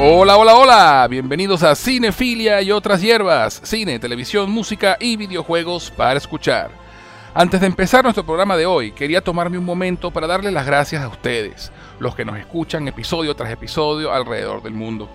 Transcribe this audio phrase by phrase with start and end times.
[0.00, 6.18] Hola, hola, hola, bienvenidos a Cinefilia y otras hierbas, cine, televisión, música y videojuegos para
[6.18, 6.70] escuchar.
[7.34, 11.02] Antes de empezar nuestro programa de hoy, quería tomarme un momento para darles las gracias
[11.02, 15.10] a ustedes, los que nos escuchan episodio tras episodio alrededor del mundo.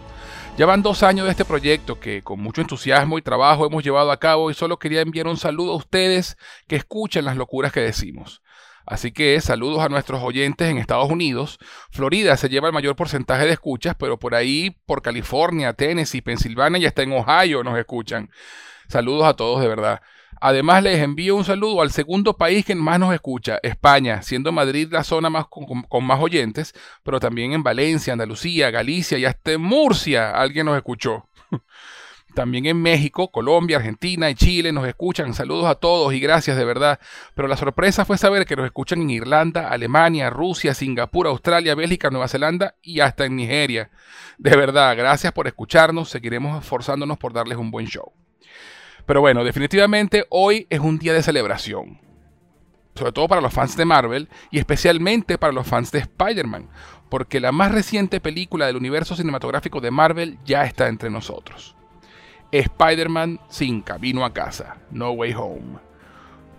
[0.58, 4.12] Ya van dos años de este proyecto que con mucho entusiasmo y trabajo hemos llevado
[4.12, 6.36] a cabo y solo quería enviar un saludo a ustedes
[6.68, 8.43] que escuchen las locuras que decimos.
[8.86, 11.60] Así que saludos a nuestros oyentes en Estados Unidos.
[11.90, 16.80] Florida se lleva el mayor porcentaje de escuchas, pero por ahí, por California, Tennessee, Pensilvania
[16.80, 18.30] y hasta en Ohio nos escuchan.
[18.88, 20.02] Saludos a todos de verdad.
[20.42, 24.90] Además les envío un saludo al segundo país que más nos escucha, España, siendo Madrid
[24.92, 29.54] la zona más con, con, más oyentes, pero también en Valencia, Andalucía, Galicia y hasta
[29.54, 31.30] en Murcia alguien nos escuchó.
[32.34, 35.36] También en México, Colombia, Argentina y Chile nos escuchan.
[35.36, 37.00] Saludos a todos y gracias de verdad.
[37.36, 42.10] Pero la sorpresa fue saber que nos escuchan en Irlanda, Alemania, Rusia, Singapur, Australia, Bélgica,
[42.10, 43.92] Nueva Zelanda y hasta en Nigeria.
[44.40, 46.10] De verdad, gracias por escucharnos.
[46.10, 48.12] Seguiremos esforzándonos por darles un buen show.
[49.06, 52.00] Pero bueno, definitivamente hoy es un día de celebración.
[52.96, 56.70] Sobre todo para los fans de Marvel y especialmente para los fans de Spider-Man.
[57.10, 61.76] Porque la más reciente película del universo cinematográfico de Marvel ya está entre nosotros.
[62.60, 65.80] Spider-Man sin camino a casa, No Way Home.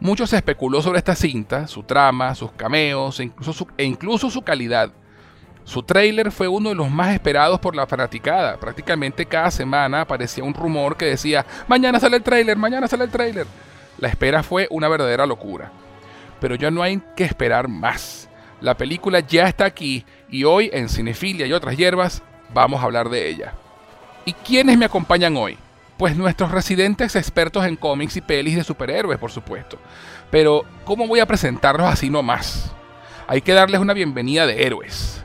[0.01, 4.29] Mucho se especuló sobre esta cinta, su trama, sus cameos e incluso su, e incluso
[4.29, 4.91] su calidad.
[5.63, 8.59] Su tráiler fue uno de los más esperados por la fanaticada.
[8.59, 13.11] Prácticamente cada semana aparecía un rumor que decía, mañana sale el tráiler, mañana sale el
[13.11, 13.47] tráiler.
[13.99, 15.71] La espera fue una verdadera locura.
[16.41, 18.29] Pero ya no hay que esperar más.
[18.61, 22.23] La película ya está aquí y hoy en Cinefilia y otras hierbas
[22.53, 23.55] vamos a hablar de ella.
[24.25, 25.57] ¿Y quiénes me acompañan hoy?
[25.97, 29.79] Pues nuestros residentes expertos en cómics y pelis de superhéroes, por supuesto.
[30.31, 32.73] Pero, ¿cómo voy a presentarlos así nomás?
[33.27, 35.25] Hay que darles una bienvenida de héroes.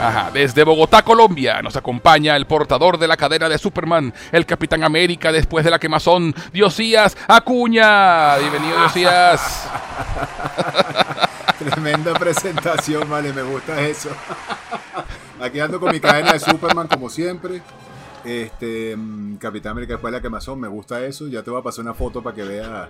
[0.00, 4.82] Ajá, desde Bogotá, Colombia, nos acompaña el portador de la cadena de Superman, el Capitán
[4.82, 8.36] América después de la quemazón, Diosías Acuña.
[8.36, 9.70] Bienvenido, Diosías.
[11.58, 14.10] Tremenda presentación, vale, me gusta eso.
[15.40, 17.60] Aquí ando con mi cadena de Superman como siempre.
[18.24, 21.28] Este, mm, Capitán América de la quemazón, me gusta eso.
[21.28, 22.88] Ya te voy a pasar una foto para que vea,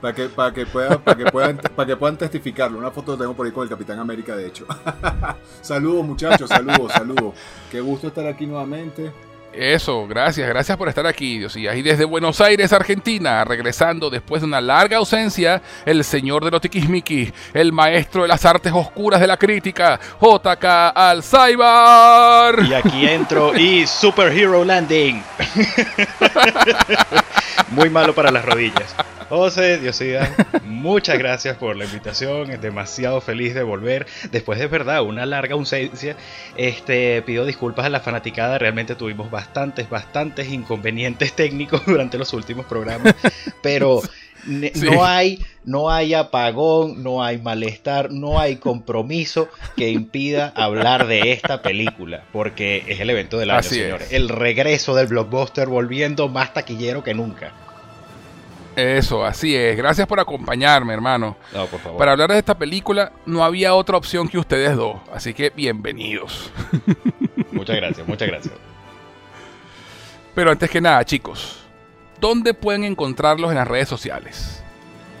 [0.00, 2.78] para que, para que pueda, para que puedan, para que puedan testificarlo.
[2.78, 4.66] Una foto tengo por ahí con el Capitán América, de hecho.
[5.60, 7.34] saludos muchachos, saludos, saludos.
[7.70, 9.12] Qué gusto estar aquí nuevamente.
[9.52, 11.56] Eso, gracias, gracias por estar aquí, Dios.
[11.56, 16.60] Y desde Buenos Aires, Argentina, regresando después de una larga ausencia, el señor de los
[16.60, 20.64] tiquismiquis, el maestro de las artes oscuras de la crítica, JK
[20.94, 22.64] Alzaibar.
[22.64, 25.22] Y aquí entro y Superhero Landing.
[27.70, 28.94] Muy malo para las rodillas.
[29.34, 30.30] José, Diosida,
[30.64, 32.50] muchas gracias por la invitación.
[32.50, 34.06] Es demasiado feliz de volver.
[34.30, 36.16] Después de verdad una larga ausencia,
[36.58, 38.58] este, pido disculpas a la fanaticada.
[38.58, 43.14] Realmente tuvimos bastantes, bastantes inconvenientes técnicos durante los últimos programas.
[43.60, 44.00] Pero
[44.44, 51.32] no hay, no hay apagón, no hay malestar, no hay compromiso que impida hablar de
[51.32, 54.12] esta película, porque es el evento del año, señores.
[54.12, 57.52] El regreso del blockbuster volviendo más taquillero que nunca.
[58.74, 59.76] Eso, así es.
[59.76, 61.36] Gracias por acompañarme, hermano.
[61.52, 61.98] No, por favor.
[61.98, 66.50] Para hablar de esta película no había otra opción que ustedes dos, así que bienvenidos.
[67.52, 68.71] Muchas gracias, muchas gracias.
[70.34, 71.58] Pero antes que nada, chicos,
[72.20, 74.62] ¿dónde pueden encontrarlos en las redes sociales?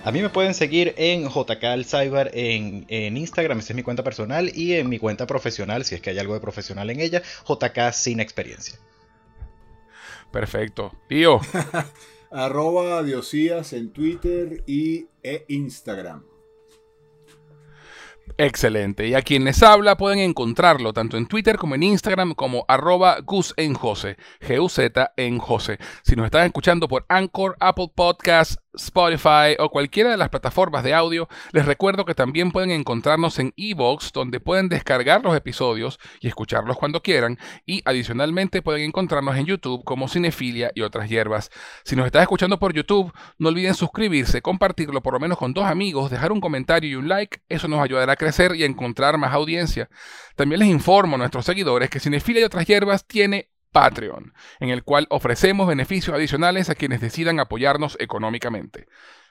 [0.04, 4.02] A mí me pueden seguir en JK Cyber en, en, Instagram, esa es mi cuenta
[4.02, 7.22] personal, y en mi cuenta profesional, si es que hay algo de profesional en ella,
[7.46, 8.78] JK Sin Experiencia.
[10.32, 10.92] Perfecto.
[11.08, 11.40] Tío.
[12.32, 16.24] arroba Diosías en Twitter y e Instagram.
[18.38, 19.08] Excelente.
[19.08, 23.54] Y a quienes habla pueden encontrarlo tanto en Twitter como en Instagram como arroba Gus
[23.56, 25.40] en Jose, G-U-Z en.
[26.02, 30.94] Si nos están escuchando por Anchor, Apple Podcasts, Spotify o cualquiera de las plataformas de
[30.94, 36.28] audio, les recuerdo que también pueden encontrarnos en Evox, donde pueden descargar los episodios y
[36.28, 41.50] escucharlos cuando quieran, y adicionalmente pueden encontrarnos en YouTube como Cinefilia y otras hierbas.
[41.84, 45.64] Si nos estás escuchando por YouTube, no olviden suscribirse, compartirlo por lo menos con dos
[45.64, 49.18] amigos, dejar un comentario y un like, eso nos ayudará a crecer y a encontrar
[49.18, 49.88] más audiencia.
[50.34, 54.84] También les informo a nuestros seguidores que Cinefilia y otras hierbas tiene Patreon, en el
[54.84, 58.86] cual ofrecemos beneficios adicionales a quienes decidan apoyarnos económicamente.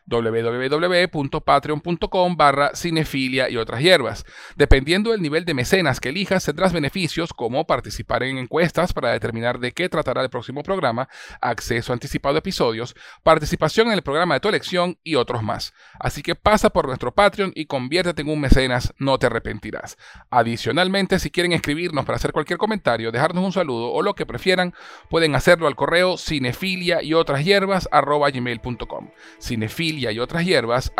[0.05, 4.25] www.patreon.com barra cinefilia y otras hierbas.
[4.55, 9.59] Dependiendo del nivel de mecenas que elijas, tendrás beneficios como participar en encuestas para determinar
[9.59, 11.07] de qué tratará el próximo programa,
[11.39, 15.73] acceso anticipado a episodios, participación en el programa de tu elección y otros más.
[15.99, 19.97] Así que pasa por nuestro Patreon y conviértete en un mecenas, no te arrepentirás.
[20.29, 24.73] Adicionalmente, si quieren escribirnos para hacer cualquier comentario, dejarnos un saludo o lo que prefieran,
[25.09, 29.09] pueden hacerlo al correo cinefilia y otras hierbas gmail.com.
[29.39, 30.91] Cinefilia y otras hierbas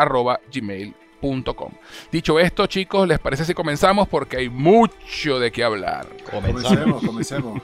[0.53, 1.71] gmail.com.
[2.11, 4.07] Dicho esto, chicos, ¿les parece si comenzamos?
[4.07, 6.07] Porque hay mucho de qué hablar.
[6.29, 7.61] Comencemos, comencemos.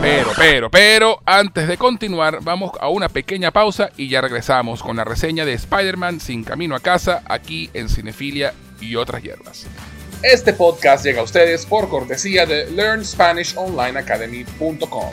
[0.00, 4.96] Pero, pero, pero, antes de continuar, vamos a una pequeña pausa y ya regresamos con
[4.96, 9.66] la reseña de Spider-Man Sin Camino a Casa aquí en Cinefilia y otras hierbas.
[10.22, 15.12] Este podcast llega a ustedes por cortesía de LearnSpanishOnlineAcademy.com,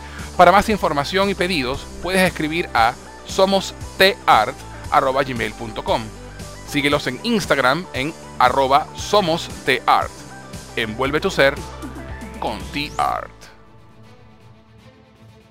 [0.37, 2.95] Para más información y pedidos puedes escribir a
[3.25, 6.01] somostart.gmail.com.
[6.67, 10.09] Síguelos en Instagram en arroba somostart.
[10.75, 11.53] Envuelve tu ser
[12.39, 13.29] con T-Art.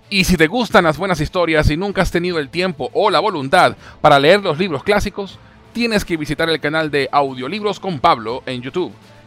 [0.08, 3.20] Y si te gustan las buenas historias y nunca has tenido el tiempo o la
[3.20, 5.38] voluntad para leer los libros clásicos,
[5.72, 8.92] tienes que visitar el canal de Audiolibros con Pablo en YouTube.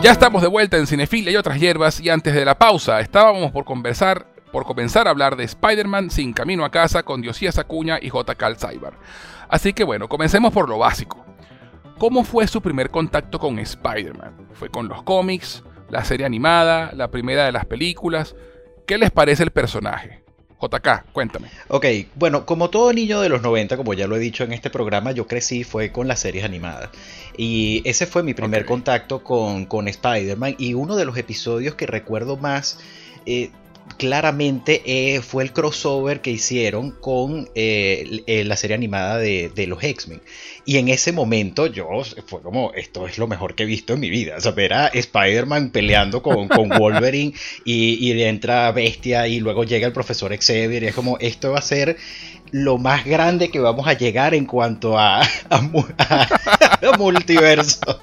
[0.00, 3.50] Ya estamos de vuelta en Cinefilia y otras hierbas y antes de la pausa estábamos
[3.50, 7.98] por conversar por comenzar a hablar de Spider-Man sin camino a casa con Diosías Acuña
[8.00, 8.34] y J.
[8.56, 8.94] Cyber.
[9.48, 11.26] Así que bueno, comencemos por lo básico.
[11.98, 14.48] ¿Cómo fue su primer contacto con Spider-Man?
[14.52, 18.36] ¿Fue con los cómics, la serie animada, la primera de las películas?
[18.86, 20.22] ¿Qué les parece el personaje?
[20.60, 21.48] JK, cuéntame.
[21.68, 21.86] Ok,
[22.16, 25.12] bueno, como todo niño de los 90, como ya lo he dicho en este programa,
[25.12, 26.90] yo crecí fue con las series animadas.
[27.36, 30.56] Y ese fue mi primer contacto con, con Spider-Man.
[30.58, 32.78] Y uno de los episodios que recuerdo más...
[33.26, 33.50] Eh,
[33.96, 40.20] claramente eh, fue el crossover que hicieron con eh, la serie animada de, los X-Men.
[40.64, 41.88] Y en ese momento yo
[42.26, 44.36] fue como, esto es lo mejor que he visto en mi vida.
[44.36, 47.32] O sea, ver a Spider-Man peleando con, con Wolverine
[47.64, 51.58] y, y, entra Bestia y luego llega el profesor Xavier y es como, esto va
[51.58, 51.96] a ser
[52.52, 55.22] lo más grande que vamos a llegar en cuanto a,
[56.98, 58.02] multiverso.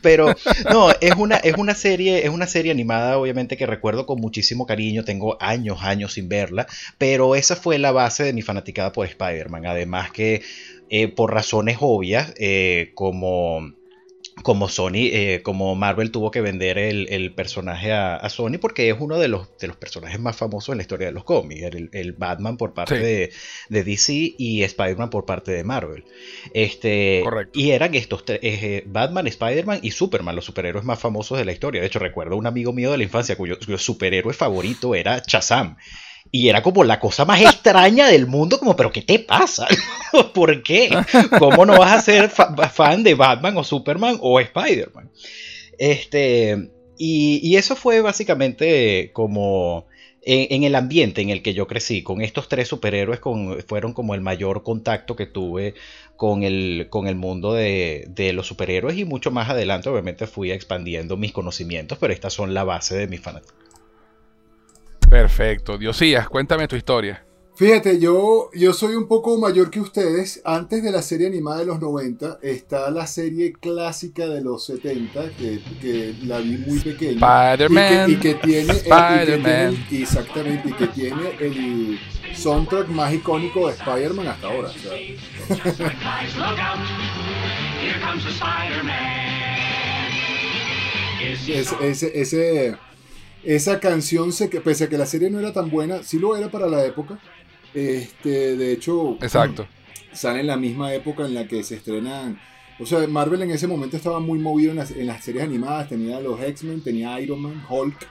[0.00, 0.34] Pero
[0.70, 4.66] no, es una, es una serie, es una serie animada, obviamente, que recuerdo con muchísimo
[4.66, 5.04] cariño.
[5.04, 6.66] Tengo años, años sin verla.
[6.98, 9.66] Pero esa fue la base de mi fanaticada por Spider-Man.
[9.66, 10.42] Además que
[10.88, 13.72] eh, por razones obvias, eh, como
[14.42, 19.18] como Sony, eh, como Marvel tuvo que vender el, personaje a, Sony porque es uno
[19.18, 22.56] de los, de los personajes más famosos en la historia de los cómics, el, Batman
[22.56, 23.32] por parte de,
[23.68, 26.04] DC y Spider-Man por parte de Marvel.
[26.52, 27.22] Este,
[27.52, 31.52] Y eran estos tres, eh, Batman, Spider-Man y Superman, los superhéroes más famosos de la
[31.52, 31.80] historia.
[31.80, 35.76] De hecho, recuerdo un amigo mío de la infancia cuyo, cuyo superhéroe favorito era Shazam.
[36.34, 39.68] Y era como la cosa más extraña del mundo, como, pero ¿qué te pasa?
[40.34, 40.88] ¿Por qué?
[41.38, 45.10] ¿Cómo no vas a ser fan de Batman o Superman o Spider-Man?
[45.76, 49.86] Este, y, eso fue básicamente como
[50.22, 53.20] en, el ambiente en el que yo crecí, con estos tres superhéroes,
[53.66, 55.74] fueron como el mayor contacto que tuve
[56.16, 60.50] con el, con el mundo de, de, los superhéroes y mucho más adelante obviamente fui
[60.50, 63.61] expandiendo mis conocimientos, pero estas son la base de mi fanatismo.
[65.12, 65.76] Perfecto.
[65.76, 67.22] Diosías, cuéntame tu historia.
[67.54, 70.40] Fíjate, yo, yo soy un poco mayor que ustedes.
[70.42, 75.32] Antes de la serie animada de los 90 está la serie clásica de los 70,
[75.36, 77.52] que, la vi muy pequeña.
[77.52, 78.10] Spider-Man.
[78.10, 79.86] Y, que, tiene, Spider-Man.
[79.90, 82.00] Exactamente, y que tiene el
[82.34, 84.70] soundtrack más icónico de Spider-Man hasta ahora.
[91.82, 92.78] ese, ese
[93.44, 96.50] esa canción, se, pese a que la serie no era tan buena, sí lo era
[96.50, 97.18] para la época.
[97.74, 99.66] Este, de hecho, Exacto.
[100.12, 102.38] sale en la misma época en la que se estrenan.
[102.78, 105.88] O sea, Marvel en ese momento estaba muy movido en las, series animadas.
[105.88, 108.08] Tenía los X-Men, tenía Iron Man, Hulk,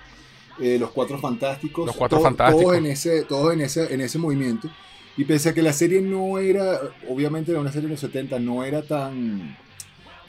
[0.59, 1.85] eh, los Cuatro Fantásticos.
[1.85, 2.63] Los Cuatro Fantásticos.
[2.63, 4.69] Todos en ese, todos en ese, en ese movimiento.
[5.17, 8.39] Y pese a que la serie no era, obviamente era una serie de los 70,
[8.39, 9.57] no era tan,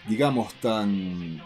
[0.09, 1.41] digamos, tan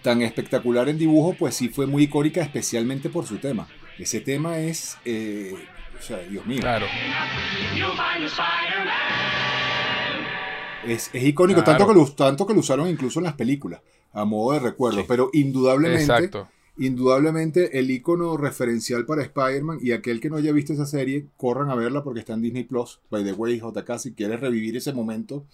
[0.00, 3.68] tan espectacular en dibujo, pues sí fue muy icónica, especialmente por su tema.
[3.98, 5.54] Ese tema es, eh,
[5.98, 6.60] o sea, Dios mío.
[6.60, 6.86] Claro.
[10.86, 13.80] Es, icónico, tanto, que lo, tanto que lo usaron incluso en las películas,
[14.12, 16.30] a modo de recuerdo, pero indudablemente,
[16.76, 21.70] indudablemente el icono referencial para Spider-Man y aquel que no haya visto esa serie, corran
[21.70, 23.00] a verla porque está en Disney Plus.
[23.10, 25.46] By the way, JK, si quieres revivir ese momento,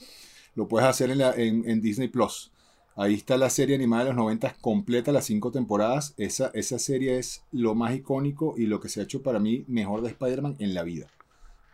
[0.54, 2.52] lo puedes hacer en, en, en Disney Plus.
[3.00, 6.14] Ahí está la serie animada de los 90 completa, las cinco temporadas.
[6.16, 9.64] Esa, esa serie es lo más icónico y lo que se ha hecho para mí
[9.68, 11.06] mejor de Spider-Man en la vida.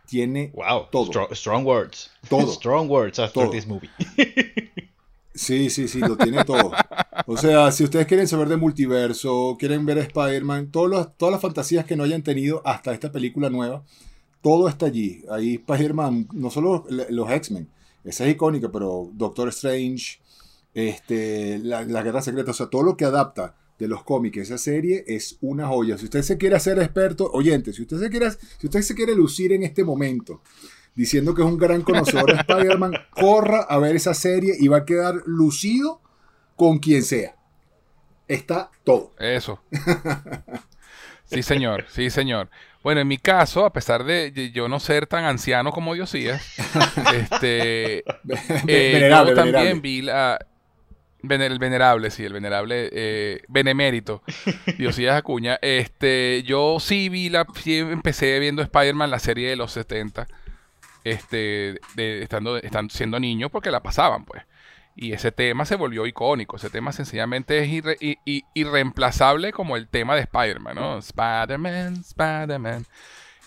[0.07, 1.27] Tiene wow, todo.
[1.33, 2.11] Strong, words.
[2.29, 2.51] Todo.
[2.53, 3.89] strong words after this movie.
[5.33, 6.71] sí, sí, sí, lo tiene todo.
[7.25, 11.85] O sea, si ustedes quieren saber de multiverso, quieren ver a Spider-Man, todas las fantasías
[11.85, 13.83] que no hayan tenido hasta esta película nueva,
[14.43, 15.23] todo está allí.
[15.31, 17.67] Ahí Spider-Man, no solo los X-Men,
[18.03, 20.19] esa es icónica, pero Doctor Strange,
[20.75, 25.05] este, la, Guerra Secreta, o sea, todo lo que adapta de los cómics esa serie
[25.07, 25.97] es una joya.
[25.97, 29.15] Si usted se quiere hacer experto, oyente, si usted se quiere, si usted se quiere
[29.15, 30.41] lucir en este momento
[30.93, 34.77] diciendo que es un gran conocedor de Spider-Man, corra a ver esa serie y va
[34.77, 36.01] a quedar lucido
[36.55, 37.35] con quien sea.
[38.27, 39.13] Está todo.
[39.17, 39.61] Eso.
[41.25, 42.49] Sí, señor, sí, señor.
[42.83, 46.53] Bueno, en mi caso, a pesar de yo no ser tan anciano como Diosías,
[47.15, 48.03] este,
[48.67, 50.37] eh, yo también vi la,
[51.31, 54.21] el venerable, sí, el venerable eh, benemérito,
[54.77, 55.57] Diosías Acuña.
[55.61, 60.27] Este, yo sí vi la, empecé viendo Spider-Man, la serie de los 70,
[61.03, 64.43] este, de, estando, estando, siendo niño, porque la pasaban, pues.
[64.97, 66.55] Y ese tema se volvió icónico.
[66.55, 67.83] Ese tema sencillamente es
[68.53, 70.97] irreemplazable como el tema de Spider-Man, ¿no?
[70.99, 72.85] Spider-Man, Spider-Man.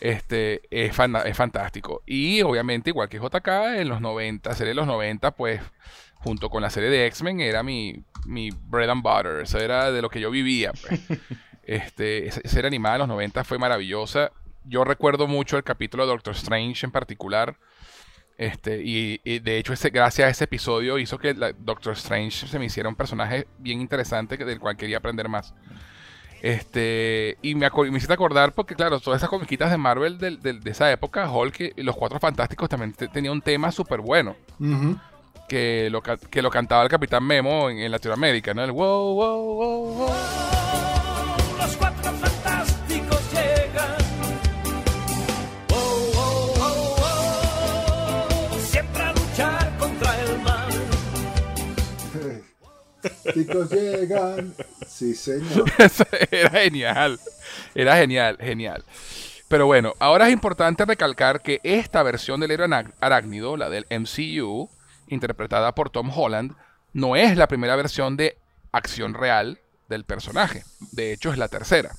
[0.00, 2.02] Este, es, es fantástico.
[2.06, 5.60] Y obviamente, igual que JK, en los 90, serie de los 90, pues
[6.28, 9.40] junto con la serie de X-Men, era mi, mi bread and butter.
[9.40, 10.72] Eso era de lo que yo vivía.
[10.72, 11.00] Pues.
[11.62, 14.30] este, esa serie animada de los 90 fue maravillosa.
[14.64, 17.56] Yo recuerdo mucho el capítulo de Doctor Strange en particular.
[18.36, 22.66] Este, y, de hecho, ese, gracias a ese episodio hizo que Doctor Strange se me
[22.66, 25.54] hiciera un personaje bien interesante del cual quería aprender más.
[26.42, 30.92] Este, y me, me hiciste acordar porque, claro, todas esas comiquitas de Marvel de, esa
[30.92, 34.36] época, Hulk y los Cuatro Fantásticos también tenían un tema súper bueno
[35.48, 38.62] que lo, que lo cantaba el Capitán Memo en, Latinoamérica, ¿no?
[38.62, 40.10] El wow, wow, wow, wow.
[41.58, 43.96] Los cuatro fantásticos llegan.
[45.70, 48.60] Wow, wow, wow, wow.
[48.60, 50.68] Siempre a luchar contra el mal.
[53.32, 54.54] Chicos llegan.
[54.86, 55.64] Sí, señor.
[56.30, 57.18] Era genial.
[57.74, 58.84] Era genial, genial.
[59.48, 62.68] Pero bueno, ahora es importante recalcar que esta versión del héroe
[63.00, 64.68] arácnido, la del MCU,
[65.08, 66.56] interpretada por Tom Holland,
[66.92, 68.38] no es la primera versión de
[68.72, 70.64] acción real del personaje.
[70.92, 71.92] De hecho, es la tercera.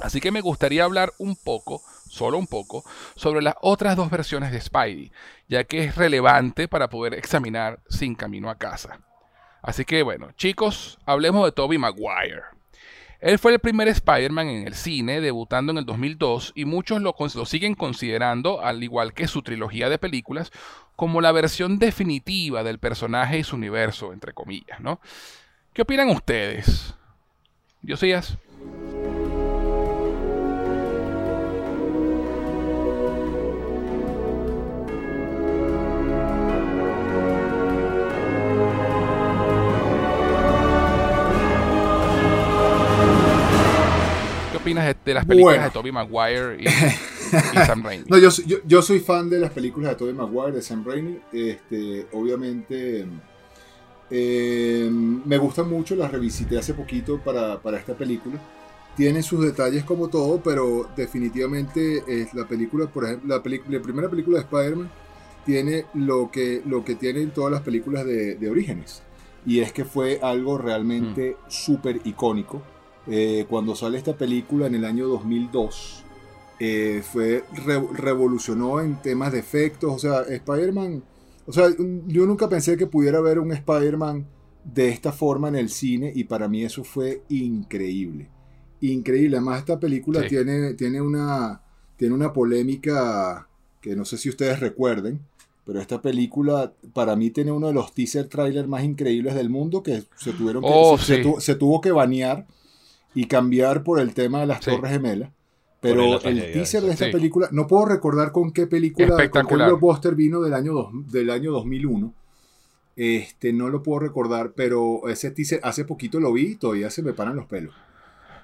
[0.00, 2.84] Así que me gustaría hablar un poco, solo un poco,
[3.16, 5.12] sobre las otras dos versiones de Spidey,
[5.48, 9.00] ya que es relevante para poder examinar sin camino a casa.
[9.60, 12.57] Así que bueno, chicos, hablemos de Tobey Maguire.
[13.20, 17.16] Él fue el primer Spider-Man en el cine, debutando en el 2002, y muchos lo,
[17.18, 20.52] lo, siguen considerando, al igual que su trilogía de películas,
[20.94, 25.00] como la versión definitiva del personaje y su universo, entre comillas, ¿no?
[25.72, 26.94] ¿Qué opinan ustedes?
[27.82, 28.38] Diosías.
[44.68, 46.66] Opinas de, las películas de Tobey Maguire y,
[47.66, 48.04] Sam Raimi?
[48.08, 48.30] No, yo,
[48.66, 51.18] yo, soy fan de las películas de Tobey Maguire, de Sam Raimi.
[51.32, 53.06] Este, obviamente,
[54.10, 58.38] eh, me gustan mucho, las revisité hace poquito para, para, esta película.
[58.96, 64.08] Tiene sus detalles como todo, pero definitivamente es la película, por ejemplo, la, la primera
[64.08, 64.90] película de Spider-Man
[65.46, 69.02] tiene lo que, lo que tienen todas las películas de, de Orígenes.
[69.46, 71.50] Y es que fue algo realmente mm.
[71.50, 72.62] súper icónico
[73.10, 76.04] eh, cuando sale esta película en el año 2002,
[76.60, 77.44] eh, fue,
[77.94, 81.02] revolucionó en temas de efectos, o sea, Spider-Man,
[81.46, 81.68] o sea,
[82.06, 84.26] yo nunca pensé que pudiera haber un Spider-Man
[84.64, 88.28] de esta forma en el cine y para mí eso fue increíble.
[88.80, 91.62] Increíble, además esta película tiene, tiene, una,
[91.96, 93.48] tiene una polémica
[93.80, 95.20] que no sé si ustedes recuerden,
[95.64, 99.82] pero esta película para mí tiene uno de los teaser trailers más increíbles del mundo
[99.82, 102.46] que se tuvieron que, oh, se, tuvo que banear
[103.18, 105.32] y cambiar por el tema de las Torres Gemelas.
[105.80, 110.14] Pero el teaser de esta película, no puedo recordar con qué película, con qué blockbuster
[110.14, 112.14] vino del año, del año 2001.
[112.94, 117.02] Este, no lo puedo recordar, pero ese teaser hace poquito lo vi y todavía se
[117.02, 117.74] me paran los pelos.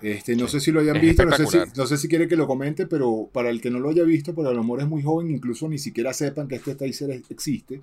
[0.02, 2.34] Este, no sé si lo hayan visto, no sé, si, no sé si quiere que
[2.34, 5.04] lo comente, pero para el que no lo haya visto, por el amor es muy
[5.04, 7.80] joven, incluso ni siquiera sepan que este teaser existe.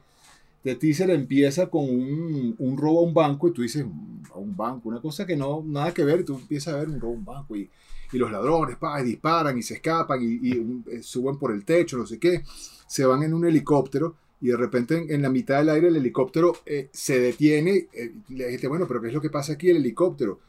[0.64, 3.84] Este teaser empieza con un, un, robo a un banco y tú dices,
[4.32, 6.90] a un banco, una cosa que no, nada que ver, y tú empiezas a ver
[6.90, 7.68] un robo a un banco y,
[8.12, 11.98] y los ladrones pa, y disparan y se escapan y, eh, suben por el techo,
[11.98, 12.44] no sé qué,
[12.88, 16.54] se van en un helicóptero y de repente en, la mitad del aire el helicóptero
[16.66, 19.78] eh, se detiene, eh, le dijiste, bueno, pero ¿qué es lo que pasa aquí el
[19.78, 20.40] helicóptero?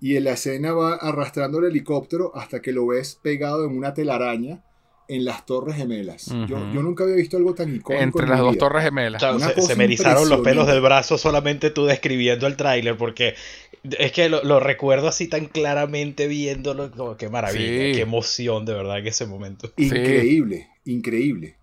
[0.00, 3.94] Y en la escena va arrastrando el helicóptero hasta que lo ves pegado en una
[3.94, 4.64] telaraña
[5.08, 6.26] en las Torres Gemelas.
[6.48, 8.02] yo, nunca había visto algo tan icónico.
[8.02, 9.22] Entre las dos Torres Gemelas.
[9.58, 13.34] se, me erizaron los pelos del brazo solamente tú describiendo el tráiler, porque
[13.82, 16.90] es que lo, recuerdo así tan claramente viéndolo.
[16.90, 19.72] Como, qué maravilla, qué emoción de verdad en ese momento.
[19.76, 21.56] Increíble, increíble.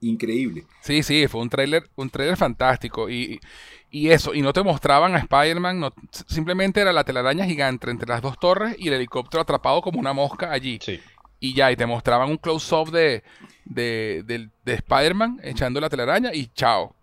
[0.00, 0.64] Increíble.
[0.80, 3.10] Sí, sí, fue un tráiler un tráiler fantástico.
[3.10, 3.40] Y,
[3.90, 5.92] y eso, y no te mostraban a Spider-Man, no,
[6.28, 10.12] simplemente era la telaraña gigante entre las dos torres y el helicóptero atrapado como una
[10.12, 10.78] mosca allí.
[10.80, 11.00] Sí
[11.40, 13.22] y ya, y te mostraban un close-up de,
[13.64, 16.94] de, de, Spider-Man echando la telaraña y chao.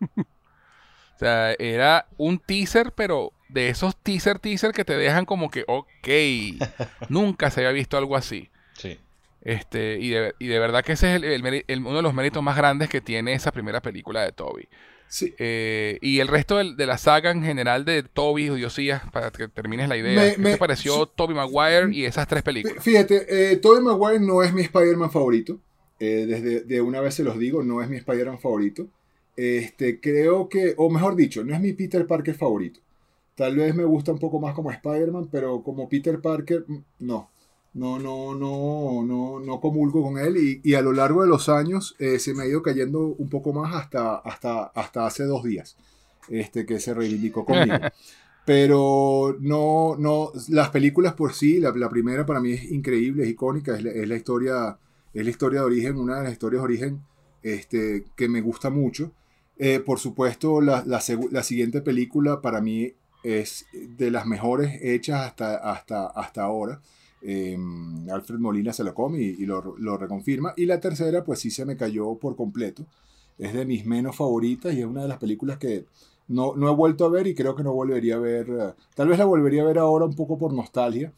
[0.16, 5.64] o sea, era un teaser, pero de esos teaser teaser que te dejan como que,
[5.66, 6.08] ok,
[7.08, 8.50] nunca se había visto algo así.
[8.74, 8.98] Sí.
[9.42, 12.56] Este, y, de, y de verdad que ese es el, uno de los méritos más
[12.56, 14.68] grandes que tiene esa primera película de Toby.
[15.38, 19.48] Eh, y el resto de, la saga en general de Toby y Diosías, para que
[19.48, 20.34] termines la idea.
[20.34, 22.82] ¿Qué te pareció Toby Maguire y esas tres películas?
[22.82, 25.58] Fíjate, eh, Toby Maguire no es mi Spider-Man favorito.
[25.98, 28.86] Eh, desde de una vez se los digo, no es mi Spider-Man favorito.
[29.36, 32.80] Este, creo que, o mejor dicho, no es mi Peter Parker favorito.
[33.34, 37.29] Tal vez me gusta un poco más como Spider-Man, pero como Peter Parker, mm, no
[37.72, 41.94] no, no, no, no, no comulgo con él y, a lo largo de los años
[41.98, 45.76] eh, se me ha ido cayendo un poco más hasta, hasta, hasta hace dos días
[46.28, 47.76] este, que se reivindicó conmigo.
[48.46, 53.76] Pero no, no, las películas por sí, la, primera para mí es increíble, es icónica,
[53.76, 54.78] es la, historia,
[55.12, 57.00] es la historia de origen, una de las historias de origen
[57.42, 59.12] este, que me gusta mucho.
[59.58, 65.56] Eh, por supuesto, la, la, siguiente película para mí es de las mejores hechas hasta,
[65.56, 66.80] hasta, hasta ahora.
[67.22, 70.54] Em, Alfred Molina se lo come y, lo, lo, reconfirma.
[70.56, 72.84] Y la tercera, pues sí se me cayó por completo.
[73.38, 75.86] Es de mis menos favoritas y es una de las películas que
[76.28, 78.48] no, no he vuelto a ver y creo que no volvería a ver.
[78.48, 81.12] Eh, tal vez la volvería a ver ahora un poco por nostalgia,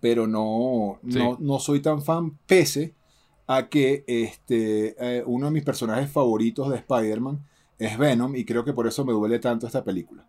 [0.00, 2.94] pero no, no, no, soy tan fan, pese
[3.46, 7.44] a que este, eh, uno de mis personajes favoritos de Spider-Man
[7.78, 10.24] es Venom y creo que por eso me duele tanto esta película.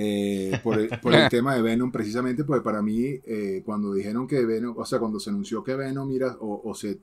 [0.00, 0.88] Eh, por, el,
[1.28, 5.18] tema de Venom, precisamente, porque para mí, eh, cuando dijeron que Venom, o sea, cuando
[5.18, 7.00] se anunció que Venom, mira, o, se,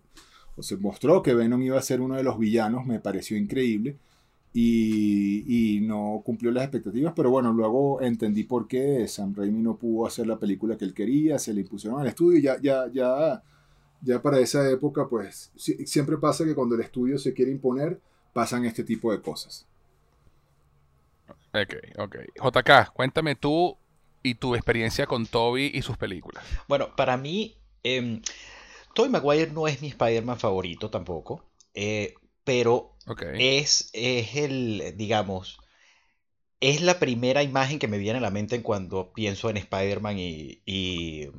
[0.59, 3.97] se mostró que Venom iba a ser uno de los villanos, me pareció increíble,
[4.53, 10.07] y, no cumplió las expectativas, pero bueno, luego entendí por qué Sam Raimi no pudo
[10.07, 13.43] hacer la película que él quería, se le impusieron al estudio y ya, ya, ya,
[14.01, 17.99] ya para esa época, pues siempre pasa que cuando el estudio se quiere imponer,
[18.31, 19.67] pasan este tipo de cosas.
[21.55, 22.15] Ok, ok.
[22.35, 23.77] JK, cuéntame tú
[24.23, 26.43] y tu experiencia con Toby y sus películas.
[26.67, 28.21] Bueno, para mí, eh,
[28.93, 31.45] Tobey Maguire no es mi Spider-Man favorito tampoco.
[31.73, 32.15] Eh,
[32.45, 32.95] pero
[33.33, 35.57] es, es el, digamos,
[36.61, 40.61] es la primera imagen que me viene a la mente cuando pienso en Spider-Man y,
[40.65, 41.29] y,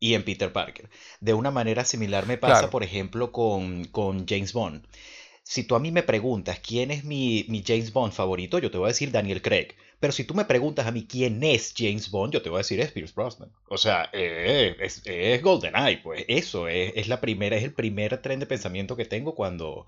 [0.00, 0.90] en Peter Parker.
[1.20, 4.86] De una manera similar me pasa, por ejemplo, con, con, James Bond.
[5.42, 8.78] Si tú a mí me preguntas quién es mi, mi James Bond favorito, yo te
[8.78, 9.74] voy a decir Daniel Craig.
[10.02, 12.66] Pero si tú me preguntas a mí quién es James Bond, yo te voy a
[12.66, 13.52] decir es Pierce Brosnan.
[13.68, 18.20] O sea, eh, es, es, GoldenEye, pues eso es, es, la primera, es el primer
[18.20, 19.86] tren de pensamiento que tengo cuando,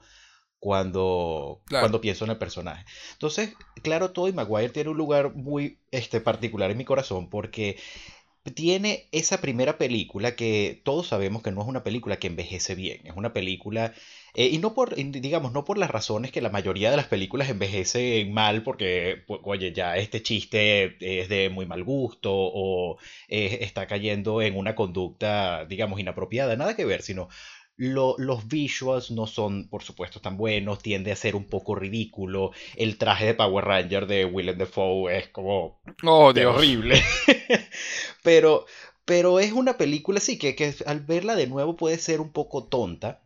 [0.61, 2.85] cuando, cuando pienso en el personaje.
[3.13, 7.77] Entonces, claro, Tobey Maguire tiene un lugar muy este, particular en mi corazón porque
[8.55, 13.01] tiene esa primera película que todos sabemos que no es una película que envejece bien,
[13.05, 13.95] es una película
[14.35, 17.49] eh, y no por, digamos, no por las razones que la mayoría de las películas
[17.49, 24.43] envejecen mal, porque, oye, ya este chiste es de muy mal gusto o está cayendo
[24.43, 27.29] en una conducta, digamos, inapropiada, nada que ver, sino
[27.77, 32.53] los visuals no son, por supuesto, tan buenos, tiende a ser un poco ridículo.
[32.77, 37.03] El traje de Power Ranger de Willem Dafoe es como oh, horrible.
[38.23, 38.67] pero,
[39.05, 42.65] pero es una película, sí, que, que al verla de nuevo puede ser un poco
[42.65, 43.24] tonta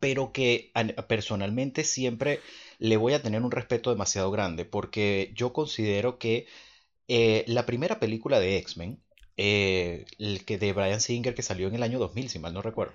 [0.00, 0.72] pero que
[1.08, 2.40] personalmente siempre
[2.78, 6.46] le voy a tener un respeto demasiado grande, porque yo considero que
[7.08, 9.00] eh, la primera película de X-Men,
[9.38, 12.62] eh, el que de Brian Singer que salió en el año 2000, si mal no
[12.62, 12.94] recuerdo,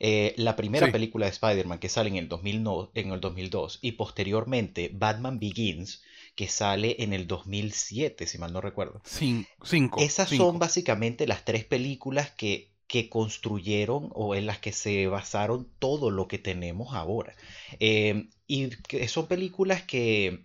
[0.00, 3.92] eh, la primera película de Spider-Man que sale en el, 2000 en el 2002 y
[3.92, 6.02] posteriormente Batman Begins,
[6.34, 9.00] que sale en el 2007, si mal no recuerdo.
[9.62, 10.00] cinco.
[10.00, 15.68] Esas son básicamente las tres películas que que construyeron o en las que se basaron
[15.78, 17.34] todo lo que tenemos ahora.
[17.80, 20.44] Em, y que son películas que,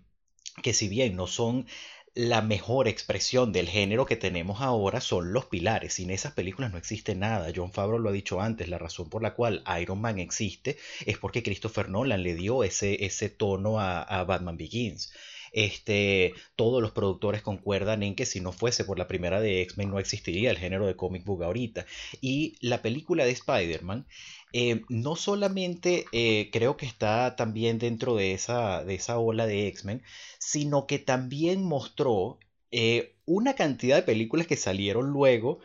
[0.63, 1.67] que si bien no son
[2.13, 5.93] la mejor expresión del género que tenemos ahora son los pilares.
[5.93, 7.51] Sin esas películas no existe nada.
[7.55, 11.17] John Favreau lo ha dicho antes, la razón por la cual Iron Man existe es
[11.17, 15.13] porque Christopher Nolan le dio ese, ese tono a, a Batman Begins.
[15.51, 19.89] Este, todos los productores concuerdan en que si no fuese por la primera de X-Men
[19.89, 21.85] no existiría el género de comic book ahorita.
[22.21, 24.07] Y la película de Spider-Man
[24.53, 29.67] eh, no solamente eh, creo que está también dentro de esa, de esa ola de
[29.67, 30.03] X-Men,
[30.39, 32.39] sino que también mostró
[32.71, 35.59] eh, una cantidad de películas que salieron luego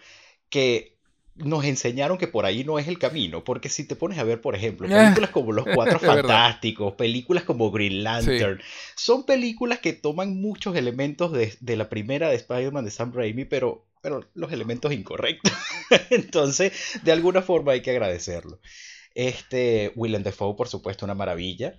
[0.50, 0.95] que
[1.38, 4.40] nos enseñaron que por ahí no es el camino, porque si te pones a ver,
[4.40, 8.60] por ejemplo, películas como Los Cuatro Fantásticos, películas como Green Lantern,
[8.94, 13.84] son películas que toman muchos elementos de, la primera de Spider-Man de Sam Raimi, pero,
[14.00, 15.52] pero los elementos incorrectos.
[16.10, 16.72] Entonces,
[17.02, 18.58] de alguna forma hay que agradecerlo.
[19.14, 21.74] Este, Willem Dafoe, por supuesto, una maravilla.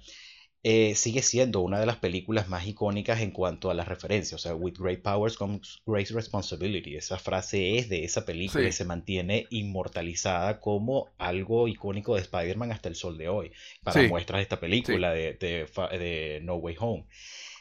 [0.70, 4.34] Eh, sigue siendo una de las películas más icónicas en cuanto a las referencias.
[4.34, 6.98] O sea, with great powers comes great responsibility.
[6.98, 12.74] Esa frase es de esa película y se mantiene inmortalizada como algo icónico de Spider-Man
[12.74, 13.54] hasta el sol de hoy.
[13.82, 17.06] Para muestras de esta película de, de, No Way Home.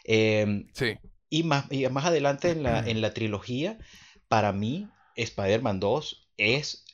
[0.03, 0.67] Em,
[1.31, 3.79] y, más, y más adelante en la, en la trilogía,
[4.27, 6.85] para mí, Spider-Man 2 es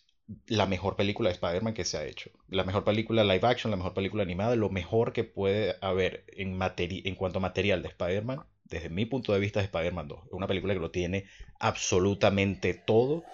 [0.47, 2.31] la mejor película de Spider-Man que se ha hecho.
[2.49, 6.59] La mejor película live action, la mejor película animada, lo mejor que puede haber en,
[6.61, 10.27] en cuanto a material de Spider-Man, desde mi punto de vista, es Spider-Man 2.
[10.27, 11.27] Es una película que lo tiene
[11.59, 13.25] absolutamente todo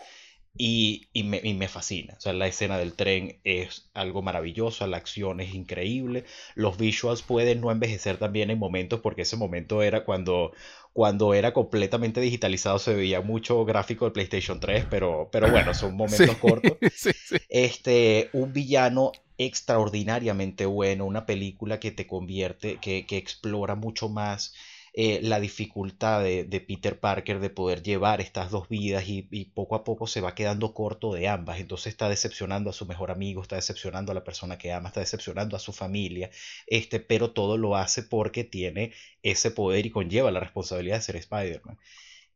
[0.59, 2.15] y, me, y, me, fascina.
[2.17, 6.25] O sea, la escena del tren es algo maravilloso, la acción es increíble.
[6.57, 10.53] Los visuals pueden no envejecer también en momentos, porque ese momento era cuando
[10.93, 15.97] cuando era completamente digitalizado se veía mucho gráfico de PlayStation 3, pero, pero bueno, son
[15.97, 16.77] momentos cortos.
[17.49, 24.55] Este, un villano extraordinariamente bueno, una película que te convierte, que, que explora mucho más
[25.01, 29.23] eh, la dificultad de, Peter Parker de poder llevar estas dos vidas y,
[29.55, 31.61] poco a poco se va quedando corto de ambas.
[31.61, 34.99] Entonces está decepcionando a su mejor amigo, está decepcionando a la persona que ama, está
[34.99, 36.31] decepcionando a su familia,
[36.67, 41.15] este, pero todo lo hace porque tiene ese poder y conlleva la responsabilidad de ser
[41.15, 41.79] Spider-Man.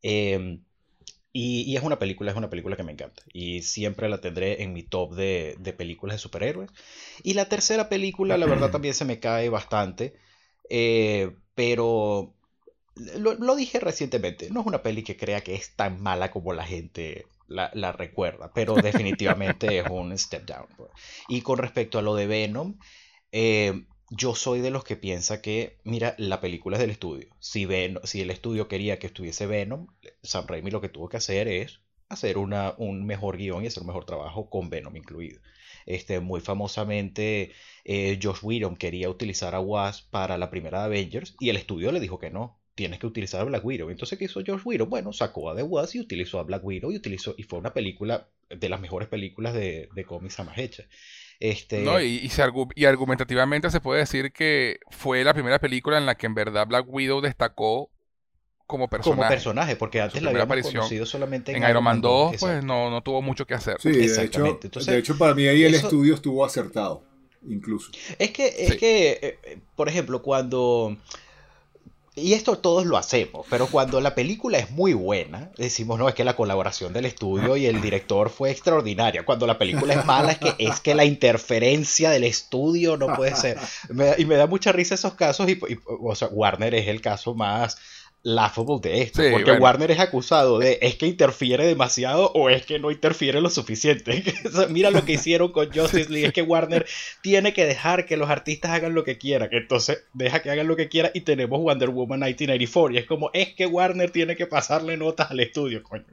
[0.02, 0.62] Em,
[1.32, 3.24] y, es una película, es una película que me encanta.
[3.32, 6.70] Y siempre la tendré en mi top de, de películas de superhéroes.
[7.24, 10.14] Y la tercera película, la verdad, también se me cae bastante.
[10.70, 12.36] Eh, pero
[12.94, 16.64] lo, dije recientemente, no es una peli que crea que es tan mala como la
[16.64, 20.66] gente la, recuerda, pero definitivamente es un step down.
[20.76, 20.90] Pues.
[21.28, 22.78] Y con respecto a lo de Venom,
[23.32, 27.28] eh, yo soy de los que piensa que, mira, la película es del estudio.
[27.40, 27.66] Si,
[28.04, 29.86] si el estudio quería que estuviese Venom,
[30.22, 33.82] Sam Raimi lo que tuvo que hacer es hacer una, un mejor guion y hacer
[33.82, 35.40] un mejor trabajo con Venom incluido.
[35.86, 37.52] Este, muy famosamente,
[37.84, 42.00] eh, Josh Whedon quería utilizar a Wasp para la primera Avengers y el estudio le
[42.00, 43.90] dijo que no, tienes que utilizar a Black Widow.
[43.90, 44.88] Entonces, ¿qué hizo Josh Whedon?
[44.88, 47.72] Bueno, sacó a The Wasp y utilizó a Black Widow y, utilizó, y fue una
[47.72, 50.86] película de las mejores películas de, de cómics jamás hechas.
[51.40, 51.80] Este...
[51.80, 52.30] No, y,
[52.76, 56.66] y, argumentativamente se puede decir que fue la primera película en la que en verdad
[56.66, 57.90] Black Widow destacó
[58.66, 59.20] como personaje.
[59.20, 63.02] Como personaje, porque antes la habíamos conocido solamente en, Iron Man 2, pues no, no
[63.02, 63.76] tuvo mucho que hacer.
[63.80, 67.04] Sí, de hecho, de hecho para mí ahí el estudio estuvo acertado,
[67.46, 67.90] incluso.
[68.18, 70.96] Es que, es que eh, eh, por ejemplo, cuando
[72.14, 76.14] y esto todos lo hacemos, pero cuando la película es muy buena, decimos, no, es
[76.14, 79.24] que la colaboración del estudio y el director fue extraordinaria.
[79.24, 83.34] Cuando la película es mala, es que, es que la interferencia del estudio no puede
[83.34, 83.58] ser.
[84.18, 87.78] y me da mucha risa esos casos, y, o sea, Warner es el caso más
[88.22, 89.22] laughable de esto.
[89.32, 93.50] porque Warner es acusado de es que interfiere demasiado o es que no interfiere lo
[93.50, 94.22] suficiente.
[94.70, 96.28] Mira lo que hicieron con Justice League.
[96.28, 96.86] Es que Warner
[97.20, 99.48] tiene que dejar que los artistas hagan lo que quieran.
[99.52, 102.94] Entonces deja que hagan lo que quieran y tenemos Wonder Woman 1984.
[102.94, 106.04] Y es como, es que Warner tiene que pasarle notas al estudio, coño.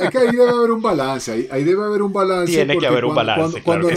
[0.00, 1.48] es que ahí debe haber un balance.
[1.50, 2.52] Ahí, debe haber un balance.
[2.52, 3.62] Tiene que haber un balance.
[3.62, 3.88] Cuando,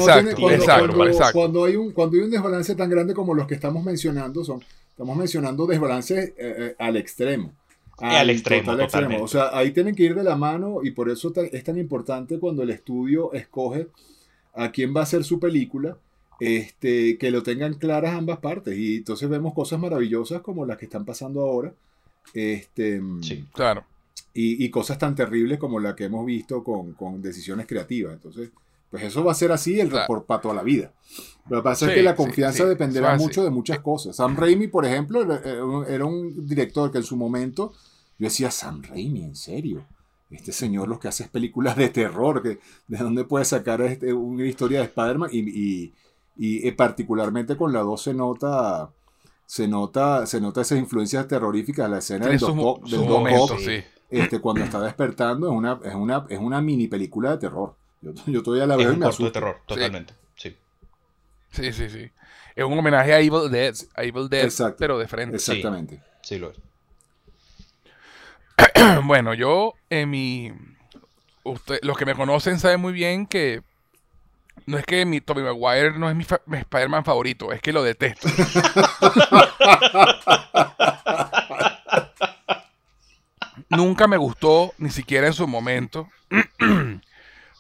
[1.34, 4.64] cuando hay un, cuando hay un desbalance tan grande como los que estamos mencionando, son
[4.98, 7.54] Estamos mencionando desbalances eh, eh, al extremo.
[8.00, 8.76] Al, extremo,
[9.22, 12.40] O sea, ahí tienen que ir de la mano y por eso es tan importante
[12.40, 13.90] cuando el estudio escoge
[14.56, 15.98] a quién va a hacer su película,
[16.40, 18.76] este, que lo tengan claras ambas partes.
[18.76, 21.72] Y entonces vemos cosas maravillosas como las que están pasando ahora.
[22.34, 23.86] Este, sí, claro.
[24.34, 28.14] Y, cosas tan terribles como la que hemos visto con, con decisiones creativas.
[28.14, 28.50] Entonces,
[28.90, 30.92] pues eso va a ser así el, por, para toda la vida.
[31.50, 34.16] Lo que pasa es que la confianza dependerá mucho de muchas cosas.
[34.16, 35.22] Sam Raimi, por ejemplo,
[35.88, 37.74] era un director que en su momento
[38.18, 39.86] yo decía, Sam Raimi, ¿en serio?
[40.30, 44.12] Este señor lo que hace es películas de terror, que, ¿de dónde puede sacar este,
[44.14, 45.30] una historia de Spider-Man?
[45.32, 45.94] Y,
[46.36, 48.90] y, particularmente con la 2 se nota,
[49.46, 52.84] se nota, se nota esas influencias terroríficas, la escena del Doc,
[54.10, 57.76] este, cuando está despertando, es una, es, una, es una mini película de terror.
[58.02, 60.14] Yo, yo todavía la veo es un de terror, totalmente.
[61.52, 61.74] Sí.
[61.74, 61.90] sí.
[61.90, 62.12] Sí,
[62.56, 65.36] Es un homenaje a Evil Dead, a Evil Dead pero de frente.
[65.36, 66.02] Exactamente.
[66.22, 66.58] Sí, lo es.
[69.04, 70.52] bueno, yo en mi...
[71.82, 73.62] los que me conocen saben muy bien que
[74.66, 77.84] no es que mi Tommy Maguire no es mi, mi Spider-Man favorito, es que lo
[77.84, 78.28] detesto.
[83.70, 86.10] Nunca me gustó, ni siquiera en su momento.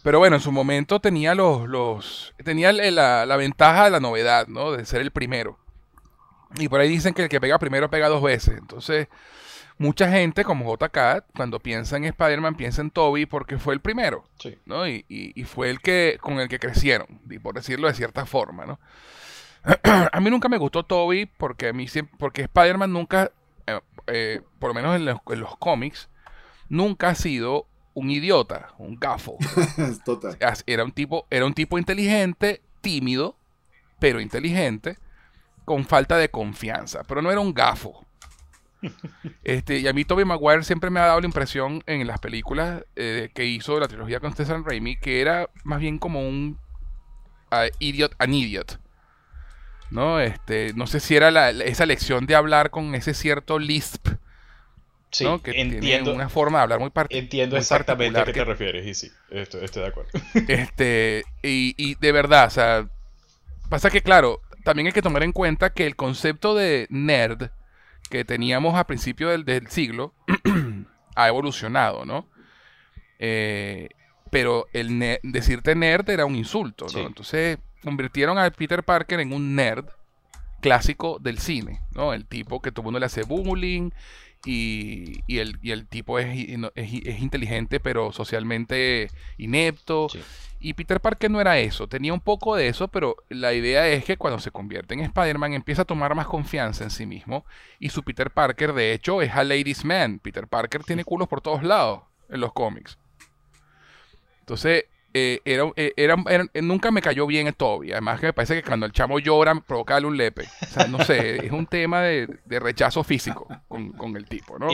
[0.07, 4.47] Pero bueno, en su momento tenía los, los tenía la, la, ventaja de la novedad,
[4.47, 4.71] ¿no?
[4.71, 5.59] De ser el primero.
[6.57, 8.57] Y por ahí dicen que el que pega primero pega dos veces.
[8.57, 9.09] Entonces,
[9.77, 14.23] mucha gente como JK, cuando piensa en Spider-Man, piensa en Toby porque fue el primero,
[14.39, 14.57] sí.
[14.65, 14.87] ¿no?
[14.87, 17.07] Y, y, fue el que con el que crecieron,
[17.43, 18.79] por decirlo de cierta forma, ¿no?
[20.13, 21.85] a mí nunca me gustó Toby porque a mí
[22.17, 23.33] porque Spider-Man nunca,
[23.65, 26.07] eh, eh, por lo menos en los, en los cómics,
[26.69, 27.67] nunca ha sido
[27.97, 29.37] un idiota, un gafo.
[30.05, 30.37] Total.
[30.67, 33.35] Era un tipo, era un tipo inteligente, tímido,
[33.99, 34.99] pero inteligente,
[35.65, 38.05] con falta de confianza, pero no era un gafo.
[39.43, 42.83] Este, y a mí Tobey Maguire siempre me ha dado la impresión en las películas
[42.95, 46.59] eh, que hizo la trilogía con Stephen Raimi que era más bien como un
[47.51, 48.79] uh, idiot, an idiot.
[49.89, 50.19] ¿No?
[50.19, 54.09] Este, no sé si era esa lección de hablar con ese cierto lisp
[55.17, 57.23] Sí, que entiendo, una forma de hablar muy particular.
[57.23, 60.11] Entiendo exactamente a qué te refieres, y sí, estoy, de acuerdo.
[60.47, 62.87] Este, y, de verdad, o sea,
[63.69, 67.49] pasa que, claro, también hay que tomar en cuenta que el concepto de nerd
[68.09, 70.13] que teníamos a principios del, siglo
[71.15, 72.27] ha evolucionado, ¿no?
[73.19, 73.89] Eh,
[74.29, 77.07] pero el decirte nerd era un insulto, ¿no?
[77.07, 79.85] Entonces convirtieron a Peter Parker en un nerd
[80.61, 82.13] clásico del cine, ¿no?
[82.13, 83.91] El tipo que todo el mundo le hace bullying
[84.45, 86.27] y, y, el, y el, tipo es,
[86.75, 90.07] es, inteligente pero socialmente inepto.
[90.59, 94.03] Y Peter Parker no era eso, tenía un poco de eso, pero la idea es
[94.03, 97.45] que cuando se convierte en Spider-Man empieza a tomar más confianza en sí mismo.
[97.79, 100.19] Y su Peter Parker, de hecho, es a ladies man.
[100.19, 102.97] Peter Parker tiene culos por todos lados en los cómics.
[104.39, 106.15] Entonces, eh, eh, era,
[106.61, 107.91] nunca me cayó bien el Toby.
[107.91, 110.43] Además que me parece que cuando el chamo llora, provocarle un lepe.
[110.61, 114.67] O sea, no sé, es un tema de, rechazo físico con, el tipo, ¿no?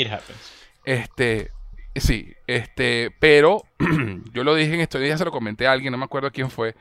[0.83, 1.51] Este,
[1.95, 3.63] sí, este, pero
[4.33, 6.49] yo lo dije en estos días, se lo comenté a alguien, no me acuerdo quién
[6.49, 6.75] fue.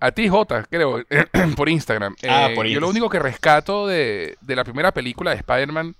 [0.00, 1.04] A ti, Jota, creo,
[1.56, 2.16] por Instagram.
[2.28, 5.94] Ah, Eh, por yo lo único que rescato de, de la primera película de Spider-Man,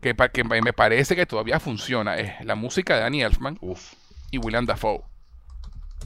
[0.00, 3.94] que, que me parece que todavía funciona, es la música de Danny Elfman Uf.
[4.30, 5.02] y William Dafoe.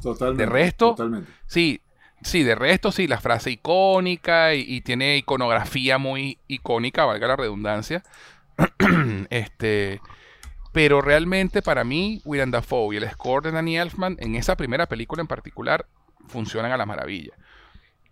[0.00, 0.44] Totalmente.
[0.44, 1.30] De resto- Totalmente.
[1.46, 1.80] Sí,
[2.22, 7.36] sí, de resto sí, la frase icónica y, y tiene iconografía muy icónica, valga la
[7.36, 8.02] redundancia.
[9.30, 10.00] este,
[10.72, 14.86] pero realmente para mí, William Dafoe y el score de Danny Elfman en esa primera
[14.86, 15.86] película en particular
[16.28, 17.32] funcionan a la maravilla.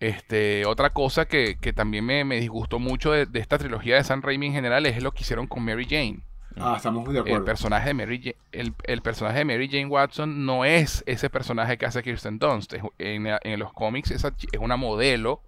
[0.00, 4.04] Este, otra cosa que, que también me, me disgustó mucho de, de esta trilogía de
[4.04, 6.20] San Raimi en general es lo que hicieron con Mary Jane.
[6.62, 7.44] Ah, estamos muy de El acuerdo.
[7.44, 11.79] personaje de Mary Ja- el, el personaje de Mary Jane Watson no es ese personaje
[11.79, 12.73] que hace Kirsten Dunst.
[12.75, 15.40] Es- En, en los cómics chi- es una modelo,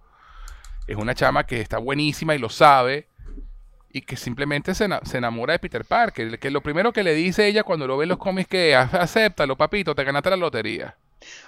[0.87, 3.07] es una chama que está buenísima y lo sabe
[3.91, 6.39] y que simplemente se, se enamora de Peter Parker.
[6.39, 8.81] Que lo primero que le dice ella cuando lo ve en los cómics que "A-
[8.81, 10.95] acéptalo, papito, te ganaste la lotería.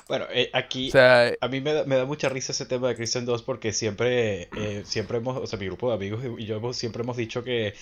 [0.07, 2.87] Bueno, eh, aquí O sea, a mí me da, me da mucha risa ese tema
[2.87, 6.45] de Christian 2 porque siempre, eh, siempre hemos, o sea, mi grupo de amigos y
[6.45, 7.73] yo hemos- siempre hemos dicho que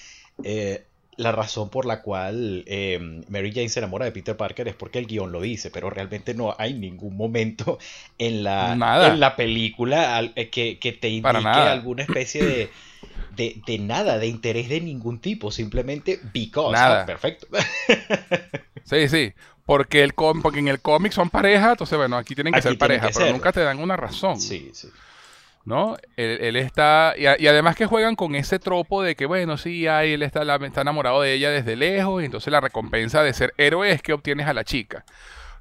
[0.43, 0.86] eh,
[1.17, 4.99] la razón por la cual eh, Mary Jane se enamora de Peter Parker es porque
[4.99, 7.78] el guion lo dice, pero realmente no hay ningún momento
[8.17, 9.10] en la, Nada.
[9.13, 12.69] en la película al- eh, que, que te indique alguna especie de,
[13.36, 16.71] de, de nada, de interés de ningún tipo, simplemente because.
[16.71, 17.06] Nada.
[17.06, 17.47] Perfecto.
[18.84, 19.34] sí, sí.
[19.65, 22.67] Porque, el com- porque en el cómic son pareja, entonces bueno, aquí tienen que Aquí
[22.69, 24.39] ser pareja, que pero nunca te dan una razón.
[24.39, 24.89] Sí, sí.
[25.65, 25.95] ¿No?
[26.17, 29.58] Él, él está, y, a- y además que juegan con ese tropo de que, bueno,
[29.58, 33.23] sí, ay, él está, la- está enamorado de ella desde lejos, y entonces la recompensa
[33.23, 35.06] de ser héroe es que obtienes a la chica.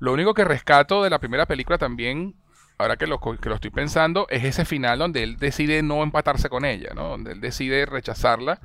[0.00, 2.34] Lo único que rescato de la primera película también,
[2.78, 6.48] ahora que lo, que lo estoy pensando, es ese final donde él decide no empatarse
[6.48, 7.08] con ella, ¿no?
[7.08, 8.58] Donde él decide rechazarla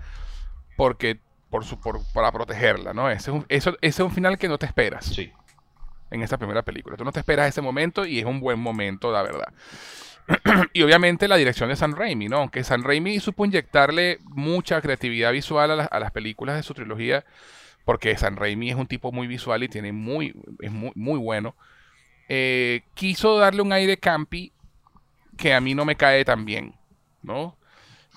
[0.75, 1.19] porque,
[1.51, 3.09] por su, por, para protegerla, ¿no?
[3.11, 5.31] Ese es, un, eso, ese es un final que no te esperas Sí.
[6.09, 6.97] en esa primera película.
[6.97, 9.53] Tú no te esperas ese momento y es un buen momento, la verdad.
[10.73, 12.37] y obviamente la dirección de San Raimi, ¿no?
[12.37, 17.25] Aunque San Raimi supo inyectarle mucha creatividad visual a, las- películas de su trilogía,
[17.85, 21.55] porque San Raimi es un tipo muy visual y tiene muy, es muy, muy bueno.
[22.29, 24.53] eh, quiso darle un aire campi
[25.37, 26.75] que a mí no me cae tan bien,
[27.23, 27.57] ¿no?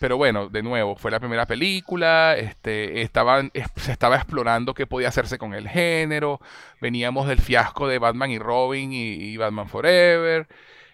[0.01, 4.87] Pero bueno, de nuevo, fue la primera película, este, estaban, es- se estaba explorando qué
[4.87, 6.41] podía hacerse con el género,
[6.81, 10.49] veníamos del fiasco de Batman y Robin y Batman Forever,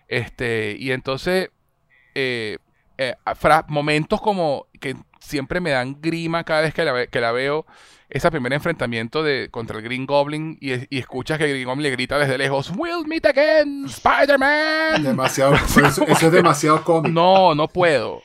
[0.08, 1.50] este, y entonces,
[2.14, 2.58] eh,
[2.98, 3.14] eh,
[3.68, 7.66] momentos como que siempre me dan grima cada vez que la, que la veo,
[8.08, 11.82] ese primer enfrentamiento de, contra el Green Goblin y, y escuchas que el Green Goblin
[11.82, 15.02] le grita desde lejos, We'll meet again, Spider-Man.
[15.02, 17.12] Demasiado, eso, eso es demasiado cómico.
[17.12, 18.22] No, no puedo.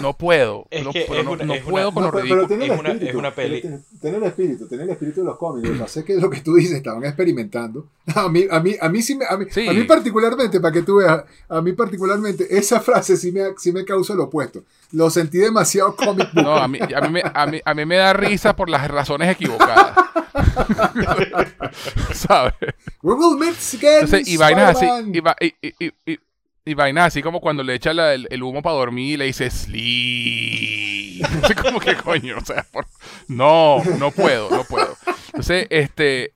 [0.00, 0.66] No puedo.
[0.70, 2.46] Es no, que no- una- no una- puedo con No, lo ridículo.
[2.46, 4.90] pero tiene el Es una- espíritu, es una peli- tiene- Tiene el espíritu, tiene el
[4.90, 5.68] espíritu de los cómics.
[5.68, 7.86] Lo que pasa es que lo que tú dices, estaban experimentando.
[8.16, 9.68] A mí, a mí, a mí sí me, a mí, Sí.
[9.68, 13.70] a mí particularmente, para que tú veas, a mí particularmente, esa frase sí me, sí
[13.72, 14.64] me causa lo opuesto.
[14.90, 16.42] Lo sentí demasiado comic book.
[16.44, 19.11] No, a mí, a, mí a, mí, a mí me da risa por las razones
[19.20, 19.96] equivocadas.
[22.14, 22.54] ¿Sabes?
[23.02, 26.18] We will meet again, Entonces, y vainas así, y, va- y, y- y- y-
[26.64, 29.24] y vainas así como cuando le echa la- el, el humo para dormir y le
[29.26, 31.24] dice sleep.
[31.44, 32.86] Así como que coño, o sea, por-
[33.28, 34.96] no, no puedo, no puedo.
[35.26, 36.32] Entonces, este,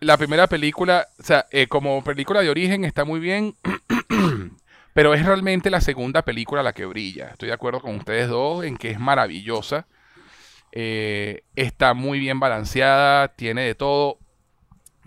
[0.00, 3.54] la primera película, o sea, eh, como película de origen está muy bien,
[4.94, 7.28] pero es realmente la segunda película la que brilla.
[7.28, 9.86] Estoy de acuerdo con ustedes dos en que es maravillosa.
[10.72, 14.18] Eh, está muy bien balanceada, tiene de todo.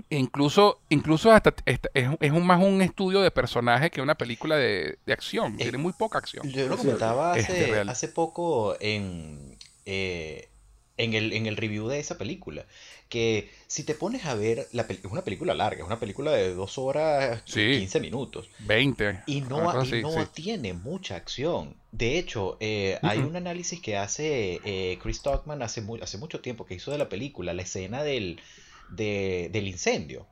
[0.09, 4.57] Incluso, incluso hasta esta- es, es un, más un estudio de personaje que una película
[4.57, 5.53] de, de acción.
[5.55, 6.47] Eh, Tiene muy poca acción.
[6.49, 6.99] Yo lo Es cierto.
[6.99, 7.89] comentaba Este, hace, real.
[7.89, 10.49] hace poco en, eh,
[10.97, 12.65] en, el, en el review de esa película,
[13.09, 16.53] que si te pones a ver, la es una película larga, es una película de
[16.53, 17.77] dos horas Sí.
[17.77, 19.19] 15 minutos, 20.
[19.27, 20.31] y no, y no sí.
[20.33, 21.75] tiene mucha acción.
[21.91, 26.41] De hecho, eh, hay un análisis que hace eh, Chris Stockman hace, mu- hace mucho
[26.41, 28.41] tiempo que hizo de la película, la escena del,
[28.89, 30.27] de- del incendio.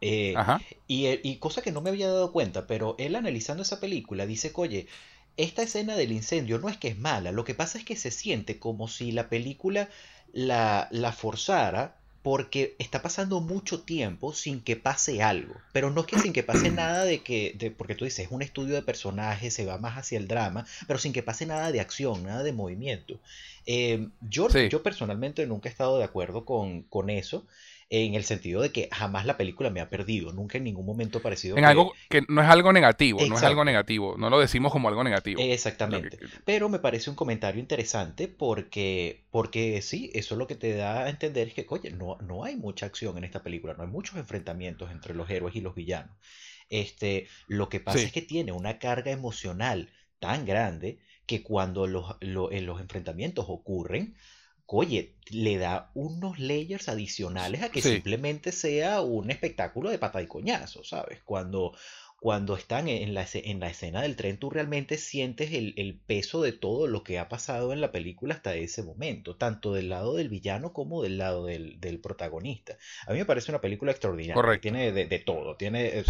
[0.00, 0.60] Eh, Ajá.
[0.86, 4.50] y, y cosa que no me había dado cuenta, pero él analizando esa película dice
[4.52, 4.86] que, oye,
[5.36, 8.10] esta escena del incendio no es que es mala, lo que pasa es que se
[8.10, 9.88] siente como si la película
[10.32, 15.54] la, la forzara porque está pasando mucho tiempo sin que pase algo.
[15.72, 18.32] Pero no es que sin que pase nada de que, de, porque tú dices, es
[18.32, 21.72] un estudio de personajes, se va más hacia el drama, pero sin que pase nada
[21.72, 23.18] de acción, nada de movimiento.
[23.66, 24.68] Eh, yo, Sí.
[24.68, 27.46] yo personalmente nunca he estado de acuerdo con, con eso,
[27.90, 31.18] en el sentido de que jamás la película me ha perdido, nunca en ningún momento
[31.18, 34.16] ha parecido En que- algo que no es algo negativo, no es algo negativo.
[34.18, 35.40] No lo decimos como algo negativo.
[35.40, 36.18] Exactamente.
[36.18, 41.04] Que- Pero me parece un comentario interesante porque, porque sí, eso lo que te da
[41.04, 43.88] a entender es que, oye, no, no hay mucha acción en esta película, no hay
[43.88, 46.14] muchos enfrentamientos entre los héroes y los villanos.
[46.68, 52.16] Este, lo que pasa es que tiene una carga emocional tan grande que cuando los,
[52.20, 54.14] en los enfrentamientos ocurren,
[54.76, 60.26] oye, le da unos layers adicionales a que simplemente sea un espectáculo de pata y
[60.26, 61.22] coñazo, ¿sabes?
[61.24, 61.74] Cuando
[62.20, 66.52] cuando están en la, en la escena del tren, tú realmente sientes el, peso de
[66.52, 70.28] todo lo que ha pasado en la película hasta ese momento, tanto del lado del
[70.28, 72.76] villano como del lado del, protagonista.
[73.06, 74.60] A mí me parece una película extraordinaria.
[74.60, 75.56] Tiene de, todo.
[75.56, 76.04] Tiene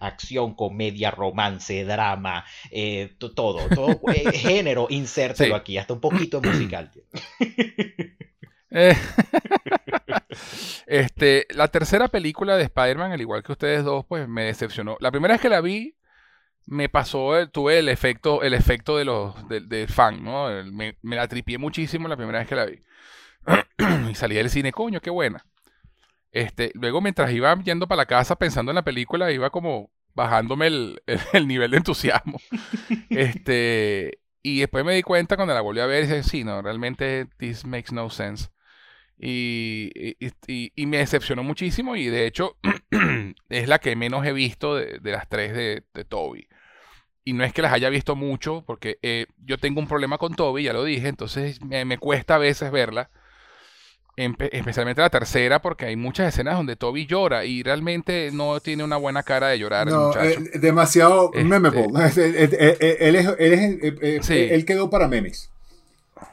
[0.00, 4.00] acción, comedia, romance, drama, eh, todo, todo.
[4.12, 6.90] Eh, género, insértelo aquí, hasta un poquito musical.
[8.74, 8.96] Eh,
[10.86, 14.96] este, la tercera película de Spider-Man, al igual que ustedes dos, pues me decepcionó.
[15.00, 15.96] La primera vez que la vi,
[16.66, 20.48] me pasó, tuve el efecto, el efecto de los, del fan, ¿no?
[20.72, 22.82] Me, la tripié muchísimo la primera vez que la vi.
[24.10, 25.46] y salí del cine, coño, qué buena.
[26.32, 30.66] Este, luego mientras iba yendo para la casa pensando en la película, iba como bajándome
[30.66, 31.02] el,
[31.32, 32.40] el, nivel de entusiasmo.
[33.08, 36.60] este, y después me di cuenta cuando la volví a ver y dije, sí, no,
[36.60, 38.48] realmente this makes no sense.
[39.26, 40.18] Y,
[40.76, 42.58] y, me decepcionó muchísimo y de hecho
[43.48, 46.46] es la que menos he visto de, las tres de, de, Toby.
[47.24, 50.34] Y no es que las haya visto mucho, porque eh, yo tengo un problema con
[50.34, 53.08] Toby, ya lo dije, entonces me, cuesta a veces verla.
[54.14, 58.98] especialmente la tercera, porque hay muchas escenas donde Toby llora y realmente no tiene una
[58.98, 59.86] buena cara de llorar.
[59.86, 61.48] No, eh, demasiado este,
[63.08, 65.50] Él, es, él quedó para memes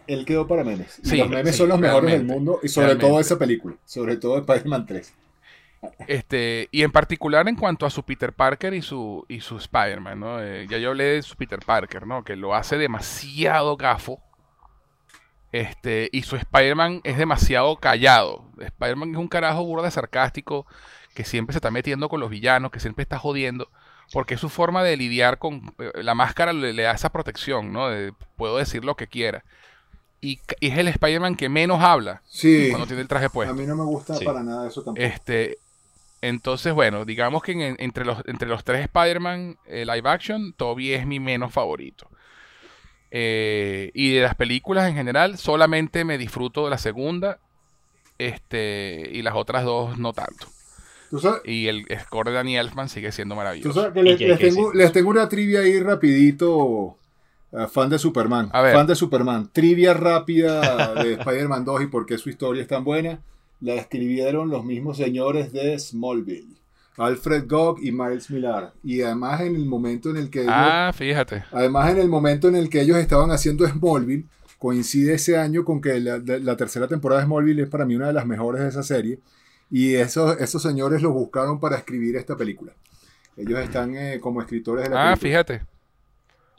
[0.07, 0.99] él quedó para memes.
[1.03, 4.37] Y los memes son los mejores del mundo y sobre todo esa película, sobre todo
[4.37, 5.13] Spider-Man 3.
[6.07, 10.19] Este, y en particular en cuanto a su Peter Parker y su, y su Spider-Man,
[10.19, 10.41] ¿no?
[10.41, 12.23] Eh, ya yo hablé de su Peter Parker, ¿no?
[12.23, 14.21] Que lo hace demasiado gafo.
[15.51, 18.45] Este, y su Spider-Man es demasiado callado.
[18.59, 20.65] Spider-Man es un carajo burda sarcástico
[21.13, 23.69] que siempre se está metiendo con los villanos, que siempre está jodiendo.
[24.13, 27.87] Porque es su forma de lidiar con eh, la máscara le, da esa protección, ¿no?
[28.35, 29.43] puedo decir lo que quiera
[30.21, 32.21] y, es el Spider-Man que menos habla
[32.69, 33.53] cuando tiene el traje puesto.
[33.53, 35.03] A mí no me gusta para nada eso tampoco.
[35.03, 35.57] Este,
[36.21, 41.07] entonces, bueno, digamos que entre, los, entre los tres Spider-Man eh, live action, Toby es
[41.07, 42.07] mi menos favorito.
[43.09, 47.39] Eh, y de las películas en general, solamente me disfruto de la segunda
[48.19, 50.47] este, y las otras dos no tanto.
[51.43, 53.91] Y el score de Danny Elfman sigue siendo maravilloso.
[53.95, 56.97] les, tengo, les, tengo, una trivia ahí rapidito
[57.53, 58.49] Ah, fan de Superman.
[58.49, 59.49] Fan de Superman.
[59.51, 63.19] Trivia rápida de Spider-Man 2 y por qué su historia es tan buena.
[63.59, 66.55] La escribieron los mismos señores de Smallville.
[66.97, 68.73] Alfred Gogg y Miles Millar.
[68.83, 71.43] Y además en el momento en el que ellos, Ah, fíjate.
[71.51, 74.25] Además en el momento en el que ellos estaban haciendo Smallville,
[74.57, 78.13] coincide ese año con que la, tercera temporada de Smallville es para mí una de
[78.13, 79.19] las mejores de esa serie.
[79.69, 82.73] Y esos, esos señores los buscaron para escribir esta película.
[83.37, 85.61] Ellos están eh, como escritores de la ah, fíjate.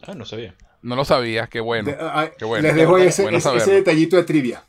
[0.02, 0.54] Ah, no sabía.
[0.82, 1.94] No lo sabía, qué bueno.
[2.00, 2.30] Ah,
[2.60, 3.30] les dejo ese,
[3.70, 4.64] detallito de trivia.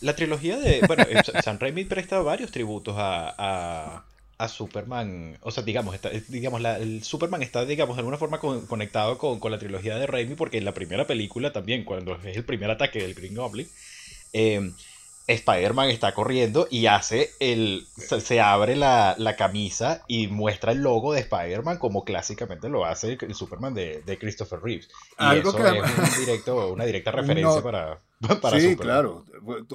[0.00, 0.80] La trilogía de.
[0.86, 1.04] Bueno,
[1.42, 4.04] San Raimi presta varios tributos a,
[4.36, 5.38] a, Superman.
[5.40, 5.96] O sea, digamos,
[6.28, 10.34] digamos el Superman está, digamos, de alguna forma conectado con, con, la trilogía de Raimi,
[10.34, 13.68] porque en la primera película también, cuando es el primer ataque del Green Goblin.
[14.32, 14.72] Eh,
[15.26, 17.86] Spider-Man está corriendo y hace el.
[17.96, 23.34] Se, abre la, camisa y muestra el logo de Spider-Man como clásicamente lo hace el,
[23.34, 24.88] Superman de, Christopher Reeves.
[25.18, 28.00] Y eso es directo, una directa referencia para,
[28.42, 29.24] para Sí, claro.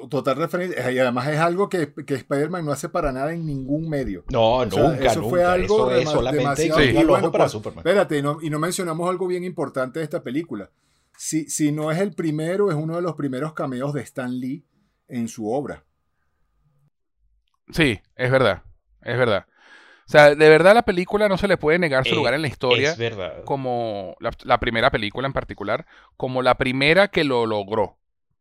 [0.10, 0.91] Total referencia.
[0.91, 4.26] Y además es algo que, que Spider-Man no hace para nada en ningún medio.
[4.32, 5.12] No, nunca.
[5.12, 7.80] Eso fue algo eso es solamente para pues, Superman.
[7.80, 10.70] Espérate, y no, y no mencionamos algo bien importante de esta película.
[11.18, 14.64] Si, si no es el primero, es uno de los primeros cameos de Stan Lee
[15.10, 15.84] en su obra.
[17.72, 18.64] Sí, es verdad,
[19.01, 19.45] es verdad.
[20.07, 22.41] O sea, de verdad la película no se le puede negar su eh, lugar en
[22.41, 22.91] la historia.
[22.91, 23.43] Es verdad.
[23.45, 25.86] Como la, primera película en particular,
[26.18, 27.97] como la primera que lo logró.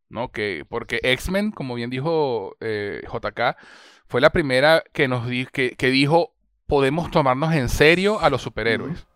[0.08, 0.30] ¿no?
[0.32, 3.58] Que, porque X-Men, como bien dijo eh, JK,
[4.06, 6.32] fue la primera que nos que, que, dijo
[6.66, 9.06] podemos tomarnos en serio a los superhéroes.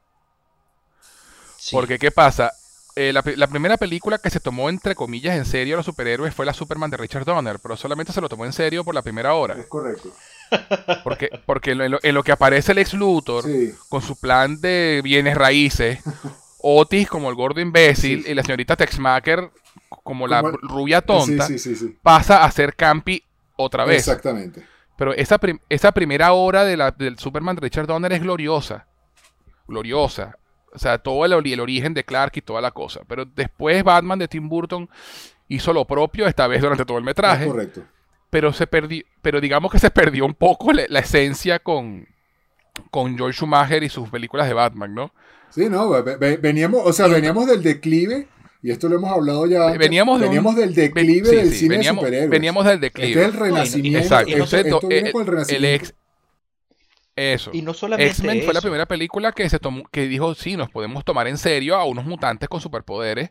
[1.71, 2.51] Porque, ¿qué pasa?
[2.95, 6.45] Eh, la, primera película que se tomó entre comillas en serio a los superhéroes fue
[6.45, 9.33] la Superman de Richard Donner, pero solamente se lo tomó en serio por la primera
[9.35, 9.55] hora.
[9.59, 10.11] Es correcto.
[11.03, 13.45] Porque, porque en, lo, que aparece el ex Luthor,
[13.89, 16.01] con su plan de bienes raíces,
[16.59, 19.51] Otis como el gordo imbécil y la señorita Texmaker
[20.05, 21.49] como, la rubia tonta,
[22.03, 23.23] pasa a ser Campi
[23.57, 24.07] otra vez.
[24.07, 24.67] Exactamente.
[24.97, 28.87] Pero esa, esa primera hora de la, del Superman de Richard Donner es gloriosa.
[29.67, 30.37] Gloriosa.
[30.75, 33.01] O sea, todo el, origen de Clark y toda la cosa.
[33.07, 34.89] Pero después Batman de Tim Burton
[35.49, 37.47] hizo lo propio, esta vez durante todo el metraje.
[37.47, 37.83] correcto.
[38.31, 42.09] Pero, se perdió, pero digamos que se perdió un poco la, esencia con,
[42.91, 45.13] con George Schumacher y sus películas de Batman, ¿no?
[45.51, 45.91] Sí, no,
[46.41, 48.27] veníamos, o sea, veníamos del declive,
[48.63, 49.67] y esto lo hemos hablado ya.
[49.73, 52.31] Veníamos, veníamos del declive del cine veníamos, de superhéroes.
[52.31, 53.09] Veníamos del declive.
[53.11, 53.99] Este es el renacimiento.
[53.99, 54.33] Exacto.
[54.33, 55.55] Esto, esto viene el, el.
[55.57, 55.95] El ex,
[57.17, 57.51] eso.
[57.53, 60.71] Y no solamente X-Men fue la primera película que se tomó, que dijo, sí, nos
[60.71, 63.31] podemos tomar en serio a unos mutantes con superpoderes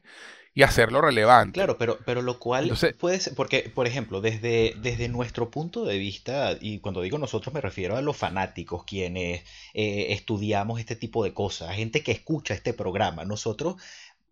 [0.54, 1.54] y hacerlo relevante.
[1.54, 5.98] Claro, pero, pero lo cual puede ser, porque, por ejemplo, desde, desde nuestro punto de
[5.98, 11.24] vista, y cuando digo nosotros me refiero a los fanáticos, quienes eh, estudiamos este tipo
[11.24, 13.76] de cosas, gente que escucha este programa, nosotros,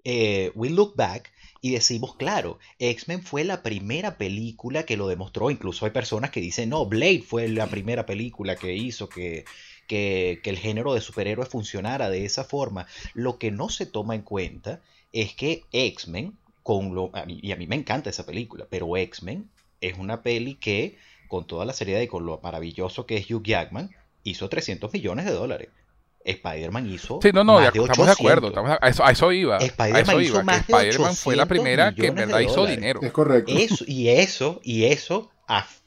[0.04, 1.32] eh, we look back
[1.62, 6.42] y decimos, claro, X-Men fue la primera película que lo demostró, incluso hay personas que
[6.42, 9.46] dicen, no, Blade fue la primera película que hizo que,
[9.88, 12.88] que, que el género de superhéroes funcionara de esa forma.
[13.14, 14.82] Lo que no se toma en cuenta
[15.12, 19.50] es que X-Men, con lo, y a mí me encanta esa película, pero X-Men
[19.82, 20.98] es una peli que,
[21.28, 23.90] con toda la seriedad y con lo maravilloso que es Hugh Jackman,
[24.24, 25.70] hizo 300 millones de dólares.
[26.24, 27.20] Spider-Man hizo.
[27.22, 28.52] Sí, no, no, estamos de acuerdo.
[28.56, 29.58] a, eso, iba.
[29.58, 33.00] Spider-Man hizo más de Spider-Man fue la primera que en verdad hizo dinero.
[33.02, 33.52] Es correcto.
[33.56, 35.32] Eso, y eso, y eso,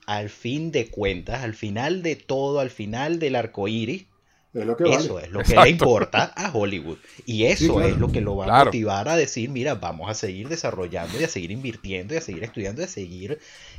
[0.06, 4.06] al fin de cuentas, al final de todo, al final del arco iris,
[4.54, 6.98] eso es lo que le importa a Hollywood.
[7.24, 10.48] Y eso es lo que lo va a motivar a decir, mira, vamos a seguir
[10.48, 13.38] desarrollando y a seguir invirtiendo y a seguir estudiando y a seguir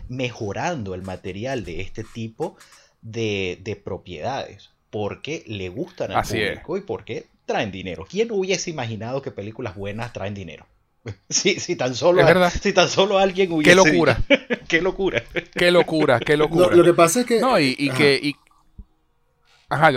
[0.10, 2.58] mejorando el material de este tipo
[3.04, 4.72] de, propiedades.
[4.94, 8.06] Porque le gustan al público y porque traen dinero.
[8.08, 10.68] ¿Quién hubiese imaginado que películas buenas traen dinero?
[11.30, 12.22] Si, si, tan solo,
[12.52, 13.72] si tan solo alguien hubiese.
[13.72, 14.24] Qué locura.
[14.68, 15.24] qué locura.
[15.56, 16.76] Qué locura, qué locura.
[16.76, 17.40] Lo, que pasa es que.
[17.40, 18.36] No, y, que,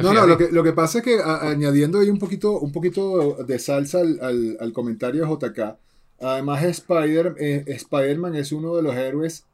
[0.02, 3.34] no, no, lo que, lo que, pasa es que añadiendo ahí un poquito, un poquito
[3.44, 5.76] de salsa al, al, comentario de JK,
[6.22, 9.44] además Spider, eh, Spider-Man es uno de los héroes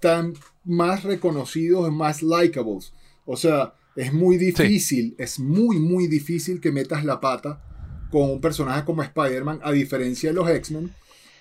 [0.00, 0.32] tan
[0.64, 2.94] más reconocidos, más likeables.
[3.26, 7.62] O sea, es muy difícil, es muy, muy difícil que metas la pata
[8.10, 10.92] con un personaje como Spider-Man, a diferencia de los X-Men,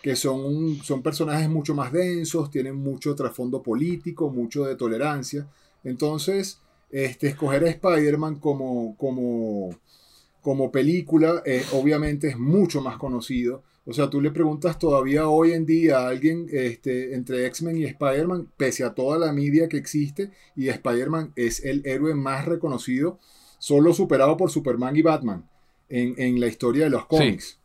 [0.02, 5.48] que son, son personajes mucho más densos, tienen mucho trasfondo político, mucho de tolerancia.
[5.84, 6.60] Entonces,
[6.92, 9.76] este, escoger a Spider-Man como, como,
[10.42, 13.64] como película, eh, obviamente es mucho más conocido.
[13.88, 17.86] O sea, tú le preguntas todavía hoy en día a alguien este, entre X-Men y
[17.86, 23.20] Spider-Man, pese a toda la media que existe, y Spider-Man es el héroe más reconocido,
[23.60, 25.48] solo superado por Superman y Batman
[25.90, 27.60] en, la historia de los cómics.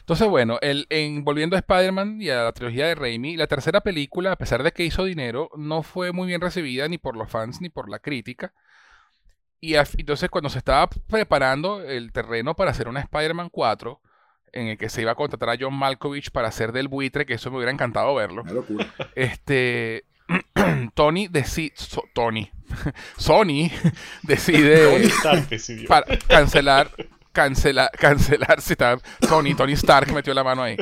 [0.00, 3.80] Entonces, bueno, el, en, volviendo a Spider-Man y a la trilogía de Raimi, la tercera
[3.80, 7.30] película, a pesar de que hizo dinero, no fue muy bien recibida ni por los
[7.30, 8.54] fans ni por la crítica.
[9.60, 14.00] Y entonces cuando se estaba preparando el terreno para hacer una Spider-Man 4,
[14.52, 17.34] en el que se iba a contratar a John Malkovich para hacer del buitre, que
[17.34, 18.44] eso me hubiera encantado verlo.
[19.14, 20.04] Este,
[20.94, 21.74] Tony decide,
[22.12, 22.50] Tony,
[23.16, 23.70] Sony
[24.22, 25.10] decide
[25.88, 26.90] para cancelar
[27.32, 30.76] cancelar, cancelar, si está, Tony, Tony Stark metió la mano ahí.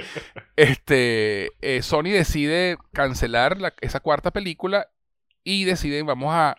[0.56, 4.88] Este, eh, Sony decide cancelar esa cuarta película
[5.44, 6.56] y deciden, vamos a,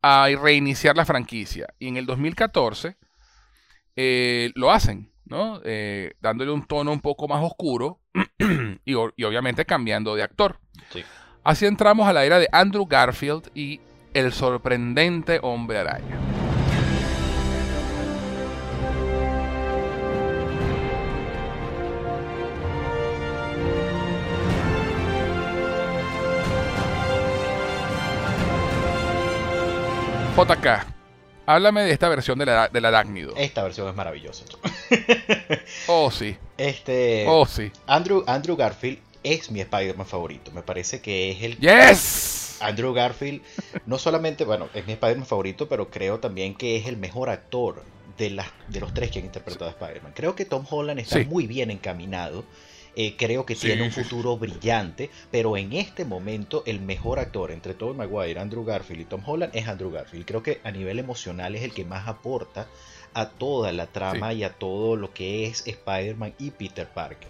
[0.00, 1.68] a reiniciar la franquicia.
[1.78, 2.96] Y en el 2014
[3.96, 5.60] eh, lo hacen, ¿no?
[5.64, 7.98] Eh, dándole un tono un poco más oscuro
[8.84, 10.60] y, obviamente cambiando de actor.
[11.42, 13.80] Así entramos a la era de Andrew Garfield y
[14.14, 16.20] el sorprendente hombre araña.
[30.36, 31.01] JK,
[31.46, 33.34] háblame de esta versión de la, arácnido.
[33.36, 34.44] Esta versión es maravillosa.
[35.86, 36.36] oh, sí.
[36.56, 37.24] Este.
[37.28, 37.70] Oh, sí.
[37.86, 40.50] Andrew, Andrew Garfield es mi Spider-Man favorito.
[40.52, 41.58] Me parece que es el.
[41.58, 42.58] ¡Yes!
[42.60, 43.42] Andrew Garfield,
[43.86, 47.82] no solamente, bueno, es mi Spider-Man favorito, pero creo también que es el mejor actor
[48.16, 50.12] de, las, de los tres que han interpretado a Spider-Man.
[50.14, 52.44] Creo que Tom Holland está muy bien encaminado
[52.94, 57.74] eh, creo que tiene un futuro brillante, pero en este momento el mejor actor entre
[57.74, 60.26] Tobey Maguire, Andrew Garfield y Tom Holland es Andrew Garfield.
[60.26, 62.68] Creo que a nivel emocional es el que más aporta
[63.14, 67.28] a toda la trama y a todo lo que es Spider-Man y Peter Parker.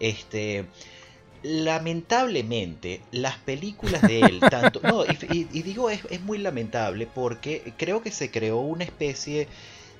[0.00, 0.66] Este,
[1.42, 4.80] lamentablemente, las películas de él, tanto.
[4.82, 9.48] No, y, digo, es, es, muy lamentable porque creo que se creó una especie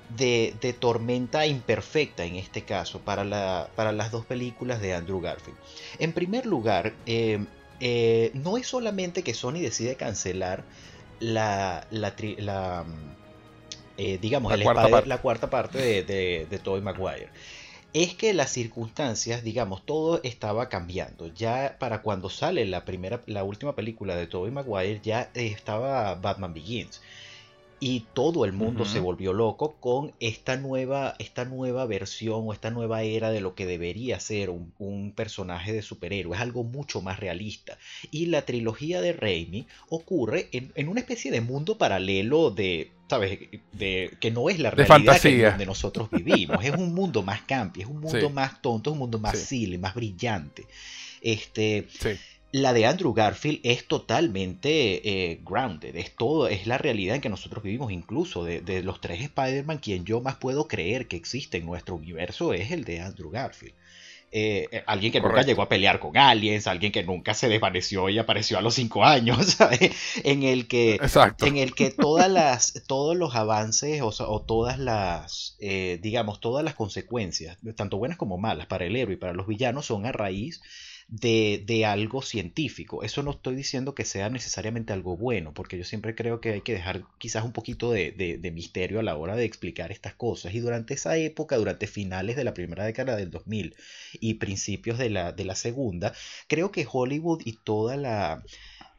[0.09, 5.57] de, tormenta imperfecta en este caso para, la, para, las dos películas de Andrew Garfield.
[5.99, 7.43] En primer lugar, eh,
[7.79, 10.63] eh, no es solamente que Sony decide cancelar
[11.19, 12.13] la, la,
[13.97, 15.09] eh, digamos, la, cuarta parte.
[15.09, 17.29] la cuarta parte de, de, de Tobey Maguire
[17.95, 21.27] es que las circunstancias, digamos, todo estaba cambiando.
[21.27, 26.53] Ya para cuando sale la primera, la última película de Tobey Maguire, ya estaba Batman
[26.53, 27.01] Begins.
[27.87, 32.71] Y todo el mundo se volvió loco con esta nueva, esta nueva versión o esta
[32.71, 36.35] nueva era de lo que debería ser un, personaje de superhéroe.
[36.35, 37.77] Es algo mucho más realista.
[38.09, 43.37] Y la trilogía de Raimi ocurre en, una especie de mundo paralelo de, ¿sabes?
[43.73, 46.65] De, que no es la realidad que donde nosotros vivimos.
[46.65, 49.77] es un mundo más campi, es un mundo más tonto, es un mundo más silly,
[49.77, 50.65] más brillante.
[51.21, 52.17] Este, sí
[52.55, 57.27] la de Andrew Garfield es totalmente eh, grounded, es todo, es la realidad en que
[57.27, 61.65] nosotros vivimos, incluso de, los tres Spider-Man, quien yo más puedo creer que existe en
[61.65, 63.73] nuestro universo es el de Andrew Garfield.
[64.31, 68.07] Eh, eh, alguien que nunca llegó a pelear con aliens, alguien que nunca se desvaneció
[68.07, 69.57] y apareció a los cinco años,
[70.23, 70.97] En el que,
[71.41, 76.73] en el que todas las, todos los avances o, o todas las, digamos, todas las
[76.73, 80.61] consecuencias, tanto buenas como malas, para el héroe y para los villanos son a raíz
[81.07, 83.03] de, algo científico.
[83.03, 86.61] Eso no estoy diciendo que sea necesariamente algo bueno, porque yo siempre creo que hay
[86.61, 90.53] que dejar quizás un poquito de, misterio a la hora de explicar estas cosas.
[90.53, 93.75] Y durante esa época, durante finales de la primera década del 2000
[94.19, 96.13] y principios de la, de la segunda,
[96.47, 98.43] creo que Hollywood y toda la...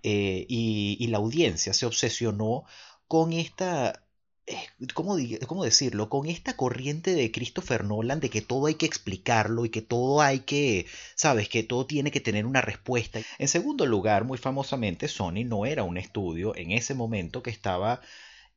[0.02, 2.64] Eh, y, y la audiencia se obsesionó
[3.08, 4.05] con esta
[4.94, 5.16] ¿cómo,
[5.46, 6.08] ¿cómo, decirlo?
[6.08, 10.20] Con esta corriente de Christopher Nolan de que todo hay que explicarlo y que todo
[10.20, 13.20] hay que, sabes, que todo tiene que tener una respuesta.
[13.38, 18.00] En segundo lugar, muy famosamente, Sony no era un estudio en ese momento que estaba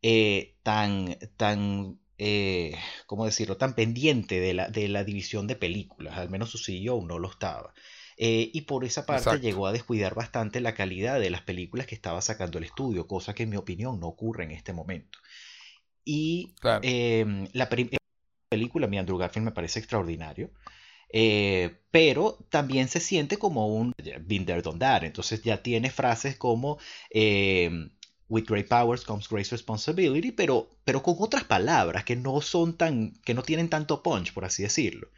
[0.02, 2.76] eh, tan, tan, eh,
[3.06, 3.58] ¿cómo decirlo?
[3.58, 7.30] Tan pendiente de la, de la división de películas, al menos su CEO no lo
[7.30, 7.74] estaba.
[8.22, 11.96] Eh, y por esa parte llegó a descuidar bastante la calidad de las películas que
[11.96, 15.20] estaba sacando el estudio, cosa que en mi opinión no ocurre en este momento.
[16.06, 20.52] Y em, la película, mi Andrew Garfield, me parece extraordinario.
[21.12, 26.78] Eh, pero también se siente como un been there, done Entonces ya tiene frases como
[27.10, 27.90] em,
[28.28, 33.14] with great powers comes great responsibility, pero, pero con otras palabras que no son tan,
[33.24, 35.10] que no tienen tanto punch, por así decirlo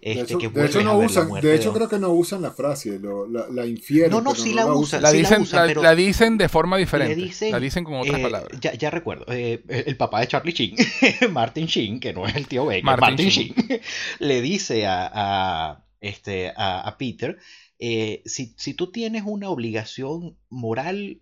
[0.00, 0.34] de este,
[0.64, 4.10] hecho, no usan, de hecho creo que no usan la frase, la, la, infieren.
[4.10, 5.02] No, no, sí la, usan.
[5.02, 7.50] La, dicen, la, dicen de forma diferente.
[7.50, 8.60] la dicen con otras eh, palabras.
[8.60, 10.76] Ya, ya recuerdo, eh, el papá de Charlie Sheen,
[11.32, 13.54] Martin Sheen, que no es el tío Baker, Martin, Sheen,
[14.20, 17.36] le dice a, a este, a, Peter,
[17.78, 21.20] eh, si, si, tú tienes una obligación moral,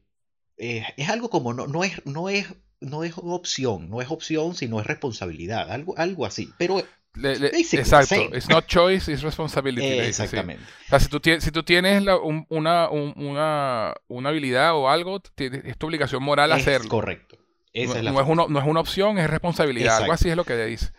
[0.57, 2.47] es algo como, no, no, es, no, es,
[2.81, 6.51] no es opción, no es opción, sino es responsabilidad, algo, algo así.
[6.59, 6.81] Pero
[7.25, 9.99] exacto, it's not choice, it's responsibility.
[10.01, 10.63] exactamente.
[10.87, 15.87] O sea, si tú, si tú tienes una, una, una, habilidad o algo, es tu
[15.87, 16.89] obligación moral hacerlo.
[16.89, 17.37] Correcto.
[17.75, 17.81] no,
[18.21, 19.99] es una, no, es una, opción, es responsabilidad.
[19.99, 20.93] Algo así es lo que dice.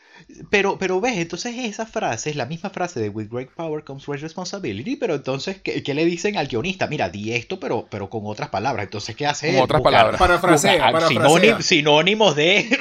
[0.49, 4.05] Pero, pero ves, entonces esa frase es la misma frase de With great power comes
[4.05, 6.88] great responsibility, pero entonces, ¿qué, le dicen al guionista?
[6.88, 8.86] Mira, di esto, pero, pero con otras palabras.
[8.86, 9.53] Entonces, ¿qué hace?
[9.53, 10.20] Con otras palabras.
[10.20, 11.61] Parafrasea, parafrasea.
[11.61, 12.78] sinónimos de...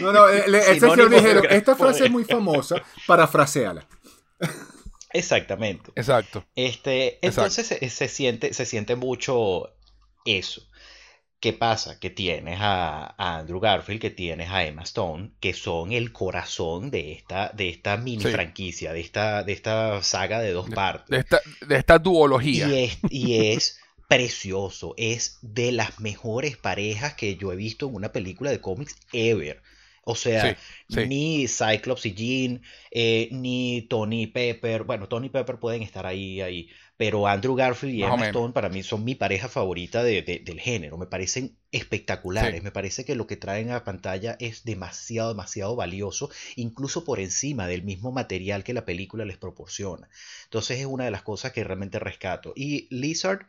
[0.00, 3.86] no, no, ese dijeron, esta frase es muy famosa, parafraseala.
[5.12, 5.90] Exactamente.
[5.96, 6.44] Exacto.
[6.54, 9.70] Este, entonces Se, siente, se siente mucho
[10.24, 10.62] eso.
[11.40, 11.98] ¿Qué pasa?
[11.98, 17.12] Que tienes a, Andrew Garfield, que tienes a Emma Stone, que son el corazón de
[17.12, 21.08] esta, de esta mini franquicia, de esta, de esta saga de dos partes.
[21.08, 22.68] De esta, de esta duología.
[22.68, 27.94] Y es, y es precioso, es de las mejores parejas que yo he visto en
[27.94, 29.62] una película de cómics ever.
[30.04, 34.82] O sea, ni Cyclops y Jean, eh, ni Tony Pepper.
[34.82, 36.68] Bueno, Tony Pepper pueden estar ahí, ahí.
[37.00, 40.98] Pero Andrew Garfield y Emma Stone para mí son mi pareja favorita del género.
[40.98, 42.62] Me parecen espectaculares.
[42.62, 47.66] Me parece que lo que traen a pantalla es demasiado, demasiado valioso, incluso por encima
[47.66, 50.10] del mismo material que la película les proporciona.
[50.44, 52.52] Entonces es una de las cosas que realmente rescato.
[52.54, 53.46] Y Lizard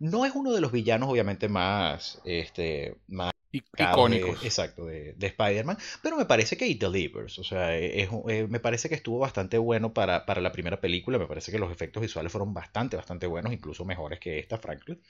[0.00, 4.44] no es uno de los villanos, obviamente, más, este, más icónicos.
[4.44, 8.88] exacto, de, Spider-Man, pero me parece que It Delivers, o sea, es, eh, me parece
[8.88, 12.30] que estuvo bastante bueno para, para, la primera película, me parece que los efectos visuales
[12.30, 15.00] fueron bastante, bastante buenos, incluso mejores que esta, Franklin,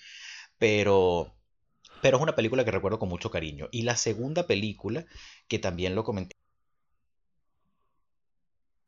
[0.58, 1.34] pero,
[2.02, 3.68] pero es una película que recuerdo con mucho cariño.
[3.72, 5.06] Y la segunda película,
[5.48, 6.36] que también lo comenté,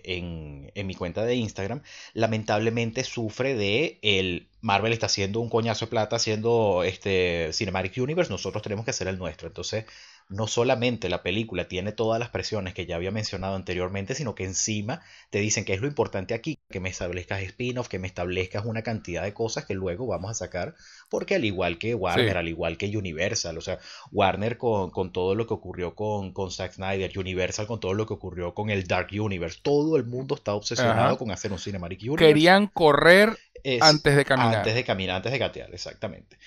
[0.03, 1.83] en, en, mi cuenta de Instagram,
[2.15, 8.31] lamentablemente sufre de el Marvel está haciendo un coñazo de plata haciendo este Cinematic Universe,
[8.31, 9.49] nosotros tenemos que hacer el nuestro.
[9.49, 9.85] Entonces,
[10.31, 14.45] no solamente la película tiene todas las presiones que ya había mencionado anteriormente, sino que
[14.45, 18.65] encima te dicen que es lo importante aquí, que me establezcas spin-off, que me establezcas
[18.65, 20.77] una cantidad de cosas que luego vamos a sacar,
[21.09, 23.79] porque al igual que Warner, al igual que Universal, o sea,
[24.13, 28.15] Warner con, todo lo que ocurrió con, con Zack Snyder, Universal con todo lo que
[28.15, 32.27] ocurrió con el Dark Universe, todo el mundo está obsesionado con hacer un Cinematic Universe.
[32.27, 33.37] Querían correr
[33.81, 34.57] antes de caminar.
[34.57, 36.39] Antes de caminar, antes de gatear, exactamente.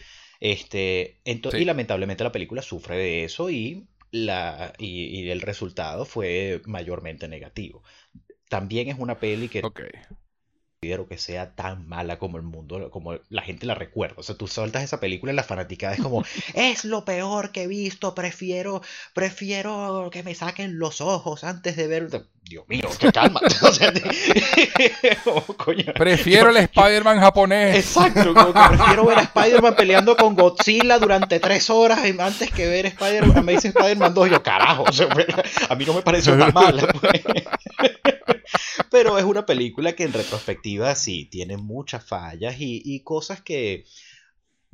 [0.44, 7.30] Este, Y lamentablemente la película sufre de eso y la, y, el resultado fue mayormente
[7.30, 7.82] negativo.
[8.50, 9.62] También es una peli que
[10.84, 14.16] considero que sea tan mala como el mundo, como la gente la recuerda.
[14.18, 16.26] O sea, tú soltas esa película y la fanaticada es como,
[16.56, 18.82] es lo peor que he visto, prefiero,
[19.14, 22.10] prefiero que me saquen los ojos antes de ver...
[22.44, 23.40] Dios mío, qué calma.
[25.26, 25.42] Oh,
[25.96, 27.78] prefiero el Spider-Man japonés.
[27.78, 33.38] Exacto, prefiero ver a Spider-Man peleando con Godzilla durante tres horas antes que ver Spider-Man,
[33.38, 34.30] Amazing Spider-Man 2.
[34.30, 34.86] Yo, carajo,
[35.70, 36.88] a mí no me pareció tan mala.
[36.88, 37.24] Pues.
[38.94, 43.86] Pero es una película que en retrospectiva sí tiene muchas fallas y, cosas que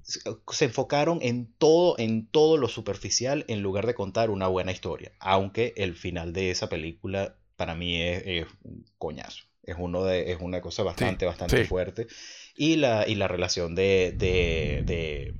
[0.04, 5.12] se enfocaron en todo, en todo lo superficial en lugar de contar una buena historia.
[5.20, 9.44] Aunque el final de esa película para mí es, un coñazo.
[9.64, 12.08] Es, uno de, es una cosa bastante, bastante fuerte.
[12.56, 15.34] Y la, y la relación de, de,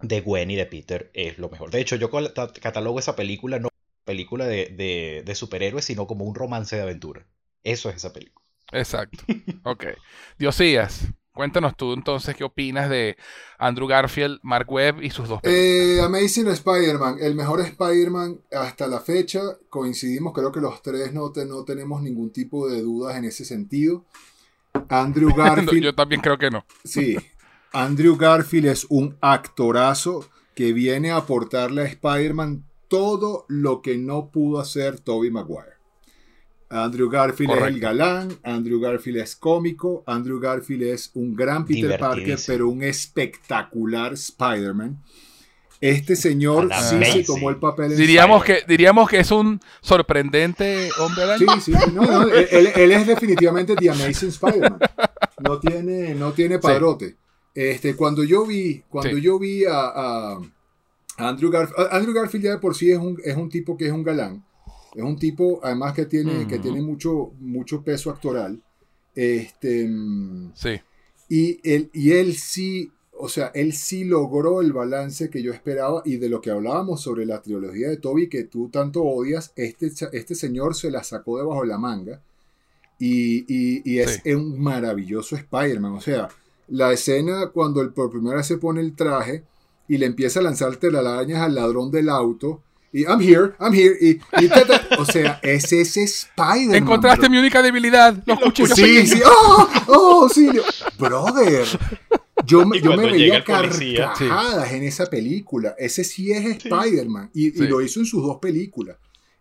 [0.00, 1.70] de, Gwen y de Peter es lo mejor.
[1.70, 3.68] De hecho, yo catalogo esa película no
[4.04, 7.26] película de, de superhéroes, sino como un romance de aventura.
[7.62, 8.47] Eso es esa película.
[8.72, 9.24] Exacto.
[9.64, 9.86] Ok.
[10.38, 13.16] Diosías, cuéntanos tú entonces qué opinas de
[13.58, 15.66] Andrew Garfield, Mark Webb y sus dos películas.
[15.66, 19.40] Eh, Amazing Spider-Man, el mejor Spider-Man hasta la fecha.
[19.68, 24.04] Coincidimos, creo que los tres no, no tenemos ningún tipo de dudas en ese sentido.
[24.88, 25.84] Andrew Garfield.
[25.84, 26.64] Yo también creo que no.
[26.84, 27.16] Sí.
[27.72, 34.30] Andrew Garfield es un actorazo que viene a aportarle a Spider-Man todo lo que no
[34.30, 35.77] pudo hacer Tobey Maguire.
[36.70, 41.98] Andrew Garfield es el galán, Andrew Garfield es cómico, Andrew Garfield es un gran Peter
[41.98, 45.02] Parker, pero un espectacular Spider-Man.
[45.80, 47.96] Este señor sí se tomó el papel.
[47.96, 53.90] diríamos que diríamos que es un sorprendente hombre Sí, sí, no, él, es definitivamente The
[53.90, 54.78] Amazing Spider-Man.
[55.38, 57.16] No tiene, no tiene padrote.
[57.54, 60.38] Este, cuando yo vi, cuando yo vi a,
[61.16, 63.92] Andrew Garfield, Andrew Garfield ya de por sí es un, es un tipo que es
[63.92, 64.44] un galán.
[64.98, 68.60] Es un tipo, además, que tiene, que tiene mucho, mucho peso actoral.
[69.14, 69.88] Este,
[70.54, 70.80] sí.
[71.28, 76.02] Y él, y él sí, o sea, él sí logró el balance que yo esperaba
[76.04, 79.92] y de lo que hablábamos sobre la trilogía de Toby que tú tanto odias, este,
[80.12, 82.20] este señor se la sacó debajo de la manga
[82.98, 83.44] y,
[83.88, 85.92] y, es un maravilloso Spider-Man.
[85.92, 86.28] O sea,
[86.66, 89.44] la escena cuando el, por primera vez se pone el traje
[89.86, 93.96] y le empieza a lanzar telarañas al ladrón del auto y I'm here, I'm here.
[94.00, 94.18] Y,
[94.98, 96.74] o sea, es ese Spider-Man.
[96.74, 98.74] Encontraste mi única debilidad, los cuchillos.
[98.74, 100.48] Sí, sí, oh, oh, sí.
[100.98, 101.66] Brother.
[102.46, 105.74] Yo, me, yo me veía carcajadas en esa película.
[105.78, 107.30] Ese sí es Spider-Man.
[107.34, 108.96] Y, lo hizo en sus dos películas.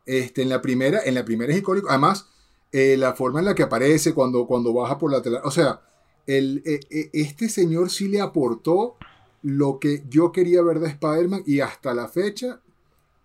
[0.05, 1.89] Este, en, la primera, en la primera es icónico.
[1.89, 2.27] Además,
[2.71, 5.41] eh, la forma en la que aparece cuando, cuando baja por la tela.
[5.45, 5.81] O sea,
[6.25, 8.97] el, eh, eh, este señor sí le aportó
[9.41, 12.59] lo que yo quería ver de Spider-Man y hasta la fecha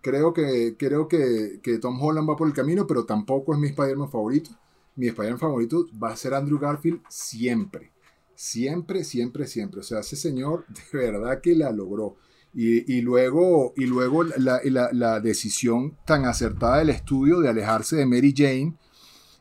[0.03, 4.11] Creo que, creo que, Tom Holland va por el camino, pero tampoco es mi Spider-Man
[4.11, 4.49] favorito.
[4.97, 7.89] Mi Spider-Man favorito va a ser Andrew Garfield siempre.
[8.35, 9.79] Siempre, siempre, siempre.
[9.79, 12.17] O sea, ese señor de verdad que la logró.
[12.53, 18.75] Y, luego, y luego la, decisión tan acertada del estudio de alejarse de Mary Jane,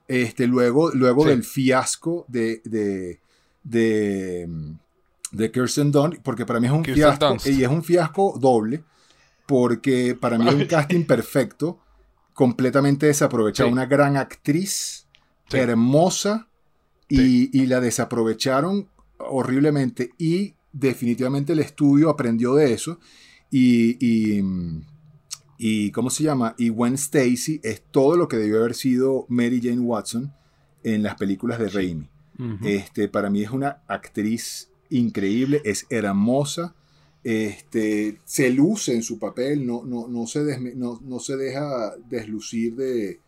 [0.06, 3.18] este, luego, luego del fiasco de, de,
[3.64, 8.82] de, Kirsten Dunst, porque para mí es un fiasco, y es un fiasco doble,
[9.52, 11.78] porque para mí es un casting perfecto,
[12.32, 13.68] completamente desaprovechado.
[13.68, 15.06] Una gran actriz,
[15.52, 16.48] hermosa,
[17.06, 18.88] y, la desaprovecharon
[19.18, 20.12] horriblemente.
[20.16, 22.98] Y definitivamente el estudio aprendió de eso.
[23.50, 23.98] Y,
[25.58, 26.54] y, ¿cómo se llama?
[26.56, 30.32] Y Gwen Stacy es todo lo que debió haber sido Mary Jane Watson
[30.82, 32.08] en las películas de Raimi.
[32.64, 36.74] este, para mí es una actriz increíble, es hermosa
[37.24, 43.20] este, se luce en su papel, no, no, no, se, no, se deja deslucir de,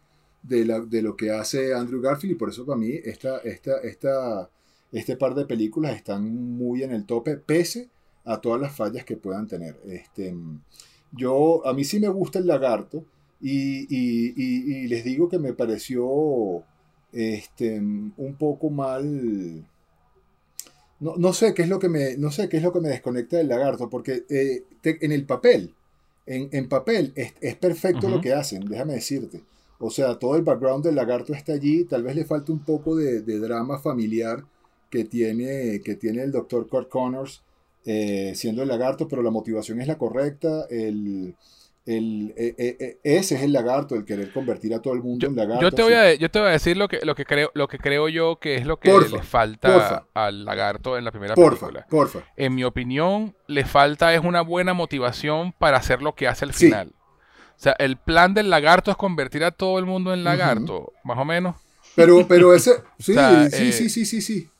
[0.42, 4.50] de, lo que hace Andrew Garfield y por eso para mí esta, esta, esta,
[4.90, 7.88] este par de películas están muy en el tope, pese
[8.24, 9.78] a todas las fallas que puedan tener.
[9.86, 10.34] Este,
[11.12, 13.04] yo, a mí sí me gusta el lagarto
[13.40, 16.64] y, y les digo que me pareció
[17.14, 19.64] este, un poco mal
[21.00, 23.36] no, sé qué es lo que me, no sé qué es lo que me desconecta
[23.36, 25.74] del lagarto, porque eh, en el papel,
[26.26, 29.42] en, papel es, perfecto lo que hacen, déjame decirte.
[29.78, 32.96] O sea, todo el background del lagarto está allí, tal vez le falta un poco
[32.96, 34.44] de, drama familiar
[34.88, 37.42] que tiene, que tiene el doctor Kurt Connors
[37.84, 41.34] eh, siendo el lagarto, pero la motivación es la correcta, el,
[41.86, 45.26] el, e, e, e, ese es el lagarto, el querer convertir a todo el mundo
[45.26, 45.62] en lagarto.
[45.62, 47.68] Yo te, voy a, yo te voy a decir lo que, lo que, creo, lo
[47.68, 51.86] que creo yo que es lo que le falta al lagarto en la primera película.
[52.36, 56.54] En mi opinión, le falta es una buena motivación para hacer lo que hace al
[56.54, 56.92] final.
[57.56, 61.18] O sea, el plan del lagarto es convertir a todo el mundo en lagarto, más
[61.18, 61.56] o menos.
[61.94, 63.14] Pero, pero ese, sí,
[63.50, 64.50] sí, sí, sí, sí, sí,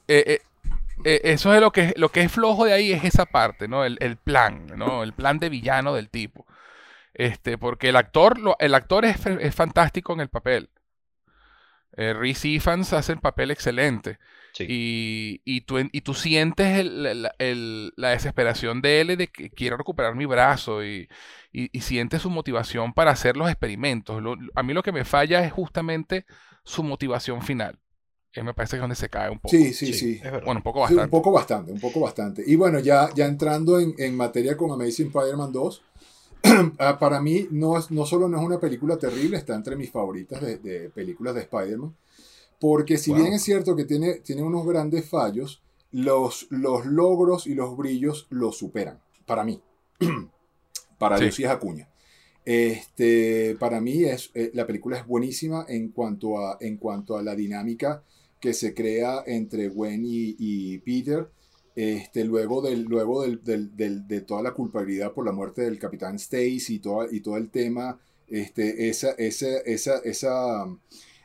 [1.05, 3.85] eso es lo que, lo que es flojo de ahí, es esa parte, ¿no?
[3.85, 5.03] El, plan, ¿no?
[5.03, 6.47] El plan de villano del tipo.
[7.15, 10.71] Este, porque el actor, el actor es, es fantástico en el papel.
[11.97, 14.19] Eh, Reese Ifans hace el papel excelente.
[14.59, 20.27] Y, y, tú, y tú sientes la desesperación de él de que quiero recuperar mi
[20.27, 21.09] brazo y,
[21.51, 24.23] y, sientes su motivación para hacer los experimentos.
[24.55, 26.25] a mí lo que me falla es justamente
[26.63, 27.81] su motivación final.
[28.43, 29.51] Me parece que es donde se cae un poco.
[29.51, 30.21] Sí, sí, sí.
[30.45, 31.05] Bueno, un poco bastante.
[31.05, 32.43] un poco bastante, un poco bastante.
[32.45, 35.94] Y bueno, ya, ya entrando en, en materia con Amazing Spider-Man 2, ah,
[37.01, 40.59] para mí no, no solo no es una película terrible, está entre mis favoritas de,
[40.59, 41.95] de películas de Spider-Man,
[42.61, 47.55] porque si bien es cierto que tiene, tiene unos grandes fallos, los, los logros y
[47.55, 49.63] los brillos lo superan, para mí.
[50.99, 51.43] para sí.
[51.43, 51.89] Dios Acuña.
[52.45, 57.23] Este, para mí es, eh, la película es buenísima en cuanto, a, en cuanto a
[57.23, 58.03] la dinámica
[58.41, 61.29] que se crea entre Gwen y, Peter.
[61.77, 66.17] Este, luego del, luego del, del, de toda la culpabilidad por la muerte del capitán
[66.17, 67.99] Stacy y, todo, y todo el tema,
[68.29, 70.67] este, esa, esa, esa, esa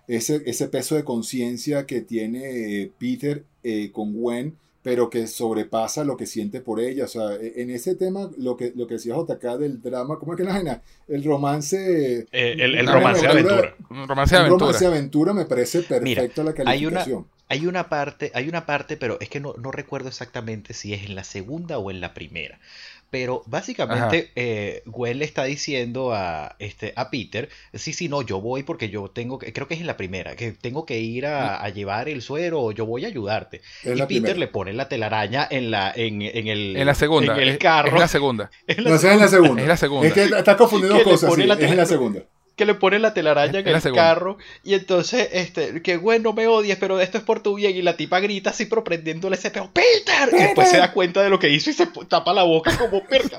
[0.09, 6.03] ese, ese peso de conciencia que tiene eh, Peter eh, con Gwen, pero que sobrepasa
[6.03, 7.05] lo que siente por ella.
[7.05, 10.33] O sea, e, en ese tema, lo que, lo que decía JK del drama, ¿cómo
[10.33, 12.25] es que la El romance.
[12.31, 13.75] Eh, el, romance de aventura.
[14.07, 14.59] Romance aventura.
[14.59, 16.97] romance de aventura me parece perfecto la calificación.
[16.97, 20.73] Hay una, hay una parte, hay una parte, pero es que no, no recuerdo exactamente
[20.73, 22.59] si es en la segunda o en la primera.
[23.09, 28.39] Pero básicamente eh, Gwen le está diciendo a, este, a Peter, sí, sí, no, yo
[28.39, 31.25] voy porque yo tengo que, creo que es en la primera, que tengo que ir
[31.25, 33.61] a, llevar el suero, yo voy a ayudarte.
[33.83, 37.49] y Peter le pone la telaraña en la, en, en el, en la segunda, en
[37.49, 37.89] el carro.
[37.95, 38.51] Es, la segunda.
[38.77, 39.61] no, es en la segunda.
[39.63, 40.07] Es la segunda.
[40.07, 42.21] Es que estás confundiendo cosas, sí, es en la segunda
[42.59, 46.75] que le pone la telaraña en el carro y entonces, este, que bueno, me odies,
[46.75, 50.27] pero esto es por tu bien y la tipa grita así proprendiéndole ese peo, ¡Peter!
[50.33, 53.01] Y después se da cuenta de lo que hizo y se tapa la boca como
[53.05, 53.37] perra.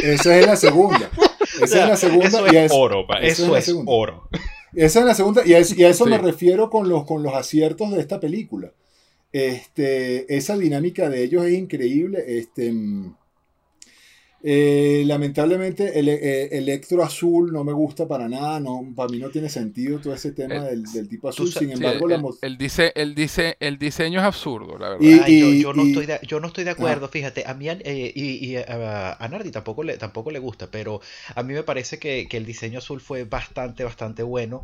[0.00, 1.10] esa es la segunda.
[1.62, 2.26] Esa es la segunda.
[2.26, 4.28] Eso es, oro, eso, es, oro.
[4.74, 8.00] Esa es la segunda y a, eso me refiero con los, con los aciertos de
[8.00, 8.72] esta película.
[9.32, 12.24] Este, esa dinámica de ellos es increíble.
[12.26, 13.14] Este, mm,
[14.48, 19.28] eh, lamentablemente el, eh, Electro Azul no me gusta para nada, no, para mí no
[19.28, 22.06] tiene sentido todo ese tema del, tipo azul, sin embargo
[22.42, 25.26] el, dice, el, dice, el diseño es absurdo, la verdad.
[25.26, 29.26] yo, no estoy de, yo no estoy de acuerdo, fíjate, a mí eh, y, a,
[29.28, 31.00] Nardi tampoco le, tampoco le gusta, pero
[31.34, 34.62] a mí me parece que, el diseño azul fue bastante, bastante bueno,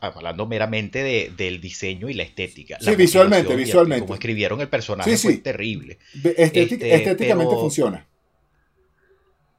[0.00, 2.78] hablando meramente de, del diseño y la estética.
[2.80, 4.06] Sí, visualmente, visualmente.
[4.06, 5.98] Como escribieron el personaje fue terrible.
[6.24, 8.06] Este, estéticamente funciona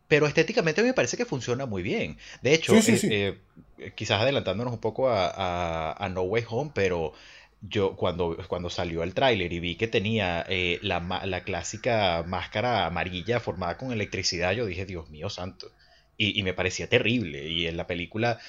[0.10, 2.18] pero estéticamente me parece que funciona muy bien.
[2.42, 3.38] De hecho, eh,
[3.78, 7.14] eh, quizás adelantándonos un poco a, No Way Home, pero
[7.62, 12.88] yo cuando, cuando salió el tráiler y vi que tenía eh, la, la, clásica máscara
[12.88, 15.72] amarilla formada con electricidad, yo dije, Dios mío santo.
[16.18, 17.48] Y, me parecía terrible.
[17.48, 18.40] Y en la película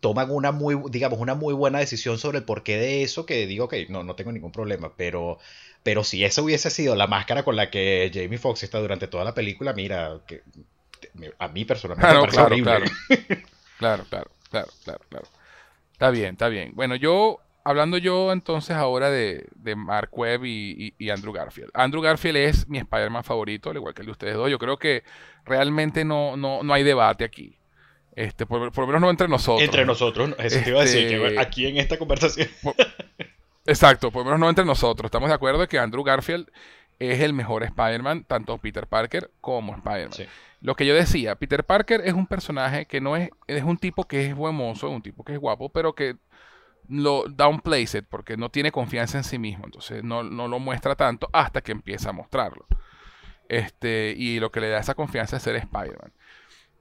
[0.00, 3.68] toman una muy, digamos, una muy buena decisión sobre el porqué de eso, que digo
[3.68, 5.38] que no, no tengo ningún problema, pero,
[5.82, 9.24] pero si esa hubiese sido la máscara con la que Jamie Foxx está durante toda
[9.24, 10.42] la película, mira, que
[11.38, 12.84] a mí personalmente claro, claro,
[13.78, 14.04] Claro.
[14.08, 15.26] claro, claro, claro, claro,
[15.92, 16.72] Está bien, está bien.
[16.74, 21.70] Bueno, yo, hablando yo entonces ahora de, Mark Webb y, Andrew Garfield.
[21.74, 24.50] Andrew Garfield es mi Spider-Man favorito, al igual que el de ustedes dos.
[24.50, 25.04] Yo creo que
[25.44, 27.58] realmente no, no, no hay debate aquí.
[28.14, 29.62] Este, por, lo menos no entre nosotros.
[29.62, 32.48] Entre nosotros, eso te iba a decir, que este, aquí en esta conversación.
[33.66, 35.08] exacto, por lo menos no entre nosotros.
[35.08, 36.48] Estamos de acuerdo de que Andrew Garfield
[36.98, 40.28] es el mejor Spider-Man, tanto Peter Parker como Spider-Man.
[40.60, 44.04] Lo que yo decía, Peter Parker es un personaje que no es, es un tipo
[44.04, 46.16] que es buen mozo, un tipo que es guapo, pero que
[46.88, 51.28] lo downplays it porque no tiene confianza en sí mismo, entonces no, lo muestra tanto
[51.32, 52.66] hasta que empieza a mostrarlo.
[53.48, 56.12] Este, y lo que le da esa confianza es ser Spider-Man.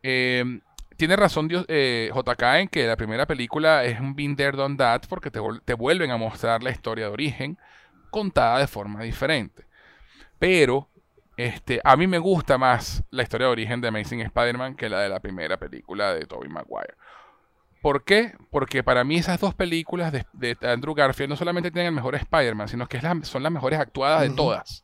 [0.01, 0.61] Em,
[0.97, 4.77] tiene razón Dios, eh, JK en que la primera película es un Been There Done
[4.77, 7.57] That porque te, te vuelven a mostrar la historia de origen
[8.09, 9.64] contada de forma diferente.
[10.39, 10.89] Pero
[11.37, 15.01] este, a mí me gusta más la historia de origen de Amazing Spider-Man que la
[15.01, 16.95] de la primera película de Tobey Maguire.
[17.81, 18.33] ¿Por qué?
[18.49, 22.67] Porque para mí esas dos películas de, Andrew Garfield no solamente tienen el mejor Spider-Man,
[22.67, 24.81] sino que son las mejores actuadas de todas.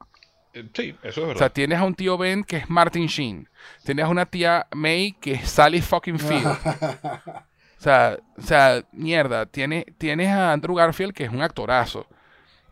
[0.54, 1.36] Eh, sí, eso es verdad.
[1.36, 3.50] O sea, tienes a un tío Ben que es Martin Sheen.
[3.84, 6.46] Tienes a una tía May que es Sally fucking Field.
[6.46, 9.46] o, sea, o sea, mierda.
[9.46, 12.06] Tienes, tienes a Andrew Garfield que es un actorazo.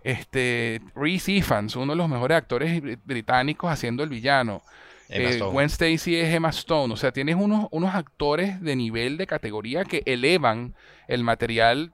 [0.04, 4.62] Este, Reese Ifans, uno de los mejores actores británicos haciendo el villano.
[5.10, 6.94] eh, Gwen Stacy es Emma Stone.
[6.94, 10.76] O sea, tienes unos, unos actores de nivel de categoría que elevan
[11.08, 11.94] el material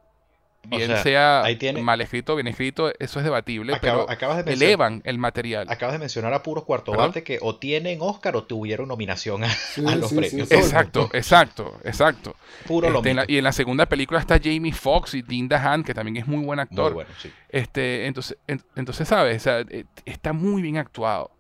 [0.67, 1.43] bien sea,
[1.81, 4.07] mal escrito, bien escrito, eso es debatible, pero
[4.45, 5.67] elevan el material.
[5.69, 9.95] Acabas de mencionar a puros cuarto bate que o tienen Oscar o tuvieron nominación a,
[9.95, 10.51] los premios.
[10.51, 12.35] exacto, exacto, exacto.
[12.67, 15.93] Puro lo este, y en la segunda película está Jamie Foxx y Dean DeHaan, que
[15.93, 17.05] también es muy buen actor.
[17.49, 18.37] este, entonces,
[18.75, 19.45] entonces, ¿sabes?
[19.47, 21.31] eh, está muy bien actuado.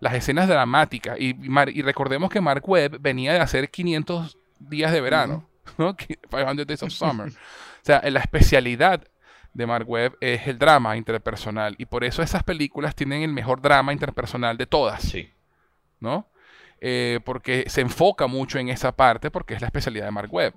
[0.00, 1.18] Las escenas dramáticas.
[1.18, 1.34] Y,
[1.74, 5.96] y recordemos que Mark Webb venía de hacer 500 días de verano, ¿no?
[5.96, 7.32] 500 Days of Summer.
[7.88, 9.02] O sea, la especialidad
[9.54, 11.74] de Mark Webb es el drama interpersonal.
[11.78, 15.00] Y por eso esas películas tienen el mejor drama interpersonal de todas.
[15.00, 15.30] Sí.
[15.98, 16.28] ¿No?
[16.82, 20.52] Eh, porque se enfoca mucho en esa parte porque es la especialidad de Mark Webb.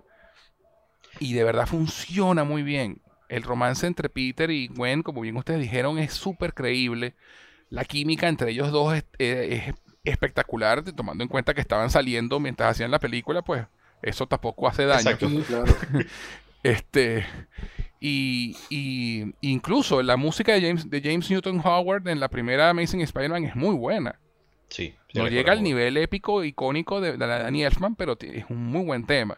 [1.20, 3.02] Y de verdad funciona muy bien.
[3.30, 7.16] El romance entre Peter y Gwen, como bien ustedes dijeron, es súper creíble.
[7.70, 9.74] La química entre ellos dos es, es
[10.04, 13.66] espectacular, tomando en cuenta que estaban saliendo mientras hacían la película, pues
[14.02, 15.12] eso tampoco hace daño.
[15.12, 15.30] Exacto.
[15.48, 15.74] claro.
[16.64, 17.26] Este,
[18.00, 18.56] y,
[19.42, 23.56] incluso la música de James, de James Newton Howard en la primera Amazing Spider-Man es
[23.56, 24.20] muy buena.
[24.70, 24.96] Sí.
[25.14, 29.06] No llega al nivel épico, icónico de, la Danny Elfman, pero es un muy buen
[29.06, 29.38] tema.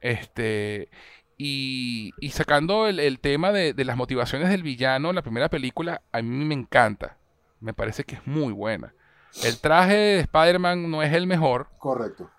[0.00, 0.88] Este,
[1.36, 6.44] y, sacando el, tema de, de, las motivaciones del villano, la primera película a mí
[6.44, 7.18] me encanta.
[7.60, 8.94] Me parece que es muy buena.
[9.42, 11.68] El traje de Spider-Man no es el mejor.
[11.78, 12.30] Correcto.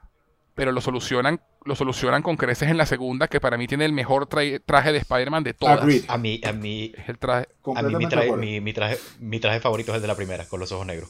[0.55, 3.93] Pero lo solucionan lo solucionan con creces en la segunda, que para mí tiene el
[3.93, 5.81] mejor traje de Spider-Man de todas.
[6.07, 7.47] A mí, a mí, el traje.
[7.75, 8.31] A mí mi traje,
[8.61, 11.09] mi, traje, mi traje favorito es el de la primera, con los ojos negros.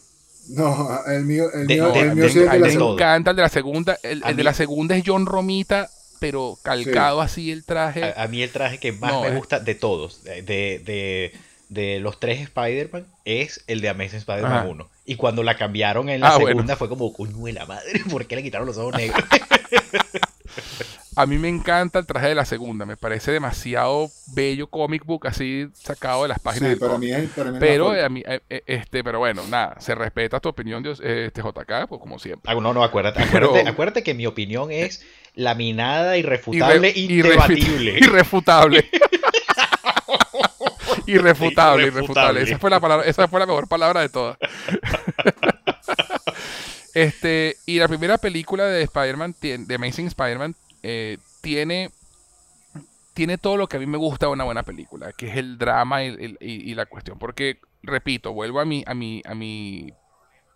[0.50, 3.42] No, el mío, el mío, el mío sí es de la Me encanta el de
[3.42, 3.98] la segunda.
[4.02, 5.90] El, de la segunda es John Romita,
[6.20, 8.14] pero calcado así el traje.
[8.16, 11.34] A, mí el traje que más me gusta de todos, de, de,
[11.70, 14.90] de los tres Spider-Man, es el de Amazing Spider-Man 1.
[15.06, 18.26] Y cuando la cambiaron en la ah, segunda fue como, coño de la madre, ¿por
[18.26, 19.22] qué le quitaron los ojos negros?
[21.18, 25.26] A mí me encanta el traje de la segunda, me parece demasiado bello comic book
[25.26, 26.74] así sacado de las páginas.
[26.74, 30.40] Sí, para mí es, pero a mí, eh, eh, este, pero bueno, nada, se respeta
[30.40, 32.52] tu opinión de este JK, pues como siempre.
[32.52, 35.04] Ah, no, no, acuérdate, acuérdate, que mi opinión es
[35.34, 37.98] laminada, irrefutable, irrebatible.
[37.98, 38.88] Irrefutable.
[41.08, 42.44] irrefutable, irrefutable.
[42.44, 44.38] Esa fue la palabra, esa fue la mejor palabra de todas.
[46.98, 51.92] este, y la primera película de Spider-Man, de Amazing Spider-Man, eh, tiene,
[53.14, 55.60] tiene todo lo que a mí me gusta de una buena película, que es el
[55.60, 57.20] drama y, la cuestión.
[57.20, 59.94] Porque, repito, vuelvo a mi, a mi, a mi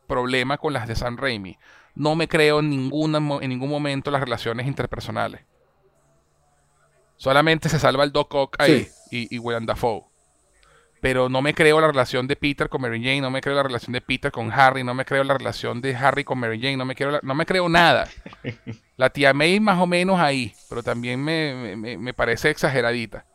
[0.07, 1.57] problema con las de San Raimi.
[1.93, 5.41] No me creo en, ninguna, en ningún momento las relaciones interpersonales.
[7.17, 10.10] Solamente se salva el Doc Ock ahí y, y William Dafoe
[11.01, 13.63] pero no me creo la relación de Peter con Mary Jane, no me creo la
[13.63, 16.77] relación de Peter con Harry, no me creo la relación de Harry con Mary Jane,
[16.77, 18.07] no me creo, no me creo nada.
[18.97, 23.25] La tía May más o menos ahí, pero también me, parece exageradita.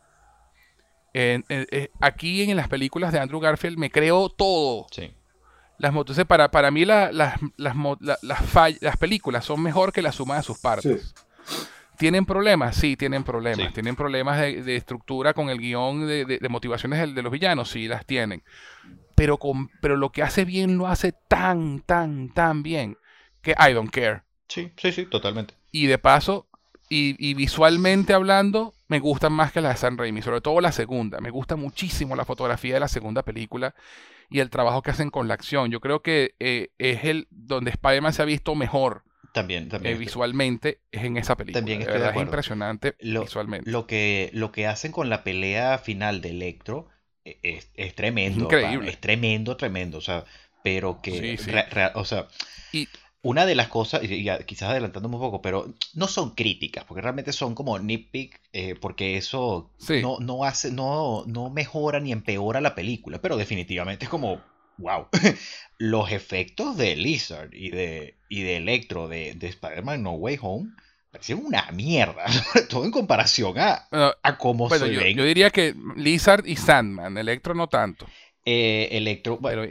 [1.12, 4.87] Eh, aquí en las películas de Andrew Garfield me creo todo.
[4.93, 5.12] Sí.
[5.79, 10.43] Las, entonces, para, para mí las, las, las, películas son mejor que la suma de
[10.45, 11.14] sus partes.
[11.97, 12.76] ¿Tienen problemas?
[12.76, 13.72] Sí, tienen problemas.
[13.72, 17.70] ¿Tienen problemas de, estructura con el guion de, motivaciones de, los villanos?
[17.70, 18.42] Sí, las tienen.
[19.14, 22.99] Pero, con, pero lo que hace bien lo hace tan, tan, tan bien
[23.42, 24.22] que I don't care.
[24.49, 25.55] Sí, sí, sí, totalmente.
[25.72, 26.47] Y de paso,
[26.88, 31.20] y, visualmente hablando, me gustan más que las de San Raimi, sobre todo la segunda.
[31.20, 33.74] Me gusta muchísimo la fotografía de la segunda película
[34.30, 35.70] y el trabajo que hacen con la acción.
[35.70, 39.05] Yo creo que eh, es el donde Spider-Man se ha visto mejor
[39.37, 39.99] también, también.
[39.99, 41.61] visualmente es en esa película.
[41.61, 43.70] También estoy de, Es impresionante visualmente.
[43.70, 46.89] Lo que, lo que hacen con la pelea final de Electro
[47.22, 48.45] e, es, es tremendo.
[48.45, 48.91] increíble.
[48.91, 49.99] Es tremendo, tremendo.
[49.99, 50.24] O sea,
[50.64, 51.39] pero que.
[51.95, 52.28] o sea.
[52.72, 52.89] Y,
[53.20, 57.32] una de las cosas, y quizás adelantándome un poco, pero no son críticas, porque realmente
[57.32, 62.76] son como nitpick, eh, porque eso no, no, hace, no, no mejora ni empeora la
[62.76, 64.41] película, pero definitivamente es como
[64.79, 65.09] wow,
[65.79, 70.70] los efectos de Lizard y de, y de Electro de, de Spider-Man No Way Home
[71.11, 73.89] parecían una mierda, sobre todo en comparación a,
[74.22, 75.16] a cómo se yo, ven.
[75.16, 78.07] Yo diría que Lizard y Sandman, Electro no tanto.
[78.45, 79.62] Eh, Electro, bueno,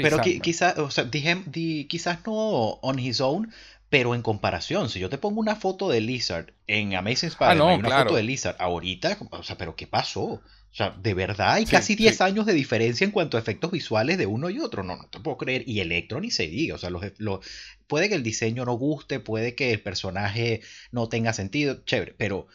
[0.00, 1.44] pero, quizás, o sea, dije,
[1.88, 3.52] quizás no on his own,
[3.90, 7.76] pero en comparación, si yo te pongo una foto de Lizard en Amazing ah, Spider-Man
[7.76, 10.40] y una foto de Lizard ahorita, o sea, pero ¿qué pasó?
[10.70, 14.18] O sea, de verdad hay casi 10 años de diferencia en cuanto a efectos visuales
[14.18, 14.82] de uno y otro.
[14.82, 15.64] No, no te puedo creer.
[15.66, 16.74] Y Electro ni se diga.
[16.74, 17.02] O sea, los,
[17.86, 20.60] puede que el diseño no guste, puede que el personaje
[20.92, 22.14] no tenga sentido, chévere.
[22.16, 22.46] Pero,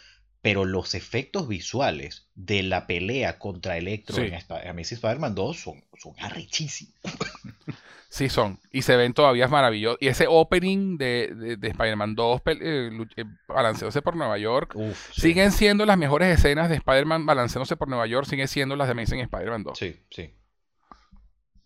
[0.41, 5.83] pero los efectos visuales de la pelea contra Electro en esta, Amazing Spider-Man 2 son,
[5.97, 6.95] son arrechísimos.
[8.13, 8.59] Sí son.
[8.71, 9.97] Y se ven todavía maravillosos.
[9.99, 14.77] Y ese opening de, de, Spider-Man 2 eh, eh, balanceándose por Nueva York.
[15.11, 18.27] Siguen siendo las mejores escenas de Spider-Man balanceándose por Nueva York.
[18.27, 19.79] Siguen siendo las de Amazing Spider-Man 2.
[19.79, 20.31] Sí, sí.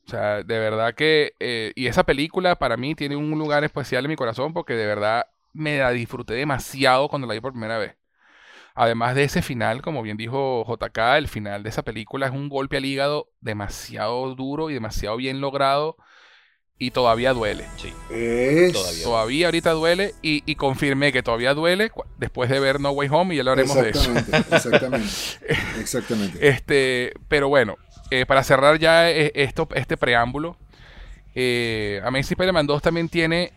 [0.05, 1.33] O sea, de verdad que...
[1.41, 4.85] Eh, y esa película para mí tiene un lugar especial en mi corazón porque de
[4.85, 7.97] verdad me la disfruté demasiado cuando la vi por primera vez.
[8.73, 12.47] Además de ese final, como bien dijo JK, el final de esa película es un
[12.47, 15.97] golpe al hígado demasiado duro y demasiado bien logrado
[16.79, 17.65] y todavía duele.
[17.77, 17.91] Sí.
[18.71, 19.03] Todavía.
[19.03, 19.45] todavía.
[19.47, 23.37] ahorita duele y, y, confirmé que todavía duele después de ver No Way Home y
[23.37, 24.11] ya lo haremos de eso.
[24.51, 25.09] Exactamente.
[25.79, 26.47] Exactamente.
[26.47, 27.77] este, pero bueno,
[28.11, 30.55] eh, para cerrar ya eh, esto, este preámbulo,
[31.35, 33.51] eh, Amazing Spider-Man 2 también tiene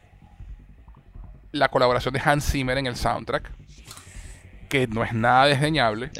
[1.53, 3.51] la colaboración de Hans Zimmer en el soundtrack,
[4.69, 6.11] que no es nada desdeñable.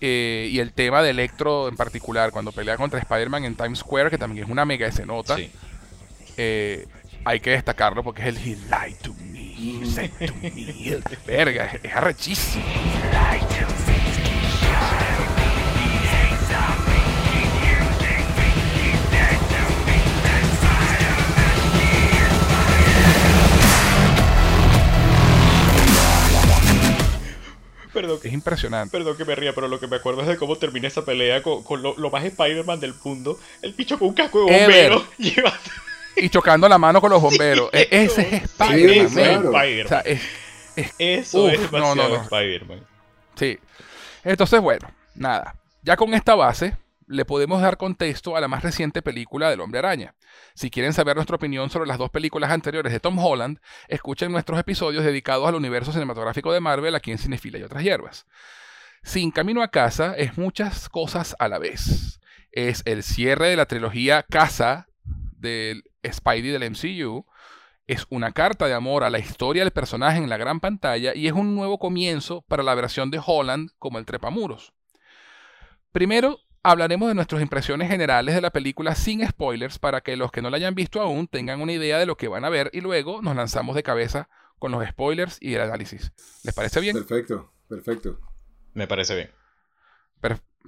[0.00, 4.10] Eh, y el tema de Electro en particular, cuando pelea contra Spider-Man en Times Square,
[4.10, 5.36] que también es una mega escenota,
[6.36, 6.86] eh,
[7.24, 11.00] hay que destacarlo porque es el He lied to me, he said to me.
[11.26, 12.64] Verga, es, es arrechísimo.
[28.00, 28.96] Perdón, es impresionante.
[28.96, 31.42] Perdón que me ría, pero lo que me acuerdo es de cómo termina esa pelea
[31.42, 33.38] con, lo, más Spider-Man del mundo.
[33.62, 35.04] El picho con un casco de bombero.
[36.16, 37.70] y chocando la mano con los bomberos.
[37.72, 39.52] E-, ese es Spider-Man.
[40.98, 42.22] eso es no, no, no.
[42.22, 42.86] Spider-Man.
[43.34, 43.58] Sí.
[44.24, 45.56] Entonces, bueno, nada.
[45.82, 46.76] Ya con esta base,
[47.06, 50.14] le podemos dar contexto a la más reciente película del Hombre Araña.
[50.54, 54.58] Si quieren saber nuestra opinión sobre las dos películas anteriores de Tom Holland, escuchen nuestros
[54.58, 58.26] episodios dedicados al universo cinematográfico de Marvel aquí en Cinefila y otras hierbas.
[59.02, 62.20] Sin Camino a Casa es muchas cosas a la vez.
[62.50, 64.88] Es el cierre de la trilogía Casa
[65.36, 67.26] del Spidey del MCU,
[67.88, 71.26] es una carta de amor a la historia del personaje en la gran pantalla y
[71.26, 74.74] es un nuevo comienzo para la versión de Holland como el trepamuros.
[75.90, 76.38] Primero,
[76.70, 80.50] hablaremos de nuestras impresiones generales de la película sin spoilers para que los que no
[80.50, 83.22] la hayan visto aún tengan una idea de lo que van a ver y luego
[83.22, 86.12] nos lanzamos de cabeza con los spoilers y el análisis.
[86.44, 86.96] ¿Les parece bien?
[86.96, 88.20] Perfecto, perfecto.
[88.74, 89.30] Me parece bien.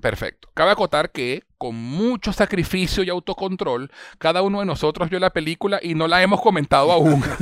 [0.00, 0.48] perfecto.
[0.54, 5.80] Cabe acotar que, con mucho sacrificio y autocontrol, cada uno de nosotros vio la película
[5.82, 7.22] y no la hemos comentado aún.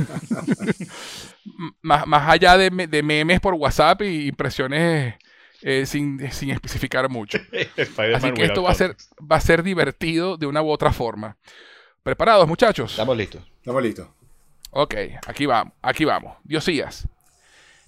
[1.81, 5.15] más, allá de, de, memes por WhatsApp y impresiones
[5.61, 7.37] eh, sin, especificar mucho.
[8.15, 11.37] Así que esto va a, ser, va a ser divertido de una u otra forma.
[12.03, 12.91] ¿Preparados, muchachos?
[12.91, 13.41] Estamos listos.
[13.57, 14.07] Estamos listos.
[14.71, 14.95] Ok,
[15.27, 16.37] aquí vamos, aquí vamos.
[16.43, 17.07] Diosías,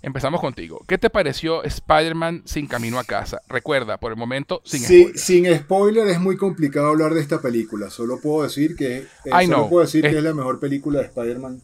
[0.02, 0.84] empezamos contigo.
[0.88, 3.42] ¿Qué te pareció Spider-Man sin camino a casa?
[3.48, 5.18] Recuerda, por el momento, sin spoiler.
[5.18, 7.90] Sin spoiler es muy complicado hablar de esta película.
[7.90, 11.62] Solo puedo decir que, eh, solo puedo decir que es la mejor película de Spider-Man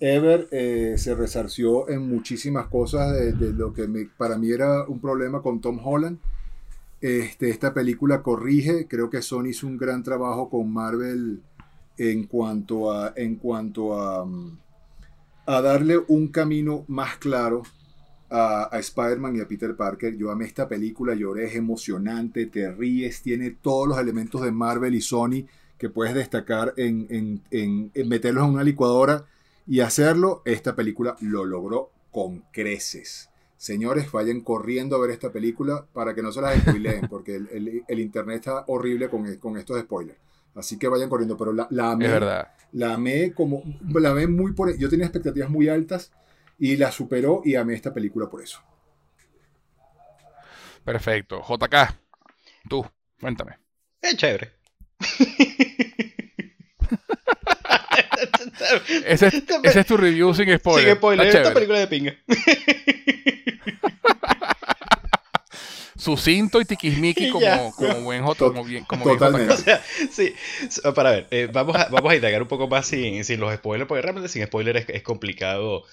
[0.00, 5.42] Ever eh, se resarció en muchísimas cosas de, lo que para mí era un problema
[5.42, 6.18] con Tom Holland.
[7.00, 11.40] Este, esta película corrige, creo que Sony hizo un gran trabajo con Marvel
[11.96, 14.58] en cuanto a, en cuanto a, mm,
[15.46, 17.62] a darle un camino más claro
[18.30, 20.16] a, Spider-Man y a Peter Parker.
[20.16, 24.94] Yo amé esta película, lloré, es emocionante, te ríes, tiene todos los elementos de Marvel
[24.94, 25.46] y Sony
[25.76, 27.06] que puedes destacar en,
[27.50, 29.24] en, en meterlos en una licuadora
[29.68, 33.28] y hacerlo, esta película lo logró con creces.
[33.58, 38.00] Señores, vayan corriendo a ver esta película para que no se las spoileen, porque el,
[38.00, 40.18] internet está horrible con, con, estos spoilers.
[40.54, 42.06] Así que vayan corriendo, pero la, la amé.
[42.06, 42.48] Es verdad.
[42.72, 43.62] La amé como.
[43.92, 44.74] La amé muy por.
[44.78, 46.12] Yo tenía expectativas muy altas
[46.58, 48.60] y la superó y amé esta película por eso.
[50.82, 51.42] Perfecto.
[51.42, 51.74] JK,
[52.68, 52.86] tú,
[53.20, 53.58] cuéntame.
[54.00, 54.52] Es chévere.
[59.04, 60.90] ese, es tu review sin spoiler.
[60.90, 62.16] Sin spoiler, esta película de pinga.
[65.98, 69.52] Sucinto y tiquismiqui como, como buen Joto, como bien, como Totalmente.
[69.54, 70.34] o sea, sí,
[70.94, 73.88] para ver, eh, vamos, a, vamos a indagar un poco más sin, sin los spoilers,
[73.88, 75.84] porque realmente sin spoilers es, es complicado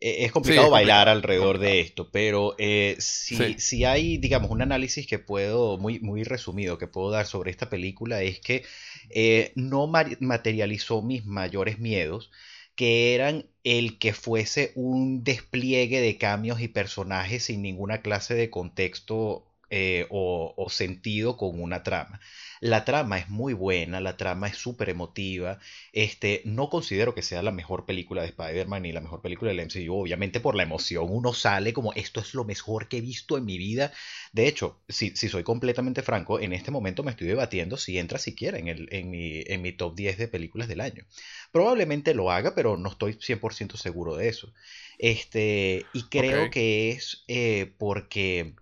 [0.00, 5.18] es complicado bailar alrededor de esto, pero eh, si, si, hay, digamos, un análisis que
[5.18, 8.64] puedo, muy, muy resumido, que puedo dar sobre esta película es que
[9.10, 12.30] eh, no materializó mis mayores miedos,
[12.74, 18.50] que eran el que fuese un despliegue de cambios y personajes sin ninguna clase de
[18.50, 22.20] contexto eh, o, sentido con una trama.
[22.60, 25.58] La trama es muy buena, la trama es súper emotiva.
[25.92, 29.60] Este, no considero que sea la mejor película de Spider-Man ni la mejor película del
[29.60, 29.92] MCU.
[29.92, 33.44] Obviamente por la emoción uno sale como esto es lo mejor que he visto en
[33.44, 33.92] mi vida.
[34.32, 38.18] De hecho, si, si soy completamente franco, en este momento me estoy debatiendo si entra
[38.18, 41.04] siquiera en, el, en, mi, en mi top 10 de películas del año.
[41.52, 44.52] Probablemente lo haga, pero no estoy 100% seguro de eso.
[44.98, 48.54] Este, y creo que es eh, porque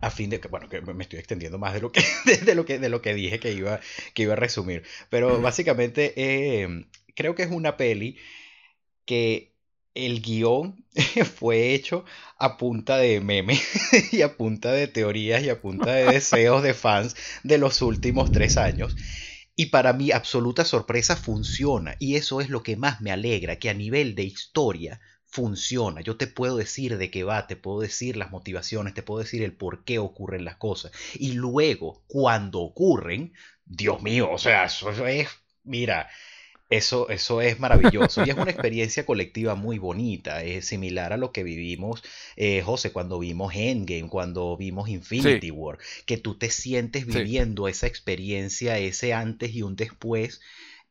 [0.00, 2.02] a fin de que, bueno, que me estoy extendiendo más de lo que,
[2.44, 3.80] de, lo que, de lo que dije que iba,
[4.14, 4.84] que iba a resumir.
[5.10, 8.16] Pero básicamente em, creo que es una peli
[9.04, 9.54] que
[9.94, 10.84] el guion
[11.36, 12.04] fue hecho
[12.38, 13.60] a punta de memes
[14.12, 18.30] y a punta de teorías y a punta de deseos de fans de los últimos
[18.30, 18.96] tres años.
[19.56, 21.96] Y para mi absoluta sorpresa funciona.
[21.98, 26.00] Y eso es lo que más me alegra, que a nivel de historia funciona.
[26.00, 29.42] Yo te puedo decir de qué va, te puedo decir las motivaciones, te puedo decir
[29.42, 30.92] el por qué ocurren las cosas.
[31.14, 33.34] Y luego, cuando ocurren,
[33.64, 35.28] Dios mío, o sea, eso es,
[35.64, 36.08] mira,
[36.70, 41.32] eso, eso es maravilloso y es una experiencia colectiva muy bonita, es similar a lo
[41.32, 42.02] que vivimos,
[42.36, 47.86] eh, José, cuando vimos Endgame, cuando vimos Infinity War, que tú te sientes viviendo esa
[47.86, 50.40] experiencia, ese antes y un después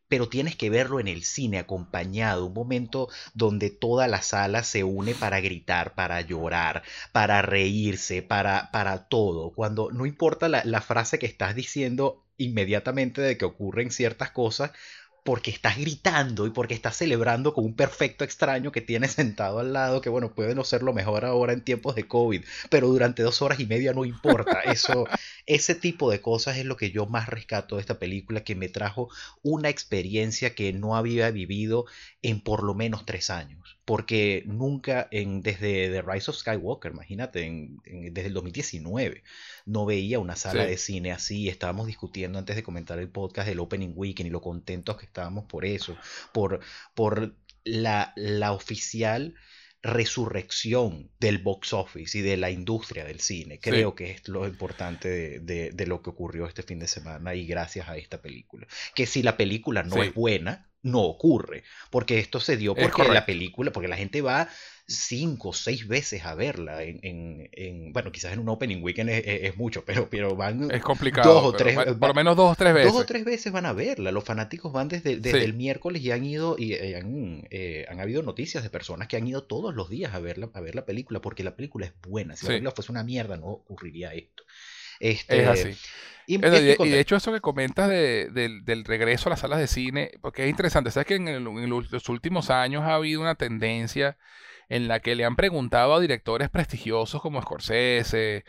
[0.08, 4.84] pero tienes que verlo en el cine acompañado, un momento donde toda la sala se
[4.84, 10.82] une para gritar, para llorar, para reírse, para, para todo, cuando no importa la, la
[10.82, 14.72] frase que estás diciendo inmediatamente de que ocurren ciertas cosas,
[15.28, 19.74] porque estás gritando y porque estás celebrando con un perfecto extraño que tienes sentado al
[19.74, 23.24] lado, que bueno, puede no ser lo mejor ahora en tiempos de COVID, pero durante
[23.24, 24.62] dos horas y media no importa.
[24.64, 25.06] Eso,
[25.46, 28.70] ese tipo de cosas es lo que yo más rescato de esta película, que me
[28.70, 29.10] trajo
[29.42, 31.88] una experiencia que no había vivido
[32.22, 37.40] en por lo menos tres años porque nunca en, desde The Rise of Skywalker, imagínate,
[37.86, 39.24] desde el 2019,
[39.66, 41.48] no veía una sala de cine así.
[41.48, 45.46] Estábamos discutiendo antes de comentar el podcast del Opening Weekend y lo contentos que estábamos
[45.46, 45.96] por eso,
[46.34, 46.60] por,
[46.96, 47.34] por
[47.64, 49.36] la, la oficial
[49.82, 53.62] resurrección del box office y de la industria del cine.
[53.62, 57.88] Creo que es lo importante de, lo que ocurrió este fin de semana y gracias
[57.88, 58.68] a esta película.
[58.96, 61.64] Que si la película no es buena, no ocurre.
[61.90, 64.50] Porque esto se dio porque la película, porque la gente va
[64.88, 66.84] cinco o seis veces a verla.
[66.84, 70.72] En, en, bueno, quizás en un opening weekend es, mucho, pero, pero van.
[70.72, 71.34] Es complicado.
[71.34, 72.94] Dos o tres, por lo menos dos o tres veces.
[72.94, 74.12] Dos o tres veces van a verla.
[74.12, 76.56] Los fanáticos van desde, desde el miércoles y han ido.
[76.58, 80.14] y eh, han, eh, han, habido noticias de personas que han ido todos los días
[80.14, 82.36] a ver la, a ver la película porque la película es buena.
[82.36, 84.44] Si la película fuese una mierda, no ocurriría esto.
[85.00, 85.78] Este, es así.
[86.30, 90.50] Y, de hecho eso que comentas del regreso a las salas de cine, porque es
[90.50, 94.18] interesante, sabes que en, los últimos años ha habido una tendencia
[94.68, 98.44] en la que le han preguntado a directores prestigiosos como Scorsese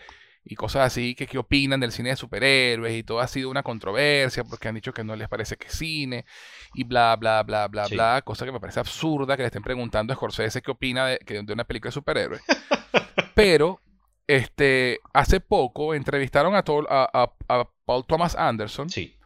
[0.45, 3.63] y cosas así, que qué opinan del cine de superhéroes y todo ha sido una
[3.63, 6.25] controversia porque han dicho que no les parece que es cine
[6.75, 10.13] y bla, bla, bla, bla, bla, cosa que me parece absurda que le estén preguntando
[10.13, 12.43] a Scorsese qué opina de, de una película de superhéroes.
[13.37, 13.81] Pero
[14.29, 18.89] este, hace poco entrevistaron a, a, Paul Thomas Anderson.
[18.91, 19.17] Sí.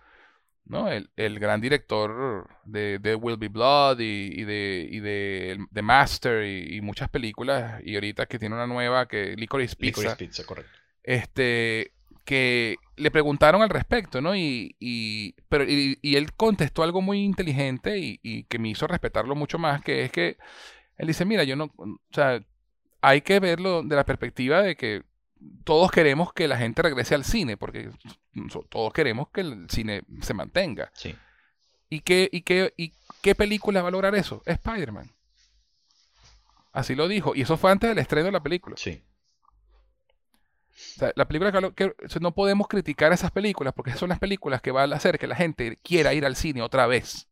[0.64, 0.88] ¿no?
[0.88, 6.80] El, gran director de, de, Will Be Blood y, de, y de The Master y,
[6.80, 7.82] muchas películas.
[7.84, 10.00] Y ahorita que tiene una nueva que Licorice Pizza.
[10.00, 10.78] Licorice Pizza, correcto.
[11.02, 11.92] Este,
[12.24, 14.36] que le preguntaron al respecto, ¿no?
[14.36, 19.58] Y, y, pero, y, él contestó algo muy inteligente y, que me hizo respetarlo mucho
[19.58, 20.38] más, que es que
[20.96, 22.40] él dice, mira, yo no, o sea,
[23.02, 25.02] hay que verlo de la perspectiva de que
[25.64, 27.90] todos queremos que la gente regrese al cine, porque
[28.70, 30.90] todos queremos que el cine se mantenga.
[30.94, 31.14] Sí.
[31.90, 34.42] ¿Y qué, y qué, y qué película va a lograr eso?
[34.46, 35.10] Spider-Man.
[36.72, 37.34] Así lo dijo.
[37.34, 38.76] Y eso fue antes del estreno de la película.
[38.78, 39.02] Sí.
[40.70, 44.70] O sea, la película que, no podemos criticar esas películas porque son las películas que
[44.70, 47.28] van a hacer que la gente quiera ir al cine otra vez.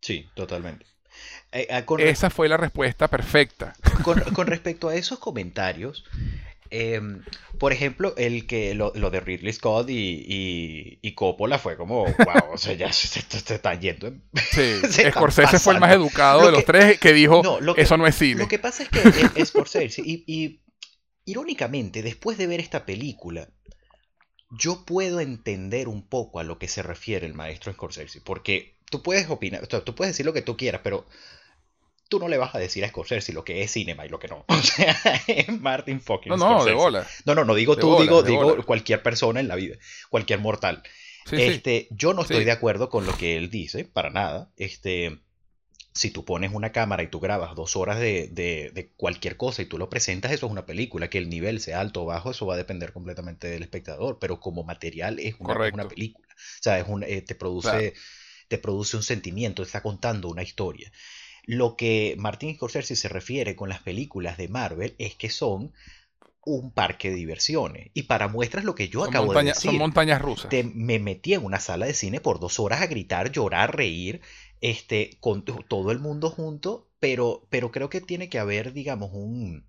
[0.00, 0.86] Sí, totalmente.
[1.52, 3.74] Eh, ah, Esa fue la respuesta perfecta.
[4.04, 6.04] Con, respecto a esos comentarios,
[6.70, 7.22] em,
[7.58, 12.58] por ejemplo, el que lo, de Ridley Scott y, y, Coppola fue como, wow, o
[12.58, 14.12] sea, ya se, está yendo.
[14.52, 14.80] Sí,
[15.10, 17.42] Scorsese fue el más educado de los tres que dijo,
[17.76, 18.42] eso no es cine.
[18.42, 19.00] Lo que pasa es que
[19.44, 20.62] Scorsese, y, y
[21.24, 23.48] irónicamente, después de ver esta película,
[24.50, 29.02] yo puedo entender un poco a lo que se refiere el maestro Scorsese, porque tú
[29.02, 31.06] puedes opinar, tú puedes decir lo que tú quieras, pero
[32.08, 34.28] tú no le vas a decir a Scorsese lo que es cinema y lo que
[34.28, 34.44] no.
[34.48, 34.94] O sea,
[35.26, 37.06] es Martin fucking No, no, de bola.
[37.24, 39.76] No, no, no digo tú, digo, digo cualquier persona en la vida,
[40.10, 40.82] cualquier mortal.
[41.30, 44.50] este, Yo no estoy de acuerdo con lo que él dice, para nada.
[44.56, 45.20] Este,
[45.92, 49.78] si tú pones una cámara y tú grabas dos horas de, cualquier cosa y tú
[49.78, 51.10] lo presentas, eso es una película.
[51.10, 54.18] Que el nivel sea alto o bajo, eso va a depender completamente del espectador.
[54.20, 55.54] Pero como material es una,
[55.88, 56.28] película.
[56.28, 57.94] O sea, es un, eh, te, produce,
[58.50, 60.90] te produce un sentimiento, está contando una historia.
[61.44, 65.72] Lo que Martin Scorsese se refiere con las películas de Marvel es que son
[66.44, 67.90] un parque de diversiones.
[67.94, 69.70] Y para muestras lo que yo acabo de decir.
[69.70, 70.52] Son montañas rusas.
[70.74, 74.20] me metí en una sala de cine por dos horas a gritar, llorar, reír,
[74.60, 79.64] este, con todo el mundo junto, pero, pero creo que tiene que haber, digamos, un...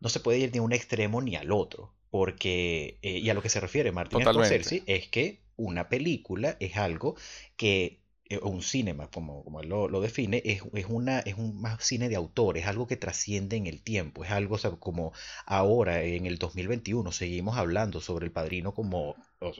[0.00, 3.34] No se puede ir ni a un extremo ni al otro, porque, eh, y a
[3.34, 7.14] lo que se refiere Martin Scorsese, es que una película es algo
[7.56, 8.01] que
[8.32, 12.08] eh, un cinema, como, como él lo, define, es, es, una, es un más cine
[12.08, 15.12] de autor, es algo que trasciende en el tiempo, es algo como
[15.44, 19.16] ahora, en el 2021, seguimos hablando sobre El Padrino como,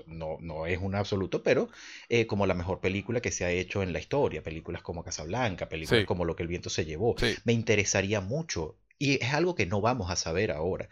[0.06, 1.68] no, no es un absoluto, pero
[2.08, 5.68] eh, como la mejor película que se ha hecho en la historia, películas como Casablanca,
[5.68, 7.14] películas como Lo que el viento se llevó.
[7.44, 10.88] Me interesaría mucho, y es algo que no vamos a saber ahora,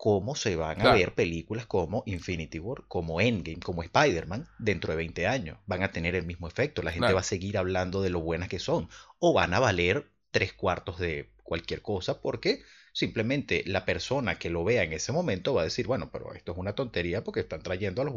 [0.00, 4.96] cómo se van a ver películas como Infinity War, como Endgame, como Spider-Man dentro de
[4.96, 5.58] 20 años.
[5.66, 8.48] Van a tener el mismo efecto, la gente va a seguir hablando de lo buenas
[8.48, 12.62] que son, o van a valer tres cuartos de cualquier cosa porque
[12.94, 16.52] simplemente la persona que lo vea en ese momento va a decir, bueno, pero esto
[16.52, 18.14] es una tontería porque están trayendo a los,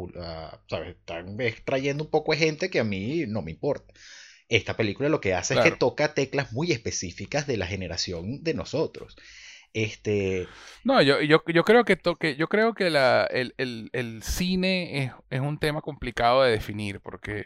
[0.69, 0.95] ¿sabes?
[0.95, 1.35] Están
[1.65, 3.93] trayendo un poco de gente que a mí no me importa.
[4.47, 8.53] Esta película lo que hace es que toca teclas muy específicas de la generación de
[8.53, 9.17] nosotros.
[9.73, 10.47] Este...
[10.83, 15.03] No, yo, yo, yo creo que, toque, yo creo que la, el, el, el, cine
[15.03, 17.43] es, es, un tema complicado de definir porque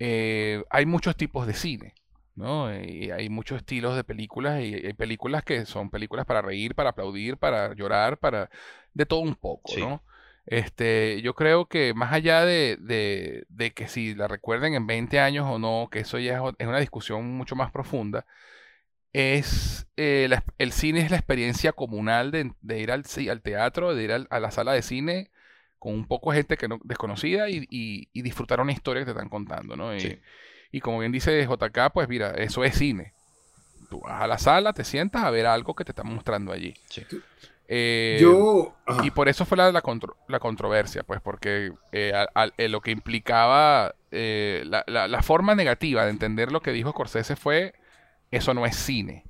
[0.00, 1.94] eh, hay muchos tipos de cine.
[2.36, 2.74] ¿no?
[2.74, 6.90] Y hay muchos estilos de películas y hay películas que son películas para reír, para
[6.90, 8.50] aplaudir, para llorar, para
[8.92, 10.02] de todo un poco, ¿no?
[10.46, 15.18] Este, yo creo que más allá de, de, de, que si la recuerden en 20
[15.18, 18.26] años o no, que eso ya es una discusión mucho más profunda,
[19.14, 20.28] es eh,
[20.58, 24.50] el cine es la experiencia comunal de, ir al, al, teatro, de ir a la
[24.50, 25.30] sala de cine
[25.78, 29.28] con un poco de gente que no, desconocida y, disfrutar una historia que te están
[29.28, 29.92] contando, ¿no?
[29.96, 33.12] Y, como bien dice JK, pues mira, eso es cine.
[33.88, 36.74] Tú vas a la sala, te sientas a ver algo que te están mostrando allí.
[37.68, 38.74] Eh, Yo...
[39.04, 39.82] Y por eso fue la, la,
[40.26, 42.12] la controversia, pues, porque eh,
[42.68, 47.74] lo que implicaba la, la, forma negativa de entender lo que dijo Scorsese fue
[48.34, 49.24] eso no es cine.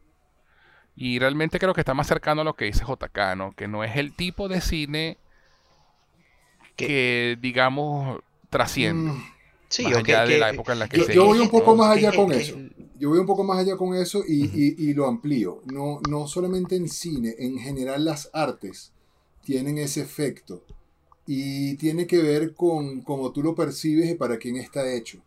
[0.97, 3.53] Y realmente creo que está más cercano a lo que dice JK, ¿no?
[3.53, 5.19] Que no es el tipo de cine
[6.77, 8.21] que, digamos,
[8.51, 9.13] trasciende.
[9.13, 9.35] Mm.
[9.69, 12.13] Sí, más de la época en la que yo, yo voy un poco más allá
[12.13, 12.57] con eso.
[12.97, 15.63] Yo voy un poco más allá con eso y, lo amplío.
[15.65, 18.93] No, no solamente en cine, en general las artes
[19.43, 20.65] tienen ese efecto.
[21.27, 25.19] Y tiene que ver con cómo tú lo percibes y para quién está hecho.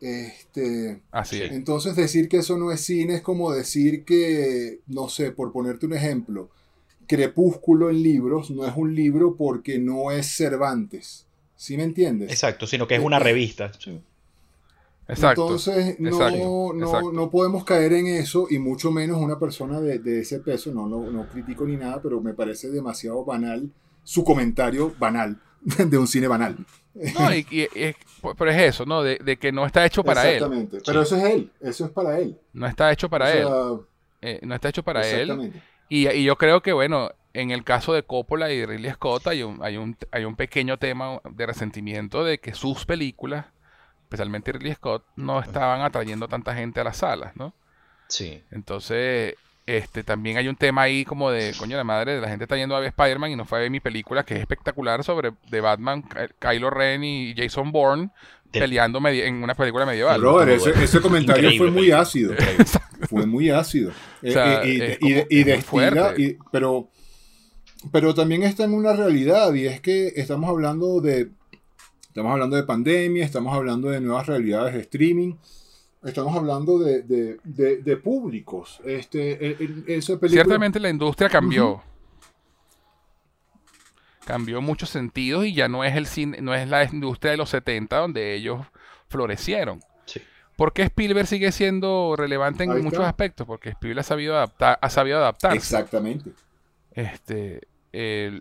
[0.00, 5.32] Este, Así Entonces decir que eso no es cine es como decir que, no sé,
[5.32, 6.50] por ponerte un ejemplo,
[7.06, 11.26] Crepúsculo en libros no es un libro porque no es Cervantes.
[11.54, 12.30] ¿Sí me entiendes?
[12.30, 13.70] Exacto, sino que es una eh, revista.
[15.08, 15.42] Exacto.
[15.42, 20.20] Entonces no, no, no, podemos caer en eso y mucho menos una persona de, de
[20.20, 23.70] ese peso, no, no, no critico ni nada, pero me parece demasiado banal
[24.02, 26.56] su comentario banal de un cine banal.
[27.18, 27.68] No, y,
[28.38, 29.02] pero es eso, ¿no?
[29.02, 30.36] De, que no está hecho para él.
[30.36, 32.38] Exactamente, pero eso es él, eso es para él.
[32.52, 33.46] No está hecho para él.
[34.22, 35.52] Eh, no está hecho para él.
[35.88, 39.26] Y, y, yo creo que, bueno, en el caso de Coppola y de Ridley Scott
[39.26, 43.46] hay un, hay un, hay un pequeño tema de resentimiento de que sus películas,
[44.04, 47.52] especialmente Ridley Scott, no estaban atrayendo tanta gente a las salas, ¿no?
[48.08, 48.42] Sí.
[48.50, 49.34] Entonces,
[49.66, 52.76] este, también hay un tema ahí como de, coño, la madre, la gente está yendo
[52.76, 55.60] a ver Spider-Man y no fue a ver mi película que es espectacular sobre de
[55.60, 56.04] Batman,
[56.38, 58.10] Kylo Ren y Jason Bourne
[58.52, 60.22] peleando en una película medieval.
[60.48, 62.34] ese, comentario fue muy ácido.
[63.10, 63.90] fue muy ácido.
[64.22, 64.32] y,
[65.42, 66.88] de, pero,
[67.90, 71.30] pero también está en una realidad y es que estamos hablando de
[72.08, 75.34] estamos hablando de pandemia, estamos hablando de nuevas realidades de streaming
[76.06, 78.80] Estamos hablando de, de, públicos.
[78.84, 79.56] Este,
[80.28, 81.82] Ciertamente la industria cambió.
[84.24, 87.50] Cambió muchos sentidos y ya no es el cine, no es la industria de los
[87.50, 88.66] 70 donde ellos
[89.08, 89.80] florecieron.
[90.04, 90.20] Sí.
[90.56, 93.46] ¿Por qué Spielberg sigue siendo relevante en muchos aspectos?
[93.46, 95.56] Porque Spielberg ha sabido adaptar, ha sabido adaptarse.
[95.58, 96.30] Exactamente.
[96.92, 97.68] Este,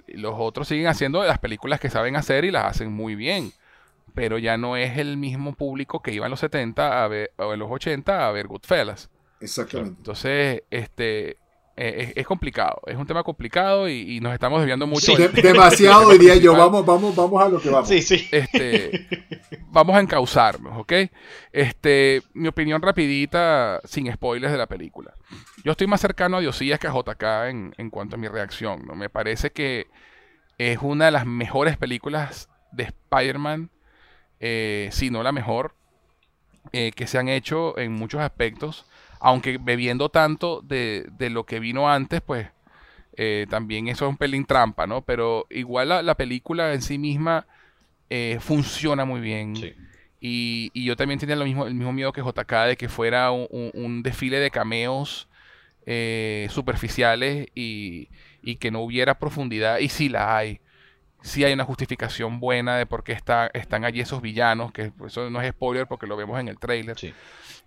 [0.07, 3.51] los otros siguen haciendo las películas que saben hacer y las hacen muy bien
[4.15, 7.53] pero ya no es el mismo público que iba en los 70 a ver, o
[7.53, 9.09] en los 80 a ver Goodfellas.
[9.41, 9.95] Exactamente.
[9.97, 11.37] Entonces, este,
[11.77, 15.13] eh, es, complicado, es un tema complicado y, nos estamos desviando mucho.
[15.17, 17.89] demasiado diría yo, vamos, vamos, vamos a lo que vamos.
[17.89, 18.29] Sí, sí.
[18.31, 19.07] Este,
[19.71, 20.93] vamos a encauzarnos, ¿ok?
[21.51, 25.13] Este, mi opinión rapidita, sin spoilers de la película.
[25.65, 28.85] Yo estoy más cercano a Diosías que a JK en, en cuanto a mi reacción,
[28.87, 28.95] ¿no?
[28.95, 29.87] Me parece que
[30.57, 33.69] es una de las mejores películas de Spider-Man,
[34.39, 35.75] eh, si no la mejor,
[36.73, 38.85] eh, que se han hecho en muchos aspectos.
[39.19, 42.47] Aunque bebiendo tanto de, de lo que vino antes, pues
[43.17, 45.01] eh, también eso es un pelín trampa, ¿no?
[45.03, 47.47] Pero igual la, la película en sí misma
[48.09, 49.55] eh, funciona muy bien.
[49.55, 49.73] Sí.
[50.21, 53.31] Y, y yo también tenía lo mismo, el mismo miedo que JK de que fuera
[53.31, 55.27] un, un- un desfile de cameos
[56.49, 58.09] superficiales y,
[58.41, 59.79] y que no hubiera profundidad.
[59.79, 60.59] Y sí la hay.
[61.25, 65.29] Sí hay una justificación buena de por qué está, están allí esos villanos, que eso
[65.31, 66.97] no es spoiler porque lo vemos en el trailer.
[66.99, 67.13] Sí.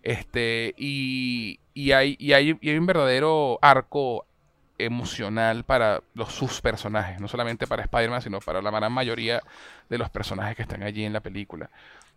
[0.02, 4.24] Este, y, y hay, y, hay, y hay un verdadero arco
[4.78, 9.43] emocional para los sus personajes, no solamente para Spider-Man, sino para la gran mayoría
[9.89, 11.68] de los personajes que están allí en la película.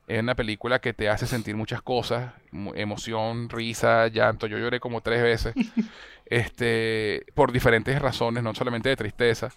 [0.07, 2.33] Es una película que te hace sentir muchas cosas,
[2.75, 4.45] emoción, risa, llanto.
[4.45, 5.55] Yo lloré como tres veces,
[6.25, 9.49] este, por diferentes razones, no solamente de tristeza.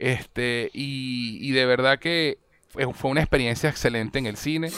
[0.00, 2.38] Este, y, y de verdad que
[2.70, 4.72] fue, una experiencia excelente en el cine.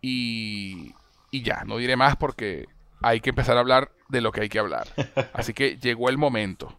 [0.00, 0.94] Y,
[1.32, 2.68] y ya, no diré más porque
[3.02, 4.86] hay que empezar a hablar de lo que hay que hablar.
[5.34, 6.78] Así que llegó el momento.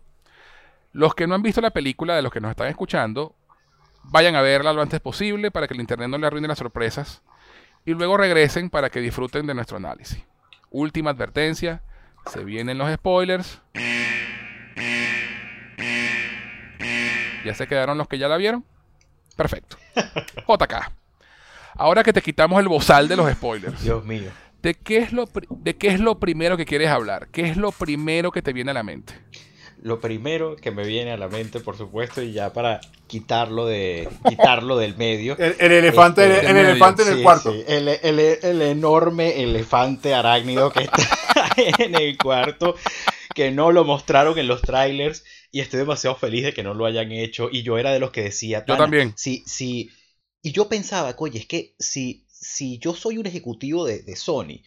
[0.93, 3.35] Los que no han visto la película, de los que nos están escuchando,
[4.03, 7.23] vayan a verla lo antes posible para que el internet no le arruine las sorpresas.
[7.85, 10.23] Y luego regresen para que disfruten de nuestro análisis.
[10.71, 11.81] Última advertencia,
[12.31, 13.61] se vienen los spoilers.
[17.45, 18.65] ¿Ya se quedaron los que ya la vieron?
[19.35, 19.77] Perfecto.
[20.47, 20.91] JK.
[21.75, 23.81] Ahora que te quitamos el bozal de los spoilers.
[23.83, 24.29] Dios mío.
[24.61, 27.27] ¿De qué, es lo, ¿De qué es lo primero que quieres hablar?
[27.31, 29.13] ¿Qué es lo primero que te viene a la mente?
[29.81, 34.07] Lo primero que me viene a la mente, por supuesto, y ya para quitarlo de
[34.29, 35.35] quitarlo del medio.
[35.39, 37.51] El, el elefante, Este, el, elefante en el Sí, cuarto.
[37.51, 41.03] sí, El, el- el enorme elefante arácnido que está
[41.57, 42.75] en el cuarto,
[43.33, 46.85] que no lo mostraron en los trailers, y estoy demasiado feliz de que no lo
[46.85, 47.49] hayan hecho.
[47.51, 49.13] Y yo era de los que decía, Yo "Pana, también.
[49.15, 49.89] Si, si,
[50.41, 54.61] y yo pensaba, oye, es que si, si yo soy un ejecutivo de, de Sony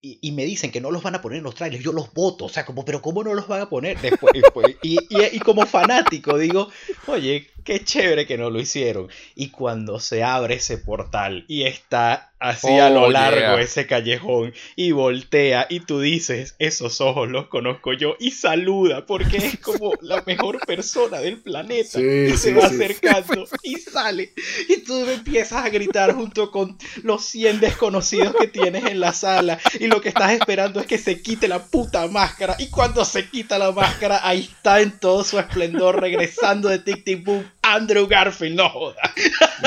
[0.00, 2.12] y, y me dicen que no los van a poner en los trailers, yo los
[2.12, 2.44] voto.
[2.46, 4.32] O sea, como, pero ¿cómo no los van a poner después?
[4.34, 4.76] después?
[4.82, 6.68] y, y- y como fanático digo,
[7.06, 9.08] oye, qué chévere que no lo hicieron.
[9.34, 13.60] Y cuando se abre ese portal y está así a lo Oh, largo yeah.
[13.60, 19.38] ese callejón y voltea y tú dices, esos ojos los conozco yo y saluda porque
[19.38, 21.98] es como la mejor persona del planeta.
[21.98, 22.74] Sí, y se sí, va sí.
[22.74, 24.32] acercando y sale.
[24.68, 29.58] Y tú empiezas a gritar junto con los 100 desconocidos que tienes en la sala.
[29.80, 32.54] Y lo que estás esperando es que se quite la puta máscara.
[32.58, 37.04] Y cuando se quita la máscara, ahí está en todo su esplendor, regresando de Tic
[37.04, 37.44] Tic Boom,
[37.74, 38.56] Andrew Garfield.
[38.56, 39.00] No joda.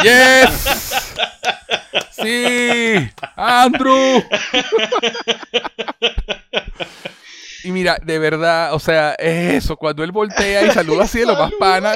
[0.03, 1.13] ¡Yes!
[2.11, 3.09] ¡Sí!
[3.35, 4.23] ¡Andrew!
[7.63, 11.25] Y mira, de verdad, o sea, es eso, cuando él voltea y saluda así de
[11.25, 11.93] lo más pana,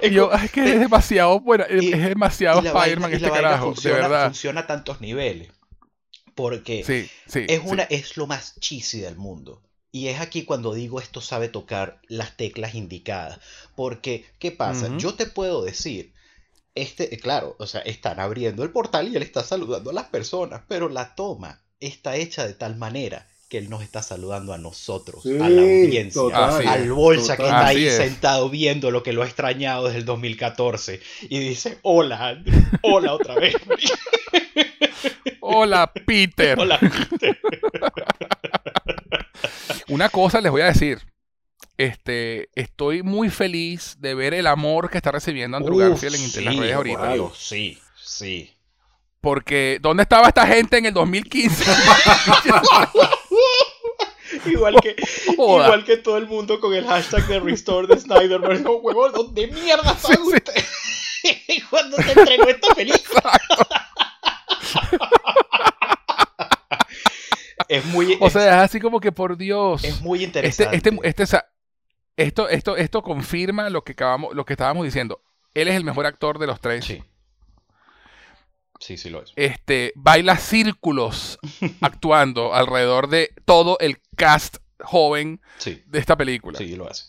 [0.00, 3.96] y yo, "Ay, es que es demasiado bueno, es Y- demasiado Spider-Man este carajo, funciona,
[3.96, 4.24] de verdad.
[4.26, 5.50] funciona a tantos niveles.
[6.34, 7.44] Porque Sí, sí.
[7.48, 7.66] es sí.
[7.68, 9.62] una es lo más cheesy del mundo.
[9.94, 13.38] Y es aquí cuando digo esto sabe tocar las teclas indicadas.
[13.76, 14.90] Porque, ¿qué pasa?
[14.98, 16.12] Yo te puedo decir,
[16.74, 20.06] este, eh, claro, o sea, están abriendo el portal y él está saludando a las
[20.06, 24.58] personas, pero la toma está hecha de tal manera que él nos está saludando a
[24.58, 27.96] nosotros, Sí, a la audiencia, total, al bolsa que está ahí es.
[27.96, 32.42] sentado viendo lo que lo ha extrañado desde el 2014 y dice, hola,
[32.82, 33.54] hola otra vez.
[35.46, 36.58] Hola, Peter.
[36.58, 36.80] Hola.
[39.88, 41.00] Una cosa les voy a decir.
[41.76, 46.20] Este, estoy muy feliz de ver el amor que está recibiendo Andrew Uf, Garfield en,
[46.20, 47.14] en las sí, redes ahorita.
[47.16, 47.32] wow.
[47.34, 48.50] Sí, sí.
[49.20, 51.64] Porque, ¿dónde estaba esta gente en el 2015?
[54.46, 54.96] Igual que,
[55.32, 58.62] igual que todo el mundo con el hashtag de Restore de Snyderverse.
[58.62, 60.34] No, huevón, ¿dónde mierda están Sí, sí.
[60.36, 61.62] ustedes?
[61.70, 63.40] Cuando se entregó esta película.
[67.68, 69.84] Es muy, o sea, es así como que por Dios.
[69.84, 70.76] es muy Este, interesante.
[70.76, 71.38] este, este,
[72.16, 75.20] esto, esto, esto confirma lo que acabamos, lo que estábamos diciendo.
[75.54, 76.84] Él es el mejor actor de los tres.
[76.84, 77.02] Sí.
[78.80, 79.32] Sí, sí lo es.
[79.36, 81.38] Este, baila círculos
[81.80, 86.58] actuando alrededor de todo el cast joven Sí, de esta película.
[86.58, 87.04] sí lo hace.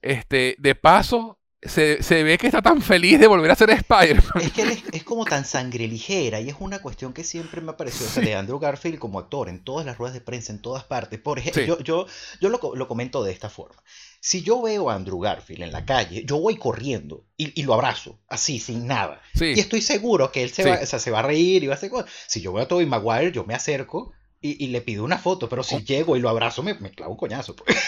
[0.00, 4.42] Este, de paso, se, se, ve que está tan feliz de volver a ser Spider-Man.
[4.42, 7.70] Es que él es, como tan sangre ligera y es una cuestión que siempre me
[7.70, 10.84] ha parecido de Andrew Garfield como actor en todas las ruedas de prensa, en todas
[10.84, 11.20] partes.
[11.20, 12.06] Por ejemplo, yo, yo,
[12.40, 13.80] yo lo, lo, comento de esta forma.
[14.20, 17.74] Si yo veo a Andrew Garfield en la calle, yo voy corriendo y, y lo
[17.74, 19.22] abrazo, así, sin nada.
[19.40, 21.74] Y estoy seguro que él se, va, o sea, se va a reír y va
[21.74, 22.10] a hacer cosas.
[22.26, 24.12] Si yo veo a Tobey Maguire, yo me acerco
[24.44, 27.18] y, le pido una foto, pero si llego y lo abrazo, me, me clavo un
[27.18, 27.56] coñazo.
[27.56, 27.76] Pues.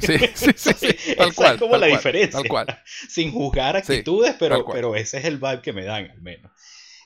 [0.00, 1.54] Sí, sí, sí, tal cual.
[1.54, 2.40] Es como la diferencia.
[3.08, 6.52] Sin juzgar actitudes, pero, pero ese es el vibe que me dan, al menos.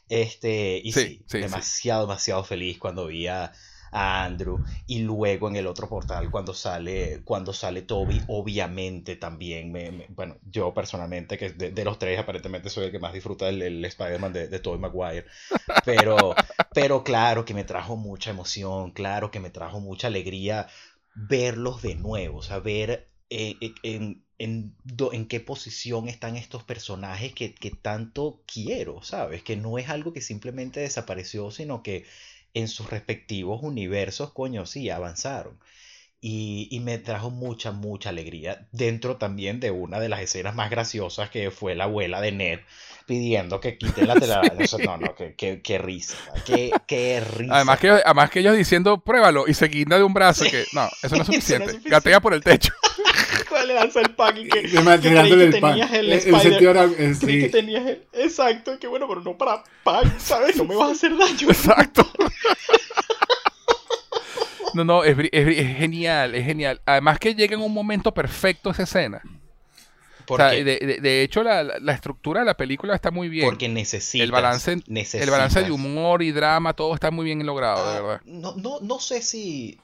[0.09, 3.52] Este, y sí, demasiado, demasiado feliz cuando vi a,
[3.94, 9.70] a Andrew y luego en el otro portal cuando sale cuando sale Toby obviamente también
[9.70, 13.84] me, bueno yo personalmente que de, los tres aparentemente soy el que más disfruta el,
[13.84, 15.26] Spider-Man de, de Tobey Maguire
[15.84, 16.34] pero
[16.74, 20.66] pero claro que me trajo mucha emoción claro que me trajo mucha alegría
[21.14, 24.76] verlos de nuevo o sea ver eh, eh, en, en,
[25.12, 29.42] en, qué posición están estos personajes que, que tanto quiero, ¿sabes?
[29.42, 32.04] Que no es algo que simplemente desapareció, sino que
[32.55, 35.59] en sus respectivos universos, coño, sí, avanzaron.
[36.20, 38.66] Y, y, me trajo mucha, mucha alegría.
[38.72, 42.60] Dentro también de una de las escenas más graciosas que fue la abuela de Ned
[43.06, 44.66] pidiendo que quite la telaraña.
[44.85, 46.16] no, no, qué, qué, risa.
[46.44, 47.56] Qué, qué, risa.
[47.56, 50.44] Además que, además que ellos diciendo, pruébalo y se guinda de un brazo.
[50.44, 51.81] Que, no, eso no es suficiente.
[51.85, 52.72] Gatea por el techo.
[53.55, 54.85] ¿Cuál le lanza el pan y que, que, el
[55.60, 55.78] pan.
[55.78, 56.22] El, el,
[57.22, 58.05] que tenías el...
[58.12, 60.56] Exacto, que bueno, pero no para pan, ¿sabes?
[60.56, 61.48] No me vas a hacer daño.
[61.48, 62.05] Exacto.
[64.74, 66.81] No, no, es, es, genial, es genial.
[66.85, 69.22] Además que llega en un momento perfecto esa escena.
[70.26, 73.47] de, hecho, la, estructura de la película está muy bien.
[73.47, 74.24] Porque necesita.
[74.24, 78.02] El balance, el balance de humor y drama, todo está muy bien logrado, de ah,
[78.02, 78.20] verdad.
[78.24, 79.78] No, no, no sé si.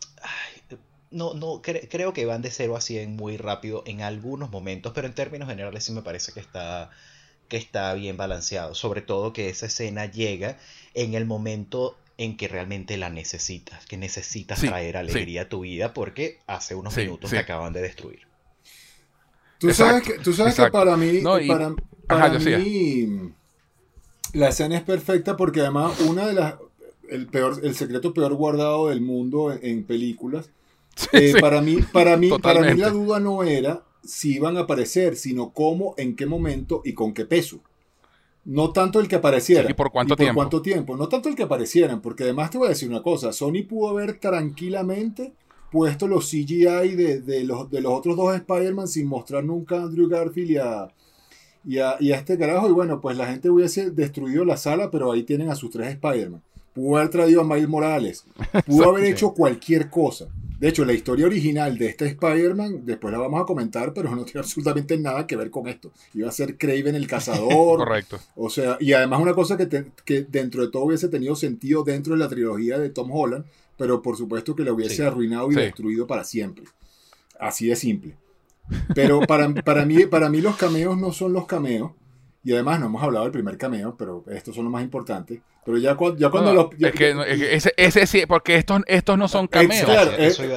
[1.10, 5.06] No, no, creo que van de 0 a 100 muy rápido en algunos momentos, pero
[5.06, 6.90] en términos generales sí me parece que está,
[7.48, 8.74] que está bien balanceado.
[8.74, 10.56] Sobre todo que esa escena llega
[10.94, 15.94] en el momento en que realmente la necesitas, que necesitas traer alegría a tu vida
[15.94, 18.20] porque hace unos minutos te acaban de destruir.
[19.58, 21.22] Tú sabes, que, tú sabes que para mí,
[22.06, 23.32] para, mí
[24.32, 26.54] la escena es perfecta porque además una de las
[27.08, 30.50] el peor el secreto peor guardado del mundo en, películas
[31.12, 35.16] eh, para mí para mí para mí la duda no era si iban a aparecer
[35.16, 37.62] sino cómo en qué momento y con qué peso
[38.44, 39.70] no tanto el que apareciera.
[39.70, 40.34] ¿Y por cuánto tiempo?
[40.34, 40.96] cuánto tiempo.
[40.96, 43.32] No tanto el que aparecieran, porque además te voy a decir una cosa.
[43.32, 45.34] Sony pudo haber tranquilamente
[45.70, 50.08] puesto los CGI de, los, de los otros dos Spider-Man sin mostrar nunca a Andrew
[50.08, 50.88] Garfield y a,
[51.64, 52.68] y a, y a, este carajo.
[52.68, 55.88] Y bueno, pues la gente hubiese destruido la sala, pero ahí tienen a sus tres
[55.90, 56.42] Spider-Man.
[56.72, 58.24] Pudo haber traído a Miles Morales.
[58.66, 60.28] Pudo haber hecho cualquier cosa.
[60.60, 64.24] De hecho, la historia original de este Spider-Man, después la vamos a comentar, pero no
[64.24, 65.90] tiene absolutamente nada que ver con esto.
[66.12, 67.78] Iba a ser Craven el cazador.
[67.78, 68.20] Correcto.
[68.36, 72.12] O sea, y además una cosa que, que, dentro de todo hubiese tenido sentido dentro
[72.12, 73.46] de la trilogía de Tom Holland,
[73.78, 76.66] pero por supuesto que lo hubiese arruinado y destruido para siempre.
[77.38, 78.18] Así de simple.
[78.94, 81.92] Pero para, para, mí, para mí los cameos no son los cameos.
[82.44, 85.40] Y además no hemos hablado del primer cameo, pero estos son los más importantes.
[85.64, 86.66] Pero ya, ya cuando los.
[86.80, 89.86] es que, ese, ese, sí, porque estos, estos no son cameos.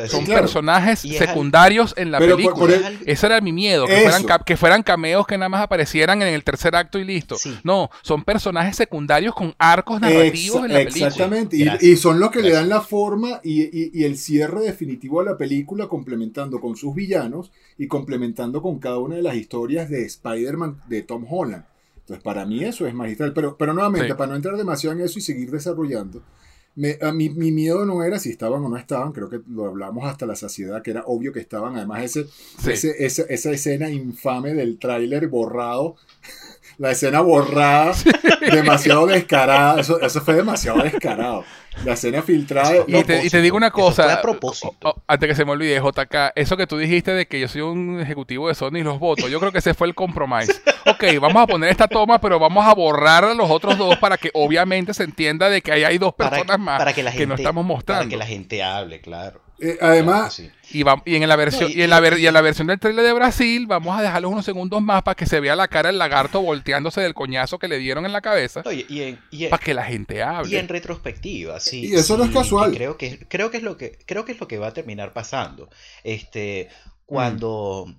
[0.07, 2.73] son personajes secundarios en la película.
[3.05, 6.43] Ese era mi miedo, que fueran, que fueran, cameos que nada más aparecieran en el
[6.43, 7.35] tercer acto y listo.
[7.63, 11.07] No, son personajes secundarios con arcos narrativos en la película.
[11.07, 15.23] Exactamente, y, son los que le dan la forma y, y el cierre definitivo a
[15.25, 20.05] la película, complementando con sus villanos y complementando con cada una de las historias de
[20.05, 21.65] Spider-Man de Tom Holland.
[22.03, 23.33] Entonces, para mí eso es magistral.
[23.33, 26.21] Pero, pero nuevamente, para no entrar demasiado en eso y seguir desarrollando,
[27.01, 30.05] a mi, mi, miedo no era si estaban o no estaban, creo que lo hablamos
[30.05, 31.77] hasta la saciedad, que era obvio que estaban.
[31.77, 32.25] Además, ese,
[32.67, 35.95] ese, esa escena infame del tráiler borrado,
[36.77, 37.93] la escena borrada,
[38.51, 41.45] demasiado descarada, eso, eso fue demasiado descarado.
[41.85, 42.83] La escena filtrada.
[42.87, 44.13] Y te, y te, digo una cosa.
[44.13, 45.03] A propósito.
[45.07, 47.99] antes que se me olvide, JK, eso que tú dijiste de que yo soy un
[47.99, 50.53] ejecutivo de Sony y los votos, yo creo que ese fue el compromise.
[50.85, 54.17] ok, vamos a poner esta toma, pero vamos a borrar a los otros dos para
[54.17, 57.65] que obviamente se entienda de que ahí hay dos personas más que, que no estamos
[57.65, 58.01] mostrando.
[58.01, 59.42] Para que la gente hable, claro.
[59.59, 62.79] Eh, además, y, y, en la versión y, en la y en la versión del
[62.79, 65.89] trailer de Brasil vamos a dejarlos unos segundos más para que se vea la cara
[65.89, 68.63] del lagarto volteándose del coñazo que le dieron en la cabeza.
[68.63, 70.51] para que la gente hable.
[70.51, 71.87] Y en retrospectiva, sí.
[71.87, 72.73] Y eso no es casual.
[72.73, 75.13] Creo que creo que es lo que creo que es lo que va a terminar
[75.13, 75.69] pasando.
[76.03, 76.69] Este
[77.05, 77.95] cuando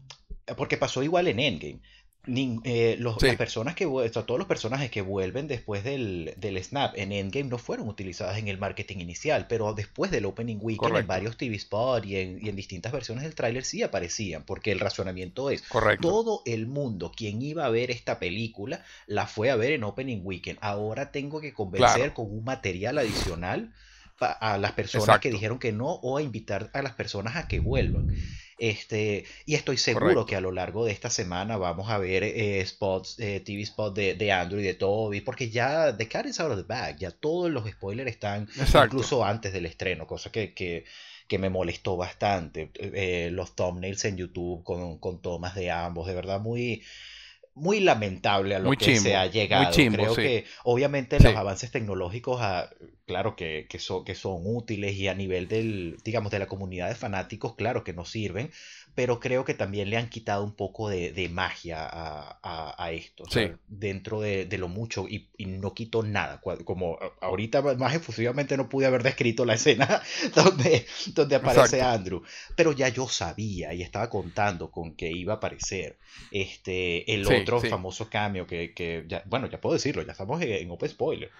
[0.56, 1.80] porque pasó igual en Endgame
[2.26, 7.50] eh, las personas que todos los personajes que vuelven después del, del, snap en Endgame
[7.50, 11.58] no fueron utilizados en el marketing inicial, pero después del opening weekend en varios TV
[11.58, 15.62] spots y en, y en distintas versiones del tráiler sí aparecían, porque el razonamiento es
[16.00, 20.20] todo el mundo quien iba a ver esta película la fue a ver en opening
[20.22, 20.58] weekend.
[20.62, 23.72] Ahora tengo que convencer con un material adicional
[24.18, 27.60] a las personas que dijeron que no o a invitar a las personas a que
[27.60, 28.14] vuelvan.
[28.58, 32.64] Este, y estoy seguro que a lo largo de esta semana vamos a ver eh,
[32.64, 36.40] spots, eh, TV spots de, de, Andrew y de Toby, porque ya The Cat is
[36.40, 38.48] out of the bag, ya todos los spoilers están
[38.84, 40.84] incluso antes del estreno, cosa que, que,
[41.26, 42.70] que me molestó bastante.
[42.74, 46.82] Eh, los thumbnails en YouTube con, con tomas de ambos, de verdad muy
[47.54, 49.70] muy lamentable a lo que se ha llegado.
[49.72, 52.68] Creo que obviamente los avances tecnológicos, ah,
[53.06, 56.88] claro que, que, son, que son útiles y a nivel del, digamos, de la comunidad
[56.88, 58.50] de fanáticos, claro que nos sirven,
[58.94, 63.24] pero creo que también le han quitado un poco de, magia a, esto,
[63.66, 69.02] dentro de, lo mucho, y, no quito nada, como ahorita más efusivamente no pude haber
[69.02, 70.02] descrito la escena
[70.34, 72.22] donde, donde aparece Andrew,
[72.54, 75.98] pero ya yo sabía y estaba contando con que iba a aparecer
[76.30, 80.88] este, el otro famoso cameo que, ya, bueno, ya puedo decirlo, ya estamos en, Open
[80.88, 81.30] Spoiler.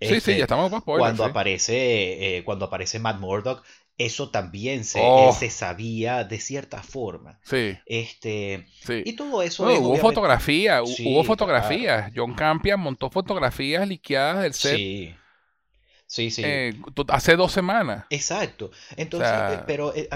[0.00, 1.00] sí, sí, este, ya estamos en Open Spoiler.
[1.00, 3.64] Cuando, aparece, eh, cuando aparece Matt Murdock,
[4.04, 5.32] eso también se, oh.
[5.32, 7.38] se, sabía de cierta forma.
[7.42, 7.76] Sí.
[7.86, 8.66] Este,
[9.04, 9.64] Y todo eso.
[9.64, 12.10] hubo fotografía, hubo fotografías.
[12.14, 14.76] John Campion montó fotografías liqueadas del set.
[14.76, 15.14] Sí.
[16.12, 16.42] Sí, sí.
[16.44, 16.74] Eh,
[17.08, 18.04] hace dos semanas.
[18.10, 18.70] Exacto.
[18.96, 20.10] Entonces, eh, pero eh,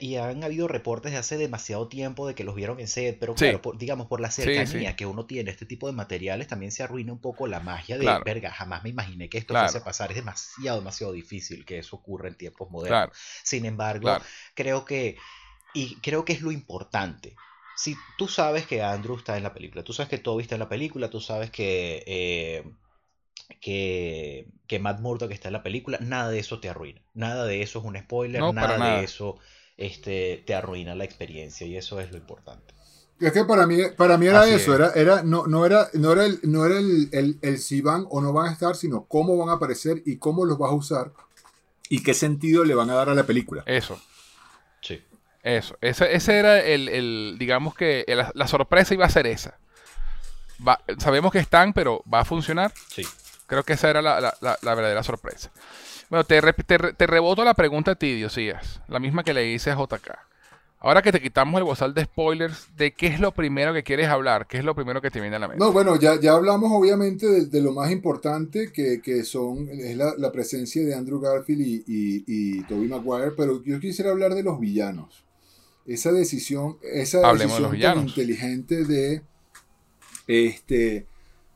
[0.00, 3.34] y, han habido reportes de hace demasiado tiempo de que los vieron en set, pero
[3.34, 7.12] claro, digamos, por la cercanía que uno tiene este tipo de materiales, también se arruina
[7.12, 10.12] un poco la magia de, verga, jamás me imaginé que esto fuese a pasar.
[10.12, 13.10] Es demasiado, demasiado difícil que eso ocurra en tiempos modernos.
[13.42, 14.18] Sin embargo,
[14.54, 15.16] creo que,
[15.74, 17.34] y creo que es lo importante
[17.74, 20.60] si tú sabes que Andrew está en la película, tú sabes que Toby está en
[20.60, 22.62] la película, tú sabes que
[23.60, 27.02] que, que Matt Murdock está en la película, nada de eso te arruina.
[27.14, 29.38] Nada de eso es un spoiler, nada, de eso
[29.76, 32.74] este, te arruina la experiencia y eso es lo importante.
[33.20, 36.24] Es que para mí, para mí era eso, era, era, no, no era, no era,
[36.24, 39.50] el, no era el, el, si van o no van a estar, sino cómo van
[39.50, 41.12] a aparecer y cómo los vas a usar
[41.90, 43.62] y qué sentido le van a dar a la película.
[43.66, 44.00] Eso.
[44.80, 45.02] Sí.
[45.42, 45.76] Eso.
[45.82, 49.58] Ese, ese era el, digamos que la, sorpresa iba a ser esa.
[50.98, 52.72] sabemos que están, pero ¿va a funcionar?
[52.88, 53.04] Sí.
[53.50, 54.32] Creo que esa era la,
[54.62, 55.50] verdadera sorpresa.
[56.08, 58.80] Bueno, te, te, reboto la pregunta a ti, Diosías.
[58.86, 60.08] La misma que le hice a JK.
[60.78, 64.06] Ahora que te quitamos el bozal de spoilers, ¿de qué es lo primero que quieres
[64.06, 64.46] hablar?
[64.46, 65.64] ¿Qué es lo primero que te viene a la mente?
[65.64, 70.86] No, bueno, ya, ya hablamos obviamente de, lo más importante, que, son, es la, presencia
[70.86, 75.24] de Andrew Garfield y, y, y Tobey Maguire, pero yo quisiera hablar de los villanos.
[75.86, 79.22] Esa decisión, esa decisión tan inteligente de
[80.28, 81.08] este,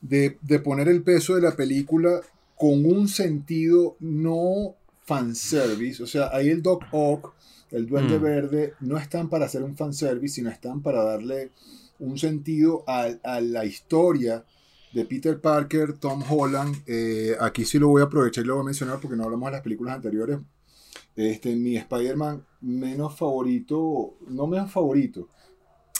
[0.07, 2.21] de, poner el peso de la película
[2.57, 6.03] con un sentido no fanservice.
[6.03, 7.33] O sea, ahí el Doc Ock,
[7.71, 8.21] el Duende mm.
[8.21, 11.51] Verde, no están para hacer un fanservice, sino están para darle
[11.99, 13.09] un sentido a,
[13.41, 14.45] la historia
[14.93, 16.75] de Peter Parker, Tom Holland.
[16.85, 19.47] Eh, aquí sí lo voy a aprovechar y lo voy a mencionar porque no hablamos
[19.47, 20.39] de las películas anteriores.
[21.15, 25.29] Este, mi Spider-Man menos favorito, no menos favorito,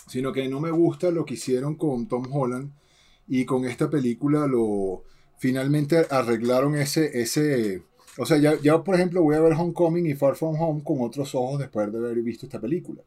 [0.08, 2.72] sino que no me gusta lo que hicieron con Tom Holland
[3.28, 5.04] y con esta película lo
[5.38, 7.84] finalmente arreglaron ese, ese
[8.18, 11.02] o sea, ya, ya por ejemplo voy a ver Homecoming y Far From Home con
[11.02, 13.02] otros ojos después de haber visto esta película.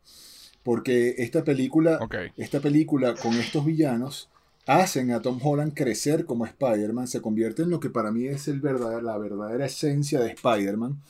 [0.62, 1.98] Porque esta película,
[2.36, 4.28] esta película con estos villanos
[4.66, 8.48] hacen a Tom Holland crecer como Spider-Man, se convierte en lo que para mí es
[8.48, 11.00] el verdadero, la verdadera esencia de Spider-Man.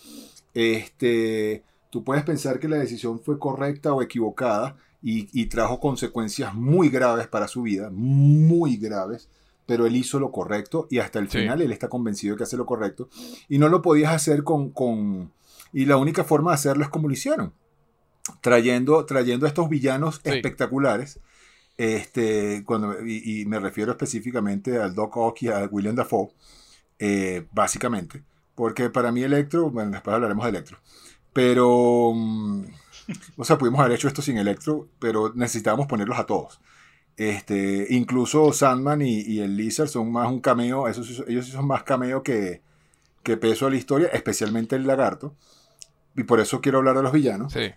[0.55, 6.89] Este, tú puedes pensar que la decisión fue correcta o equivocada, y, trajo consecuencias muy
[6.89, 9.29] graves para su vida, muy graves,
[9.67, 12.57] pero él hizo lo correcto y hasta el final él está convencido de que hace
[12.57, 13.09] lo correcto
[13.49, 15.33] y no lo podías hacer con, con...
[15.73, 17.53] Y la única forma de hacerlo es como lo hicieron,
[18.41, 21.21] trayendo, trayendo a estos villanos espectaculares.
[21.77, 26.31] Este, cuando, y, me refiero específicamente al Doc Ock y a William Dafoe,
[26.99, 28.25] eh, básicamente.
[28.57, 30.79] Porque para mí Electro, bueno, después hablaremos de Electro,
[31.33, 32.13] pero...
[33.37, 36.61] O sea, pudimos haber hecho esto sin Electro, pero necesitábamos ponerlos a todos.
[37.17, 42.23] Este, incluso Sandman y, el Lizard son más un cameo, esos, ellos son más cameo
[42.23, 42.63] que,
[43.23, 45.35] que peso a la historia, especialmente el lagarto.
[46.17, 47.53] Y por eso quiero hablar de los villanos.
[47.53, 47.71] Sí.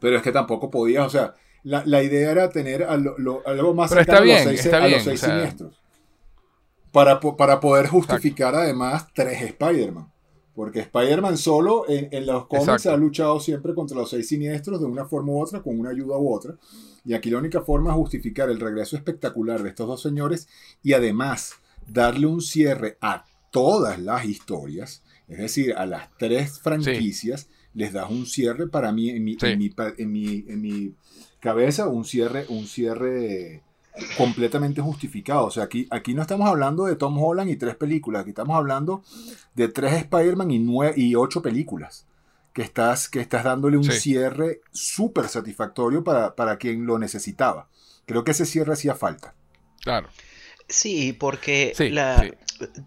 [0.00, 4.32] Pero es que tampoco podía, o sea, la, la idea era tener algo más cercano
[4.32, 5.82] a los seis, siniestros.
[6.92, 10.10] Para, para poder justificar además tres Spider-Man.
[10.58, 15.04] Porque Spider-Man solo en, los cómics ha luchado siempre contra los seis siniestros de una
[15.04, 16.56] forma u otra, con una ayuda u otra.
[17.04, 20.48] Y aquí la única forma es justificar el regreso espectacular de estos dos señores
[20.82, 21.52] y además
[21.86, 28.10] darle un cierre a todas las historias, es decir, a las tres franquicias, les das
[28.10, 30.92] un cierre para mí, en mi, en mi, en mi
[31.38, 33.62] cabeza, un cierre, un cierre
[34.16, 35.46] completamente justificado.
[35.46, 38.56] O sea, aquí, aquí no estamos hablando de Tom Holland y tres películas, aquí estamos
[38.56, 39.02] hablando
[39.54, 40.64] de tres Spider-Man y,
[40.96, 42.06] y ocho películas.
[42.52, 47.68] Que estás, que estás dándole un cierre súper satisfactorio para, para quien lo necesitaba.
[48.04, 49.34] Creo que ese cierre hacía falta.
[49.80, 50.08] Claro.
[50.68, 52.30] Sí, porque la,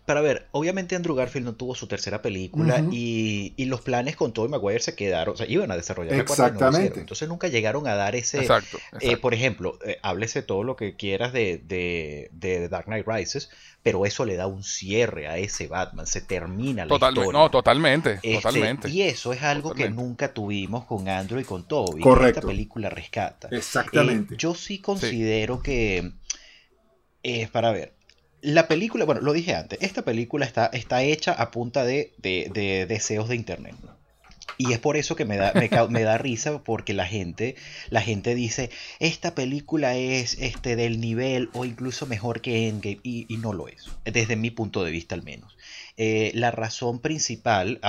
[0.05, 4.51] para ver, obviamente Andrew Garfield no tuvo su tercera película y, los planes con Tobey
[4.51, 6.99] Maguire se quedaron, o sea, iban a desarrollar Exactamente.
[6.99, 8.39] entonces nunca llegaron a dar ese...
[8.39, 8.79] Exacto.
[8.99, 13.49] Eh, por ejemplo, eh, háblese todo lo que quieras de, de, Dark Knight Rises,
[13.81, 17.31] pero eso le da un cierre a ese Batman, se termina la historia.
[17.31, 18.89] No, totalmente, este, totalmente.
[18.89, 22.03] Y eso es algo que nunca tuvimos con Andrew y con Tobey.
[22.03, 22.39] Correcto.
[22.39, 23.47] Esta película rescata.
[23.51, 24.33] Exactamente.
[24.33, 26.11] Eh, yo sí considero que...
[27.23, 27.93] es para ver,
[28.41, 32.13] la película, bueno, lo dije antes, esta película está, está hecha a punta de,
[32.87, 33.75] deseos de internet.
[34.57, 35.53] Y es por eso que me da,
[35.89, 37.55] me, da risa, porque la gente,
[37.89, 38.69] la gente dice,
[38.99, 43.89] esta película es este, del nivel o incluso mejor que Endgame, y no lo es,
[44.05, 45.55] desde mi punto de vista al menos.
[45.97, 47.79] Eh, la razón principal,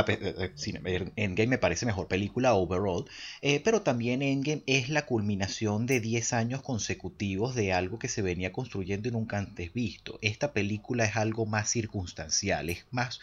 [1.16, 3.04] Endgame me parece mejor película overall,
[3.40, 8.22] eh, pero también Endgame es la culminación de 10 años consecutivos de algo que se
[8.22, 10.18] venía construyendo y nunca antes visto.
[10.22, 13.20] Esta película es algo más circunstancial, es más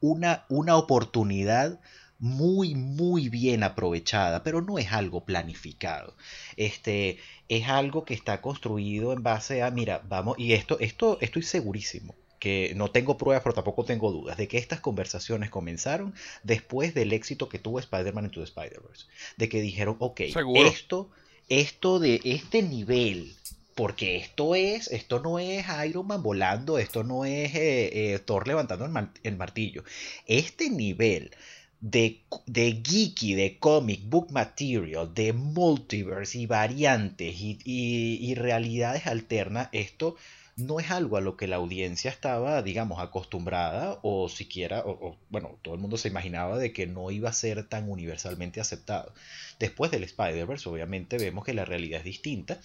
[0.00, 1.80] una, una oportunidad
[2.18, 6.16] muy, muy bien aprovechada, pero no es algo planificado.
[6.56, 7.18] Este,
[7.48, 12.14] es algo que está construido en base a, mira, vamos, y esto, esto estoy segurísimo
[12.42, 16.12] que no tengo pruebas, pero tampoco tengo dudas, de que estas conversaciones comenzaron
[16.42, 19.06] después del éxito que tuvo Spider-Man Into the Spider-Verse.
[19.36, 20.22] De que dijeron, ok,
[20.56, 21.08] esto,
[21.48, 23.32] esto de este nivel,
[23.76, 28.48] porque esto es, esto no es Iron Man volando, esto no es eh, eh, Thor
[28.48, 28.86] levantando
[29.22, 29.84] el, martillo.
[30.26, 31.30] Este nivel
[31.78, 39.68] de, de, geeky, de comic book material, de multiverse y variantes y, y realidades alternas,
[39.70, 40.16] esto
[40.56, 45.58] no es algo a lo que la audiencia estaba, digamos, acostumbrada o siquiera, o, bueno,
[45.62, 49.14] todo el mundo se imaginaba de que no iba a ser tan universalmente aceptado.
[49.58, 52.60] Después del Spider-Verse, obviamente vemos que la realidad es distinta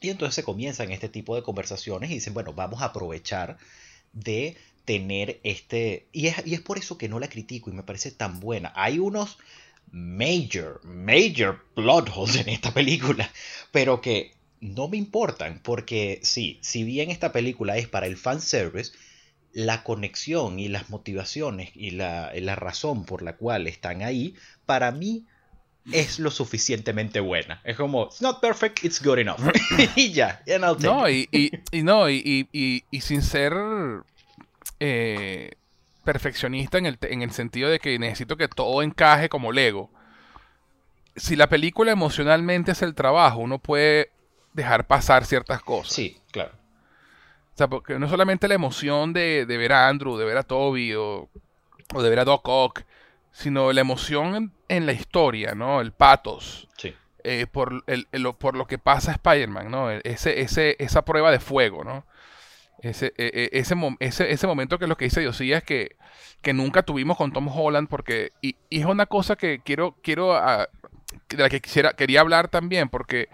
[0.00, 3.56] y entonces se comienzan este tipo de conversaciones y dicen, bueno, vamos a aprovechar
[4.12, 6.08] de tener este...
[6.12, 8.72] Y es, y es por eso que no la critico y me parece tan buena.
[8.74, 9.38] Hay unos
[9.92, 13.30] major, major plot holes en esta película,
[13.70, 14.32] pero que
[14.62, 18.92] no me importan, porque sí, si bien esta película es para el fanservice,
[19.52, 25.26] la conexión y las motivaciones y la, razón por la cual están ahí, para mí
[25.90, 27.60] es lo suficientemente buena.
[27.64, 29.40] Es como, it's not perfect, it's good enough.
[29.96, 30.40] y ya,
[30.78, 33.52] No, y, y, no, y, y, sin ser
[34.78, 35.50] eh,
[36.04, 39.90] perfeccionista en el, en el sentido de que necesito que todo encaje como Lego.
[41.16, 44.12] Si la película emocionalmente es el trabajo, uno puede
[44.52, 45.92] dejar pasar ciertas cosas.
[45.92, 46.52] Sí, claro.
[47.54, 50.94] O sea, porque no solamente la emoción de, ver a Andrew, de ver a Toby
[50.94, 51.28] o,
[51.94, 52.82] de ver a Doc Ock,
[53.30, 55.80] sino la emoción en, la historia, ¿no?
[55.80, 56.68] El patos.
[56.78, 56.94] Sí.
[57.24, 58.06] Eh, por, el,
[58.38, 59.90] por lo que pasa a Spider-Man, ¿no?
[59.90, 62.06] Ese, ese, esa prueba de fuego, ¿no?
[62.80, 65.96] Ese, e, e, ese, ese, ese, momento que es lo que dice Diosías que,
[66.40, 70.68] que nunca tuvimos con Tom Holland, porque, y, es una cosa que quiero, quiero ah,
[71.28, 73.28] de la que quisiera, quería hablar también, porque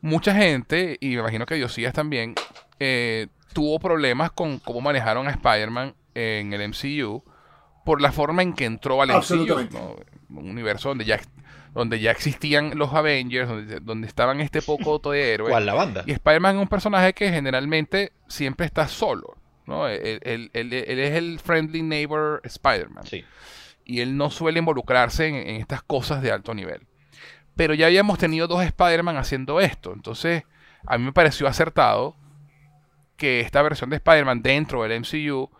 [0.00, 2.34] mucha gente, y me imagino que Diosías también,
[2.78, 7.24] eh, tuvo problemas con cómo manejaron a Spider-Man en el MCU
[7.84, 9.68] por la forma en que entró al MCU.
[10.30, 11.20] Un universo donde ya,
[11.74, 13.48] donde ya existían los Avengers,
[13.82, 15.50] donde, estaban este poco de héroes.
[15.50, 16.04] ¿Cuál la banda?
[16.06, 19.36] Y Spider-Man es un personaje que generalmente siempre está solo.
[19.66, 19.86] ¿no?
[19.88, 23.06] Él, es el friendly neighbor Spider-Man.
[23.06, 23.24] Sí.
[23.84, 26.86] Y él no suele involucrarse en estas cosas de alto nivel.
[27.56, 29.92] Pero ya habíamos tenido dos Spider-Man haciendo esto.
[29.92, 30.44] Entonces,
[30.86, 32.16] a mí me pareció acertado
[33.16, 35.50] que esta versión de Spider-Man dentro del MCU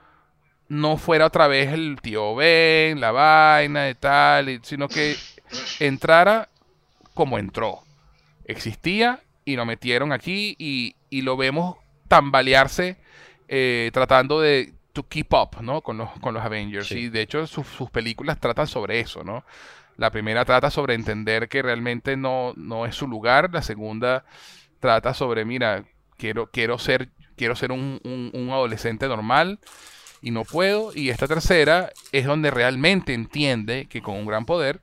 [0.69, 5.17] no fuera otra vez el tío Ben, la vaina y tal, sino que
[5.81, 6.49] entrara
[7.12, 7.81] como entró.
[8.45, 11.77] Existía y lo metieron aquí y, lo vemos
[12.09, 12.97] tambalearse
[13.49, 15.81] eh, tratando de to keep up ¿no?
[15.83, 16.91] con, los, con los Avengers.
[16.93, 19.45] Y de hecho sus, sus películas tratan sobre eso, ¿no?
[20.01, 23.51] La primera trata sobre entender que realmente no, no es su lugar.
[23.52, 24.24] La segunda
[24.78, 25.85] trata sobre, mira,
[26.16, 29.59] quiero, quiero ser, quiero ser un, un, adolescente normal.
[30.22, 30.93] y no puedo.
[30.94, 34.81] Y esta tercera es donde realmente entiende que con un gran poder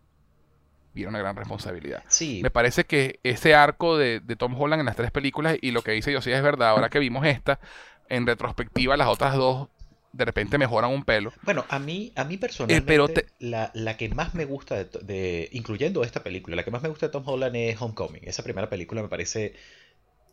[0.94, 2.04] viene una gran responsabilidad.
[2.08, 2.42] Sí.
[2.44, 5.82] Me parece que ese arco de, de Tom Holland en las tres películas y lo
[5.82, 6.70] que dice José es verdad.
[6.70, 7.60] Ahora que vimos esta,
[8.08, 9.70] en retrospectiva, las otras dos
[10.18, 11.32] de repente mejoran un pelo.
[11.44, 14.86] Bueno, a mí, a mí personalmente, pero te- la, la que más me gusta, de,
[15.04, 18.24] de- incluyendo esta película, la que más me gusta de Tom Holland es Homecoming.
[18.26, 19.54] Esa primera película me parece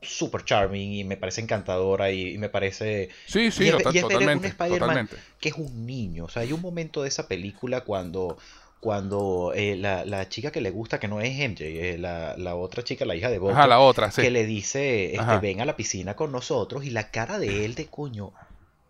[0.02, 3.94] super charming y me parece encantadora y, y me parece Sí, sí, Y es- total-
[3.94, 4.50] y es ver un totalmente.
[4.50, 5.16] Totalmente.
[5.40, 6.24] que es un niño.
[6.24, 8.36] O sea, hay un momento de esa película cuando,
[8.80, 12.54] cuando eh, la, la chica que le gusta, que no es MJ, eh, la, la
[12.54, 14.20] otra chica, la hija de Bob, Ajá, la otra, sí.
[14.20, 17.74] que le dice, este, ven a la piscina con nosotros y la cara de él
[17.74, 18.32] de coño,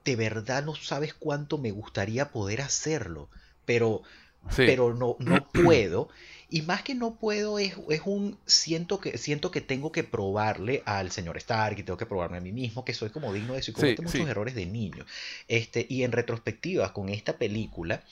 [0.04, 3.30] de verdad no sabes cuánto me gustaría poder hacerlo,
[3.64, 4.02] pero,
[4.50, 4.64] Sí.
[4.64, 6.08] pero no, no puedo.
[6.50, 8.38] Y más que no puedo, es, es un.
[8.46, 12.40] Siento que, siento que tengo que probarle al señor Stark y tengo que probarme a
[12.40, 14.28] mí mismo que soy como digno de eso y Sí, cometo muchos sí.
[14.28, 15.04] errores de niño.
[15.48, 18.04] Este, y en retrospectiva, con esta película,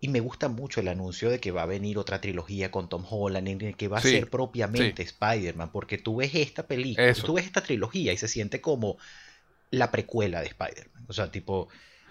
[0.00, 3.04] y me gusta mucho el anuncio de que va a venir otra trilogía con Tom
[3.08, 7.06] Holland, en el que va a Sí, ser propiamente Spider-Man, porque tú ves esta película,
[7.10, 7.24] Eso.
[7.24, 8.98] tú ves esta trilogía y se siente como
[9.72, 11.06] la precuela de Spider-Man.
[11.08, 11.68] O sea, tipo,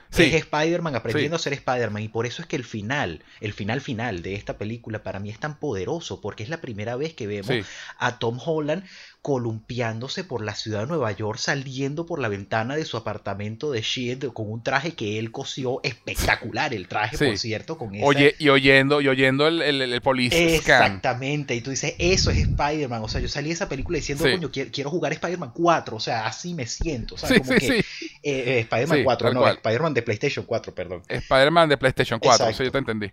[0.09, 0.23] Sí.
[0.23, 1.41] es Spider-Man aprendiendo Sí.
[1.41, 4.57] a ser Spider-Man y por eso es que el final, el final final de esta
[4.57, 7.63] película para mí es tan poderoso porque es la primera vez que vemos Sí.
[7.97, 8.83] a Tom Holland
[9.21, 13.81] columpiándose por la ciudad de Nueva York, saliendo por la ventana de su apartamento de
[13.81, 17.25] Shield con un traje que él cosió espectacular, el traje Sí.
[17.25, 18.05] por cierto, con esa...
[18.05, 20.81] Oye, y oyendo, y oyendo el, el, el police scan.
[20.83, 24.23] Exactamente, y tú dices, eso es Spider-Man, o sea, yo salí de esa película diciendo,
[24.25, 24.31] Sí.
[24.31, 27.51] coño, quiero, quiero jugar Spider-Man 4, o sea, así me siento, o sea, Sí, como
[27.59, 27.83] que eh,
[28.23, 29.47] eh, Spider-Man Sí, 4, tal no.
[29.47, 31.03] Spider-Man de PlayStation 4, perdón.
[31.07, 32.57] Spider-Man de PlayStation 4, Exacto.
[32.57, 33.11] sí, yo te entendí.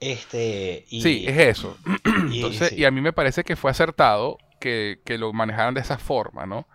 [0.00, 1.76] Este, y, Sí, es eso.
[2.04, 5.98] Entonces, y a mí me parece que fue acertado que, que lo manejaran de esa
[5.98, 6.66] forma, ¿no?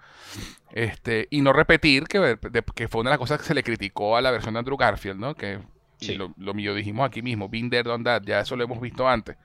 [0.71, 3.63] Este, y no repetir que, de- que fue una de las cosas que se le
[3.63, 5.35] criticó a la versión de Andrew Garfield, ¿no?
[5.35, 5.59] Que
[5.99, 6.15] Sí.
[6.15, 9.07] lo, lo mío dijimos aquí mismo, been there, done that, ya eso lo hemos visto
[9.07, 9.37] antes.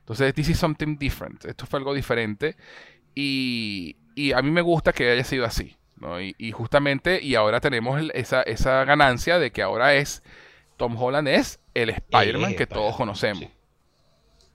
[0.00, 1.44] Entonces, this is something different.
[1.46, 2.56] Esto fue algo diferente.
[3.14, 6.20] Y, y a mí me gusta que haya sido así, ¿no?
[6.20, 10.22] Y, y justamente, y ahora tenemos esa, esa ganancia de que ahora es,
[10.76, 13.38] Tom Holland es el Spider-Man es que todos Spider-Man, conocemos.
[13.38, 13.50] sí.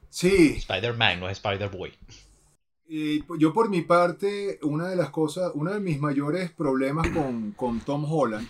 [0.09, 1.93] Sí, Spider-Man, no es Spider-Boy.
[2.89, 7.81] Yo por mi parte, una de las cosas, uno de mis mayores problemas con, con
[7.81, 8.47] Tom Holland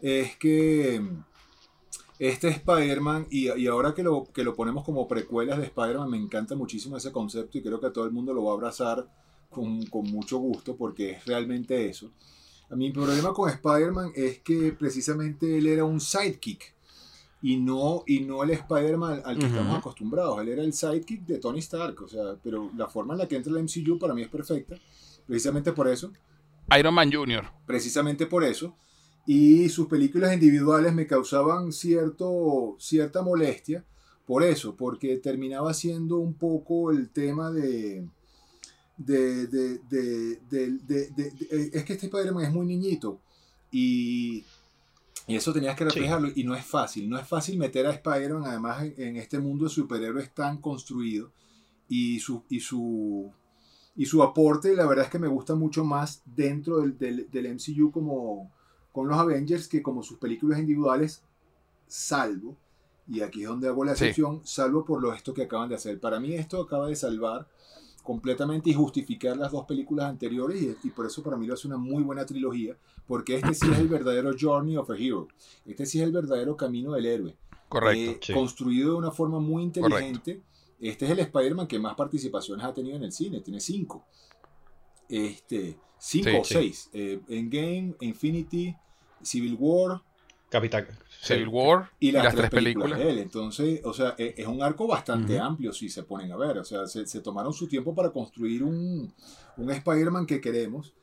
[0.00, 1.02] es que
[2.18, 6.54] este Spider-Man, y, ahora que lo, que lo ponemos como precuelas de Spider-Man, me encanta
[6.54, 9.06] muchísimo ese concepto y creo que todo el mundo lo va a abrazar
[9.50, 12.10] con, con mucho gusto porque es realmente eso.
[12.70, 16.75] Mi problema con Spider-Man es que precisamente él era un sidekick
[17.42, 19.54] y no, y no el Spider-Man al que Ujú.
[19.54, 20.40] estamos acostumbrados.
[20.40, 23.36] Él era el sidekick de Tony Stark, o sea, pero la forma en la que
[23.36, 24.76] entra el MCU para mí es perfecta,
[25.26, 26.10] precisamente por eso,
[26.78, 27.44] Iron Man Jr.
[27.66, 28.74] precisamente por eso.
[29.28, 33.84] Y sus películas individuales me causaban cierto, cierta molestia
[34.24, 38.06] por eso, porque terminaba siendo un poco el tema de-
[38.96, 43.20] de- de- de- es que este Spider-Man es muy niñito
[43.70, 44.44] y,
[45.26, 45.90] y eso tenías que Sí.
[45.90, 49.38] reflejarlo y no es fácil, no es fácil meter a Spider-Man además en, en este
[49.38, 51.32] mundo de superhéroes tan construido
[51.88, 53.32] y su, y su
[53.98, 57.46] y su aporte la verdad es que me gusta mucho más dentro del, del, del
[57.46, 58.52] MCU como
[58.92, 61.22] con los Avengers que como sus películas individuales
[61.86, 62.56] salvo
[63.08, 64.04] y aquí es donde hago la Sí.
[64.04, 67.48] excepción salvo por lo esto que acaban de hacer para mí esto acaba de salvar
[68.06, 71.66] completamente y justificar las dos películas anteriores y, y por eso para mí lo hace
[71.66, 72.76] una muy buena trilogía
[73.06, 75.28] porque este sí es el verdadero journey of a hero
[75.66, 77.36] este sí es el verdadero camino del héroe
[77.68, 78.00] Correcto.
[78.12, 78.32] eh, sí.
[78.32, 80.40] construido de una forma muy inteligente.
[80.78, 84.04] Este es el Spider-Man que más participaciones ha tenido en el cine, tiene cinco.
[85.08, 86.54] Este, cinco Sí, o sí.
[86.54, 86.90] seis.
[86.92, 88.74] Eh, Endgame, Infinity,
[89.22, 90.00] Civil War
[90.56, 90.86] Capitán.
[91.20, 92.90] Civil War y y las, las, tres, tres películas.
[92.92, 93.16] películas.
[93.16, 93.22] él.
[93.22, 95.44] Entonces, o sea, e- es un arco bastante Ujú.
[95.44, 96.58] amplio si se ponen a ver.
[96.58, 99.12] O sea, se, se tomaron su tiempo para construir un,
[99.56, 100.94] un Spider-Man que queremos.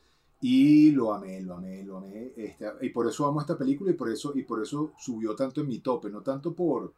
[0.41, 2.33] Y lo amé, lo amé, lo amé.
[2.35, 5.61] Este, y por eso amo esta película y por eso, y por eso subió tanto
[5.61, 6.09] en mi tope.
[6.09, 6.93] No tanto por.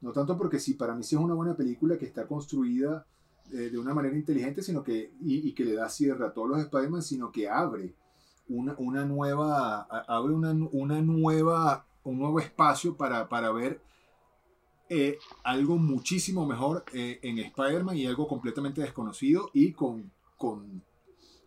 [0.00, 3.06] No tanto porque sí, para mí sí es una buena película que está construida
[3.52, 5.12] eh, de una manera inteligente, sino que.
[5.20, 7.94] Y, y que le da cierre a todos los Spider-Man, sino que abre
[8.48, 9.82] una, una nueva.
[9.82, 11.86] abre una, una nueva.
[12.04, 13.80] un nuevo espacio para, para ver
[14.88, 20.82] eh, algo muchísimo mejor eh, en Spider-Man y algo completamente desconocido y con, con,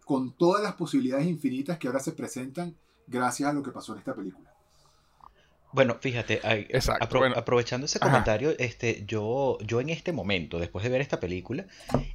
[0.04, 2.76] con todas las posibilidades infinitas que ahora se presentan
[3.08, 4.49] gracias a lo que pasó en esta película.
[5.72, 7.36] Bueno, fíjate, ay, Exacto, apro- bueno.
[7.38, 8.08] aprovechando ese Ajá.
[8.08, 11.66] comentario, este, yo, yo en este momento, después de ver esta película,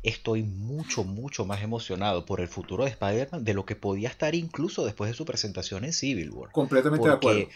[0.03, 4.35] estoy mucho, mucho más emocionado por el futuro de Spider-Man de lo que podía estar
[4.35, 6.51] incluso después de su presentación en Civil War.
[6.51, 7.49] Completamente de acuerdo.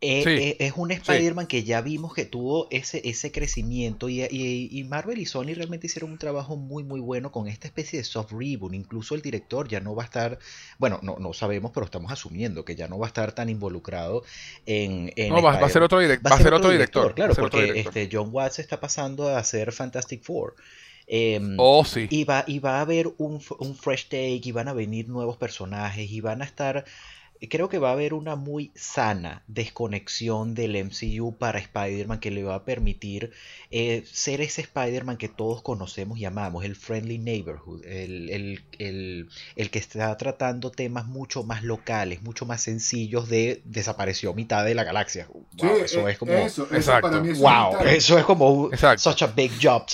[0.00, 5.18] Eh, eh, es un Spider-Man que ya vimos que tuvo ese, ese crecimiento y, Marvel
[5.18, 8.74] y Sony realmente hicieron un trabajo muy muy bueno con esta especie de soft reboot.
[8.74, 10.38] Incluso el director ya no va a estar,
[10.78, 14.22] bueno, no, no sabemos, pero estamos asumiendo que ya no va a estar tan involucrado
[14.66, 15.12] en...
[15.30, 17.14] no, va, a ser otro, va a ser otro director.
[17.14, 20.54] Claro, porque Este, John Watts está pasando a hacer Fantastic Four.
[21.08, 22.06] Em, oh, sí.
[22.10, 25.38] Y va, y va a haber un, un fresh take y van a venir nuevos
[25.38, 26.84] personajes y van a estar
[27.46, 32.42] creo que va a haber una muy sana desconexión del MCU para Spider-Man que le
[32.42, 33.32] va a permitir
[33.70, 40.16] eh, ser ese Spider-Man que todos conocemos y amamos, el Friendly Neighborhood, el, que está
[40.16, 45.28] tratando temas mucho más locales, mucho más sencillos de desapareció mitad de la galaxia.
[45.84, 46.32] eso es como...
[46.32, 46.66] Eso,
[47.00, 49.86] para mí wow, eso es como such a big job,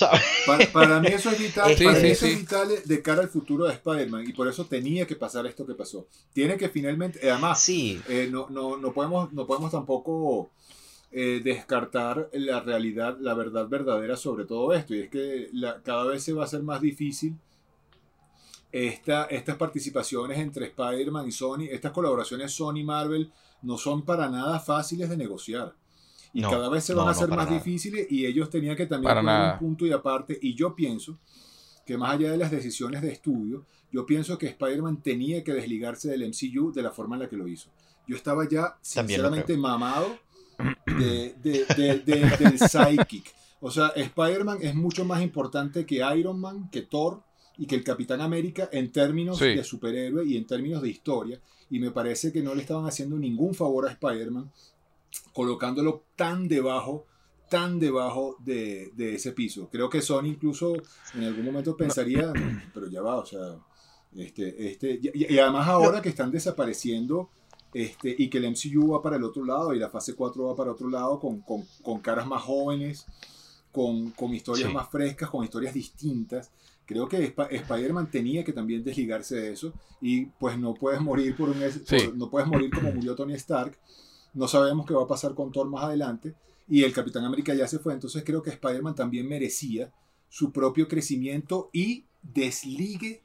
[0.73, 4.47] Para, mí eso es vital, es vital de cara al futuro de Spider-Man y por
[4.47, 6.07] eso tenía que pasar esto que pasó.
[6.33, 8.01] Tiene que finalmente además, sí.
[8.07, 10.49] Eh, no, no, no, podemos, no podemos tampoco
[11.11, 14.93] eh, descartar la realidad, la verdad verdadera sobre todo esto.
[14.93, 15.49] Y es que
[15.83, 17.37] cada vez se va a hacer más difícil
[18.71, 23.31] esta, estas participaciones entre Spider-Man y Sony, estas colaboraciones Sony-Marvel
[23.61, 25.73] no son para nada fáciles de negociar.
[26.33, 29.53] Y cada vez se van a hacer más difíciles y ellos tenían que también poner
[29.53, 30.37] un punto y aparte.
[30.41, 31.17] Y yo pienso
[31.85, 36.09] que más allá de las decisiones de estudio, yo pienso que Spider-Man tenía que desligarse
[36.09, 37.69] del MCU de la forma en la que lo hizo.
[38.07, 40.17] Yo estaba ya sinceramente mamado
[40.85, 41.35] de,
[42.05, 43.33] del Psychic.
[43.61, 47.23] O sea, Spider-Man es mucho más importante que Iron Man, que Thor
[47.57, 51.39] y que el Capitán América en términos de superhéroe y en términos de historia.
[51.69, 54.51] Y me parece que no le estaban haciendo ningún favor a Spider-Man
[55.33, 57.05] colocándolo tan debajo
[57.55, 59.69] tan debajo de, ese piso.
[59.71, 60.73] Creo que Sony incluso
[61.13, 62.33] en algún momento pensaría,
[62.73, 63.55] pero ya va, o sea,
[64.13, 67.29] este, este, y, además ahora que están desapareciendo
[67.73, 70.53] este, y que el MCU va para el otro lado y la fase 4 va
[70.53, 71.43] para otro lado con,
[71.81, 73.05] con, caras más jóvenes,
[73.71, 76.51] con, con historias más frescas, con historias distintas.
[76.85, 79.71] Creo que Spider-Man tenía que también desligarse de eso
[80.01, 81.63] y pues no puedes morir por un
[82.15, 83.77] no puedes morir como murió Tony Stark.
[84.33, 86.35] No sabemos qué va a pasar con Thor más adelante
[86.67, 89.91] y el Capitán América ya se fue, entonces creo que Spider-Man también merecía
[90.29, 93.23] su propio crecimiento y desligue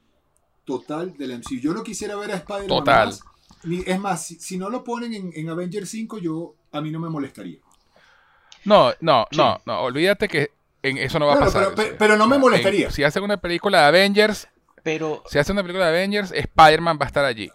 [0.63, 1.59] total del MCU.
[1.59, 3.13] Yo no quisiera ver a Spider-Man total.
[3.85, 7.09] es más, si, no lo ponen en, en Avengers 5, yo a mí no me
[7.09, 7.59] molestaría.
[8.63, 10.51] No, no, no, no, olvídate que
[10.83, 11.73] en eso no va a pasar.
[11.97, 12.91] Pero, no me molestaría.
[12.91, 14.47] si hacen una película de Avengers,
[14.83, 17.51] pero si hacen una película de Avengers, Spider-Man va a estar allí.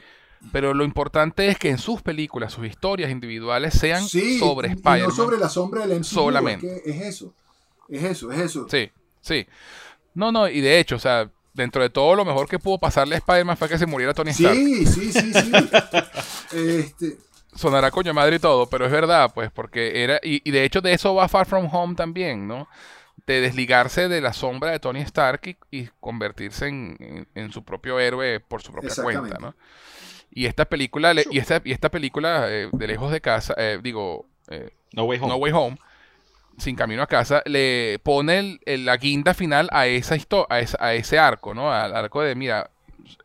[0.53, 5.09] Pero lo importante es que en sus películas, sus historias individuales sean sobre Spider-Man.
[5.09, 6.05] no sobre la sombra del MCU.
[6.05, 6.83] Solamente.
[6.85, 7.35] Es, eso.
[7.89, 8.67] Es eso, es eso.
[8.71, 8.91] Sí,
[9.21, 9.47] sí.
[10.15, 13.17] No, no, y de hecho, o sea, dentro de todo lo mejor que pudo pasarle
[13.17, 14.55] a Spider-Man fue que se muriera Tony Stark.
[14.57, 15.53] Sí, sí, sí, sí.
[16.53, 17.19] este...
[17.55, 20.21] Sonará coño madre y todo, pero es verdad, pues, porque era.
[20.23, 22.69] Y, de hecho, de eso va Far From Home también, ¿no?
[23.27, 28.41] De desligarse de la sombra de Tony Stark y, convertirse en, en, su propio héroe
[28.41, 29.55] por su propia cuenta, ¿no?
[30.37, 34.27] Y esta película, y esta, y esta película eh, de lejos de casa, eh, digo,
[34.51, 35.29] eh, no, Way Home.
[35.29, 35.79] no Way Home,
[36.59, 40.15] sin camino a casa, le pone la guinda final a esa
[40.51, 41.73] a, a ese arco, ¿no?
[41.73, 42.71] Al arco de, mira,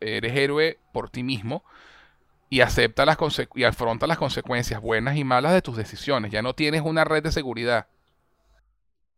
[0.00, 1.62] eres héroe por ti mismo
[2.48, 3.18] y acepta las
[3.56, 6.32] y afronta las consecuencias buenas y malas de tus decisiones.
[6.32, 7.88] Ya no tienes una red de seguridad.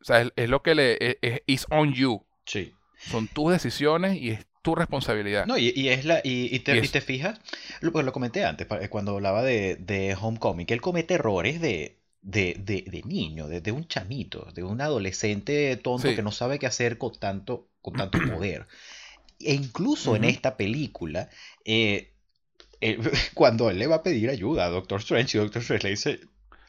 [0.01, 2.25] O sea, es, lo que le es, is on you.
[2.45, 2.75] Sí.
[2.97, 5.45] Son tus decisiones y es tu responsabilidad.
[5.45, 7.39] No, y, es la, y, te, te, fijas,
[7.83, 11.99] lo, pues lo comenté antes, cuando hablaba de, de Homecoming, que él comete errores de,
[12.23, 16.97] de, de, niño, de, un chamito, de un adolescente tonto que no sabe qué hacer
[16.97, 18.67] con tanto, con tanto poder.
[19.39, 21.29] E incluso en esta película,
[21.67, 22.15] eh,
[23.35, 26.21] cuando él le va a pedir ayuda a Doctor Strange y Doctor Strange le dice,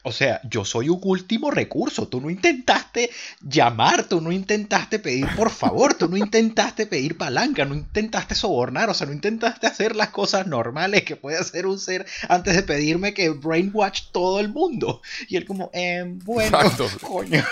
[0.06, 2.06] o sea, yo soy un último recurso.
[2.06, 3.10] Tú no intentaste
[3.40, 8.88] llamar, tú no intentaste pedir por favor, tú no intentaste pedir palanca, no intentaste sobornar,
[8.88, 12.62] o sea, no intentaste hacer las cosas normales que puede hacer un ser antes de
[12.62, 15.02] pedirme que brainwash todo el mundo.
[15.26, 16.56] Y él como, eh, bueno,
[17.00, 17.44] coño.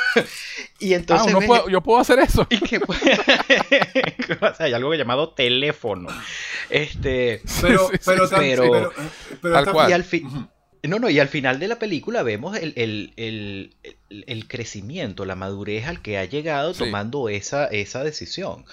[0.79, 1.35] Y entonces...
[1.35, 2.47] Ah, yo puedo hacer eso.
[2.55, 2.77] Y que,
[4.41, 6.09] o sea, hay algo llamado teléfono.
[6.71, 7.43] Este...
[7.61, 8.93] Pero, pero, pero,
[9.43, 10.49] pero, y al fin...
[10.89, 13.75] No, no, y al final de la película vemos el,
[14.49, 18.65] crecimiento, la madurez al que ha llegado tomando esa, esa decisión.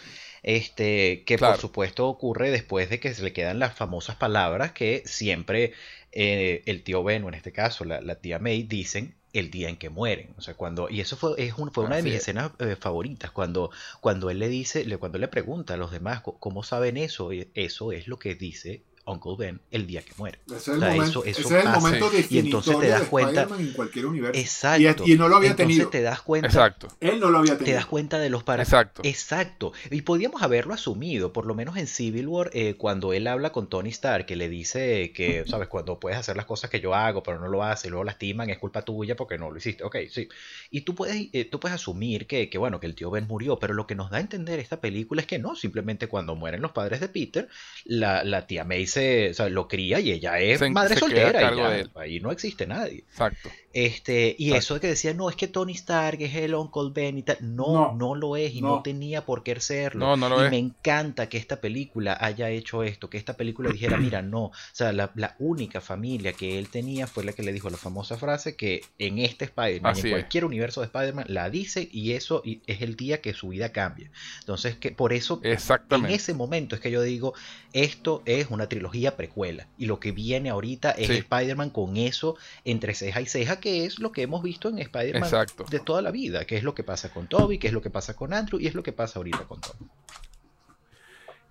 [0.43, 5.03] Este, que por supuesto ocurre después de que se le quedan las famosas palabras que
[5.05, 5.73] siempre
[6.11, 9.69] eh, el tío Ben, o en este caso la, la, tía May, dicen el día
[9.69, 10.33] en que mueren.
[10.37, 13.71] O sea, cuando, y eso fue, es fue una de mis escenas eh, favoritas, cuando,
[14.01, 17.91] cuando él le dice, le, cuando le pregunta a los demás cómo saben eso, eso
[17.93, 20.39] es lo que dice Uncle Ben el día que muere.
[20.47, 24.05] Ese es el momento, ese es el momento y entonces te das cuenta en cualquier
[24.05, 24.39] universo.
[24.39, 25.03] Exacto.
[25.05, 25.89] Y, y, no lo había entonces tenido.
[25.89, 26.47] te das cuenta.
[26.47, 26.87] Exacto.
[26.99, 27.65] Él no lo había tenido.
[27.65, 28.63] Te das cuenta de los para.
[28.63, 29.01] Exacto.
[29.03, 29.73] Exacto.
[29.89, 33.67] Y podíamos haberlo asumido, por lo menos en Civil War, eh, cuando él habla con
[33.67, 37.23] Tony Stark, que le dice que, sabes, cuando puedes hacer las cosas que yo hago,
[37.23, 39.83] pero no lo haces, y luego lastiman, es culpa tuya porque no lo hiciste.
[39.83, 40.27] Ok, sí.
[40.69, 43.59] Y tú puedes, eh, tú puedes asumir que, que, bueno, que el tío Ben murió,
[43.59, 46.61] pero lo que nos da a entender esta película es que no, simplemente cuando mueren
[46.61, 47.49] los padres de Peter,
[47.85, 50.99] la, la tía May se, o sea, lo cría y ella es Se- madre se
[50.99, 51.51] soltera.
[51.53, 52.99] y ya, ahí no existe nadie.
[53.09, 53.49] Exacto.
[53.73, 57.17] Este, y eso de que decía, no, es que Tony Stark es el Uncle Ben
[57.17, 57.37] y tal.
[57.41, 58.67] No, No, no, lo es y no.
[58.77, 58.81] no.
[58.83, 60.05] tenía por qué serlo.
[60.05, 60.51] No, no lo y es.
[60.51, 64.45] me encanta que esta película haya hecho esto, que esta película dijera, mira, no.
[64.45, 67.77] O sea, la, la única familia que él tenía fue la que le dijo la
[67.77, 70.11] famosa frase que en este Spider-Man, en es.
[70.11, 74.11] cualquier universo de Spider-Man, la dice y eso es el día que su vida cambia.
[74.39, 77.33] Entonces, que por eso en ese momento es que yo digo,
[77.73, 79.67] esto es una trilogía precuela.
[79.77, 81.13] Y lo que viene ahorita es Sí.
[81.13, 82.35] Spider-Man con eso
[82.65, 85.29] entre ceja y ceja, que es lo que hemos visto en Spider-Man
[85.69, 87.89] de toda la vida, que es lo que pasa con Toby, que es lo que
[87.89, 89.75] pasa con Andrew y es lo que pasa ahorita con Tom.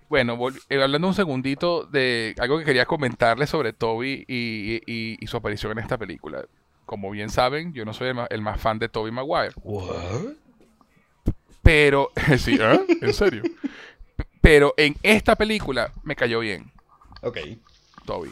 [0.08, 0.36] Bueno,
[0.68, 5.36] eh, hablando un segundito de algo que quería comentarles sobre Toby y, y- y su
[5.36, 6.44] aparición en esta película.
[6.84, 9.54] Como bien saben, yo no soy el más, el más fan de Toby Maguire.
[11.62, 12.80] Pero, sí, ¿eh?
[13.00, 13.44] ¿En serio?
[14.40, 16.72] Pero en esta película me cayó bien
[17.22, 17.38] Ok.
[18.06, 18.30] Toby.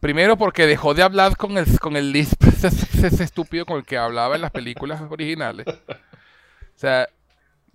[0.00, 3.98] Primero porque dejó de hablar con el, con el lisp ese estúpido con el que
[3.98, 5.66] hablaba en las películas originales.
[5.66, 7.08] O sea,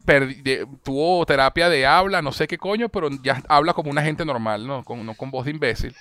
[0.05, 4.01] perdi- de- tuvo terapia de habla, no sé qué coño, pero ya habla como una
[4.03, 4.83] gente normal, ¿no?
[4.83, 5.95] Con, no con voz de imbécil.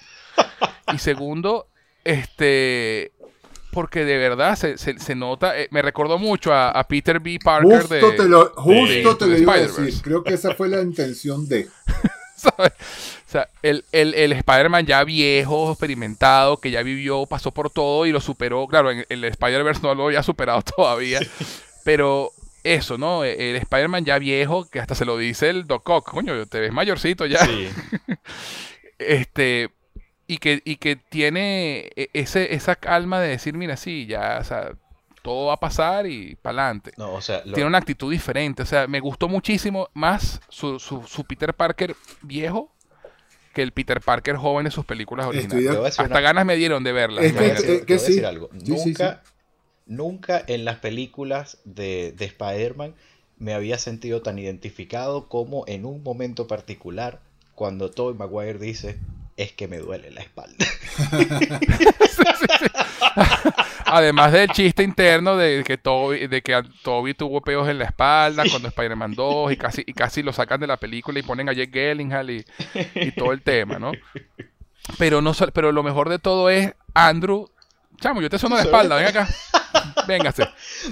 [0.95, 1.67] Y segundo,
[2.05, 3.13] este...
[3.73, 7.39] Porque de verdad se, se- se nota, eh, me recordó mucho a, a Peter B.
[7.43, 8.17] Parker Justo de...
[8.19, 10.03] te lo, de justo Into te lo iba a decir.
[10.03, 11.69] Creo que esa fue la intención de.
[12.57, 12.73] ¿sabes?
[13.27, 18.07] O sea, el, el, el Spider-Man ya viejo, experimentado, que ya vivió, pasó por todo
[18.07, 18.67] y lo superó.
[18.67, 21.21] Claro, en, el Spider-Verse no lo había superado todavía.
[21.85, 22.31] Pero
[22.65, 23.25] eso, ¿no?
[23.25, 26.11] El, el Spider-Man ya viejo, que hasta se lo dice el Doc Ock.
[26.11, 27.45] Coño, te ves mayorcito ya.
[27.45, 27.69] Sí.
[28.99, 29.71] Este.
[30.29, 34.45] Y que, y que tiene e- ese, esa calma de decir, mira, sí, ya, o
[34.45, 34.73] sea,
[35.23, 36.93] todo va a pasar y para adelante.
[36.97, 38.63] No, o sea, lo- Tiene una actitud diferente.
[38.63, 42.71] O sea, me gustó muchísimo más su, su, su Peter Parker viejo
[43.55, 45.69] que el Peter Parker joven de sus películas originales.
[45.99, 47.25] Hasta una- ganas me dieron de verlas.
[47.25, 47.93] Es que- te voy a imagínate.
[47.95, 48.25] decir- sí.
[48.25, 48.49] algo.
[48.53, 49.23] Sí, sí, Nunca,
[49.87, 52.95] nunca en las películas de, de Spider-Man
[53.39, 57.21] me había sentido tan identificado como en un momento particular
[57.55, 58.99] cuando Tobey Maguire dice
[59.43, 60.65] es que me duele la espalda.
[63.87, 68.45] Además del chiste interno de que Toby, de que Toby tuvo peos en la espalda
[68.49, 71.53] cuando Spider-Man 2 y casi, y casi lo sacan de la película y ponen a
[71.53, 72.45] Jake Gyllenhaal y,
[72.95, 73.93] y todo el tema, ¿no?
[74.99, 77.51] Pero no pero lo mejor de todo es Andrew.
[78.01, 79.29] Chamo, yo te sono la espalda, ven acá.
[80.09, 80.45] Véngase.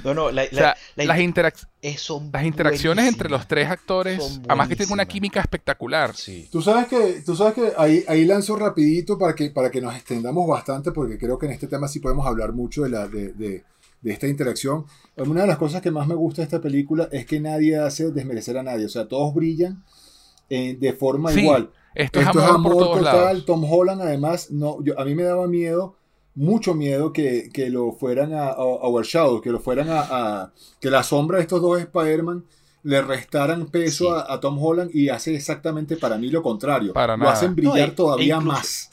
[0.05, 3.47] No, no, la, O sea, la- la- las, interac- eh, son las interacciones entre los
[3.49, 6.15] tres actores, además que tienen una química espectacular.
[6.15, 6.49] Sí.
[6.51, 9.95] Tú sabes que, tú sabes que ahí, ahí lanzo rapidito para que, para que nos
[9.95, 13.33] extendamos bastante, porque creo que en este tema sí podemos hablar mucho de, la, de,
[13.33, 13.65] de-
[14.03, 14.87] de esta interacción.
[15.17, 18.11] Una de las cosas que más me gusta de esta película es que nadie hace
[18.13, 19.85] desmerecer a nadie, o sea, todos brillan
[20.49, 21.71] eh, de forma Sí, igual.
[21.95, 23.17] Esto, Esto es amor, por todos total.
[23.17, 23.45] lados.
[23.45, 25.97] Tom Holland, además, no, yo, a mí me daba miedo,
[26.41, 30.91] mucho miedo que, que lo fueran a, a overshadow, que lo fueran a, a- que
[30.91, 32.45] la sombra de estos dos Spider-Man
[32.83, 34.11] le restaran peso Sí.
[34.27, 36.93] a, a Tom Holland y hace exactamente para mí lo contrario.
[36.95, 37.33] Para lo nada.
[37.35, 38.87] hacen brillar No, e- todavía e incluso- más.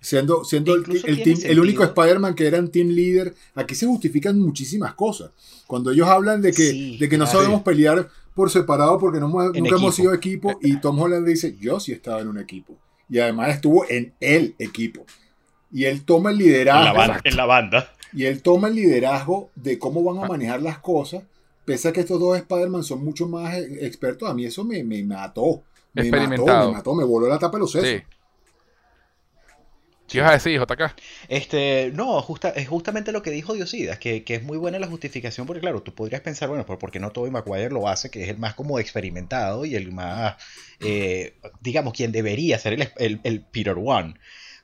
[0.00, 1.82] Siendo, siendo el, incluso el tiene team- el único.
[1.82, 5.32] Spider-Man que eran team leader, aquí se justifican muchísimas cosas.
[5.66, 9.28] Cuando ellos hablan de que, Sí, de que no sabemos pelear por separado porque no
[9.28, 12.76] nunca hemos sido equipo, y Tom Holland dice, yo sí estaba en un equipo.
[13.08, 15.04] Y además estuvo en el equipo.
[15.76, 16.94] Y él toma el En la, liderazgo.
[16.96, 17.92] banda, en la banda.
[18.14, 21.22] Y él toma el liderazgo de cómo van a manejar las cosas.
[21.66, 24.82] Pese a que estos dos Spider-Man son mucho más eh, expertos, a mí eso me,
[24.82, 25.64] me mató.
[25.92, 26.68] Me mató, Experimentado.
[26.70, 27.88] me mató, me voló la tapa de los sesos.
[27.90, 28.02] Sí.
[30.08, 30.94] ¿Qué ibas a decir, JK?
[31.28, 34.86] Este, no, justa, es justamente lo que dijo Diosidas, que, que es muy buena la
[34.86, 38.08] justificación, porque claro, tú podrías pensar, bueno, pero ¿por qué no Tobey Maguire lo hace,
[38.10, 40.36] que es el más como experimentado y el más,
[40.80, 44.14] eh, digamos, quien debería ser el, el, el Peter One?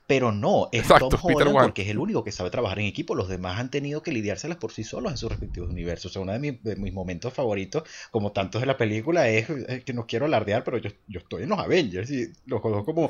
[0.07, 2.87] Pero no, es Exacto, Tom Peter Holland porque es el único que sabe trabajar en
[2.87, 3.15] equipo.
[3.15, 6.11] Los demás han tenido que lidiárselas por sí solos en sus respectivos universos.
[6.11, 9.49] O sea, uno de, mis- de mis momentos favoritos, como tantos de la película, es,
[9.49, 12.85] es que no quiero alardear, pero yo, yo estoy en los Avengers y los juegos
[12.85, 13.09] como,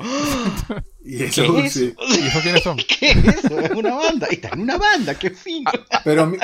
[1.05, 1.93] Y ¿qué eso, es sí.
[1.97, 2.21] eso?
[2.21, 2.77] ¿Y esos quiénes son?
[2.99, 3.59] ¿Qué es eso?
[3.59, 4.27] Es una banda.
[4.31, 5.71] Y está en una banda, qué fino.
[6.03, 6.37] Pero a mí-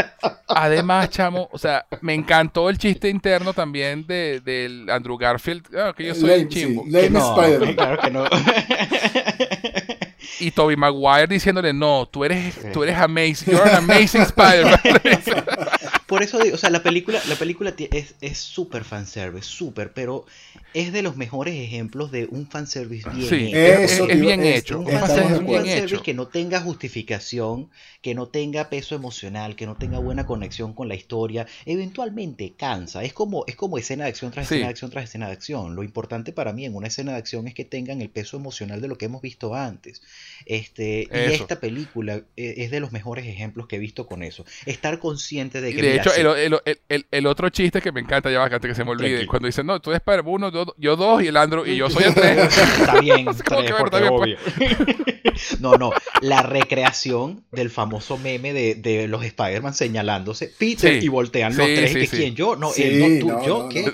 [0.47, 5.67] Además, chamo, o sea, me encantó el chiste interno también de, del Andrew Garfield.
[5.77, 6.84] Ah, que yo soy Lame, el chimbo.
[6.85, 7.76] sí, lame Que no, Spider-Man.
[7.76, 8.23] Claro que no.
[10.40, 14.80] y Toby Maguire diciéndole, no, tú eres, tú eres amazing, you're an amazing Spider-Man.
[16.10, 20.26] Por eso digo, o sea, la película, la película es súper fanservice, súper, pero
[20.73, 24.07] es de los mejores ejemplos de un fanservice bien sí, hecho.
[24.07, 24.80] Es, bien hecho.
[24.80, 26.03] Un fanservice, bien hecho.
[26.03, 27.69] que no tenga justificación,
[28.02, 33.03] que no tenga peso emocional, que no tenga buena conexión con la historia, eventualmente cansa.
[33.03, 35.76] Es como, es como escena de acción tras escena de acción tras escena de acción.
[35.76, 38.81] Lo importante para mí en una escena de acción es que tengan el peso emocional
[38.81, 40.02] de lo que hemos visto antes.
[40.45, 44.45] Este, y esta película eh, es de los mejores ejemplos que he visto con eso.
[44.65, 45.81] Estar consciente de que...
[45.81, 46.11] De hecho,
[47.11, 49.80] el, otro chiste que me encanta, ya bastante que se me olvide, cuando dicen, no,
[49.80, 52.57] tú eres para uno, yo, dos y el Andrew y yo soy el tres.
[52.57, 53.26] está bien,
[55.59, 61.65] no, no, la recreación del famoso meme de, los Spider-Man señalándose, Peter y voltean los
[61.65, 63.91] tres, que quién yo, no, él, no, tú, yo, ¿qué?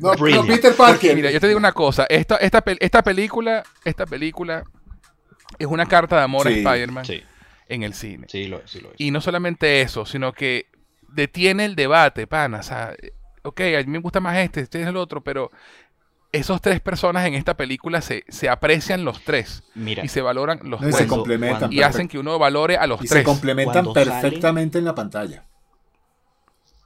[0.00, 1.14] no, Peter Parker.
[1.14, 4.64] mira, yo te digo una cosa, esta, esta, esta película, esta película
[5.58, 7.04] es una carta de amor a Spider-Man
[7.68, 8.26] en el cine.
[8.28, 8.94] Sí, lo, sí lo es.
[8.98, 10.66] Y no solamente eso, sino que
[11.14, 12.58] detiene el debate, pana.
[12.58, 12.94] O sea,
[13.42, 15.50] ok, a mí me gusta más este, este es el otro, pero
[16.32, 20.80] esos tres personas en esta película se, se aprecian los tres y se valoran los
[20.80, 20.96] tres.
[20.96, 21.72] Se complementan.
[21.72, 23.20] Y hacen que uno valore a los y tres.
[23.20, 25.44] Se complementan perfectamente en la pantalla.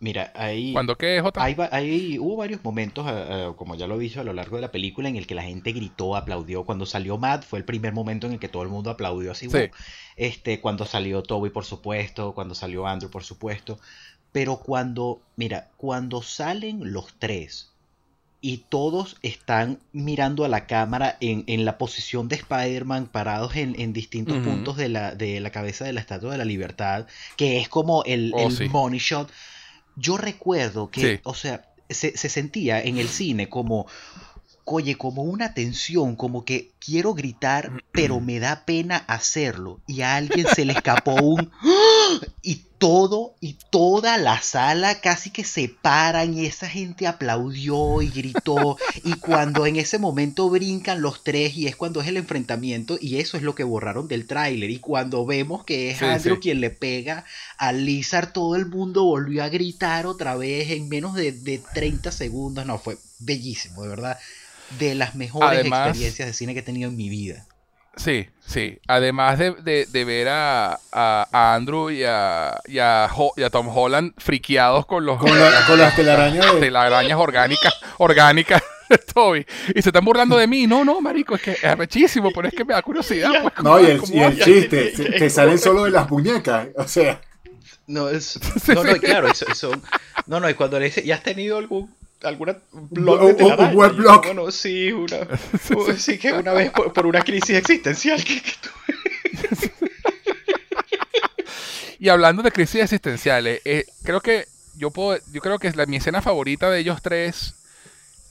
[0.00, 0.72] Mira, ahí.
[0.72, 1.42] ¿Cuándo qué, Jota?
[1.42, 4.62] Ahí, hubo varios momentos, eh, eh, como ya lo he dicho a lo largo de
[4.62, 6.64] la película, en el que la gente gritó, aplaudió.
[6.64, 9.48] Cuando salió Matt fue el primer momento en el que todo el mundo aplaudió así.
[10.16, 12.32] este, cuando salió Toby, por supuesto.
[12.32, 13.80] Cuando salió Andrew, por supuesto.
[14.32, 17.70] Pero cuando, mira, cuando salen los tres
[18.40, 24.38] y todos están mirando a la cámara en, la posición de Spider-Man parados en, distintos
[24.44, 27.06] puntos de la, de la, cabeza de la Estatua de la Libertad,
[27.36, 29.30] que es como el, oh, money shot.
[29.96, 33.86] Yo recuerdo que, o sea, se, se, sentía en el cine como,
[34.64, 39.80] oye, como una tensión, como que quiero gritar, pero me da pena hacerlo.
[39.86, 41.50] Y a alguien se le escapó un...
[42.42, 48.08] Y todo y toda la sala casi que se paran y esa gente aplaudió y
[48.08, 48.76] gritó.
[49.04, 53.18] y cuando en ese momento brincan los tres y es cuando es el enfrentamiento y
[53.18, 54.70] eso es lo que borraron del tráiler.
[54.70, 57.24] Y cuando vemos que es Andrew quien le pega
[57.58, 62.12] a Lizard, todo el mundo volvió a gritar otra vez en menos de, de 30
[62.12, 62.64] segundos.
[62.64, 64.18] No, fue bellísimo, de verdad
[64.78, 67.46] de las mejores experiencias de cine que he tenido en mi vida.
[67.98, 68.78] Sí, sí.
[68.86, 73.10] Además de, ver a, a, Andrew y a, y a,
[73.50, 75.30] Tom Holland friqueados con los con,
[75.78, 79.46] las telarañas, telarañas orgánicas, orgánicas de Toby.
[79.74, 80.66] Y se están burlando de mí.
[80.66, 83.32] No, no, marico, es que es rechísimo, pero es que me da curiosidad.
[83.42, 86.68] Pues, no, y el, chiste, te salen solo de las muñecas.
[86.76, 87.20] O sea.
[87.88, 88.38] No, es,
[88.68, 89.72] no, no, claro, eso, eso,
[90.26, 93.70] no, no, y cuando le dice, ¿ya has tenido algún alguna blog de telaraña.
[93.70, 94.24] Un web blog.
[94.24, 95.18] Bueno, sí, una,
[95.96, 99.72] sí que una vez por, una crisis existencial que, tuve.
[101.98, 104.46] y hablando de crisis existenciales, eh, creo que
[104.76, 107.54] yo puedo, yo creo que la, mi escena favorita de ellos tres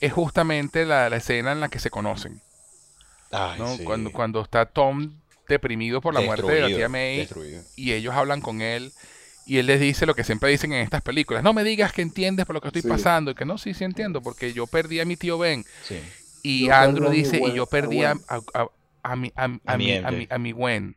[0.00, 2.40] es justamente la, la escena en la que se conocen.
[3.30, 3.76] Ay, ¿no?
[3.84, 5.12] cuando, cuando está Tom
[5.48, 7.28] deprimido por la muerte de la tía May
[7.76, 8.92] y ellos hablan con él
[9.48, 11.42] y él les dice lo que siempre dicen en estas películas.
[11.42, 13.30] No me digas que entiendes por lo que estoy pasando.
[13.30, 15.64] Y que no, sí, sí entiendo, porque yo perdí a mi tío Ben.
[16.42, 18.14] Y Andrew dice, y yo perdí a,
[19.02, 19.96] a, mi, a, mi,
[20.28, 20.96] a, mi, Gwen.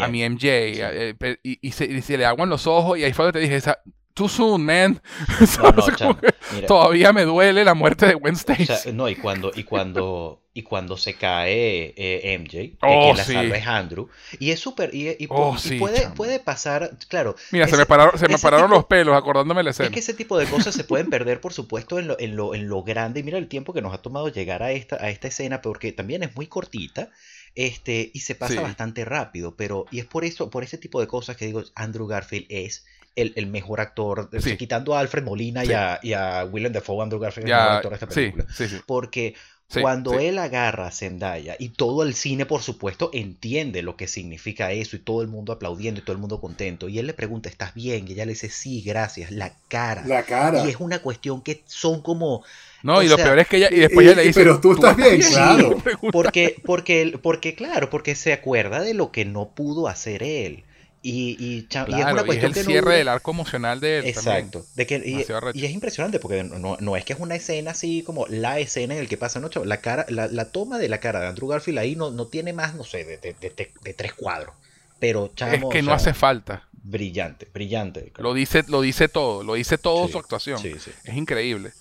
[0.00, 0.42] a mi MJ.
[0.42, 1.14] Eh,
[1.44, 3.72] y, se, le aguan los ojos y ahí fue donde te dije,
[4.14, 5.02] too soon, man.
[6.66, 8.92] todavía me duele la muerte de Stacy.
[8.92, 13.56] no, y cuando, y cuando y cuando se cae eh, MJ, que oh, la salva
[13.56, 14.08] es Andrew.
[14.38, 14.94] Y es súper.
[14.94, 17.36] Y, oh, puede, puede, pasar, claro.
[17.52, 19.86] Mira, se me pararon, se me pararon los pelos acordándome la escena.
[19.86, 22.54] Es que ese tipo de cosas se pueden perder, por supuesto, en lo, en lo,
[22.54, 23.20] en lo grande.
[23.20, 25.92] Y mira el tiempo que nos ha tomado llegar a esta, a esta escena, porque
[25.92, 27.10] también es muy cortita.
[27.54, 29.56] Este, y se pasa bastante rápido.
[29.56, 32.84] Pero, y es por eso, por ese tipo de cosas que digo, Andrew Garfield es
[33.16, 37.20] el, el, mejor actor, quitando a Alfred Molina y, a, y, a, Willem Dafoe, Andrew
[37.20, 38.46] Garfield el mejor actor de esta película.
[38.86, 39.34] Porque
[39.80, 44.72] cuando él agarra a Zendaya y todo el cine, por supuesto, entiende lo que significa
[44.72, 46.88] eso y todo el mundo aplaudiendo y todo el mundo contento.
[46.88, 48.06] Y él le pregunta, ¿estás bien?
[48.06, 49.30] Y ella le dice, sí, gracias.
[49.30, 50.04] La cara.
[50.06, 50.64] La cara.
[50.66, 52.44] Y es una cuestión que son como...
[52.82, 54.96] No, y lo peor es que ella, y después ella le dice, pero tú, estás
[54.96, 55.76] bien, claro.
[56.12, 60.64] Porque, porque, porque, claro, porque se acuerda de lo que no pudo hacer él.
[61.04, 64.06] Y, y, es una cuestión el cierre del arco emocional de él.
[64.06, 64.64] Exacto.
[64.76, 68.26] De que, y, es impresionante porque no, no, es que es una escena así como
[68.28, 69.50] la escena en el que pasa, ¿no?
[69.64, 72.52] La, cara, la, la toma de la cara de Andrew Garfield ahí no, no tiene
[72.52, 74.54] más, no sé, de, de, de, tres cuadros.
[75.00, 76.68] Pero, chamo, Es que no hace falta.
[76.84, 78.12] Brillante, brillante.
[78.18, 80.60] Lo dice, lo dice todo, lo dice todo su actuación.
[80.64, 81.72] Es increíble.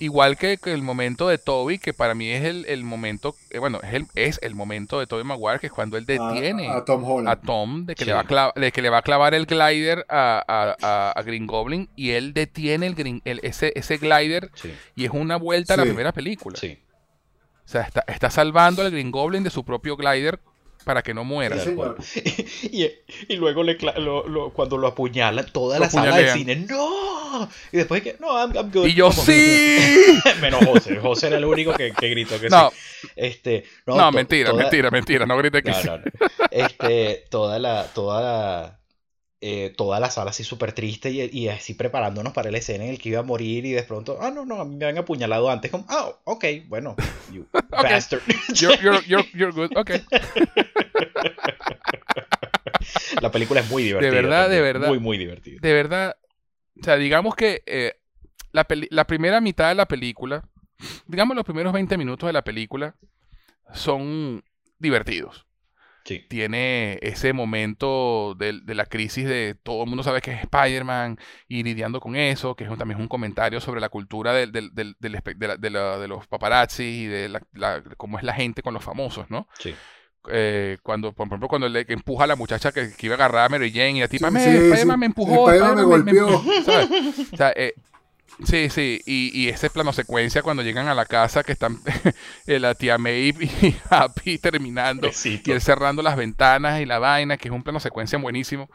[0.00, 3.94] Igual que, el momento de Toby, que para mí es el, momento, eh, bueno, es
[3.94, 7.94] el, es el momento de Toby Maguire, que es cuando él detiene a, Tom, de
[7.94, 11.88] que, le va a de que le va a clavar el glider a, Green Goblin
[11.96, 14.50] y él detiene el, green, ese, ese glider
[14.94, 16.58] y es una vuelta a la primera película.
[16.58, 20.40] O sea, está, está salvando al Green Goblin de su propio glider
[20.82, 21.56] para que no muera.
[22.62, 23.76] y, luego le,
[24.52, 27.48] cuando lo apuñala toda la sala de cine, ¡No!
[27.72, 28.86] Y después que, no, I'm, good.
[28.86, 30.12] Y yo, ¡Sí!
[30.40, 30.96] Menos José.
[30.96, 32.70] José era el único que, que gritó que no.
[32.70, 33.08] sí.
[33.16, 35.26] Este, no, mentira, mentira, mentira.
[35.26, 35.88] No grité que sí.
[36.50, 38.78] Este, toda la, toda la,
[39.44, 42.98] eh, toda la sala así súper triste y, así preparándonos para la escena en el
[43.00, 45.68] que iba a morir y de pronto, ah, no, no, me han apuñalado antes.
[45.68, 46.94] Como, ah, ok, bueno,
[47.32, 48.22] you bastard.
[48.54, 48.78] You're,
[49.08, 49.90] you're, you're, good, ok.
[53.20, 54.10] la película es muy divertida.
[54.12, 54.86] De verdad, de verdad.
[54.86, 55.58] Muy, muy divertida.
[55.60, 56.16] De verdad,
[56.80, 57.94] o sea, digamos que eh,
[58.52, 60.48] la, la primera mitad de la película,
[61.08, 62.94] digamos los primeros 20 minutos de la película,
[63.74, 64.44] son
[64.78, 65.46] divertidos.
[66.04, 71.18] Tiene ese momento de, la crisis de todo el mundo sabe que es Spider-Man
[71.48, 74.46] y lidiando con eso, que es también es un comentario sobre la cultura de,
[76.08, 79.46] los paparazzi y de la, cómo es la gente con los famosos, ¿no?
[79.58, 79.74] Sí.
[80.28, 83.48] Eh, cuando, por ejemplo, cuando le empuja a la muchacha que, iba a agarrar a
[83.48, 86.28] Mary Jane y la tipa, me, Spider-Man me empujó, Spider-Man me golpeó.
[87.32, 87.74] o sea, eh,
[88.44, 91.78] Sí, sí, y, ese plano secuencia cuando llegan a la casa que están
[92.46, 97.36] eh, la tía May y Happy terminando y él cerrando las ventanas y la vaina,
[97.36, 98.68] que es un plano secuencia buenísimo.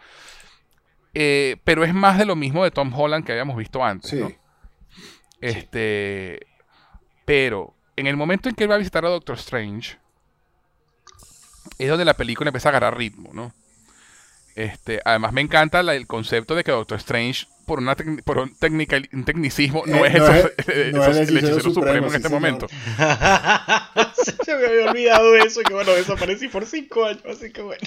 [1.13, 4.31] Eh, pero es más de lo mismo de Tom Holland que habíamos visto antes, ¿no?
[5.41, 6.47] Este,
[7.25, 9.97] pero en el momento en que él va a visitar a Doctor Strange,
[11.77, 13.53] es donde la película empieza a agarrar ritmo, ¿no?
[14.55, 19.25] Este, además me encanta el concepto de que Doctor Strange por, una por un, un
[19.25, 22.67] tecnicismo, no eh, es, el, hechicero supremo, en este momento.
[24.45, 27.83] Se me había olvidado eso, que bueno, desaparecí por cinco años, así que bueno.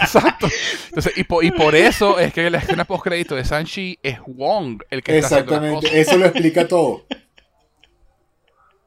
[0.00, 0.48] exacto.
[0.86, 4.82] Entonces, y, por, y por eso es que la escena post-crédito de Sanchi es Wong
[4.88, 5.92] el que está haciendo cosas.
[5.92, 7.04] eso lo explica todo.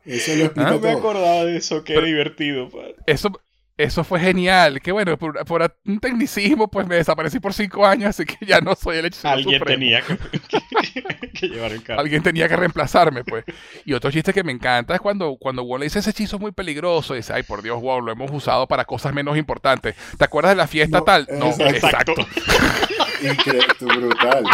[0.03, 0.79] Eso lo explica todo.
[0.79, 2.69] No me acordaba de eso, qué divertido.
[2.69, 2.95] Padre.
[3.05, 3.39] Eso,
[3.77, 4.81] eso fue genial.
[4.81, 8.75] Que bueno, por, un tecnicismo, pues me desaparecí por cinco años, así que ya no
[8.75, 10.01] soy el hechicero Alguien tenía
[11.33, 11.99] que, llevar el carro.
[11.99, 13.43] Alguien tenía que reemplazarme, pues.
[13.83, 16.51] Y otro chiste que me encanta es cuando, cuando Wall dice ese hechizo es muy
[16.51, 17.13] peligroso.
[17.13, 19.95] Y dice, ay, por Dios, wow, lo hemos usado para cosas menos importantes.
[20.17, 21.27] ¿Te acuerdas de la fiesta tal?
[21.31, 22.13] No, exacto.
[23.21, 24.45] Increíble, brutal.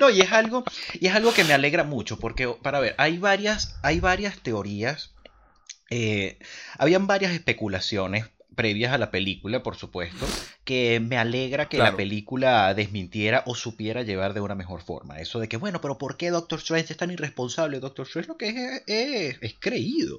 [0.00, 0.64] No, y es algo,
[0.94, 5.13] y es algo que me alegra mucho, porque, para ver, hay varias, hay varias teorías
[5.96, 6.38] eh,
[6.76, 8.24] habían varias especulaciones
[8.56, 10.26] previas a la película, por supuesto,
[10.64, 15.20] que me alegra que la película desmintiera o supiera llevar de una mejor forma.
[15.20, 17.78] Eso de que, bueno, pero ¿por qué Doctor Strange es tan irresponsable?
[17.78, 18.48] Doctor Strange lo que
[18.86, 20.18] es es, creído.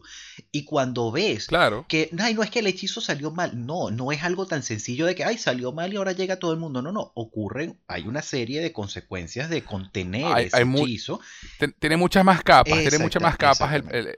[0.52, 1.85] Y cuando ves claro.
[1.89, 5.06] que, ay, no es que el hechizo salió mal, no, no es algo tan sencillo
[5.06, 6.81] de que, ay, salió mal y ahora llega todo el mundo.
[6.81, 11.19] No, no, ocurren, hay una serie de consecuencias de contener ese hechizo.
[11.80, 14.18] Tiene muchas más capas, tiene muchas más capas el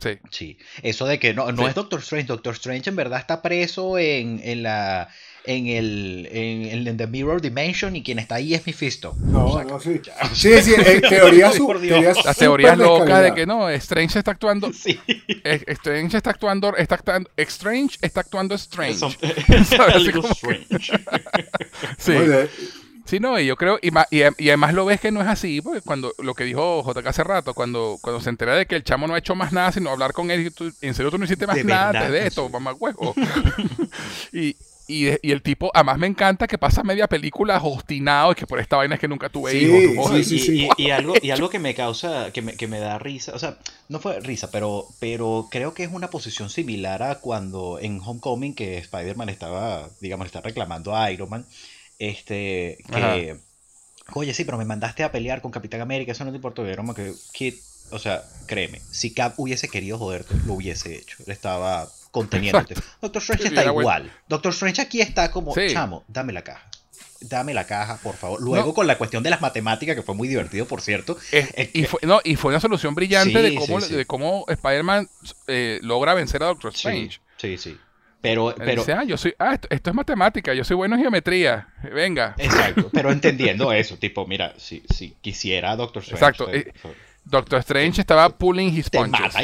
[0.00, 0.18] Sí.
[0.30, 0.58] Sí.
[0.82, 2.26] Eso de que no, no es Doctor Strange.
[2.26, 5.08] Doctor Strange en verdad está preso en, en la.
[5.48, 9.14] En el en, The Mirror Dimension y quien está ahí es Mephisto.
[9.20, 10.00] No, no, sí.
[10.32, 11.72] Sí, sí, eh, teoría su,
[12.24, 14.72] Las teorías locas de que no, Strange está actuando.
[14.72, 14.98] Sí.
[15.44, 16.76] Strange está actuando.
[16.76, 19.06] Está actuando Strange está actuando Strange.
[19.48, 20.92] strange.
[21.98, 22.12] sí.
[23.06, 25.80] Sí, no, y yo creo, y, y, además lo ves que no es así, porque
[25.80, 29.06] cuando lo que dijo JK hace rato, cuando, cuando se entera de que el chamo
[29.06, 31.64] no ha hecho más nada sino hablar con él, en serio tú no hiciste más
[31.64, 33.14] nada de esto, mamá huevo.
[34.32, 34.56] y,
[34.88, 38.58] y, y, el tipo, además me encanta que pasa media película obstinado y que por
[38.58, 40.10] esta vaina es que nunca tuve hijos.
[40.10, 42.98] Sí, sí, sí, y, algo, y algo que me causa, que me, que me da
[42.98, 43.56] risa, o sea,
[43.88, 48.54] no fue risa, pero, pero creo que es una posición similar a cuando en Homecoming
[48.54, 51.46] que Spider-Man estaba, digamos, está reclamando a Iron Man
[51.98, 53.36] este, que,
[54.14, 56.94] oye, sí, pero me mandaste a pelear con Capitán América, eso no te importa, broma
[56.94, 57.54] que Kid,
[57.90, 61.18] o sea, créeme, si Cap hubiese querido joderte, lo hubiese hecho.
[61.26, 62.74] Le estaba conteniéndote.
[63.00, 64.12] Doctor Strange está igual.
[64.28, 66.68] Doctor Strange aquí está como, chamo, dame la caja.
[67.20, 68.42] Dame la caja, por favor.
[68.42, 71.16] Luego con la cuestión de las matemáticas, que fue muy divertido, por cierto.
[71.72, 75.08] y, fue, no, y fue una solución brillante de, cómo, de cómo Spider-Man
[75.46, 77.20] eh, logra vencer a Doctor Strange.
[77.38, 77.78] Sí, sí.
[78.26, 82.34] Pero, pero ah, yo soy, ah, esto, es matemática, yo soy bueno en geometría, venga.
[82.38, 86.24] Exacto, pero entendiendo eso, tipo, mira, si, si quisiera Doctor Strange.
[86.24, 86.52] Exacto.
[86.52, 86.72] Eh,
[87.24, 89.34] Doctor Strange estaba pulling his punches.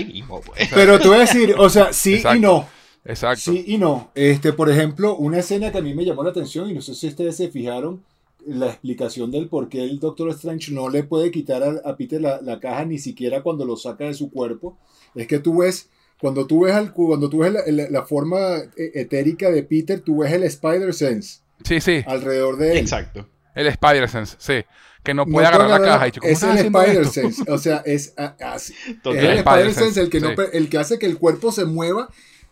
[0.46, 0.68] Pues.
[0.72, 2.68] Pero tú voy a decir, o sea, sí y no.
[3.04, 3.52] Exacto.
[3.52, 4.10] Sí y no.
[4.14, 6.94] Este, por ejemplo, una escena que a mí me llamó la atención, y no sé
[6.94, 8.02] si ustedes se fijaron,
[8.46, 12.60] la explicación del por qué el Doctor Strange no le puede quitar a, Peter la,
[12.60, 14.76] caja ni siquiera cuando lo saca de su cuerpo,
[15.14, 15.88] es que tú ves,
[16.22, 20.44] cuando tú ves, cuando tú ves la, forma e, etérica de Peter, tú ves el
[20.44, 21.40] Spider-Sense.
[21.64, 22.04] Sí, sí.
[22.06, 22.78] Alrededor de él.
[22.78, 23.28] Exacto.
[23.56, 24.64] El Spider-Sense, sí.
[25.02, 26.06] Que no puede agarrar, la caja.
[26.06, 27.50] Y es el Spider-Sense.
[27.50, 28.72] O sea, es, así.
[28.86, 30.18] es el Spider-Sense el, que
[30.52, 32.08] el que hace que el cuerpo se mueva.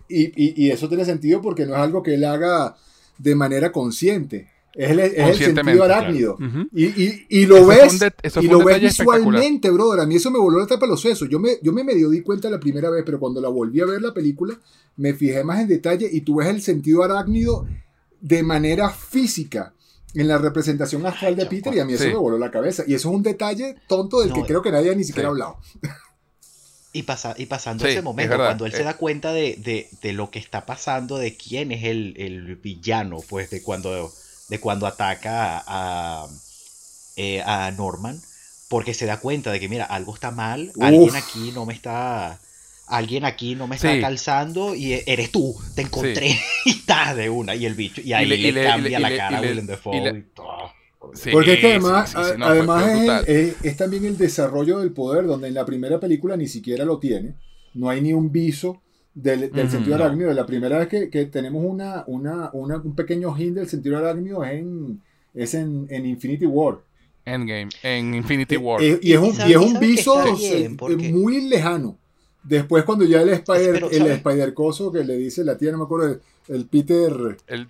[0.08, 2.74] Y, y, eso tiene sentido porque no es algo que él haga
[3.18, 4.48] de manera consciente.
[4.72, 6.38] Es el, es el sentido arácnido.
[6.72, 7.98] y, y, lo ves,
[8.40, 10.00] y lo ves visualmente, brother.
[10.00, 11.28] A mí eso me voló la tapa los sesos.
[11.28, 13.86] Yo me, yo me medio di cuenta la primera vez, pero cuando la volví a
[13.86, 14.58] ver la película,
[14.96, 17.66] me fijé más en detalle y tú ves el sentido arácnido
[18.20, 19.74] de manera física
[20.14, 22.84] en la representación astral de Peter y a mí eso me voló la cabeza.
[22.86, 25.58] Y eso es un detalle tonto del que creo que nadie ni siquiera ha hablado.
[26.92, 28.84] Y, pasa, y pasando ese momento, cuando él se eh.
[28.84, 34.12] da cuenta de, lo que está pasando, de quién es el, villano, pues de cuando,
[34.50, 36.26] de cuando ataca a,
[37.16, 38.20] eh, a, Norman,
[38.68, 42.38] porque se da cuenta de que, mira, algo está mal, alguien aquí no me está
[42.90, 47.54] alguien aquí no me está calzando y eres tú, te encontré y estás de una.
[47.54, 50.24] Y el bicho, y ahí le, cambia la cara a Willem Dafoe.
[51.32, 55.98] Porque es que además, además es, también el desarrollo del poder, donde en la primera
[55.98, 57.34] película ni siquiera lo tiene.
[57.74, 58.82] No hay ni un viso
[59.14, 60.32] del, sentido arácnido.
[60.32, 65.00] La primera vez que, tenemos una, una, un pequeño hint del sentido arácnido es en,
[65.34, 66.78] es en, Infinity War.
[67.24, 68.82] Endgame, en Infinity eh, War.
[68.82, 70.24] Eh, y, es un, y es un viso
[71.12, 71.96] muy lejano.
[72.42, 75.84] Después cuando ya el Spider, el Spider Coso que le dice la tía, no me
[75.84, 76.18] acuerdo,
[76.48, 77.12] el, Peter...
[77.46, 77.68] El,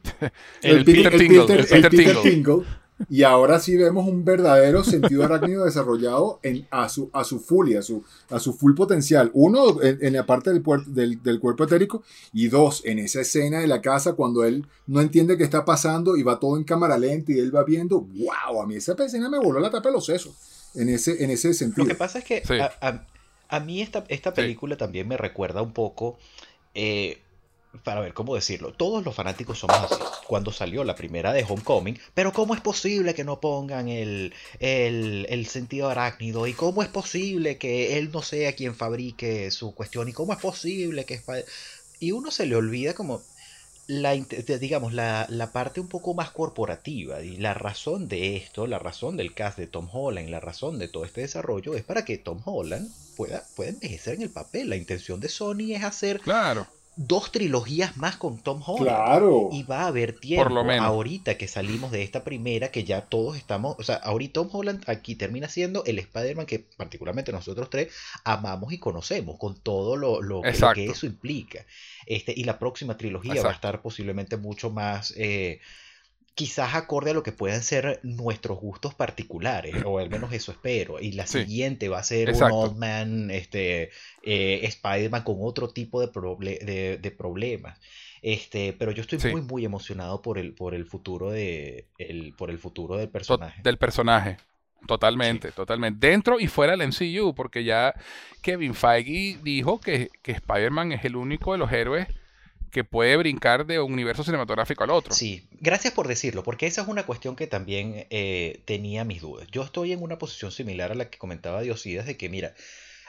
[0.63, 2.23] el, Peter, Tingle.
[2.23, 2.65] Tingle.
[3.09, 7.71] Y ahora sí vemos un verdadero sentido arácnido desarrollado en, a, su, a su full
[7.71, 9.31] y a su, a su full potencial.
[9.33, 12.03] Uno, en, la parte del, del, del, cuerpo etérico.
[12.33, 16.17] Y dos, en esa escena de la casa cuando él no entiende qué está pasando
[16.17, 18.01] y va todo en cámara lenta y él va viendo.
[18.01, 18.63] ¡Wow!
[18.63, 20.35] A mí esa escena me voló la tapa de los sesos.
[20.75, 21.85] En ese, en ese sentido.
[21.85, 22.43] Lo que pasa es que
[23.51, 26.19] a mí esta, esta película también me recuerda un poco,
[26.75, 27.21] eh,
[27.85, 30.03] para ver cómo decirlo, todos los fanáticos somos así.
[30.27, 35.27] Cuando salió la primera de Homecoming, pero ¿cómo es posible que no pongan el, el,
[35.29, 36.47] el sentido arácnido?
[36.47, 40.09] ¿Y cómo es posible que él no sea quien fabrique su cuestión?
[40.09, 41.21] ¿Y cómo es posible que...
[42.01, 43.23] Y uno se le olvida como
[43.87, 48.79] la, digamos, la, la, parte un poco más corporativa y la razón de esto, la
[48.79, 52.17] razón del cast de Tom Holland, la razón de todo este desarrollo es para que
[52.17, 54.71] Tom Holland pueda, pueda envejecer en el papel.
[54.71, 56.67] La intención de Sony es hacer claro
[57.07, 58.89] dos trilogías más con Tom Holland.
[58.89, 59.49] Claro.
[59.53, 60.85] Y va a haber tiempo Por lo menos.
[60.85, 64.85] ahorita que salimos de esta primera, que ya todos estamos, o sea, ahorita Tom Holland
[64.87, 67.93] aquí termina siendo el Spider-Man que particularmente nosotros tres
[68.25, 71.65] amamos y conocemos, con todo lo, lo, que, eso implica.
[72.05, 75.15] Este, y la próxima trilogía va a estar posiblemente mucho más...
[75.17, 75.61] Eh,
[76.35, 81.01] quizás acorde a lo que puedan ser nuestros gustos particulares, o al menos eso espero.
[81.01, 83.91] Y la siguiente va a ser un Old Man, este,
[84.23, 87.79] eh, Spider-Man con otro tipo de, de, problemas.
[88.23, 92.51] Este, pero yo estoy muy, muy emocionado por el, por el futuro de, el, por
[92.51, 93.61] el futuro del personaje.
[93.63, 94.37] Del personaje.
[94.87, 96.07] Totalmente, totalmente.
[96.07, 97.95] Dentro y fuera del MCU, porque ya
[98.41, 102.09] Kevin Feige dijo que, que Spider-Man es el único de los héroes
[102.71, 105.13] que puede brincar de un universo cinematográfico al otro.
[105.13, 109.49] Sí, gracias por decirlo, porque esa es una cuestión que también eh, tenía mis dudas.
[109.51, 112.55] Yo estoy en una posición similar a la que comentaba Diosidas, de que mira,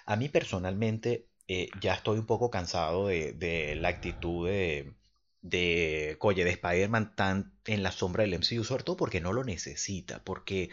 [0.06, 4.94] a mí personalmente eh, ya estoy un poco cansado de, la actitud de,
[5.42, 10.24] de, de Spider-Man tan en la sombra del MCU, sobre todo porque no lo necesita,
[10.24, 10.70] porque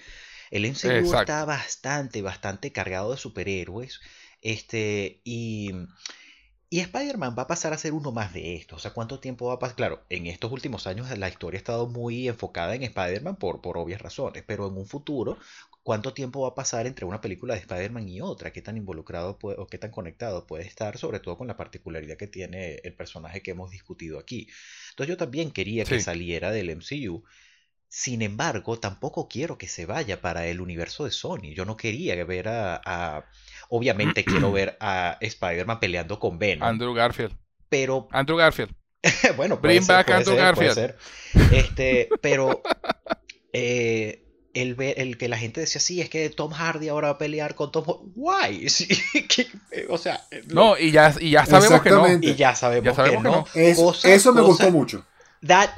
[0.50, 4.00] el MCU está bastante, bastante cargado de superhéroes,
[4.40, 5.72] este, y
[6.70, 8.76] y Spider-Man va a pasar a ser uno más de estos.
[8.76, 9.76] O sea, ¿cuánto tiempo va a pasar?
[9.76, 13.78] Claro, en estos últimos años la historia ha estado muy enfocada en Spider-Man por, por
[13.78, 15.38] obvias razones, pero en un futuro,
[15.82, 18.52] ¿cuánto tiempo va a pasar entre una película de Spider-Man y otra?
[18.52, 20.98] ¿Qué tan involucrado puede, o qué tan conectado puede estar?
[20.98, 24.48] Sobre todo con la particularidad que tiene el personaje que hemos discutido aquí.
[24.90, 27.24] Entonces yo también quería que saliera del MCU.
[27.88, 31.54] Sin embargo, tampoco quiero que se vaya para el universo de Sony.
[31.54, 33.24] Yo no quería ver a
[33.68, 36.66] Obviamente quiero ver a Spider-Man peleando con Venom.
[36.66, 37.32] Andrew Garfield.
[37.68, 38.08] Pero.
[38.12, 38.72] Andrew Garfield.
[39.36, 40.94] bueno, Bring back Andrew Garfield.
[41.52, 42.62] Este, pero.
[43.52, 44.24] Eh,
[44.54, 47.54] el, el, que la gente decía, sí, es que Tom Hardy ahora va a pelear
[47.54, 47.84] con Tom
[48.16, 48.66] Why?
[49.88, 52.08] o sea, no, y ya, y ya sabemos que no.
[52.20, 53.44] Y ya sabemos, que, no.
[53.54, 55.06] eso me gustó mucho.
[55.46, 55.70] That,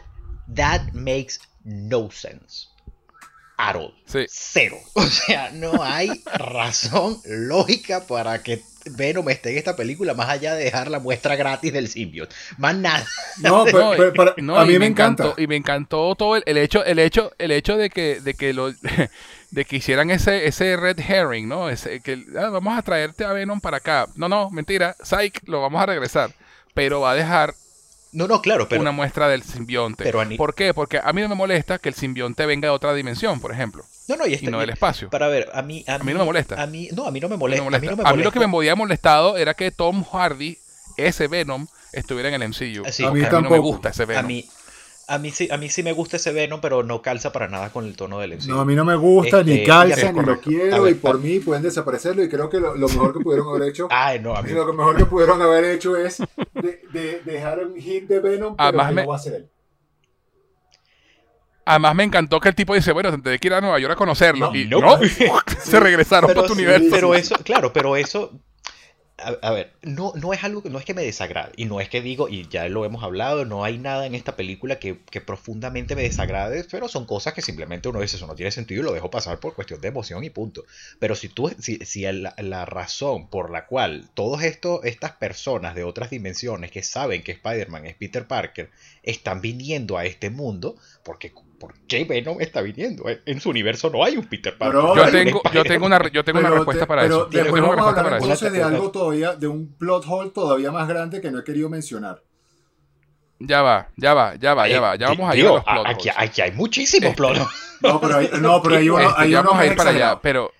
[0.55, 2.69] that makes no sense.
[4.29, 4.79] Cero.
[4.95, 10.55] O sea, no hay razón lógica para que Venom esté en esta película más allá
[10.55, 12.35] de dejar la muestra gratis del symbiote.
[12.57, 13.05] Más nada.
[13.43, 15.25] No, pero, pero- pero No, a mí me, me encanta.
[15.25, 18.33] encantó y me encantó todo el, el hecho el hecho el hecho de que de
[18.33, 18.73] que lo
[19.51, 23.33] de que hicieran ese ese red herring no ese que ah, vamos a traerte a
[23.33, 26.33] Venom para acá no no mentira Psych lo vamos a regresar
[26.73, 27.55] pero va a dejar
[28.13, 28.81] No, no, claro, pero.
[28.81, 30.75] una muestra del simbionte pero a ni- ¿por qué?
[30.75, 33.85] porque a mí no me molesta que el simbionte venga de otra dimensión por ejemplo
[34.09, 36.19] No, no, y, y este- no del espacio Para ver, a mí, a, mí no
[36.21, 36.61] me molesta.
[36.61, 37.77] A mí, no, a mí no me No me molesta.
[37.77, 40.59] A mí no me a mí lo que me había molestado era que Tom Hardy
[40.97, 43.63] ese Venom estuviera en el MCU Sí, a a mí, mí no me tampoco.
[43.63, 44.49] gusta ese A Venom mí,
[45.11, 47.71] a mí sí, a mí sí me gusta ese Venom, pero no calza para nada
[47.71, 48.49] con el tono del MCU.
[48.49, 50.95] No, a mí no me gusta, Este, ni calza, es ni lo quiero, ver, y
[50.95, 52.23] por a- mí pueden desaparecerlo.
[52.23, 54.51] Y creo que lo, lo mejor que pudieron haber hecho, Ay, no, a mí.
[54.53, 56.19] lo que mejor que pudieron haber hecho es
[56.55, 59.35] de, de- dejar un hit de Venom, pero Además que me- no va a ser
[59.35, 59.51] él.
[61.65, 63.97] Además me encantó que el tipo dice, bueno, tendré que ir a Nueva York a
[63.97, 64.51] conocerlo.
[64.51, 64.81] No, y no.
[64.81, 64.99] no,
[65.63, 66.89] se regresaron pero, para tu sí, universo.
[66.91, 68.33] pero eso, claro, pero eso.
[69.43, 71.53] A, ver, no, no es algo que no es que me desagrade.
[71.57, 74.37] Y no es que digo, y ya lo hemos hablado, no hay nada en esta
[74.37, 78.35] película que, que profundamente me desagrade, pero son cosas que simplemente uno dice, eso no
[78.35, 80.65] tiene sentido y lo dejo pasar por cuestión de emoción y punto.
[80.99, 84.09] Pero si tú, si, si la, la razón por la cual
[84.43, 88.71] estos, estas personas de otras dimensiones que saben que Spider-Man es Peter Parker,
[89.03, 93.09] están viniendo a este mundo, porque ¿por qué Venom está viniendo?
[93.09, 94.81] En, en su universo no hay un Peter Parker.
[94.81, 97.31] Pero- yo Pero- tengo, yo tengo una, yo tengo una respuesta te- para pero eso.
[97.31, 98.47] Yo después tengo una vamos a respuesta hablar para eso.
[98.47, 101.69] entonces de algo todavía, de un plot hole todavía más grande que no he querido
[101.69, 102.23] mencionar.
[103.39, 104.97] Ya va, ya va, ya va, ya Eh, va.
[104.97, 106.15] Ya di- vamos a ir a los plot aquí, holes.
[106.19, 107.39] aquí hay muchísimos Este, plot
[107.83, 109.91] No, pero hay, no, pero hay uno, Este, hay ya uno vamos a ir para
[109.91, 110.51] allá, pero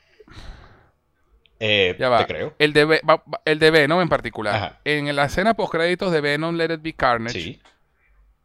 [1.59, 2.19] Eh, ya va.
[2.21, 2.55] Te creo.
[2.59, 3.01] El de,
[3.45, 4.55] el Venom en particular.
[4.55, 4.81] Ajá.
[4.85, 7.61] En la escena post créditos de Venom Let It Be Carnage, Sí.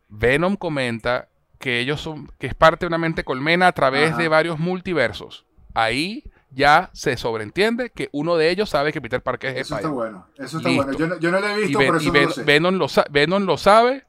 [0.09, 1.29] Venom comenta
[1.65, 4.21] que ellos son, que es parte de una mente colmena a través Ajá.
[4.21, 5.45] de varios multiversos.
[5.73, 9.87] Ahí ya se sobreentiende que uno de ellos sabe que Peter Parker es Eso está
[9.89, 10.27] bueno.
[10.37, 10.83] Eso está Listo.
[10.85, 10.99] bueno.
[10.99, 12.43] Yo no, yo no lo he Y, visto, y no lo sé.
[12.43, 14.03] Venom, lo Venom lo sabe,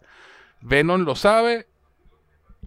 [0.61, 1.66] Venom lo sabe,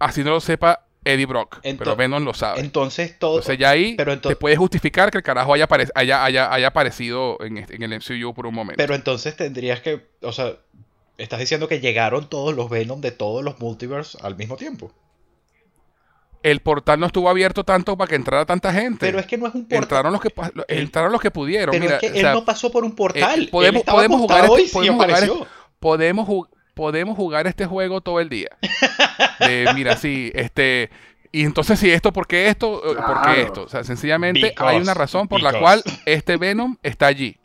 [0.00, 2.58] así no lo sepa Eddie Brock, Ento- pero Venom lo sabe.
[2.58, 3.36] Entonces todo.
[3.38, 6.52] Entonces ya ahí pero ento- te puede justificar que el carajo haya, apare- haya, haya,
[6.52, 8.76] haya aparecido en, este- en el MCU por un momento.
[8.76, 10.04] Pero entonces tendrías que.
[10.22, 10.54] O sea,
[11.20, 14.92] estás diciendo que llegaron todos los Venom de todos los multiverse al mismo tiempo.
[16.42, 19.04] el portal no estuvo abierto tanto para que entrara tanta gente.
[19.06, 19.82] Pero es que no es un portal.
[19.82, 20.32] entraron los que
[20.68, 21.70] entraron los que pudieron.
[21.72, 23.42] Pero Mira, es que o él sea, no pasó por un portal.
[23.44, 25.46] eh, podemos- él estaba podemos jugar este- y podemos jugar apareció.
[25.78, 28.48] podemos ju- podemos jugar este juego todo el día.
[29.40, 30.88] De, mira, sí, este
[31.32, 32.80] y entonces si esto, ¿por qué esto?
[32.82, 33.22] ¿Por Claro.
[33.34, 33.62] qué esto?
[33.64, 37.36] O sea, sencillamente Because, hay una razón por la cual este Venom está allí.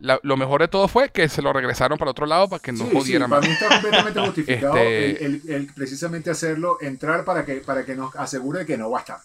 [0.00, 2.70] La- lo mejor de todo fue que se lo regresaron para otro lado para que
[2.72, 3.38] no Sí, jodiera sí, más.
[3.40, 7.84] para mí está completamente justificado Este- el, el- el precisamente hacerlo, entrar para que, para
[7.84, 9.18] que nos asegure que no va a estar.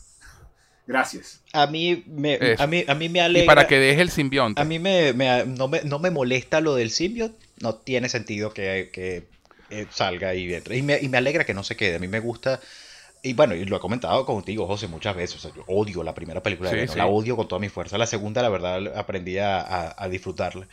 [0.86, 1.40] Gracias.
[1.54, 2.62] A mí me, Eso.
[2.64, 3.46] a mí, a mí me Y alegra.
[3.56, 4.62] para que deje el simbionte.
[4.62, 7.36] A mí me, me- no, me, no me molesta lo del symbiote.
[7.62, 9.24] No tiene sentido que, que,
[9.70, 10.76] eh, salga y entre.
[10.78, 11.96] Y me, y me alegra que no se quede.
[11.96, 12.60] A mí me gusta.
[13.26, 15.38] Y bueno, y lo he comentado contigo, José, muchas veces.
[15.38, 17.00] O sea, yo odio la primera película de Sí, Venom, sí.
[17.00, 17.98] La odio con toda mi fuerza.
[17.98, 20.68] La segunda, la verdad, aprendí a, a- a disfrutarla.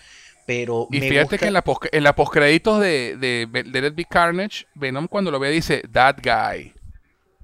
[0.47, 3.62] Pero Y me fíjate gusta- que en la, post, en la postcréditos de, de, de
[3.81, 6.72] Let It Be Carnage, Venom cuando lo ve dice, that guy.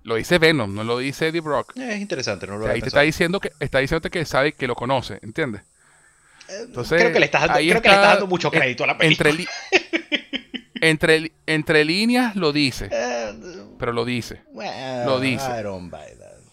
[0.02, 1.76] Lo dice Venom, no lo dice Eddie Brock.
[1.76, 4.10] Eh, es interesante, no O lo sea, había ahí te está diciendo que está diciéndote
[4.10, 5.62] que sabe que lo conoce, ¿entiendes?
[6.48, 8.50] Entonces, creo que le estás dando, ahí creo que le está, estás dando mucho eh,
[8.58, 9.30] crédito a la película.
[9.30, 9.48] Entre, li-
[10.80, 13.32] entre, entre líneas lo dice, Eh,
[13.78, 14.42] pero lo dice.
[14.52, 15.48] Well, Lo dice.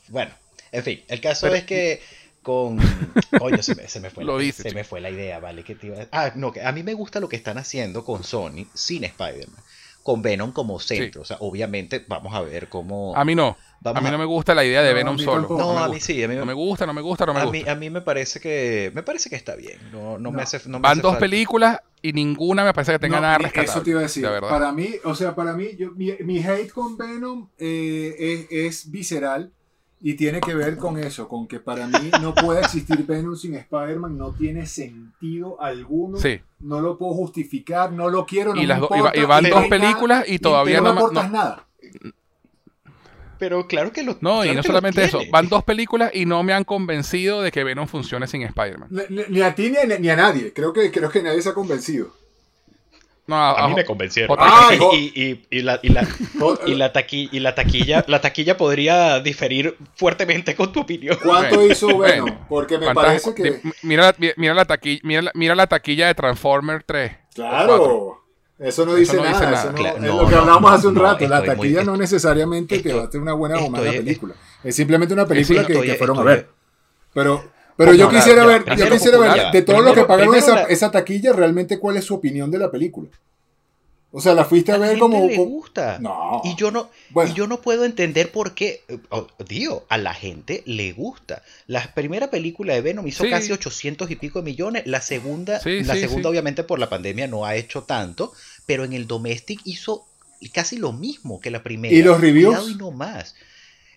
[0.10, 0.32] Bueno,
[0.72, 2.02] en fin, el caso Pero- es que
[2.42, 2.78] con.
[3.40, 4.80] Coño, se me, se me fue, Lo la, dice, se chico.
[4.80, 5.64] me fue la idea, ¿vale?
[5.64, 8.04] ¿Qué te iba a- Ah, no, que a mí me gusta lo que están haciendo
[8.04, 9.64] con Sony sin Spider-Man.
[10.04, 11.22] Con Venom como centro.
[11.22, 13.16] O sea, obviamente, vamos a ver cómo.
[13.16, 13.56] A mí no.
[13.84, 15.48] Vamos a mí a- no me gusta la idea de Venom solo.
[15.50, 16.06] no, me a mí gusta.
[16.06, 17.58] sí, a mí, No me gusta, no me gusta, no me a gusta.
[17.58, 18.92] mí, a mí me parece que.
[18.96, 19.78] Me parece que está bien.
[19.92, 20.60] No, no, me hace.
[20.70, 21.20] No me Van hace dos falta.
[21.20, 23.72] películas y ninguna me parece que tenga No, nada rescatable.
[23.72, 24.24] Eso te iba a decir.
[24.24, 24.50] la verdad.
[24.50, 28.92] Para mí, o sea, para mí, yo- mi, mi hate con Venom eh, es, es
[28.92, 29.52] visceral
[30.06, 33.56] y tiene que ver con eso, con que para mí no puede existir Venom sin
[33.56, 36.18] Spider-Man, no tiene sentido alguno.
[36.18, 36.42] Sí.
[36.60, 39.20] No lo puedo justificar, no lo quiero, no Y me las do- y va- importa,
[39.20, 41.68] y van dos nada, películas y todavía no, no aportas no- nada.
[43.44, 44.18] Pero claro que lo.
[44.22, 45.20] No, y no solamente eso.
[45.30, 48.88] Van dos películas y no me han convencido de que Venom funcione sin Spider-Man.
[49.30, 50.54] Ni, a ti ni a, ni a nadie.
[50.54, 52.08] Creo que, creo que nadie se ha convencido.
[53.28, 54.32] No, A mí a- me convencieron.
[54.32, 54.96] otra cosa.
[54.96, 56.08] y, y, y, y la, y la,
[56.66, 61.18] y la, taqui- y la taquilla, la taquilla podría diferir fuertemente con tu opinión.
[61.22, 62.26] ¿Cuánto Bueno, hizo Venom?
[62.30, 62.46] bueno.
[62.48, 63.62] Porque me ¿Cuántas- parece que...
[63.82, 67.12] mira, la, mira, la taquilla, mira, la, mira la taquilla de Transformer 3.
[67.12, 67.36] o cuatro.
[67.36, 68.23] Claro.
[68.60, 69.60] Eso no dice no dice nada.
[69.60, 71.28] eso no- Claro, es no, lo que hablábamos hace un rato.
[71.28, 74.36] la muy- taquilla no necesariamente estoy- va a tener una buena o mala película.
[74.64, 76.50] Es simplemente una película que, Estoy- que fueron a ver.
[77.14, 77.44] Pero
[77.76, 80.64] Pero yo Como la- quisiera ver, yo quisiera ver de todos los que pagaron esa,
[80.66, 83.10] esa taquilla, realmente cuál es su opinión de la película.
[84.16, 85.28] O sea, la fuiste a ver gente como.
[85.28, 85.98] le como- gusta.
[86.00, 86.40] No.
[86.44, 87.32] Y yo no, Bueno.
[87.32, 88.84] y yo no puedo entender por qué.
[89.10, 91.42] oh, Digo, a la gente le gusta.
[91.66, 93.30] La primera película de Venom hizo Sí.
[93.32, 94.84] casi 800 y pico de millones.
[94.86, 96.32] La segunda, Sí, la sí, segunda sí.
[96.32, 98.32] obviamente por la pandemia no ha hecho tanto,
[98.68, 100.06] pero en el domestic hizo
[100.54, 101.96] casi lo mismo que la primera.
[101.96, 102.54] ¿Y los reviews?
[102.56, 103.34] Cuidado y no más.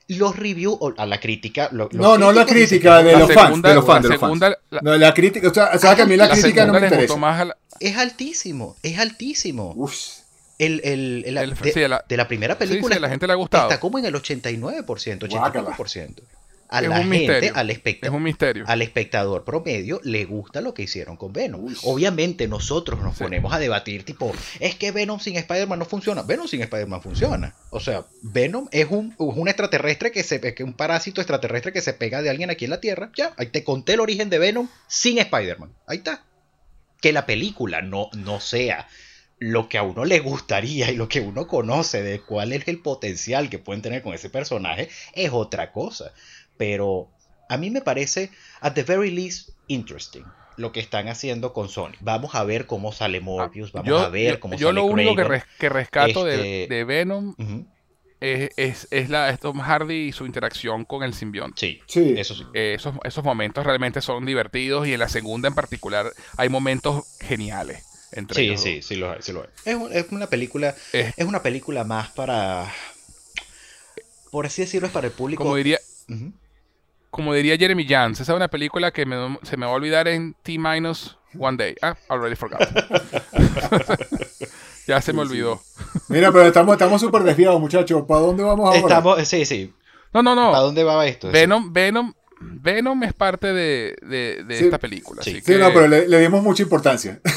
[0.08, 1.68] Los reviews, o- a la crítica.
[1.72, 4.80] lo- los No, no la crítica de los fans, de los fans, la segunda- la-
[4.80, 6.80] No, la crítica, o sea, o sea que a mí la, la crítica no me
[6.86, 7.16] interesa.
[7.16, 9.72] más a la- es altísimo, es altísimo.
[9.76, 9.94] Uf.
[10.58, 13.26] El, el- el- El- de, sí, de la primera sí, película sí, a la gente
[13.26, 13.64] le ha gustado.
[13.68, 15.76] está como en el 89%, Guácala.
[16.68, 16.70] 85%.
[16.70, 17.52] A Es la gente, misterio.
[17.54, 18.64] al, Es especta- un misterio.
[18.66, 21.64] al espectador promedio, le gusta lo que hicieron con Venom.
[21.64, 21.76] Uy.
[21.84, 23.24] Obviamente nosotros nos Sí.
[23.24, 26.22] ponemos a debatir, tipo, es que Venom sin Spider-Man no funciona.
[26.22, 27.54] Venom sin Spider-Man funciona.
[27.70, 31.92] O sea, Venom es un, un extraterrestre que se que un parásito extraterrestre que se
[31.92, 33.10] pega de alguien aquí en la Tierra.
[33.16, 35.72] Ya, ahí te conté el origen de Venom sin Spider-Man.
[35.86, 36.22] Ahí está.
[37.00, 38.88] Que la película no, no sea
[39.38, 42.80] lo que a uno le gustaría y lo que uno conoce de cuál es el
[42.80, 46.12] potencial que pueden tener con ese personaje es otra cosa.
[46.56, 47.08] Pero
[47.48, 48.30] a mí me parece,
[48.60, 50.24] at the very least, interesting
[50.56, 51.92] lo que están haciendo con Sony.
[52.00, 54.84] Vamos a ver cómo sale Morbius, vamos yo a ver yo- cómo yo sale lo
[54.86, 57.34] único que, res- que rescato de, Este- de Venom
[58.20, 61.60] es, es, es la es Tom Hardy y su interacción con el simbionte.
[61.60, 62.14] Sí, Sí.
[62.16, 62.44] eso sí.
[62.54, 67.04] Eh, esos, esos momentos realmente son divertidos y en la segunda en particular hay momentos
[67.20, 68.86] geniales entre Sí, ellos sí, dos.
[68.86, 69.50] sí lo, sí lo es.
[69.66, 72.72] Es, es una película, Es- es una película más para,
[74.30, 75.42] por así decirlo, es para el público.
[75.42, 75.78] como diría.
[77.16, 80.06] Como diría Jeremy Jans, esa es una película que me- se me va a olvidar
[80.06, 81.74] en T minus one day.
[81.82, 82.60] Ah, already forgot.
[84.86, 85.60] ya se me olvidó.
[86.08, 88.04] Mira, pero estamos estamos súper desviados, muchachos.
[88.06, 88.78] ¿Para dónde vamos ahora?
[88.78, 89.74] Estamos, sí, sí.
[90.12, 90.62] No, no, ¿Para no.
[90.62, 91.30] dónde va esto?
[91.32, 94.64] Venom, Venom, Venom es parte de, de- de Sí.
[94.66, 95.22] esta película.
[95.22, 95.30] Sí.
[95.30, 97.20] así Sí, que- no, pero le, le dimos mucha importancia.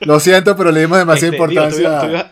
[0.00, 2.00] Lo siento, pero le dimos demasiada Este, digo, tú, importancia.
[2.00, 2.26] tú ibas,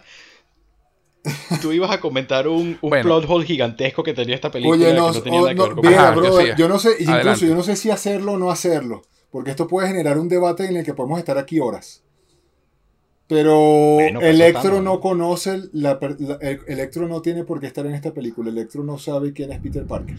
[1.62, 3.04] tú ibas a comentar un, un Bueno.
[3.04, 6.14] plot hole gigantesco que tenía esta película Oye, que no, no tenía oh, que mira,
[6.14, 6.52] yo brother, sí.
[6.58, 7.46] yo no sé, incluso Adelante.
[7.46, 10.76] yo no sé si hacerlo o no hacerlo, porque esto puede generar un debate en
[10.76, 12.02] el que podemos estar aquí horas.
[13.26, 13.58] Pero
[13.94, 15.00] Bueno, pues Electro no ¿no?
[15.00, 18.84] conoce, la, per- la- el- Electro no tiene por qué estar en esta película, Electro
[18.84, 20.18] no sabe quién es Peter Parker.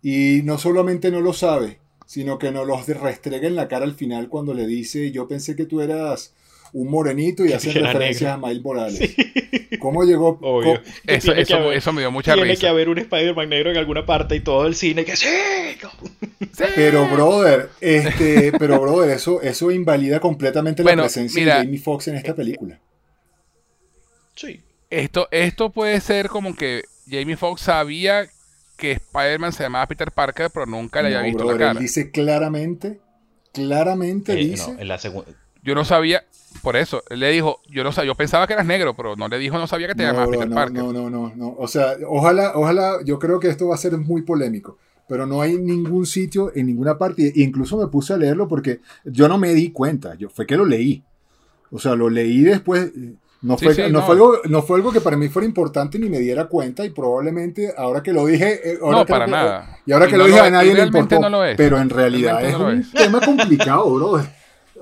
[0.00, 3.94] Y no solamente no lo sabe, sino que nos los restrega en la cara al
[3.94, 6.32] final cuando le dice, yo pensé que tú eras
[6.74, 8.46] un morenito y era referencias negro.
[8.46, 9.14] a Miles Morales.
[9.78, 10.38] ¿Cómo llegó?
[10.42, 10.80] Obvio.
[11.06, 12.70] Eso, eso, haber- eso me dio mucha Tiene que risa.
[12.70, 15.26] haber un Spider-Man negro en alguna parte y todo el cine que sí.
[16.74, 21.78] Pero brother, este, pero brother, eso, eso invalida completamente Bueno, la presencia mira, de Jamie
[21.78, 22.78] Foxx en esta película.
[24.34, 24.60] Sí.
[24.90, 28.26] Esto, esto puede ser como que Jamie Foxx sabía
[28.76, 31.80] que Spider-Man se llamaba Peter Parker, pero nunca le había visto brother, la él cara.
[31.80, 33.00] dice claramente,
[33.52, 34.72] claramente Eh, dice.
[34.74, 35.30] no, en la segunda.
[35.62, 36.24] Yo no sabía,
[36.62, 39.28] por eso, él le dijo, yo no sabía, yo pensaba que eras negro, pero no
[39.28, 40.84] le dijo, no sabía que te No, llamabas Peter no, Parker.
[40.84, 41.54] no, no, no, no.
[41.58, 44.78] O sea, ojalá, ojalá, yo creo que esto va a ser muy polémico,
[45.08, 47.26] pero no hay ningún sitio en ninguna parte.
[47.28, 50.56] e Incluso me puse a leerlo porque yo no me di cuenta, yo fue que
[50.56, 51.02] lo leí.
[51.70, 52.92] O sea, lo leí después.
[53.42, 54.02] No Sí, fue, sí, no, no.
[54.02, 56.90] Fue algo, no fue algo que para mí fuera importante ni me diera cuenta y
[56.90, 58.60] probablemente ahora que lo dije...
[58.74, 59.78] eh, ahora No, para nada.
[59.84, 61.44] Y ahora Y que lo dije a es, nadie le importó.
[61.44, 61.56] es.
[61.56, 62.92] Pero en realidad es lo un es.
[62.92, 64.20] tema complicado, bro.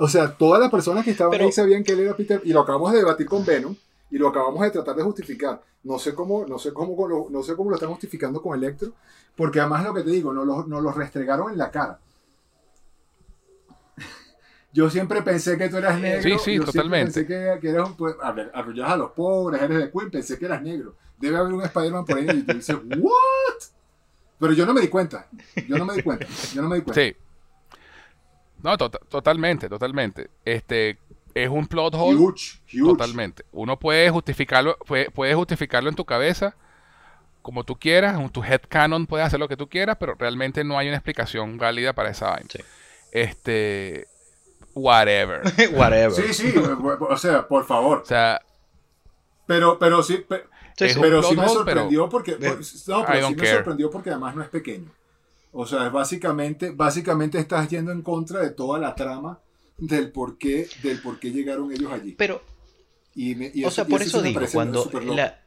[0.03, 2.55] O sea, todas las personas que estaban Pero- ahí sabían que él era Peter y
[2.55, 3.77] lo acabamos de debatir con Venom
[4.11, 5.61] y lo acabamos de tratar de justificar.
[5.85, 8.93] No sé cómo, no sé cómo, lo, no sé cómo lo están justificando con Electro,
[9.37, 11.99] porque además lo que te digo, nos lo, nos lo restregaron en la cara.
[14.73, 16.23] Yo siempre pensé que tú eras negro.
[16.23, 17.13] Sí, sí, yo totalmente.
[17.13, 20.11] Pensé que, que eras un, pues, a ver, arrullas a los pobres, eres de Queen,
[20.11, 20.95] pensé que eras negro.
[21.19, 23.63] Debe haber un Spider-Man por ahí y tú dices, ¿what?
[24.39, 25.27] Pero yo no me di cuenta.
[25.69, 26.27] Yo no me di cuenta.
[26.55, 27.01] Yo no me di cuenta.
[27.03, 27.15] Sí.
[28.63, 30.29] No, to- totalmente, totalmente.
[30.45, 30.99] Este
[31.35, 32.85] es un plot hole Huge, huge.
[32.93, 33.45] totalmente.
[33.53, 36.55] Uno puede justificarlo, puede, puede justificarlo en tu cabeza
[37.43, 40.63] como tú quieras, en tu head canon puedes hacer lo que tú quieras, pero realmente
[40.63, 42.49] no hay una explicación válida para esa vaina.
[42.51, 42.59] Sí.
[43.13, 44.07] Este
[44.75, 45.43] whatever.
[45.73, 46.13] Whatever.
[46.13, 47.99] Sí, sí, o sea, por favor.
[48.03, 48.41] O sea,
[49.47, 50.45] Pero, pero sí, pe-
[50.77, 52.57] Sí, pero sí me sorprendió porque, Eh,
[52.87, 53.55] no, pero sí me care.
[53.57, 54.91] sorprendió porque además no es pequeño.
[55.53, 59.41] O sea, es básicamente, básicamente estás yendo en contra de toda la trama
[59.79, 62.13] del por qué, del por qué llegaron ellos allí.
[62.13, 62.43] Pero,
[63.15, 65.41] Y me- y o sea, por eso digo, cuando la,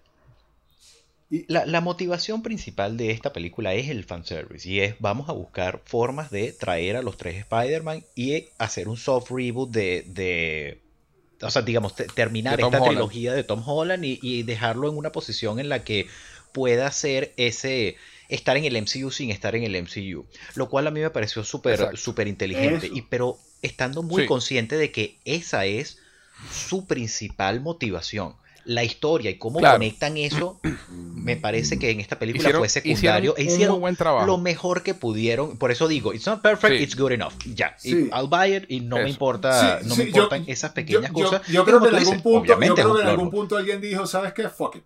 [1.29, 5.31] Y- la, la motivación principal de esta película es el fanservice y es vamos a
[5.31, 10.81] buscar formas de traer a los tres Spider-Man y hacer un soft reboot de, de
[11.41, 12.85] o sea, digamos, te- terminar esta Holland.
[12.85, 16.07] trilogía de Tom Holland y, y dejarlo en una posición en la que
[16.51, 17.95] pueda ser ese,
[18.29, 20.25] estar en el MCU sin estar en el MCU.
[20.55, 22.89] Lo cual a mí me pareció súper súper inteligente.
[22.93, 25.97] Y, pero estando muy consciente de que esa es
[26.51, 28.35] su principal motivación
[28.65, 33.33] la historia y cómo conectan eso, me parece que en esta película fue secundario.
[33.33, 34.25] Hicieron, hicieron buen trabajo.
[34.25, 35.57] lo mejor que pudieron.
[35.57, 37.33] Por eso digo, it's not perfect, it's good enough.
[37.45, 41.45] Ya, I'll buy it y no me importa, no me importan esas pequeñas cosas.
[41.47, 44.33] Yo, creo que en algún punto, yo creo que en algún punto alguien dijo, ¿sabes
[44.33, 44.49] qué?
[44.49, 44.83] Fuck it.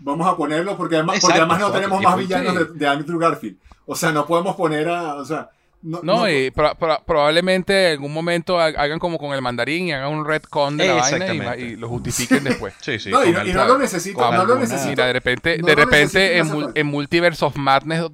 [0.00, 3.58] Vamos a ponerlo porque además, porque además no tenemos más villanos de, Andrew Garfield.
[3.86, 5.50] O sea, no podemos poner a, o sea,
[5.84, 10.78] no, y probablemente en algún momento hagan como con el mandarín y hagan un retcon
[10.78, 12.72] de la vaina y, lo justifiquen después.
[12.80, 13.10] sí, sí.
[13.10, 14.88] No, y, no, lo necesito, no lo necesito.
[14.88, 18.06] Mira, de repente, de repente en, Multiverse of Madness,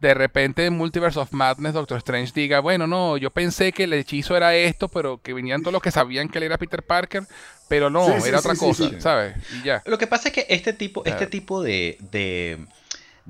[0.00, 3.92] de repente en Multiverse of Madness Doctor Strange diga, bueno, no, yo pensé que el
[3.92, 7.24] hechizo era esto, pero que venían todos los que sabían que él era Peter Parker,
[7.68, 9.36] pero no, era otra cosa, ¿sabes?
[9.60, 9.82] Y ya.
[9.86, 11.98] Lo que pasa es que este tipo, este tipo de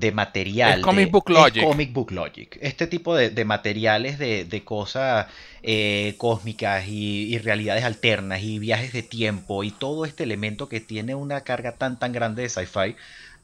[0.00, 0.81] de material.
[0.81, 1.62] comic Book Logic.
[1.62, 2.58] comic Book Logic.
[2.60, 5.26] Este tipo de, materiales de, cosas
[5.62, 11.15] eh, cósmicas y, realidades alternas y viajes de tiempo y todo este elemento que tiene
[11.15, 12.97] una carga tan tan grande de sci-fi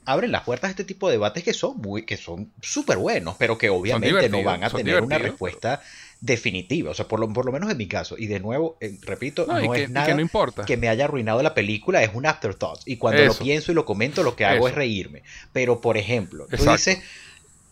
[0.07, 3.36] abren las puertas a este tipo de debates que son muy que son súper buenos
[3.39, 5.83] pero que obviamente no van a tener una respuesta
[6.20, 8.17] definitiva, o sea, por lo, por lo menos en mi caso.
[8.18, 10.65] Y de nuevo, eh, repito, no, es nada que, importa.
[10.65, 12.81] que me haya arruinado la película, es un afterthought.
[12.86, 15.23] Y cuando lo pienso y lo comento, lo que hago es reírme.
[15.52, 17.01] Pero, por ejemplo, tú dices,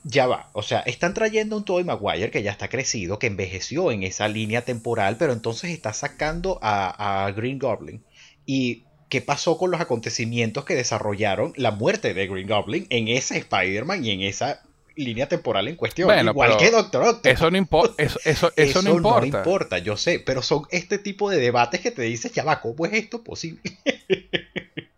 [0.04, 3.90] ya va, o sea, están trayendo un Tobey Maguire que ya está crecido, que envejeció
[3.90, 8.02] en esa línea temporal, pero entonces está sacando a, a Green Goblin.
[8.46, 13.38] Y qué pasó con los acontecimientos que desarrollaron la muerte de Green Goblin en ese
[13.38, 14.62] Spider-Man y en esa
[14.96, 16.10] línea temporal en cuestión.
[16.26, 19.20] Igual que Doctor Eso no, importa eso, eso, eso, no importa.
[19.20, 22.60] No importa, yo sé, pero son este tipo de debates que te dices, ya va,
[22.60, 23.60] ¿cómo es esto posible?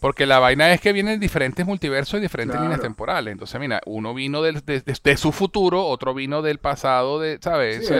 [0.00, 3.32] Porque la vaina es que vienen diferentes multiversos y diferentes líneas temporales.
[3.32, 7.90] Entonces, mira, uno vino de, su futuro, otro vino del pasado, de, ¿sabes?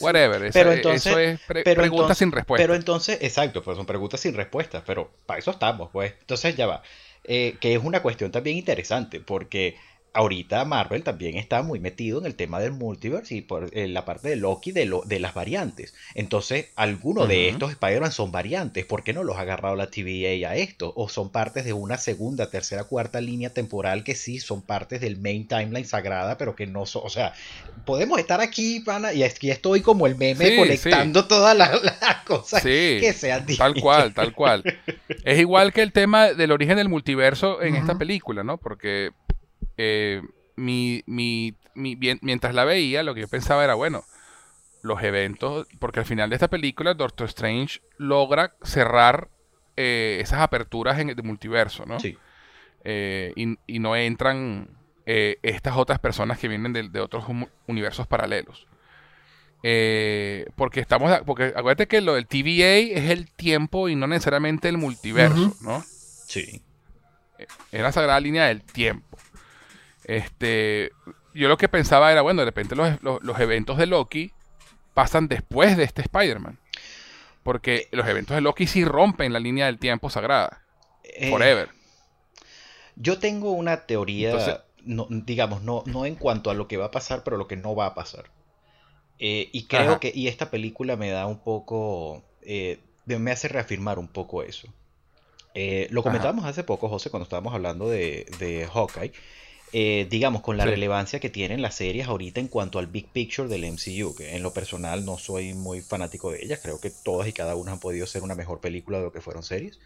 [0.00, 0.50] whatever.
[0.52, 2.62] pero entonces, eso es preguntas sin respuesta.
[2.62, 6.14] Pero entonces, exacto, pues son preguntas sin respuestas, pero para eso estamos, pues.
[6.20, 6.82] Entonces, ya va.
[7.24, 9.76] Eh, que es una cuestión también interesante, porque
[10.12, 14.04] ahorita Marvel también está muy metido en el tema del multiverse y por eh, la
[14.04, 15.94] parte de Loki de, lo, de las variantes.
[16.14, 18.84] Entonces, algunos de estos Spider-Man son variantes.
[18.84, 20.92] ¿Por qué no los ha agarrado la TVA a esto?
[20.96, 25.18] O son partes de una segunda, tercera, cuarta línea temporal que sí son partes del
[25.18, 27.02] main timeline sagrada, pero que no son.
[27.04, 27.32] O sea,
[27.84, 31.70] podemos estar aquí, pana, y aquí estoy como el meme conectando todas las,
[32.26, 34.62] cosas que sean Tal cual, tal cual.
[35.24, 38.58] es igual que el tema del origen del multiverso en esta película, ¿no?
[38.58, 39.10] Porque
[39.82, 40.22] eh,
[40.56, 44.04] mi, mi, mientras la veía, lo que yo pensaba era, bueno,
[44.82, 49.30] los eventos, porque al final de esta película Doctor Strange logra cerrar
[49.78, 51.98] eh, esas aperturas en el multiverso, ¿no?
[51.98, 52.18] Sí.
[52.84, 54.68] Eh, y, no entran
[55.06, 57.24] estas otras personas que vienen de, otros
[57.66, 58.68] universos paralelos.
[60.56, 64.76] porque estamos, porque acuérdate que lo del TVA es el tiempo y no necesariamente el
[64.76, 65.82] multiverso, ¿no?
[66.26, 66.62] Sí.
[67.72, 69.09] Es la sagrada línea del tiempo.
[70.04, 70.92] Este,
[71.34, 74.32] yo lo que pensaba era, bueno, de repente los, eventos de Loki
[74.94, 76.58] pasan después de este Spider-Man.
[77.42, 80.62] Porque los eventos de Loki sí rompen la línea del tiempo sagrada.
[81.04, 81.70] Eh, forever.
[82.96, 87.22] Yo tengo una teoría, digamos, no, no en cuanto a lo que va a pasar,
[87.24, 88.30] pero lo que no va a pasar.
[89.18, 93.98] Eh, y creo que, y esta película me da un poco, eh, me hace reafirmar
[93.98, 94.68] un poco eso.
[95.54, 99.12] lo comentábamos hace poco, José, cuando estábamos hablando de, de Hawkeye.
[99.72, 103.48] Eh, digamos, con la relevancia que tienen las series ahorita en cuanto al big picture
[103.48, 107.28] del MCU, que en lo personal no soy muy fanático de ellas, creo que todas
[107.28, 109.78] y cada una han podido ser una mejor película de lo que fueron series.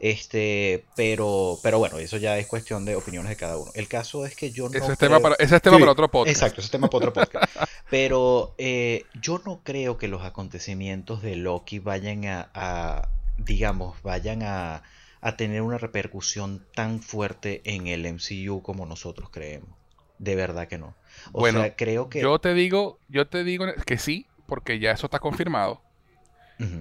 [0.00, 3.70] Este, pero, pero bueno, eso ya es cuestión de opiniones de cada uno.
[3.74, 4.76] El caso es que yo no.
[4.76, 6.36] Ese es tema para, ese tema para otro podcast.
[6.36, 7.52] Exacto, ese es tema para otro podcast.
[7.90, 14.82] pero eh, yo no creo que los acontecimientos de Loki vayan a digamos, vayan a
[15.24, 19.70] a tener una repercusión tan fuerte en el MCU como nosotros creemos.
[20.18, 20.94] De verdad que no.
[21.32, 22.20] O bueno, sea, creo que.
[22.20, 25.80] Yo te digo, yo te digo que sí, porque ya eso está confirmado.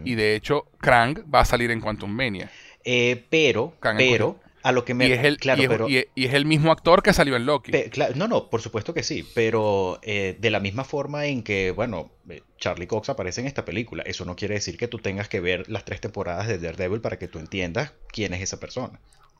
[0.06, 2.52] Y de hecho, Krang va a salir en Quantum Mania.
[2.84, 5.08] Eh, pero, pero, a lo que me.
[5.08, 7.72] Y es el, claro, y es, el mismo actor que salió en Loki.
[8.16, 9.28] no, no, por supuesto que sí.
[9.36, 13.66] Pero eh, de la misma forma en que, bueno, eh, Charlie Cox aparece en esta
[13.66, 14.04] película.
[14.06, 17.20] Eso no quiere decir que tú tengas que ver las tres temporadas de Daredevil para
[17.20, 19.00] que tú entiendas quién es esa persona.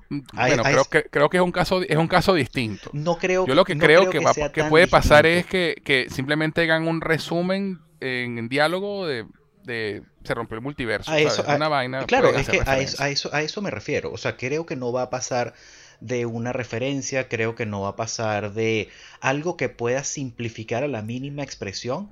[0.10, 2.90] Mm, bueno, creo, que, creo que es un caso es un caso distinto.
[2.92, 3.48] No creo.
[3.48, 4.20] Yo lo que creo, que,
[4.54, 9.26] que, puede pasar es que, que simplemente hagan un resumen en diálogo de
[9.64, 11.12] de se rompió el multiverso.
[11.12, 12.06] A eso, una vaina.
[12.06, 14.12] Claro, es que a eso, a eso, me refiero.
[14.12, 15.54] O sea, creo que no va a pasar
[16.00, 18.90] de una referencia, creo que no va a pasar de
[19.22, 22.12] algo que pueda simplificar a la mínima expresión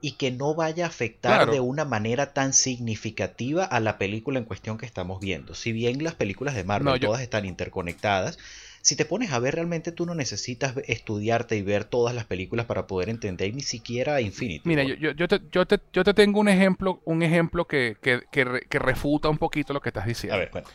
[0.00, 4.44] y que no vaya a afectar de una manera tan significativa a la película en
[4.44, 5.54] cuestión que estamos viendo.
[5.54, 8.38] Si bien las películas de Marvel todas están interconectadas,
[8.82, 12.66] si te pones a ver realmente tú no necesitas estudiarte y ver todas las películas
[12.66, 14.68] para poder entender ni siquiera Infinity.
[14.68, 18.22] Mira, yo, yo, te, yo, te, yo, te, tengo un ejemplo, un ejemplo que, que,
[18.30, 20.34] que, refuta un poquito lo que estás diciendo.
[20.34, 20.66] A ver, bueno.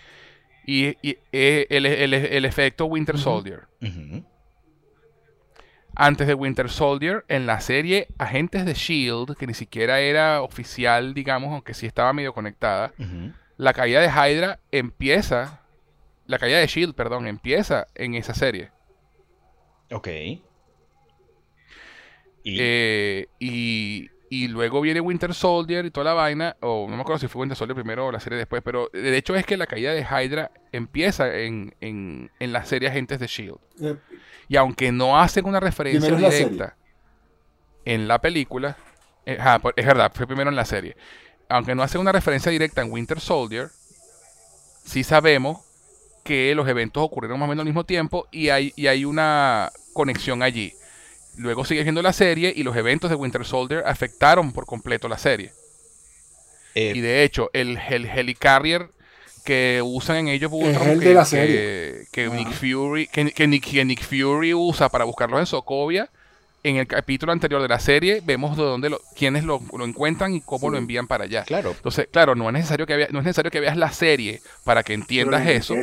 [0.66, 3.64] Y, y eh, el, el, el, efecto Winter Soldier.
[5.94, 11.14] Antes de Winter Soldier, en la serie Agentes de Shield, que ni siquiera era oficial,
[11.14, 12.94] digamos, aunque sí estaba medio conectada,
[13.58, 15.62] la caída de Hydra empieza
[16.28, 18.72] la caída de Shield, perdón, empieza en esa serie.
[19.92, 20.08] Ok.
[22.50, 27.20] Eh, y, y, luego viene Winter Soldier y toda la vaina, o no me acuerdo
[27.20, 29.68] si fue Winter Soldier primero o la serie después, pero de hecho es que la
[29.68, 33.60] caída de Hydra empieza en, en, en la serie Agentes de Shield.
[33.82, 33.96] Eh,
[34.48, 36.78] y aunque no hacen una referencia directa
[37.84, 38.78] en la película,
[39.26, 39.38] eh,
[39.76, 40.96] es verdad, fue primero en la serie.
[41.50, 43.70] Aunque no hacen una referencia directa en Winter Soldier,
[44.86, 45.67] sí sabemos
[46.28, 50.44] que los eventos ocurrieron más o menos al mismo tiempo y hay, hay una conexión
[50.44, 50.74] allí.
[51.38, 55.18] Luego sigue viendo la serie y los eventos de Winter Soldier afectaron por completo la
[55.18, 55.54] serie.
[56.76, 58.90] Eh, y de hecho, el, el Helicarrier
[59.46, 66.10] que usan en ellos que, Nick Fury, que, Nick, Fury usa para buscarlos en Sokovia.
[66.62, 70.42] En el capítulo anterior de la serie vemos de dónde lo, quiénes lo, encuentran y
[70.42, 71.44] cómo lo envían para allá.
[71.46, 71.72] Claro.
[71.72, 74.94] Entonces, claro, no es necesario que no es necesario que veas la serie para que
[74.94, 75.76] entiendas eso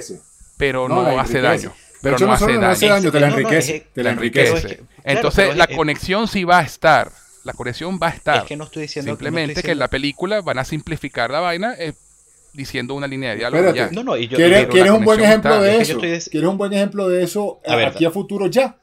[0.56, 1.72] pero no, hace daño.
[2.02, 3.10] Pero no, hace, daño.
[3.10, 3.86] te la enriquece.
[3.92, 4.82] te la enriquece.
[5.04, 7.10] Entonces, la conexión sí va a estar.
[7.44, 8.38] La conexión va a estar.
[8.38, 11.74] Es que no estoy diciendo Simplemente que, en la película van a simplificar la vaina
[11.78, 11.92] eh,
[12.54, 13.74] diciendo una línea de diálogo.
[13.74, 13.90] Ya.
[13.90, 15.98] No, no, y yo, ¿Quieres, ¿quieres un buen ejemplo de eso?
[15.98, 18.76] ¿Quieres un buen ejemplo de eso aquí a futuro ya?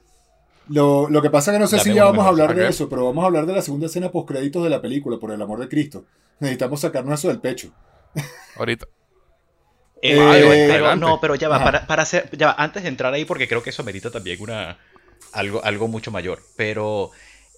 [0.68, 2.88] Lo, lo, que pasa es que no sé si ya vamos a hablar de eso,
[2.88, 5.42] pero vamos a hablar de la segunda escena post créditos de la película, por el
[5.42, 6.06] amor de Cristo.
[6.40, 7.72] Necesitamos sacarnos eso del pecho.
[8.56, 8.88] Ahorita.
[10.02, 13.48] Eh, no, pero ya va, para, para, hacer, ya va, antes de entrar ahí, porque
[13.48, 14.80] creo que eso merita también una,
[15.32, 17.12] algo, algo mucho mayor, pero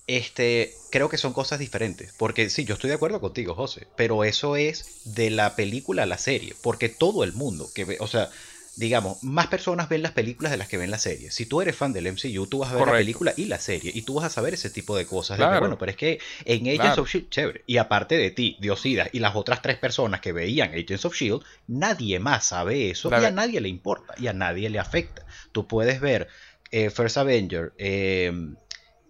[0.07, 4.23] este, creo que son cosas diferentes, porque sí, yo estoy de acuerdo contigo, José, pero
[4.23, 8.07] eso es de la película a la serie, porque todo el mundo que ve, o
[8.07, 8.29] sea,
[8.75, 11.29] digamos, más personas ven las películas de las que ven la serie.
[11.29, 13.91] Si tú eres fan del MCU, tú vas a ver la película y la serie
[13.93, 15.37] y tú vas a saber ese tipo de cosas.
[15.37, 17.63] bueno, pero es que en Agents of Shield, chévere.
[17.67, 21.43] Y aparte de ti, Diosida y las otras tres personas que veían Agents of Shield,
[21.67, 25.25] nadie más sabe eso y a nadie le importa y a nadie le afecta.
[25.51, 26.27] Tú puedes ver
[26.71, 27.73] eh, First Avenger.
[27.77, 28.55] Em,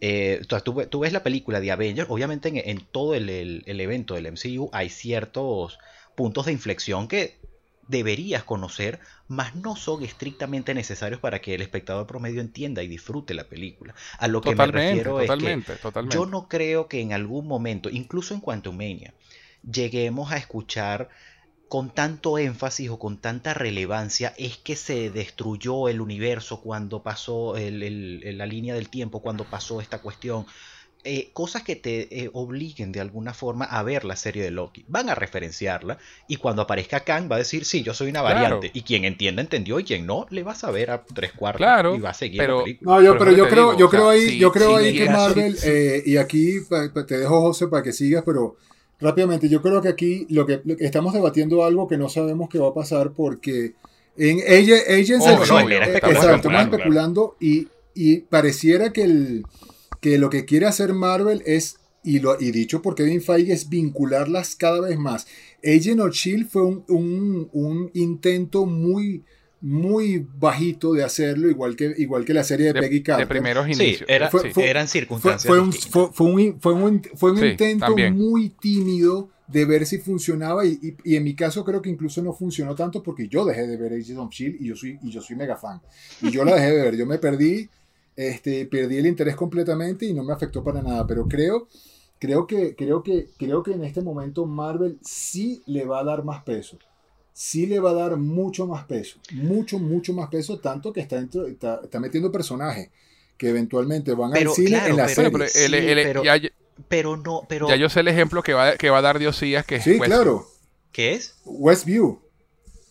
[0.02, 4.70] eh, tú, ves la película de Avenger, obviamente en, todo el, el evento del MCU
[4.74, 5.80] hay ciertos
[6.16, 7.38] puntos de inflexión que
[7.94, 9.00] deberías conocer,
[9.30, 13.96] mas no son estrictamente necesarios para que el espectador promedio entienda y disfrute la película.
[14.18, 15.64] A lo que me refiero es que
[16.10, 19.14] yo no creo que en algún momento, incluso en Quantumania,
[19.64, 21.10] lleguemos a escuchar
[21.70, 27.56] con tanto énfasis o con tanta relevancia es que se destruyó el universo cuando pasó
[27.56, 30.46] la línea del tiempo, cuando pasó esta cuestión.
[31.06, 34.86] Eh, cosas que te eh, obliguen de alguna forma a ver la serie de Loki.
[34.88, 35.98] Van a referenciarla
[36.30, 38.72] y cuando aparezca Kang va a decir, sí, yo soy una variante.
[38.74, 42.00] Y quien entienda, entendió y quien no, le va a saber a tres cuartos y
[42.00, 42.96] va a seguir pero, la película.
[42.96, 46.16] No, yo, pero, yo creo, yo creo ahí, yo creo ahí que Marvel, eh, y
[46.16, 46.60] aquí
[47.06, 48.56] te dejo José para que sigas, pero
[49.02, 52.70] rápidamente, yo creo que aquí lo que, estamos debatiendo algo que no sabemos qué va
[52.70, 53.74] a pasar porque
[54.16, 59.44] en Agents oh, no, estamos especulando y, y pareciera que el
[60.04, 63.70] que lo que quiere hacer Marvel es, y, lo, y dicho por Kevin Feige, es
[63.70, 65.26] vincularlas cada vez más.
[65.64, 69.24] Agent of Shield fue un, intento muy
[69.62, 73.26] muy bajito de hacerlo, igual que, igual que la serie de, Peggy Carter.
[73.26, 74.04] De primeros inicios.
[74.58, 75.48] eran circunstancias.
[75.48, 81.64] Fue, un, fue, un, intento muy tímido de ver si funcionaba y, en mi caso
[81.64, 84.68] creo que incluso no funcionó tanto porque yo dejé de ver Agent of Shield y
[84.68, 85.80] yo soy, y yo soy mega fan.
[86.22, 87.70] Y yo la dejé de ver, yo me perdí
[88.16, 91.68] este, perdí el interés completamente y no me afectó para nada, pero creo,
[92.20, 96.24] creo, que, creo, que, creo que en este momento Marvel sí le va a dar
[96.24, 96.78] más peso.
[97.34, 101.16] Sí le va a dar mucho más peso, mucho, mucho más peso, tanto que está,
[101.16, 102.90] dentro, está, metiendo personajes
[103.38, 106.52] que eventualmente van al cine en la serie.
[106.88, 107.68] Pero, no, pero...
[107.70, 110.48] Ya yo sé el ejemplo que va, que va a dar Diosías, que sí, claro.
[110.92, 111.36] ¿Qué es?
[111.46, 112.20] Westview.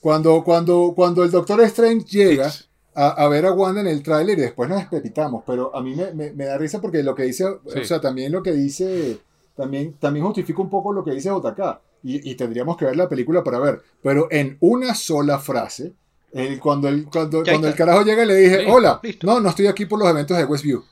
[0.00, 2.52] Cuando, cuando, cuando el Doctor Strange llega
[2.94, 6.44] a, ver a Wanda en el tráiler y después nos despepitamos, pero a mí me,
[6.44, 9.18] da risa porque lo que dice, o sea, también lo que dice,
[9.56, 13.08] también, también justifica un poco lo que dice JK, y, y, tendríamos que ver la
[13.08, 15.92] película para ver, pero en una sola frase,
[16.32, 19.86] El, cuando el, cuando, cuando el carajo llega le dije, hola, no, no estoy aquí
[19.86, 20.82] por los eventos de Westview.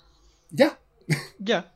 [0.51, 0.79] Ya.
[1.39, 1.75] Ya.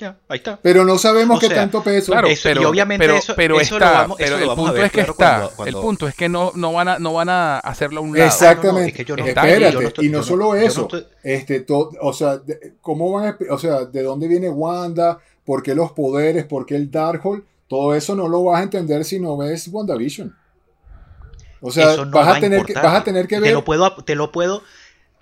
[0.00, 0.58] Ya, ahí está.
[0.62, 2.12] Pero no sabemos qué tanto peso.
[2.12, 5.50] Claro, pero, obviamente pero, eso, pero está, pero el punto es que está.
[5.66, 8.26] El punto es que no, no van a no van a hacerlo a un lado.
[8.26, 9.02] Exactamente.
[9.02, 10.88] Espérate, y no, solo eso.
[11.22, 12.40] este, o sea,
[12.80, 16.90] cómo van o sea, de dónde viene Wanda, por qué los poderes, por qué el
[16.90, 20.34] Darkhold, todo eso no lo vas a entender si no ves WandaVision.
[21.60, 23.50] O sea, vas, a tener que, vas a tener que ver.
[23.50, 24.62] Te lo puedo, te lo puedo,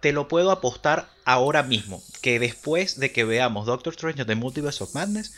[0.01, 2.03] te lo puedo apostar ahora mismo.
[2.23, 5.33] Que después de que veamos Doctor Strange de Multiverse of Madness,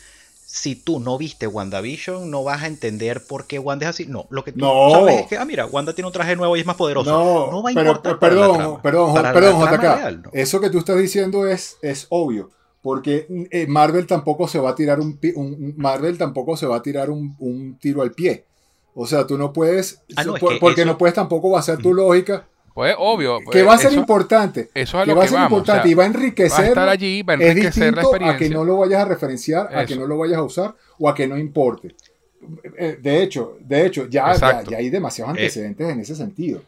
[0.45, 4.05] si tú no viste WandaVision, no vas a entender por qué Wanda es así.
[4.05, 6.59] No, lo que tú sabes es que, ah, mira, Wanda tiene un traje nuevo y
[6.59, 7.09] es más poderoso.
[7.09, 8.19] No, no va a importar.
[8.19, 10.29] Pero, perdón, perdón, perdón, JK.
[10.33, 12.51] Eso que tú estás diciendo es, es obvio.
[12.81, 16.81] Porque eh, Marvel tampoco se va a tirar un, un Marvel tampoco se va a
[16.81, 18.43] tirar un, un tiro al pie.
[18.93, 20.23] O sea, tú no puedes, ah,
[20.59, 22.47] porque no puedes tampoco basar tu lógica.
[22.73, 23.39] Pues obvio.
[23.39, 24.69] que pues, va a ser importante.
[24.73, 26.59] Eso es lo que, va a ser importante y va a enriquecer.
[26.59, 28.35] Va a estar allí, va a enriquecer la experiencia.
[28.35, 31.09] A que no lo vayas a referenciar, a que no lo vayas a usar o
[31.09, 31.95] a que no importe.
[32.77, 35.41] Eh, de hecho, de hecho ya, ya, hay demasiados eh.
[35.41, 36.61] antecedentes en ese sentido.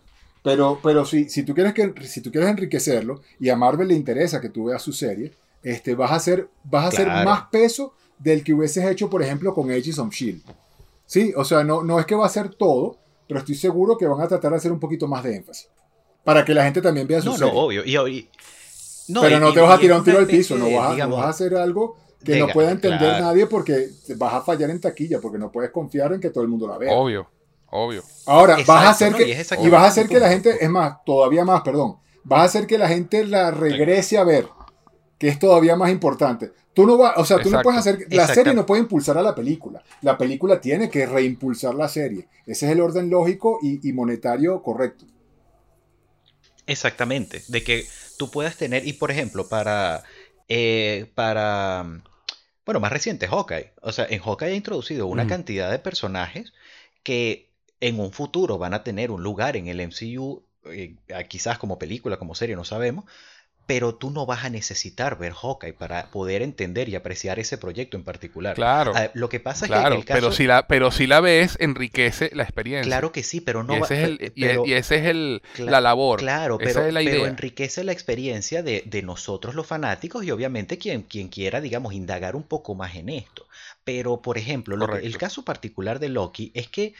[0.44, 3.94] Pero, pero si, si, tú quieres que, si tú quieres enriquecerlo y a Marvel le
[3.94, 5.32] interesa que tú veas su serie,
[5.64, 9.54] este, vas a hacer, vas a hacer más peso del que hubieses hecho, por ejemplo,
[9.54, 10.44] con Agents of Shield.
[11.06, 14.06] Sí, o sea, no, no es que va a ser todo, pero estoy seguro que
[14.06, 15.70] van a tratar de hacer un poquito más de énfasis.
[16.24, 17.54] Para que la gente también vea su no, serie.
[17.54, 17.84] No, obvio.
[19.22, 21.98] pero no te vas a tirar un tiro al piso, no vas, a hacer algo
[22.24, 26.14] que no pueda entender nadie porque vas a fallar en taquilla, porque no puedes confiar
[26.14, 26.94] en que todo el mundo la vea.
[26.94, 27.28] Obvio,
[27.70, 28.04] obvio.
[28.26, 31.44] Ahora, vas a hacer que, y, vas a hacer que la gente, es más, todavía
[31.44, 34.48] más, perdón, vas a hacer que la gente la regrese a ver,
[35.18, 36.52] que es todavía más importante.
[36.74, 39.22] Tú no vas, o sea, tú no puedes hacer, la serie no puede impulsar a
[39.22, 42.28] la película, la película tiene que reimpulsar la serie.
[42.48, 45.06] Ese es el orden lógico y, monetario correcto.
[46.68, 50.04] Exactamente, de que tú puedas tener, y por ejemplo, para,
[50.48, 51.86] eh, para,
[52.66, 53.74] bueno, más reciente, Hawkeye.
[53.82, 56.54] O sea, en Hawkeye ha introducido una cantidad de personajes
[57.04, 57.50] que
[57.82, 60.96] en un futuro van a tener un lugar en el MCU, eh,
[61.28, 63.06] quizás como película, como serie, no sabemos,
[63.66, 67.96] pero tú no vas a necesitar ver Hawkeye para poder entender y apreciar ese proyecto
[67.96, 68.56] en particular.
[68.56, 68.92] Claro.
[68.94, 70.20] Ah, lo que pasa es que el caso...
[70.20, 72.90] pero si la pero si la ves enriquece la experiencia.
[72.90, 76.20] Claro que sí, pero no y ese es y, ese es el la labor.
[76.20, 81.30] Claro, pero, pero enriquece la experiencia de, de, nosotros los fanáticos y obviamente quien, quien
[81.30, 83.48] quiera, digamos, indagar un poco más en esto.
[83.84, 86.94] Pero, por ejemplo, el caso particular de Loki es que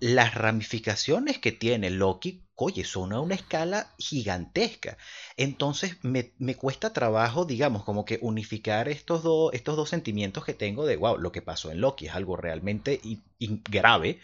[0.00, 4.96] las ramificaciones que tiene Loki, oye, son a una escala gigantesca.
[5.36, 10.86] Entonces me, cuesta trabajo, digamos, como que unificar estos, dos estos dos sentimientos que tengo
[10.86, 13.00] de, wow, lo que pasó en Loki es algo realmente
[13.70, 14.20] grave.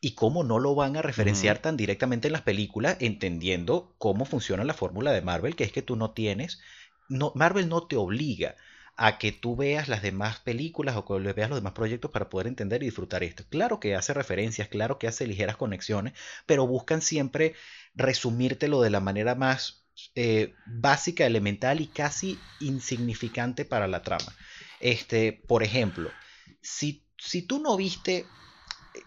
[0.00, 4.64] Y cómo no lo van a referenciar tan directamente en las películas, entendiendo cómo funciona
[4.64, 6.60] la fórmula de Marvel, que es que tú no tienes,
[7.08, 8.56] no, Marvel no te obliga
[9.04, 12.46] a que tú veas las demás películas o que veas los demás proyectos para poder
[12.46, 13.42] entender y disfrutar esto.
[13.50, 16.12] Claro que hace referencias, claro que hace ligeras conexiones,
[16.46, 17.54] pero buscan siempre
[17.96, 24.36] resumírtelo de la manera más eh, básica, elemental y casi insignificante para la trama.
[24.78, 26.12] Este, por ejemplo,
[26.60, 28.24] si, si tú no viste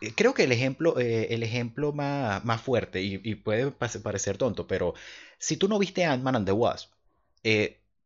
[0.02, 4.68] eh, creo que el ejemplo, eh, el ejemplo más, más fuerte, y, puede parecer tonto,
[4.68, 4.94] pero
[5.38, 6.92] si tú no viste Ant-Man and the Wasp,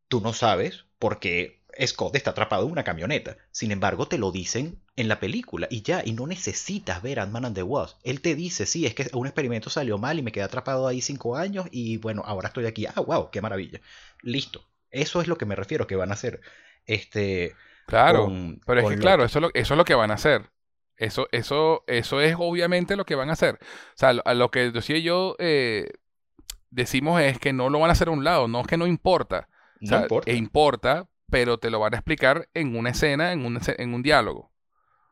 [0.08, 3.38] tú no sabes por qué Scott está atrapado en una camioneta.
[3.52, 7.46] Sin embargo, te lo dicen en la película y ya, y no necesitas ver Ant-Man
[7.46, 7.98] and the Wasp.
[8.04, 11.02] Él te dice, sí, es que un experimento salió mal y me quedé atrapado ahí
[11.02, 12.86] cinco años y bueno, ahora estoy aquí.
[12.86, 13.80] Ah, wow, qué maravilla.
[14.22, 14.66] Listo.
[14.92, 16.42] Eso es lo que me refiero que van a hacer.
[16.86, 17.56] Este.
[17.86, 18.32] Claro,
[18.66, 20.50] pero es que claro, eso es, lo, eso es lo que van a hacer.
[20.98, 23.56] Eso, eso, eso es obviamente lo que van a hacer.
[23.56, 25.92] O sea, a lo que decía yo, eh,
[26.70, 28.86] decimos es que no lo van a hacer a un lado, no es que no
[28.86, 29.48] importa.
[29.80, 30.30] No importa.
[30.30, 34.04] E importa, pero te lo van a explicar en una escena, en un, en un
[34.04, 34.52] diálogo.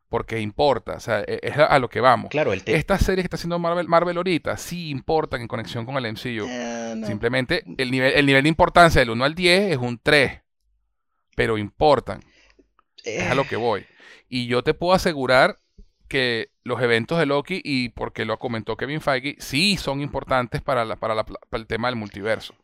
[0.09, 2.29] Porque importa, o sea, e, es a lo que vamos.
[2.29, 5.97] Claro, el Estas series que está haciendo Marvel, Marvel ahorita sí importan en conexión con
[5.97, 6.47] el MCU.
[6.47, 10.41] Eh, Simplemente el nivel, el nivel de importancia del 1 al 10 es un 3,
[11.35, 12.21] pero importan.
[13.03, 13.85] Es a lo que voy.
[14.29, 15.57] Y yo te puedo asegurar
[16.07, 20.85] que los eventos de Loki, y porque lo comentó Kevin Feige, sí son importantes para,
[20.85, 22.55] la, para, para el tema del multiverso.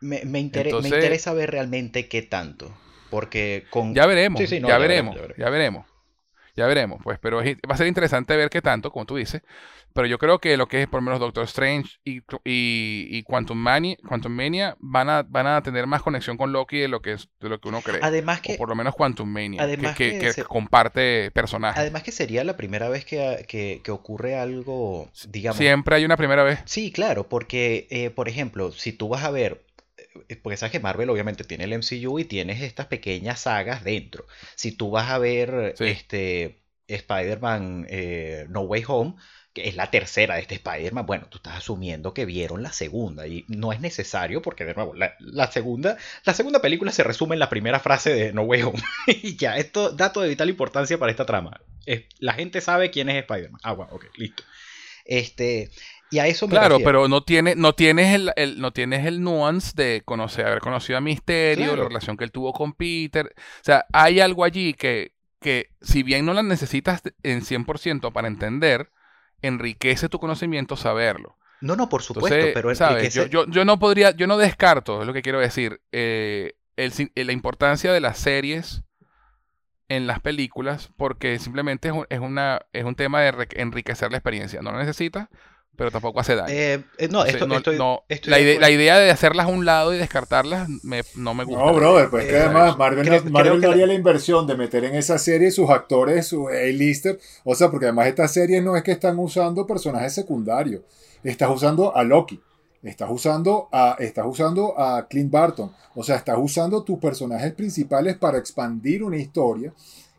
[0.00, 2.76] Me, me, interesa ver realmente qué tanto.
[3.10, 3.94] Porque con.
[3.94, 5.86] Ya veremos, ya, veremos ya, veremos,
[6.56, 9.42] Ya veremos, pues, pero va a ser interesante ver qué tanto, como tú dices.
[9.96, 13.56] Pero yo creo que lo que es por lo menos Doctor Strange y, y, Quantum,
[13.56, 17.12] Mania, Quantum Mania van a, van a tener más conexión con Loki de lo que,
[17.12, 18.00] es, de lo que uno cree.
[18.02, 18.54] Además que...
[18.54, 19.66] O por lo menos Quantum Mania,
[19.96, 21.80] que, comparte personajes.
[21.80, 25.56] Además que sería la primera vez que, ocurre algo, digamos...
[25.56, 26.60] Siempre hay una primera vez.
[26.66, 29.65] Sí, claro, porque, eh, por ejemplo, si tú vas a ver
[30.42, 34.26] porque sabes que Marvel obviamente tiene el MCU y tienes estas pequeñas sagas dentro.
[34.54, 39.14] Si tú vas a ver este Spider-Man eh, No Way Home,
[39.52, 43.26] que es la tercera de este Spider-Man, bueno, tú estás asumiendo que vieron la segunda
[43.26, 47.40] y no es necesario porque de nuevo, la, segunda, la segunda película se resume en
[47.40, 51.10] la primera frase de No Way Home y ya, esto dato de vital importancia para
[51.10, 51.60] esta trama.
[52.18, 53.60] la gente sabe quién es Spider-Man.
[53.64, 54.42] Ah, bueno, ok, listo.
[55.06, 55.70] Este,
[56.10, 59.72] y a eso me Claro, pero no, tiene, no, tienes el, no tienes el nuance
[59.74, 63.34] de conocer, haber conocido a Misterio, la relación que él tuvo con Peter.
[63.36, 68.28] O sea, hay algo allí que, que si bien no la necesitas en 100% para
[68.28, 68.90] entender,
[69.42, 71.36] enriquece tu conocimiento saberlo.
[71.60, 73.14] No, no, por supuesto, pero ¿sabes?
[73.14, 77.92] Yo, yo, no podría, yo no descarto, es lo que quiero decir, eh, la importancia
[77.92, 78.82] de las series
[79.88, 84.18] en las películas, porque simplemente es un, es una, es un tema de enriquecer la
[84.18, 84.60] experiencia.
[84.60, 85.28] No lo necesitas,
[85.76, 86.52] pero tampoco hace daño.
[86.52, 88.40] Eh, eh, no, esto, la,
[88.70, 90.68] idea, de hacerlas a un lado y descartarlas
[91.14, 91.64] no me gusta.
[91.64, 93.38] No, brother, pues que además Marvel, no,
[93.68, 93.94] haría la...
[93.94, 97.18] inversión de meter en esa serie sus actores, su A-lister.
[97.44, 100.82] O sea, porque además estas series no es que están usando personajes secundarios.
[101.22, 102.40] Estás usando a Loki.
[102.82, 105.72] Estás usando a, estás usando a Clint Barton.
[105.94, 109.72] O sea, estás usando tus personajes principales para expandir una historia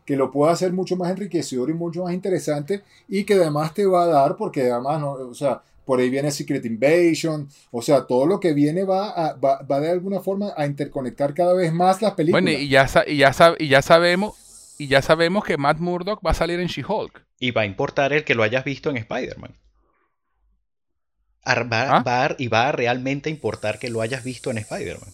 [0.08, 3.84] que lo pueda hacer mucho más enriquecedor y mucho más interesante y que además te
[3.84, 8.06] va a dar, porque además, no, o sea, por ahí viene Secret Invasion, o sea,
[8.06, 12.00] todo lo que viene va, a, va, de alguna forma a interconectar cada vez más
[12.00, 12.42] las películas.
[12.42, 14.34] Bueno, y ya, y ya, y ya sabemos
[14.78, 17.26] y ya sabemos que Matt Murdock va a salir en She-Hulk.
[17.38, 19.52] Y va a importar el que lo hayas visto en Spider-Man.
[21.44, 22.02] ¿Ah?
[22.02, 25.10] Va, y va a realmente importar que lo hayas visto en Spider-Man.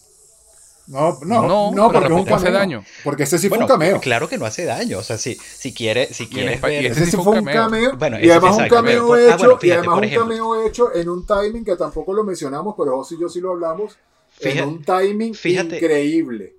[0.87, 2.35] No, no, no, porque es un cameo.
[2.35, 2.85] Hace daño.
[3.03, 3.99] Porque ese sí fue un cameo.
[3.99, 4.99] Claro que no hace daño.
[4.99, 6.85] O sea, si, si quiere, si quieres ver.
[6.85, 7.97] Ese sí fue un cameo.
[7.97, 9.59] Bueno, y además un cameo ah, hecho.
[9.61, 13.21] y además un cameo hecho en un timing que tampoco lo mencionamos, pero José y
[13.21, 13.97] yo sí lo hablamos.
[14.41, 16.55] en un timing increíble.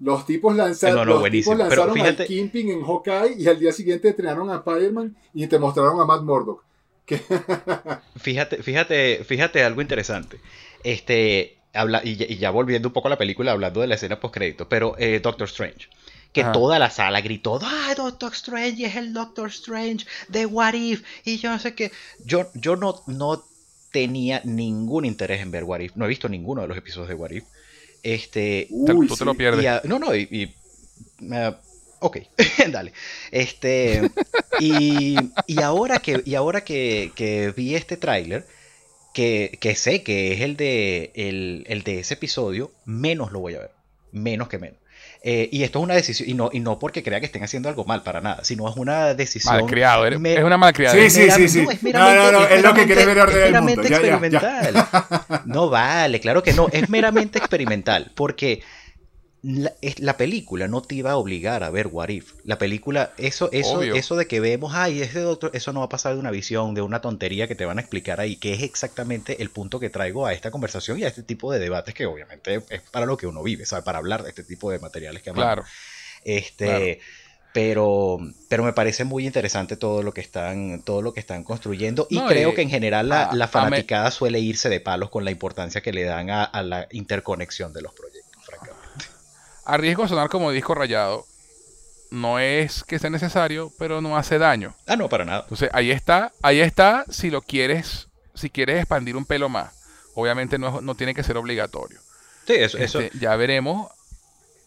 [0.00, 4.50] Los tipos lanzaron, los tipos lanzaron al Kimping en Hawkeye y al día siguiente estrenaron
[4.50, 6.64] a Spider-Man y te mostraron a Matt Murdock.
[8.16, 10.40] fíjate, fíjate, fíjate algo interesante.
[10.82, 11.58] Este,
[12.04, 14.94] y, ya, volviendo un poco a la película, hablando de la escena post crédito, pero
[14.98, 15.88] eh, Doctor Strange.
[16.32, 18.84] Que toda la sala gritó, ¡ay, Doctor Strange!
[18.84, 21.04] Es el Doctor Strange de What If.
[21.24, 21.92] Y yo no sé qué.
[22.24, 23.44] Yo, yo no, no
[23.92, 25.94] tenía ningún interés en ver What If.
[25.94, 27.44] No he visto ninguno de los episodios de What If.
[28.02, 28.66] Este.
[28.68, 29.84] tú te lo pierdes.
[29.84, 30.52] no, no, y.
[32.00, 32.18] ok,
[32.70, 32.92] dale.
[33.30, 34.10] Este.
[34.60, 35.16] Y,
[35.48, 38.46] y ahora que, y ahora que, que vi este tráiler
[39.14, 43.70] que, sé que es el de, el, de ese episodio, menos lo voy a ver.
[44.12, 44.78] Menos que menos.
[45.22, 47.70] Eh, y esto es una decisión, y no, y no porque crea que estén haciendo
[47.70, 49.54] algo mal para nada, sino es una decisión.
[49.54, 50.94] Malcriado, es una malcriada.
[50.94, 51.62] Sí, sí, sí, sí.
[51.62, 54.86] No, es no, no, es lo que quiere ver Es meramente experimental.
[55.46, 58.62] No vale, claro que no, es meramente experimental, porque
[59.44, 62.32] la, película no te iba a obligar a ver What If.
[62.44, 65.88] La película, eso, eso, eso de que vemos, ay, ese doctor, eso no va a
[65.90, 68.62] pasar de una visión, de una tontería que te van a explicar ahí, que es
[68.62, 72.06] exactamente el punto que traigo a esta conversación y a este tipo de debates que
[72.06, 73.82] obviamente es para lo que uno vive, ¿sabe?
[73.82, 75.46] Para hablar de este tipo de materiales que amamos.
[75.46, 75.64] Claro.
[76.24, 77.00] Este.
[77.52, 82.08] Pero, pero me parece muy interesante todo lo que están, todo lo que están construyendo.
[82.10, 85.80] Y creo que en general la, la fanaticada suele irse de palos con la importancia
[85.80, 88.13] que le dan a la interconexión de los proyectos
[89.64, 91.26] a riesgo de sonar como disco rayado,
[92.10, 94.74] no es que sea necesario, pero no hace daño.
[94.86, 95.40] Ah, no, para nada.
[95.42, 99.72] Entonces, ahí está, ahí está si lo quieres, si quieres expandir un pelo más.
[100.14, 101.98] Obviamente no, no tiene que ser obligatorio.
[102.46, 103.00] Sí, eso, eso.
[103.00, 103.90] Este, ya veremos,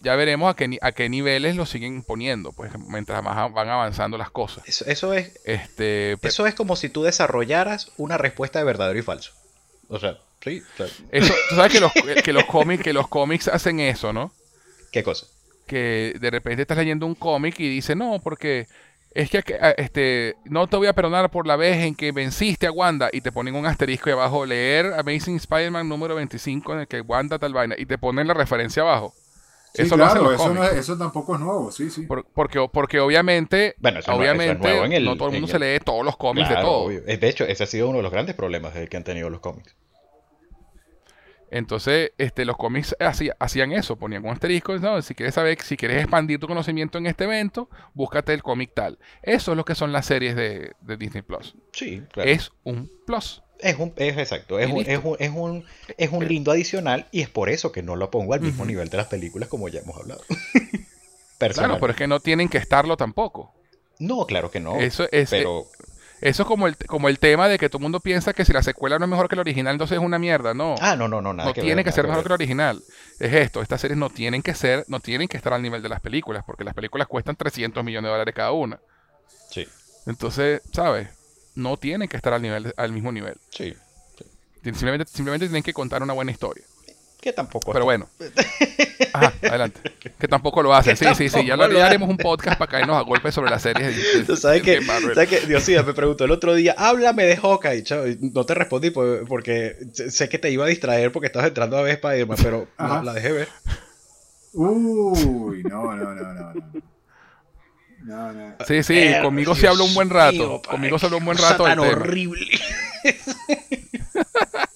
[0.01, 4.17] ya veremos a qué, a qué niveles lo siguen poniendo, pues mientras más van avanzando
[4.17, 4.63] las cosas.
[4.67, 5.39] Eso, es.
[5.45, 9.31] Este, eso es como si tú desarrollaras una respuesta de verdadero y falso.
[9.87, 10.61] O sea, sí.
[11.11, 11.91] Eso, tú sabes que los,
[12.23, 14.33] que los cómics, que los cómics hacen eso, ¿no?
[14.91, 15.27] ¿Qué cosa?
[15.65, 18.67] Que de repente estás leyendo un cómic y dice, no, porque
[19.17, 22.67] es que ah, este, no te voy a perdonar por la vez en que venciste
[22.67, 26.87] a Wanda y te ponen un asterisco abajo, leer Amazing Spider-Man número 25 en el
[26.87, 29.13] que Wanda tal vaina y te ponen la referencia abajo.
[29.73, 32.07] eso claro, eso, eso, tampoco es nuevo, sí, sí.
[32.33, 36.55] porque, porque obviamente, bueno, obviamente no, todo el mundo se lee todos los cómics de
[36.55, 36.89] todo.
[36.89, 39.75] De hecho, ese ha sido uno de los grandes problemas que han tenido los cómics.
[41.49, 45.01] Entonces, este, los cómics hacían eso, ponían un asterisco, ¿no?
[45.01, 48.99] si quieres saber, si quieres expandir tu conocimiento en este evento, búscate el cómic tal.
[49.23, 51.55] Eso es lo que son las series de, Disney Plus.
[51.71, 52.29] Sí, claro.
[52.29, 53.43] Es un plus.
[53.59, 55.65] Es un, es exacto, es un, es un, es un,
[55.97, 58.89] es un, lindo adicional y es por eso que no lo pongo al mismo nivel
[58.89, 60.21] de las películas como ya hemos hablado.
[61.39, 63.53] claro, pero es que no tienen que estarlo tampoco.
[63.99, 64.79] No, claro que no.
[64.79, 65.65] Eso es, pero...
[66.19, 68.51] Eso es como el, como el tema de que todo el mundo piensa que si
[68.51, 70.53] la secuela no es mejor que la original, entonces es una mierda.
[70.53, 70.75] No.
[70.81, 72.81] Ah, no, no, no, nada No tiene que ser mejor que la original.
[73.19, 75.89] Es esto, estas series no tienen que ser, no tienen que estar al nivel de
[75.89, 78.79] las películas, porque las películas cuestan 300 millones de dólares cada una.
[79.51, 79.67] Sí.
[80.07, 81.09] Entonces, ¿sabes?
[81.55, 83.35] No tienen que estar al, nivel, al mismo nivel.
[83.49, 83.75] Sí.
[84.63, 86.63] Simplemente, simplemente tienen que contar una buena historia.
[87.27, 87.73] Que tampoco.
[87.73, 88.07] Pero bueno.
[89.13, 89.81] Ajá, adelante.
[90.17, 90.95] Que tampoco lo hacen.
[90.95, 91.45] Sí, sí, sí.
[91.45, 94.25] Ya, lo, haremos un podcast para caernos a golpes sobre las series.
[94.25, 94.81] De, ¿Sabes qué?
[94.81, 95.41] ¿Sabes qué?
[95.41, 97.83] Dios mío, me preguntó el otro día, háblame de Hawkeye.
[98.31, 101.95] no te respondí porque sé que te iba a distraer porque estabas entrando a ver
[101.95, 103.49] Spider-Man, pero la, dejé ver.
[104.53, 106.53] Uy, no, no, no, no.
[108.05, 108.55] No, no.
[108.65, 110.61] Sí, sí, conmigo se habló un buen rato.
[110.61, 111.65] conmigo se habló un buen rato.
[111.65, 112.47] Tan horrible.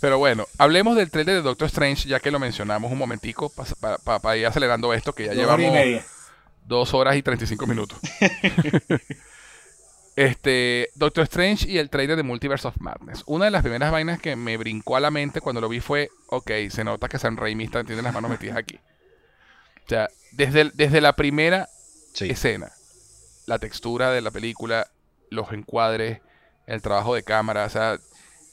[0.00, 3.52] Pero bueno, hablemos del trailer de Doctor Strange, ya que lo mencionamos un momentico,
[4.04, 5.74] para ir acelerando esto, que ya llevamos
[6.64, 7.98] dos horas y 35 minutos.
[10.16, 13.24] este, Doctor Strange y el trailer de Multiverse of Madness.
[13.26, 16.10] Una de las primeras vainas que me brincó a la mente cuando lo vi fue,
[16.28, 18.78] ok, se nota que San Raimi está, tiene las manos metidas aquí.
[19.84, 21.68] O sea, desde, desde la primera
[22.20, 22.70] escena,
[23.46, 24.88] la textura de la película,
[25.30, 26.20] los encuadres,
[26.66, 27.98] el trabajo de cámara, o sea,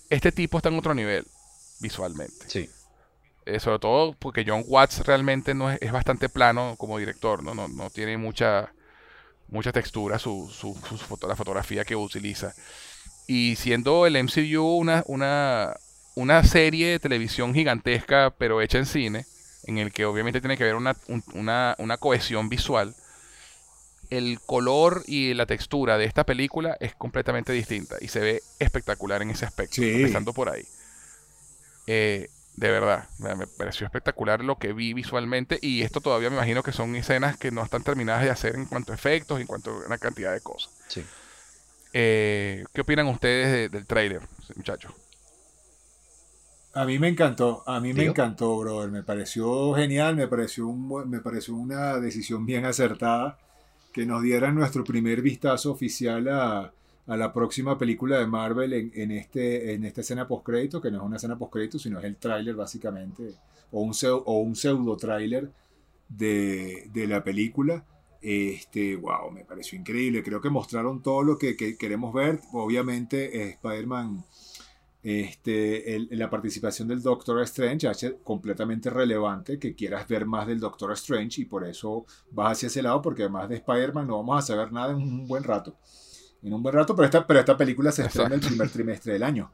[0.09, 1.27] este tipo está en otro nivel
[1.79, 2.45] visualmente.
[2.47, 2.69] Sí.
[3.45, 7.53] Eh, sobre todo porque John Watts realmente no es, bastante plano como director, ¿no?
[7.53, 8.73] No, no tiene mucha,
[9.47, 10.75] mucha textura su, su,
[11.27, 12.53] la fotografía que utiliza.
[13.27, 15.75] Y siendo el MCU una, una,
[16.15, 19.25] una serie de televisión gigantesca, pero hecha en cine,
[19.65, 20.95] en el que obviamente tiene que haber una,
[21.33, 22.95] una, una cohesión visual,
[24.09, 29.21] el color y la textura de esta película es completamente distinta y se ve espectacular
[29.21, 30.63] en ese aspecto, empezando por ahí.
[31.87, 36.63] Eh, de verdad, me pareció espectacular lo que vi visualmente y esto todavía me imagino
[36.63, 39.71] que son escenas que no están terminadas de hacer en cuanto a efectos, en cuanto
[39.71, 40.71] a una cantidad de cosas.
[41.91, 44.21] Eh, ¿Qué opinan ustedes del trailer,
[44.55, 44.93] muchachos?
[46.73, 48.89] A mí me encantó, a mí me encantó, brother.
[48.89, 53.37] Me pareció genial, me pareció, un, me pareció una decisión bien acertada
[53.93, 56.73] que nos dieran nuestro primer vistazo oficial a,
[57.07, 61.03] a la próxima película de Marvel en, este, en esta escena postcrédito, que no es
[61.03, 63.35] una escena postcrédito, sino es el tráiler básicamente,
[63.71, 65.51] o un, o un pseudo tráiler
[66.09, 67.85] de, de, la película.
[68.21, 70.23] Este, wow, me pareció increíble.
[70.23, 72.39] Creo que mostraron todo lo que, queremos ver.
[72.53, 74.23] Obviamente, Spider-Man,
[75.03, 80.91] este, la participación del Doctor Strange hace completamente relevante que quieras ver más del Doctor
[80.93, 84.47] Strange y por eso vas hacia ese lado, porque además de Spider-Man no vamos a
[84.47, 85.75] saber nada en un buen rato
[86.45, 89.23] en un buen rato, pero esta, pero esta película se estrena el primer trimestre del
[89.23, 89.51] año.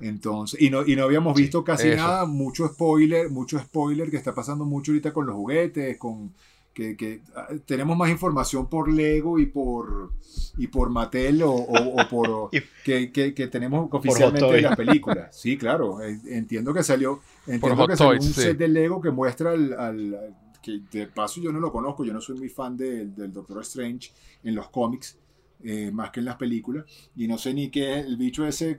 [0.00, 4.34] Entonces, y no, y no habíamos visto casi nada, mucho spoiler, mucho spoiler que está
[4.34, 6.32] pasando mucho ahorita con los juguetes, con
[6.72, 10.12] que, que ah, tenemos más información por Lego y por
[10.56, 12.50] y por Mattel o, o, por
[12.84, 15.30] que, que, que, tenemos oficialmente de la película.
[15.32, 19.78] Sí, claro, entiendo que salió, entiendo que salió un set de Lego que muestra al,
[19.78, 23.60] al, que de paso yo no lo conozco, yo no soy muy fan del Doctor
[23.60, 24.12] Strange
[24.42, 25.18] en los cómics
[25.62, 26.84] eh, más que en las películas.
[27.16, 28.76] Y no sé ni qué es el bicho ese,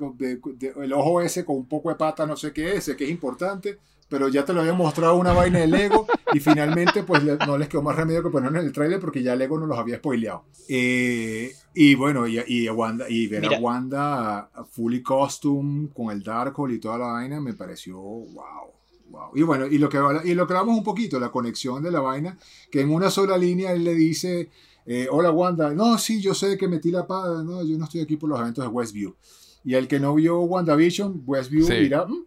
[0.82, 3.10] el ojo ese con un poco de pata, no sé qué es, sé que es
[3.10, 3.78] importante,
[4.12, 7.70] pero ya te lo había mostrado una vaina de Lego y finalmente pues no les
[7.70, 10.44] quedó más remedio que ponerlo en el trailer porque ya Lego no los había spoileado.
[10.68, 16.74] Eh, y bueno, y, y, Wanda, y ver a Wanda fully costume con el Darkhold
[16.74, 18.72] y toda la vaina me pareció wow.
[19.12, 19.32] Wow.
[19.36, 22.00] Y bueno, y lo, que, y lo que hablamos un poquito, la conexión de la
[22.00, 22.38] vaina,
[22.72, 24.50] que en una sola línea él le dice,
[24.86, 28.02] eh, hola Wanda, no, sí, yo sé que metí la pata, no, yo no estoy
[28.02, 29.16] aquí por los eventos de Westview.
[29.64, 32.24] Y el que no vio WandaVision, Westview dirá, mm,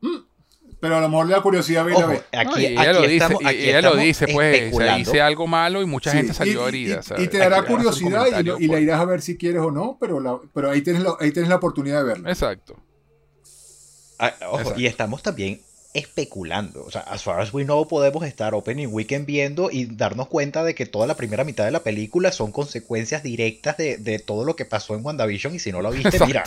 [0.00, 0.24] mm".
[0.80, 1.96] pero a lo mejor le da curiosidad ver
[2.32, 6.32] Aquí, ella lo dice, ella lo dice, pues, se dice algo malo y mucha gente
[6.32, 7.00] salió herida.
[7.18, 8.26] Y, te dará curiosidad
[8.58, 11.50] y, la irás a ver si quieres o no, pero, pero ahí, tienes ahí tienes
[11.50, 12.28] la oportunidad de verlo.
[12.28, 12.76] Exacto.
[14.18, 15.60] Ah, ojo, y estamos también
[15.94, 16.84] especulando.
[16.84, 20.64] O sea, as far as we know, podemos estar opening weekend viendo y darnos cuenta
[20.64, 24.56] de que toda la primera mitad de la película son consecuencias directas de, todo lo
[24.56, 25.54] que pasó en WandaVision.
[25.54, 26.44] Y si no lo viste, mira,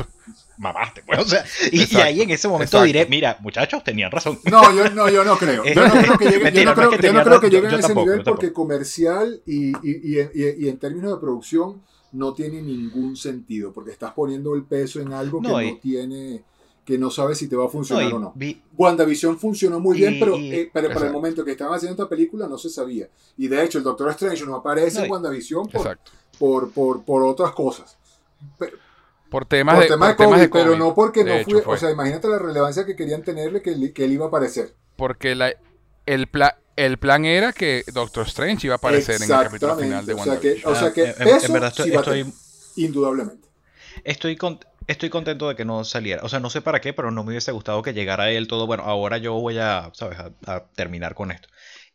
[0.57, 1.03] mamaste.
[1.05, 4.39] Pues, o sea, y, ahí en ese momento diré, mira, muchachos, tenían razón.
[4.45, 5.63] No, yo no, yo no creo.
[5.63, 7.95] Yo no creo que lleguen, yo no creo, yo no creo que lleguen a ese
[7.95, 11.81] nivel porque comercial y, y, y, en términos de producción
[12.13, 16.43] no tiene ningún sentido porque estás poniendo el peso en algo que no tiene
[16.85, 18.33] que no sabes si te va a funcionar o no.
[18.77, 22.47] WandaVision funcionó muy bien, pero, eh, pero para el momento que estaban haciendo esta película
[22.47, 23.09] no se sabía.
[23.37, 25.67] Y de hecho, el Doctor Strange no aparece en WandaVision
[26.37, 27.97] por, por, por, otras cosas.
[29.29, 32.85] por temas, de, temas, COVID, pero no porque no fue, O sea, imagínate la relevancia
[32.85, 34.75] que querían tenerle que, que él iba a aparecer.
[34.95, 35.53] Porque la,
[36.05, 36.29] el,
[36.75, 40.71] el plan era que Doctor Strange iba a aparecer en el capítulo final de WandaVision.
[40.71, 42.31] O sea que, o sea que ah, eso estoy,
[42.75, 43.47] indudablemente.
[44.03, 46.23] Estoy con, estoy contento de que no saliera.
[46.23, 48.67] O sea, no sé para qué, pero no me hubiese gustado que llegara él todo.
[48.67, 50.19] Bueno, ahora yo voy a, ¿sabes?
[50.19, 51.47] A, terminar con esto.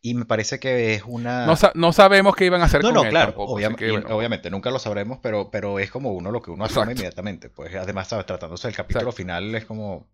[0.03, 1.47] Y me parece que es una...
[1.75, 5.51] No, sabemos qué iban a hacer no, con no, claro, obviamente, nunca lo sabremos, pero,
[5.51, 7.51] pero es como uno lo que uno asume inmediatamente.
[7.51, 8.25] Pues además, ¿sabes?
[8.25, 10.09] Tratándose del capítulo final es como...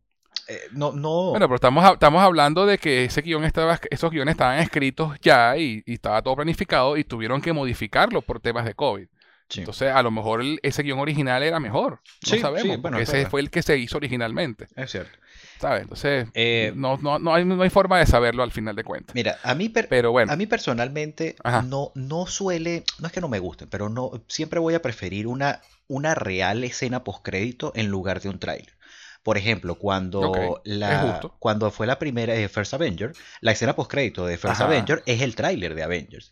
[0.49, 1.31] Eh, no, no...
[1.31, 5.57] Bueno, pero estamos, estamos hablando de que ese guion estaba, esos guiones estaban escritos ya
[5.57, 9.07] y, y estaba todo planificado y tuvieron que modificarlo por temas de COVID.
[9.55, 12.01] Entonces, a lo mejor ese guion original era mejor.
[12.31, 12.79] No sabemos.
[12.79, 14.67] porque ese fue el que se hizo originalmente.
[14.75, 15.19] Es cierto.
[15.61, 15.83] ¿Sabes?
[15.83, 19.15] Entonces, eh, no, no, no, hay, no hay forma de saberlo al final de cuentas.
[19.15, 20.33] Mira, a mí, pero bueno.
[20.33, 24.61] a mí personalmente no, no suele, no es que no me guste, pero no siempre
[24.61, 28.77] voy a preferir una, una real escena postcrédito en lugar de un tráiler.
[29.23, 34.39] Por ejemplo, cuando, la, cuando fue la primera de First Avenger, la escena postcrédito de
[34.39, 36.31] First Avenger es el tráiler de Avengers.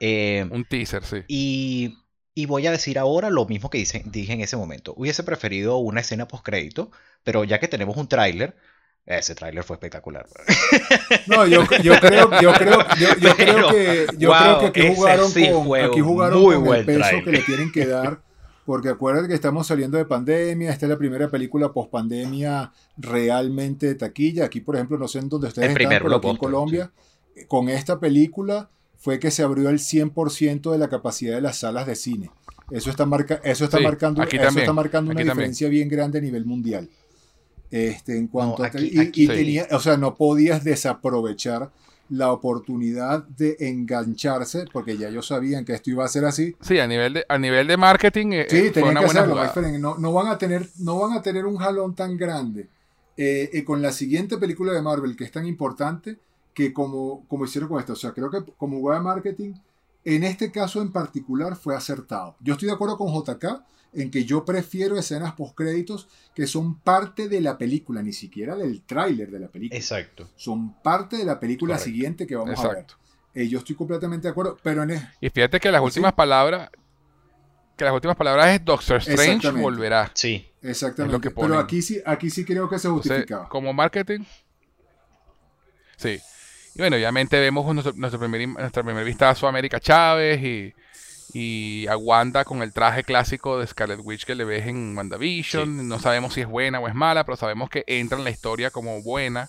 [0.00, 1.22] Eh, un teaser, sí.
[1.28, 1.96] Y
[2.38, 4.92] y voy a decir ahora lo mismo que dije, dije en ese momento.
[4.94, 6.90] Hubiese preferido una escena post-crédito,
[7.24, 8.54] pero ya que tenemos un tráiler,
[9.06, 10.26] ese tráiler fue espectacular.
[11.28, 15.80] No, yo, yo, creo, yo, creo, yo, creo que, yo creo que aquí jugaron con,
[15.80, 18.20] aquí jugaron con el peso que le tienen que dar.
[18.66, 23.86] Porque acuérdate que estamos saliendo de pandemia, esta es la primera película post pandemia realmente
[23.86, 24.44] de taquilla.
[24.44, 26.90] Aquí, por ejemplo, no sé en dónde ustedes están, pero aquí en Colombia,
[27.48, 28.68] con esta película
[28.98, 32.30] fue que se abrió el 100% de la capacidad de las salas de cine.
[32.70, 36.44] Eso está, marca, eso está marcando, eso está marcando una diferencia bien grande a nivel
[36.44, 36.88] mundial.
[37.70, 41.70] Este, en cuanto y, tenía, o sea, no podías desaprovechar
[42.08, 46.56] la oportunidad de engancharse, porque ya ellos sabían que esto iba a ser así.
[46.60, 48.28] Sí, a nivel de, a nivel de marketing.
[48.32, 49.36] Eh, sí, tenían que hacerlo,
[49.78, 52.68] no, no, van a tener, no van a tener un jalón tan grande.
[53.16, 56.18] Eh, eh, con la siguiente película de Marvel, que es tan importante,
[56.56, 57.92] que como, como hicieron con esto.
[57.92, 59.52] O sea, creo que como web marketing,
[60.06, 62.34] en este caso en particular fue acertado.
[62.40, 63.62] Yo estoy de acuerdo con JK
[63.92, 68.80] en que yo prefiero escenas postcréditos que son parte de la película, ni siquiera del
[68.80, 69.78] tráiler de la película.
[69.78, 70.30] Exacto.
[70.34, 72.86] Son parte de la película siguiente que vamos a ver.
[73.34, 76.70] Eh, yo estoy completamente de acuerdo, pero en Y fíjate que las últimas palabras
[77.76, 80.10] que las últimas palabras es Doctor Strange volverá.
[80.14, 80.48] Sí.
[80.62, 81.30] Exactamente.
[81.30, 83.46] pero aquí sí, aquí sí creo que se justificaba.
[83.50, 84.20] como marketing.
[85.98, 86.18] Sí.
[86.76, 90.74] Y bueno, obviamente vemos nuestro, nuestro, primer, nuestro primer vistazo a América Chávez y,
[91.32, 95.88] y a Wanda con el traje clásico de Scarlet Witch que le ves en WandaVision.
[95.88, 98.70] No sabemos si es buena o es mala, pero sabemos que entra en la historia
[98.70, 99.48] como buena.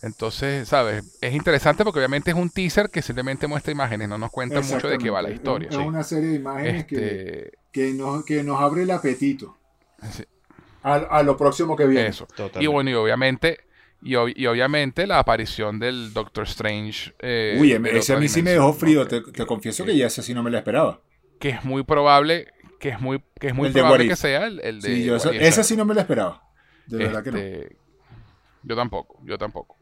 [0.00, 1.04] Entonces, ¿sabes?
[1.20, 4.88] Es interesante porque obviamente es un teaser que simplemente muestra imágenes, no nos cuenta mucho
[4.88, 5.68] de qué va la historia.
[5.68, 9.58] Es una serie de imágenes que, este que, nos, que nos abre el apetito
[10.82, 12.06] a, a, lo próximo que viene.
[12.06, 12.26] Eso.
[12.58, 13.67] Y bueno, y obviamente
[14.02, 17.14] y, obviamente la aparición del Doctor Strange.
[17.18, 19.06] Eh, Uy, ese a mí sí me dejó frío.
[19.06, 21.00] Te, confieso que ya ese sí no me lo esperaba.
[21.38, 25.18] Que es muy probable que es muy, que es muy probable que sea el, de.
[25.18, 26.42] Sí, ese sí no me lo esperaba.
[26.86, 27.38] De verdad que no.
[27.38, 27.76] Este,
[28.62, 29.76] yo tampoco, yo tampoco.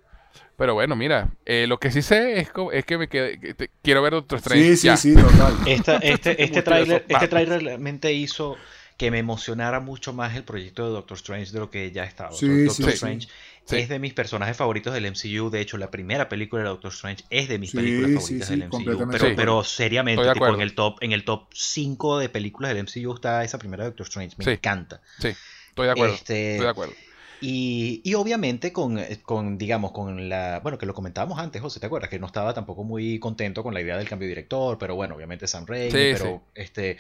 [0.57, 4.39] Pero bueno, mira, eh, lo que sí sé es, es que me quiero ver Doctor
[4.39, 4.77] Strange.
[4.77, 5.55] Sí, sí, sí, total.
[5.67, 8.57] este, este, trailer, este trailer realmente hizo
[8.97, 12.33] que me emocionara mucho más el proyecto de Doctor Strange de lo que ya estaba.
[12.33, 13.29] Sí, Doctor Strange
[13.69, 15.51] es de mis personajes favoritos del MCU.
[15.51, 19.09] De hecho, la primera película de Doctor Strange es de mis películas favoritas del MCU.
[19.11, 23.45] Pero, pero seriamente, en el top en el top 5 de películas del MCU está
[23.45, 24.37] esa primera de Doctor Strange.
[24.39, 25.01] Me encanta.
[25.19, 25.29] Sí,
[25.69, 26.15] estoy de acuerdo.
[26.15, 26.95] Este, estoy de acuerdo.
[27.39, 30.61] Y, y, obviamente con, con, digamos, con la...
[30.61, 32.09] Bueno, que lo comentábamos antes, José, ¿te acuerdas?
[32.09, 35.17] Que no estaba tampoco muy contento con la idea del cambio de director, pero bueno,
[35.17, 36.97] obviamente Sam Raimi, pero este...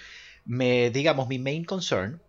[0.46, 2.20] Me, digamos, mi main concern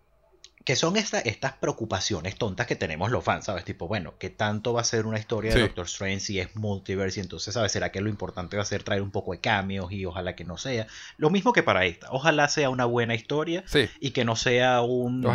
[0.67, 3.63] que son estas preocupaciones tontas que tenemos los fans, ¿sabes?
[3.63, 7.21] Tipo, bueno, ¿qué tanto va a ser una historia de Doctor Strange si es multiverse?
[7.21, 7.71] Y entonces, ¿sabes?
[7.71, 10.43] ¿Será que lo importante va a ser traer un poco de cambios y ojalá que
[10.43, 10.85] no sea?
[11.15, 12.11] Lo mismo que para esta.
[12.11, 13.63] Ojalá sea una buena historia
[14.01, 15.25] y que no sea un,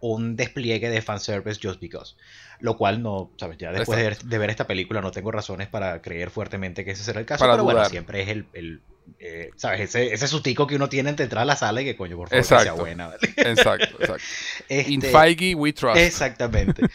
[0.00, 2.14] un despliegue de fanservice just because.
[2.60, 3.58] Lo cual no, ¿sabes?
[3.58, 7.20] Ya después de, ver esta película no tengo razones para creer fuertemente que ese será
[7.20, 8.80] el caso, pero bueno, siempre es el
[9.18, 9.80] eh, ¿sabes?
[9.80, 12.28] Ese, ese sustico que uno tiene entre entrar a la sala y que coño, por
[12.28, 13.10] favor, que sea buena.
[13.36, 14.24] Exacto, exacto.
[14.68, 15.96] Este, In Feige we trust.
[15.96, 16.82] Exactamente.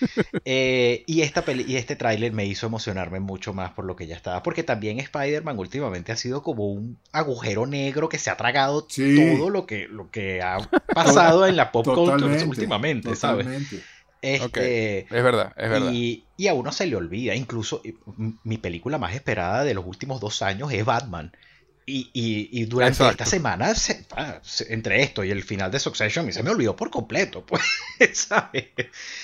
[0.48, 4.06] Eh, y, esta peli y este tráiler me hizo emocionarme mucho más por lo que
[4.06, 8.38] ya estaba, porque también Spider-Man últimamente ha sido como un agujero negro que se ha
[8.38, 10.58] tragado todo lo que, lo que ha
[10.94, 13.48] pasado en la pop culture últimamente, ¿sabes?
[14.22, 15.92] Este, Es verdad, es verdad.
[15.92, 17.82] Y, y, a uno se le olvida, incluso
[18.44, 21.32] mi película más esperada de los últimos dos años es Batman.
[21.88, 22.10] Y,
[22.52, 23.72] y, durante esta semana,
[24.70, 27.62] entre esto y el final de Succession, se me olvidó por completo, pues,
[28.14, 28.70] ¿sabes?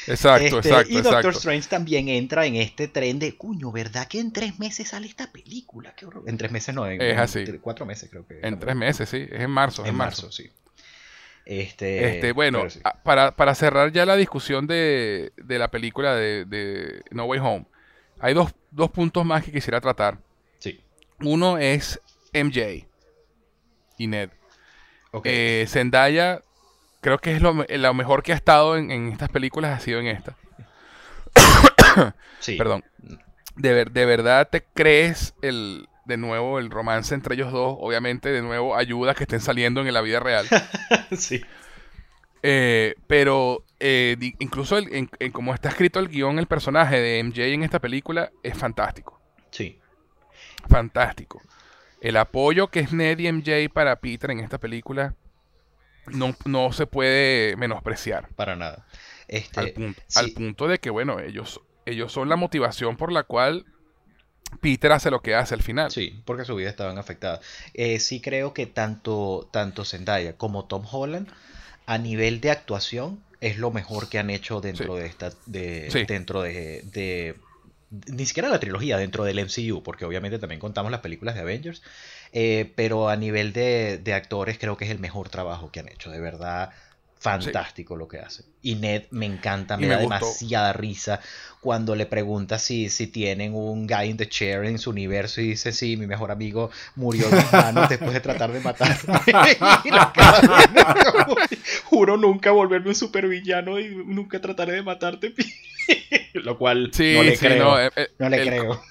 [0.05, 0.93] Exacto, este, exacto.
[0.93, 4.89] Y Doctor Strange también entra en este tren de, cuño, ¿verdad que en tres meses
[4.89, 5.95] sale esta película?
[5.95, 6.23] Qué horror.
[6.27, 7.45] En tres meses no, en, es así.
[7.61, 8.41] cuatro meses creo que.
[8.43, 9.83] En tres meses, sí, es en marzo.
[9.83, 10.51] En marzo, sí.
[11.43, 12.67] Este, este bueno,
[13.03, 17.65] para, para, cerrar ya la discusión de, de la película de, de, No Way Home,
[18.19, 20.19] hay dos, dos puntos más que quisiera tratar.
[20.59, 20.79] Sí.
[21.19, 21.99] Uno es
[22.33, 22.87] MJ
[23.97, 24.29] y Ned.
[25.23, 26.41] Eh, Zendaya,
[27.01, 27.53] creo que es lo,
[27.93, 30.35] mejor que ha estado en, estas películas, ha sido en esta.
[32.39, 32.55] sí.
[32.55, 32.83] Perdón.
[33.55, 38.41] De, de verdad te crees el, de nuevo el romance entre ellos dos, obviamente de
[38.41, 40.47] nuevo ayuda que estén saliendo en la vida real.
[41.17, 41.43] sí.
[42.43, 47.53] Eh, pero eh, incluso en, en, como está escrito el guion, el personaje de MJ
[47.53, 49.19] en esta película es fantástico.
[49.51, 49.77] Sí.
[50.69, 51.41] Fantástico
[52.01, 55.15] el apoyo que es Ned y MJ para Peter en esta película
[56.07, 58.27] no, no se puede menospreciar.
[58.35, 58.85] Para nada.
[59.27, 63.23] Este, al, punto, al punto de que, bueno, ellos, ellos son la motivación por la
[63.23, 63.65] cual
[64.59, 65.91] Peter hace lo que hace al final.
[65.91, 67.39] Sí, porque su vida estaban afectada.
[67.73, 71.29] Eh, sí creo que tanto, tanto Zendaya como Tom Holland,
[71.85, 75.31] a nivel de actuación, es lo mejor que han hecho dentro de esta.
[75.45, 77.35] De, Dentro de, de
[78.07, 81.81] ni siquiera la trilogía dentro del MCU, porque obviamente también contamos las películas de Avengers,
[82.31, 85.89] eh, pero a nivel de, de, actores creo que es el mejor trabajo que han
[85.89, 86.71] hecho, de verdad
[87.21, 88.43] fantástico lo que hace.
[88.63, 91.19] Y Ned me encanta, me, da demasiada risa
[91.59, 95.49] cuando le pregunta si, si tienen un guy in the chair en su universo y
[95.49, 98.97] dice, sí, mi mejor amigo murió en mis manos después de tratar de matarme.
[101.85, 105.35] Juro nunca volverme un supervillano y nunca trataré de matarte.
[106.33, 107.63] lo cual no le creo.
[107.63, 108.81] No, eh, eh, le creo.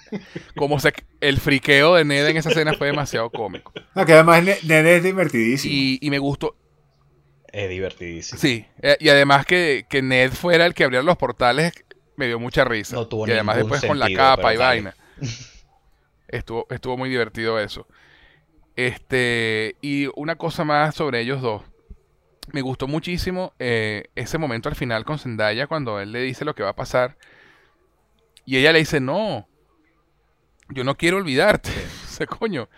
[0.56, 3.72] Como se, el friqueo de Ned en esa escena fue demasiado cómico.
[3.72, 5.74] Que además Ned es divertidísimo.
[5.74, 6.56] Y, y me gustó
[7.52, 8.40] es divertidísimo.
[8.40, 11.72] Sí, eh, y además que, Ned fuera el que abriera los portales
[12.16, 12.96] me dio mucha risa.
[12.96, 14.94] No tuvo y además después con la capa y vaina.
[16.28, 17.88] Estuvo, estuvo muy divertido eso.
[18.76, 21.62] Este, y una cosa más sobre ellos dos.
[22.52, 26.54] Me gustó muchísimo eh, ese momento al final con Zendaya cuando él le dice lo
[26.54, 27.16] que va a pasar.
[28.44, 29.46] Y ella le dice, no,
[30.70, 31.70] yo no quiero olvidarte.
[32.04, 32.68] Ese coño.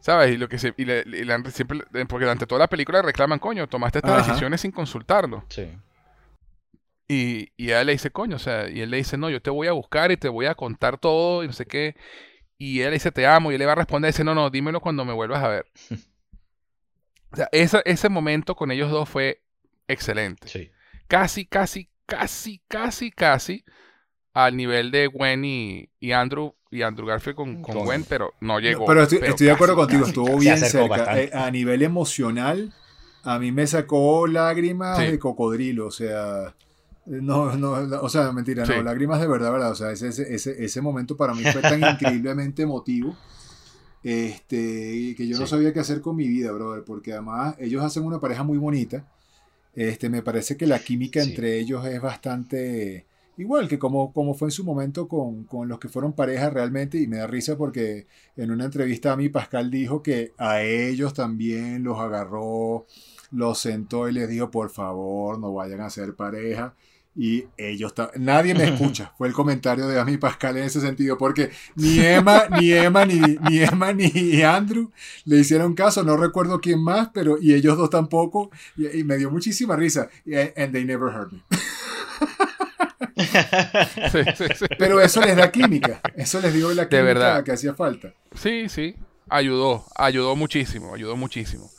[0.00, 0.32] ¿Sabes?
[0.34, 1.04] Y lo que se, y le,
[1.50, 5.44] siempre, porque durante toda la película reclaman, coño, tomaste estas decisiones sin consultarlo.
[5.48, 5.68] Sí.
[7.08, 9.50] Y, y él le dice, coño, o sea, y él le dice, no, yo te
[9.50, 11.96] voy a buscar y te voy a contar todo y no sé qué.
[12.58, 14.48] Y él le dice, te amo, y él le va a responder, dice, no, no,
[14.48, 15.66] dímelo cuando me vuelvas a ver.
[17.36, 19.42] o sea, ese, ese momento con ellos dos fue
[19.86, 20.48] excelente.
[20.48, 20.70] Sí.
[21.06, 23.64] Casi, casi, casi, casi, casi
[24.32, 28.58] al nivel de Gwen y, y Andrew y Andrew Garfield con, con, Gwen, pero no
[28.58, 28.86] llegó.
[28.86, 31.20] pero estoy, de acuerdo contigo, estuvo bien cerca.
[31.20, 32.72] Eh, a nivel emocional,
[33.22, 36.54] a mí me sacó lágrimas de cocodrilo, o sea,
[37.04, 40.80] no, no, o sea, mentira, no, lágrimas de verdad, verdad, o sea, ese, ese, ese
[40.80, 43.14] momento para mí fue tan increíblemente emotivo.
[44.08, 48.04] Este, que yo no sabía qué hacer con mi vida, brother, porque además ellos hacen
[48.04, 49.04] una pareja muy bonita.
[49.74, 53.04] Este, me parece que la química entre ellos es bastante,
[53.36, 56.98] Igual que como, como fue en su momento con, con, los que fueron pareja realmente,
[56.98, 61.12] y me da risa porque en una entrevista a mí Pascal dijo que a ellos
[61.12, 62.86] también los agarró,
[63.32, 66.76] los sentó y les dijo, por favor, no vayan a ser pareja.
[67.16, 71.50] Y ellos, nadie me escucha, fue el comentario de Ami Pascal en ese sentido, porque
[71.74, 74.90] ni Emma, ni Emma, ni, ni Emma, ni Andrew
[75.24, 79.30] le hicieron caso, no recuerdo quién más, pero y ellos dos tampoco, y, me dio
[79.30, 80.08] muchísima risa,
[80.56, 81.42] and they never heard me.
[84.78, 86.00] Pero eso les da química.
[86.14, 88.12] Eso les dio la química que hacía falta.
[88.34, 88.94] Sí, sí.
[89.28, 89.84] Ayudó.
[89.96, 90.94] Ayudó muchísimo.
[90.94, 91.70] Ayudó muchísimo.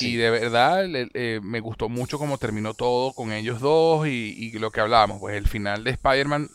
[0.00, 4.70] Y de verdad eh, me gustó mucho cómo terminó todo con ellos dos y, lo
[4.70, 5.20] que hablábamos.
[5.20, 6.48] Pues el final de Spider-Man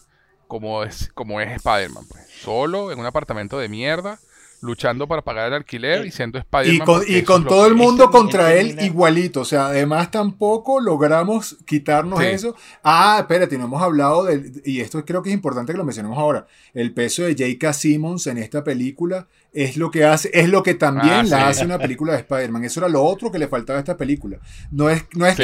[0.47, 2.05] como es, como es Spider-Man.
[2.07, 2.27] Pues.
[2.41, 4.19] Solo en un apartamento de mierda
[4.63, 7.03] luchando para pagar el alquiler y siendo Spider-Man.
[7.07, 9.41] Y con, todo el mundo contra él igualito.
[9.41, 12.55] O sea, además tampoco logramos quitarnos eso.
[12.81, 14.61] Ah, espérate, no hemos hablado del.
[14.65, 16.47] Y esto creo que es importante que lo mencionemos ahora.
[16.73, 17.73] El peso de J.K.
[17.73, 21.65] Simmons en esta película es lo que hace, es lo que también ah, la hace
[21.65, 22.63] una película de Spider-Man.
[22.63, 24.39] Eso era lo otro que le faltaba a esta película.
[24.71, 25.37] No es, no es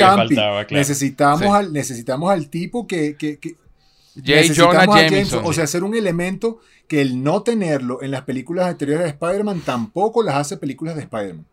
[0.72, 3.16] Necesitamos, al, necesitamos al tipo que.
[3.18, 3.58] que, que
[4.16, 9.12] necesitamos o sea, ser un elemento que el no tenerlo en las películas anteriores de
[9.12, 11.46] Spider-Man tampoco las hace películas de Spider-Man.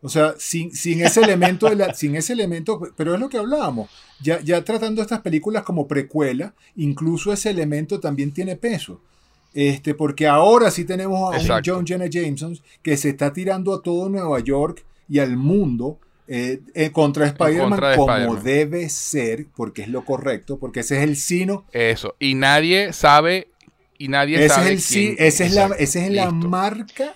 [0.00, 3.38] O sea, sin, sin ese elemento, de la, sin ese elemento, pero es lo que
[3.38, 3.90] hablábamos,
[4.22, 9.00] ya, ya tratando estas películas como precuela, incluso ese elemento también tiene peso.
[9.52, 13.82] Este, porque ahora sí tenemos a un John Jenna Jameson que se está tirando a
[13.82, 15.98] todo Nueva York y al mundo
[16.28, 21.16] eh, eh, contra Spider-Man como debe ser, porque es lo correcto, porque ese es el
[21.16, 21.64] sino.
[21.72, 23.48] Eso, y nadie sabe
[23.98, 24.74] y nadie sabe.
[24.74, 27.14] Es el, esa es la, esa es la marca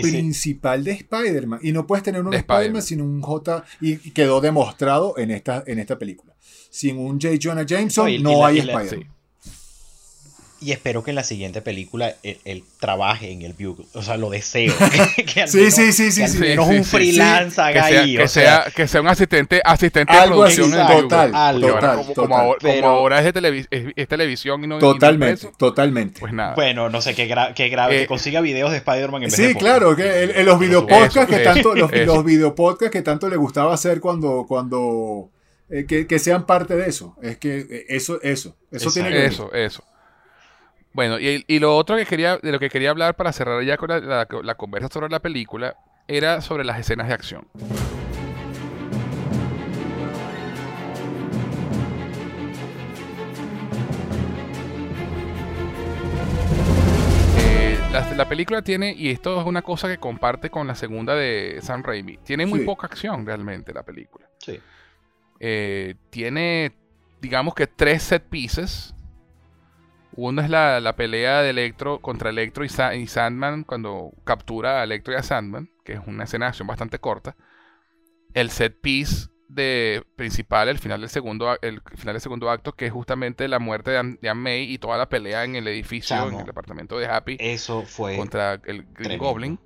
[0.00, 1.60] principal de Spider-Man.
[1.62, 3.64] Y no puedes tener un Spider-Man sin un J.
[3.80, 6.34] Y quedó demostrado en esta, en esta película.
[6.70, 7.36] Sin un J.
[7.40, 9.19] Jonah Jameson no, hay Spider-Man.
[10.60, 13.86] Y espero que en la siguiente película él, trabaje en el Bugle.
[13.94, 14.72] O sea, lo deseo.
[15.16, 18.16] que, sí, sí, sí, sí, sí, un freelance haga ahí.
[18.16, 22.56] Que, sea, que sea un asistente, asistente de producción en total, total, como,
[22.86, 26.20] ahora, es, de televisión y no Totalmente, totalmente.
[26.20, 26.54] Pues nada.
[26.54, 29.96] Bueno, no sé, qué, grave, que eh, consiga videos de Spider-Man en vez Sí, claro,
[29.96, 35.30] que en, los videopodcasts que tanto, los, los que tanto le gustaba hacer cuando, cuando
[35.70, 37.16] eh, que, sean parte de eso.
[37.22, 39.84] Es que eh, eso, eso, eso tiene que Eso, eso.
[40.92, 43.90] Bueno, y, lo otro que quería, de lo que quería hablar para cerrar ya con
[43.90, 45.76] la, la, conversa sobre la película
[46.08, 47.46] era sobre las escenas de acción.
[57.38, 57.78] Eh,
[58.16, 61.84] la, película tiene, y esto es una cosa que comparte con la segunda de Sam
[61.84, 64.28] Raimi, tiene muy poca acción realmente la película.
[64.38, 64.58] Sí.
[65.38, 66.72] Eh, tiene,
[67.20, 68.92] digamos que tres set pieces
[70.16, 75.16] uno es la, pelea de Electro contra Electro y, Sandman cuando captura a Electro y
[75.16, 77.36] a Sandman, que es una escena de acción bastante corta.
[78.34, 82.86] El set piece de principal, el final del segundo, el final del segundo acto, que
[82.86, 86.38] es justamente la muerte de Aunt, May y toda la pelea en el edificio, en
[86.38, 87.36] el departamento de Happy.
[87.40, 88.16] Eso fue.
[88.16, 89.58] Contra el Green Goblin.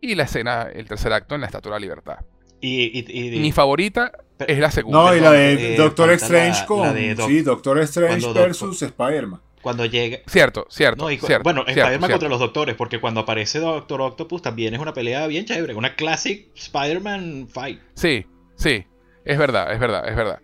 [0.00, 2.18] Y la escena, el tercer acto en la Estatua de la Libertad.
[2.60, 5.02] Y, Mi favorita es la segunda.
[5.02, 6.96] No, y la de Doctor Strange con.
[6.96, 9.40] sí, Doctor Strange versus Spider-Man.
[9.62, 10.18] Cuando llega.
[10.26, 11.08] Cierto, cierto.
[11.42, 15.44] bueno, Spider-Man contra los doctores, porque cuando aparece Doctor Octopus también es una pelea bien
[15.44, 17.80] chévere, una classic Spider-Man fight.
[17.94, 18.26] Sí,
[18.56, 18.84] sí,
[19.24, 20.40] es verdad, es verdad, es verdad.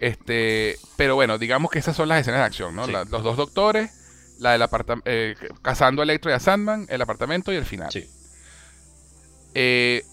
[0.00, 2.86] Este, pero bueno, digamos que esas son las escenas de acción, ¿no?
[2.86, 7.52] los dos doctores, la del apartamento, eh, cazando a Electro y a Sandman, el apartamento
[7.52, 7.92] y el final.
[7.92, 8.08] Sí.
[9.54, 10.04] Eh,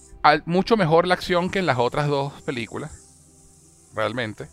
[0.45, 2.91] mucho mejor la acción que en las otras dos películas,
[3.95, 4.47] realmente.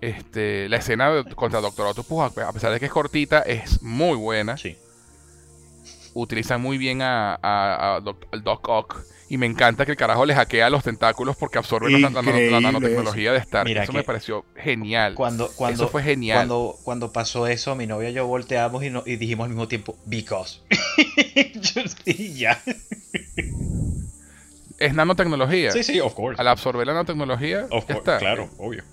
[0.00, 4.56] Este, la escena contra Doctor Octopus, a pesar de que es cortita, es muy buena.
[4.56, 4.76] Sí.
[6.14, 9.04] Utilizan muy bien a, Doc, Ock.
[9.28, 13.38] Y me encanta que el carajo le hackea los tentáculos porque absorbe la, nanotecnología de
[13.38, 13.68] Stark.
[13.68, 15.14] eso me pareció genial.
[15.14, 16.38] Cuando, cuando, eso fue genial.
[16.38, 19.96] Cuando, cuando pasó eso, mi novia y yo volteamos y, y dijimos al mismo tiempo,
[20.04, 20.60] because.
[22.04, 22.62] y ya.
[24.78, 25.72] Es nanotecnología.
[25.72, 26.40] Sí, sí, of course.
[26.40, 28.18] Al absorber la nanotecnología, ya está.
[28.18, 28.84] Claro, obvio.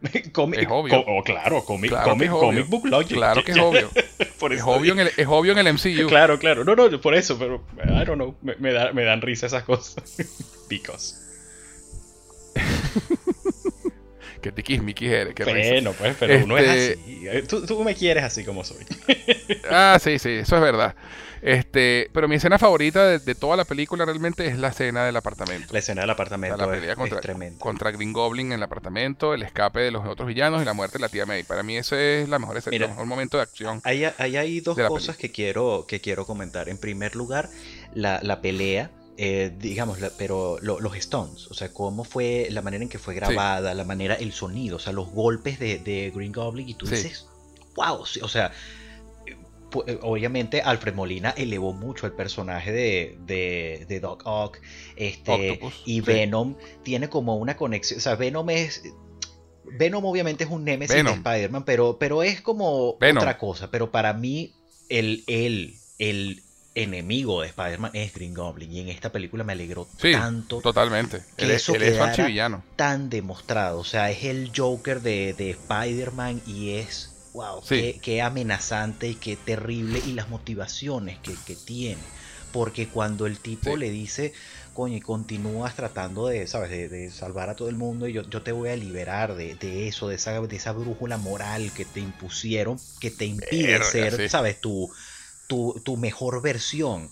[0.32, 1.04] Comic, es obvio.
[1.06, 2.30] oh, claro, comic, comic,
[2.68, 3.16] book logic.
[3.16, 3.90] Claro que es obvio.
[3.94, 6.08] es, obvio en el, es obvio en el MCU.
[6.08, 6.64] Claro, claro.
[6.64, 8.34] No, no, por eso, pero I don't know.
[8.40, 10.02] Me, me, da, me dan risa esas cosas.
[10.68, 11.16] Because.
[14.40, 15.34] que tiquismiquis eres.
[15.34, 17.46] Qué bueno, pues, pero uno es este así.
[17.46, 18.84] Tú, tú me quieres así como soy.
[19.70, 20.94] ah, sí, sí, eso es verdad.
[21.42, 25.72] Este, pero mi escena favorita de, toda la película realmente es la escena del apartamento.
[25.72, 26.56] La escena del apartamento.
[26.56, 27.20] la pelea contra,
[27.58, 30.98] contra, Green Goblin en el apartamento, el escape de los otros villanos y la muerte
[30.98, 31.42] de la tía May.
[31.42, 33.80] Para mí ese es la mejor escena, el mejor momento de acción.
[33.84, 36.68] Ahí hay, dos cosas que quiero, que quiero comentar.
[36.68, 37.48] En primer lugar,
[37.94, 38.90] la, la pelea.
[39.22, 43.74] Eh, digamos, pero los stones, o sea, cómo fue la manera en que fue grabada,
[43.74, 47.26] la manera, el sonido, o sea, los golpes de, Green Goblin y tú dices,
[47.76, 48.50] wow, o sea,
[50.02, 54.58] obviamente Alfred Molina elevó mucho el personaje de, de, Doc Ock
[54.96, 58.82] este, y Venom tiene como una conexión, o sea, Venom es...
[59.78, 64.12] Venom obviamente es un Nemesis de Spider-Man, pero, pero es como otra cosa, pero para
[64.14, 64.52] mí
[64.88, 66.42] el, el, el
[66.74, 71.22] enemigo de Spider-Man es Green Goblin y en esta película me alegró tanto totalmente.
[71.36, 71.98] que eso es
[72.76, 79.08] tan demostrado o sea es el Joker de, de Spider-Man y es wow, qué, amenazante
[79.08, 82.00] y qué terrible y las motivaciones que, tiene.
[82.52, 84.32] Porque cuando el tipo le dice,
[84.74, 86.70] coño, y continúas tratando de, ¿sabes?
[86.70, 90.08] De, salvar a todo el mundo y yo, yo te voy a liberar de, eso,
[90.08, 94.60] de esa, de esa brújula moral que te impusieron, que te impide ser, ¿sabes?
[94.60, 94.92] Tu,
[95.46, 97.10] tu, mejor versión.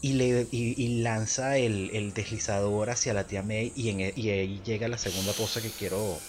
[0.00, 4.62] Y, le, y, lanza el, deslizador hacia la tía May y, en, e, y ahí
[4.64, 6.20] llega la segunda cosa que quiero,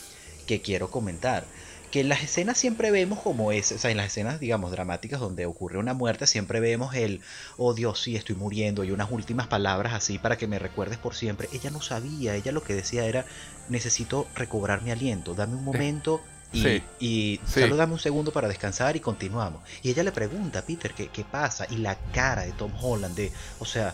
[0.48, 1.46] que quiero comentar
[1.92, 5.20] que en las escenas siempre vemos como es, o sea, en las escenas, digamos, dramáticas
[5.20, 7.22] donde ocurre una muerte, siempre vemos el,
[7.58, 11.16] oh Dios, sí, estoy muriendo, y unas últimas palabras así para que me recuerdes por
[11.16, 11.50] siempre.
[11.52, 13.26] Ella no sabía, ella lo que decía era,
[13.70, 16.22] necesito recobrar mi aliento, dame un momento.
[16.52, 19.62] Y, y solo dame un segundo para descansar y continuamos.
[19.84, 21.68] Y ella le pregunta a Peter qué, qué pasa.
[21.70, 23.94] Y la cara de Tom Holland de, o sea,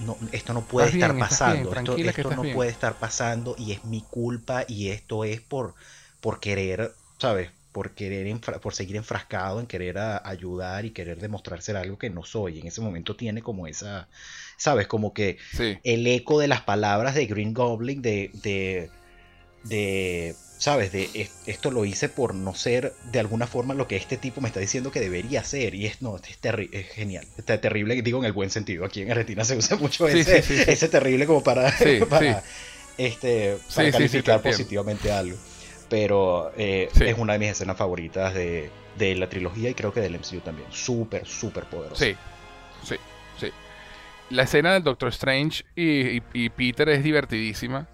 [0.00, 1.74] no, esto no puede estar pasando.
[1.74, 5.74] esto, no puede estar pasando y es mi culpa y esto es por,
[6.20, 7.50] por querer ¿sabes?
[7.72, 12.24] Por, querer por seguir enfrascado en querer ayudar y querer demostrar ser algo que no
[12.24, 12.58] soy.
[12.58, 14.08] En ese momento tiene como esa,
[14.56, 14.86] ¿sabes?
[14.86, 15.38] Como que
[15.84, 18.90] el eco de las palabras de Green Goblin, de, de,
[19.64, 20.90] de, ¿sabes?
[20.90, 24.48] De esto lo hice por no ser de alguna forma lo que este tipo me
[24.48, 25.74] está diciendo que debería ser.
[25.74, 26.24] Y es, no, es,
[26.72, 27.26] es genial.
[27.36, 28.84] Está terrible, digo en el buen sentido.
[28.86, 31.72] Aquí en Argentina se usa mucho ese, ese terrible como para,
[32.08, 32.42] para,
[32.96, 35.36] este, para calificar positivamente algo.
[35.88, 40.18] Pero eh, es una de mis escenas favoritas de, la trilogía y creo que del
[40.18, 40.68] MCU también.
[40.70, 42.04] Súper, súper poderosa.
[42.04, 42.16] Sí,
[42.84, 42.96] sí,
[43.38, 43.50] sí.
[44.30, 47.86] La escena del Doctor Strange y, Peter es divertidísima.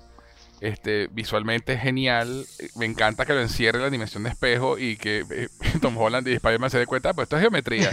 [0.60, 2.47] Este, visualmente es genial.
[2.76, 5.48] Me encanta que lo encierre en la dimensión de espejo y que eh,
[5.81, 7.90] Tom Holland y Spider-Man se den cuenta, pues esto es geometría.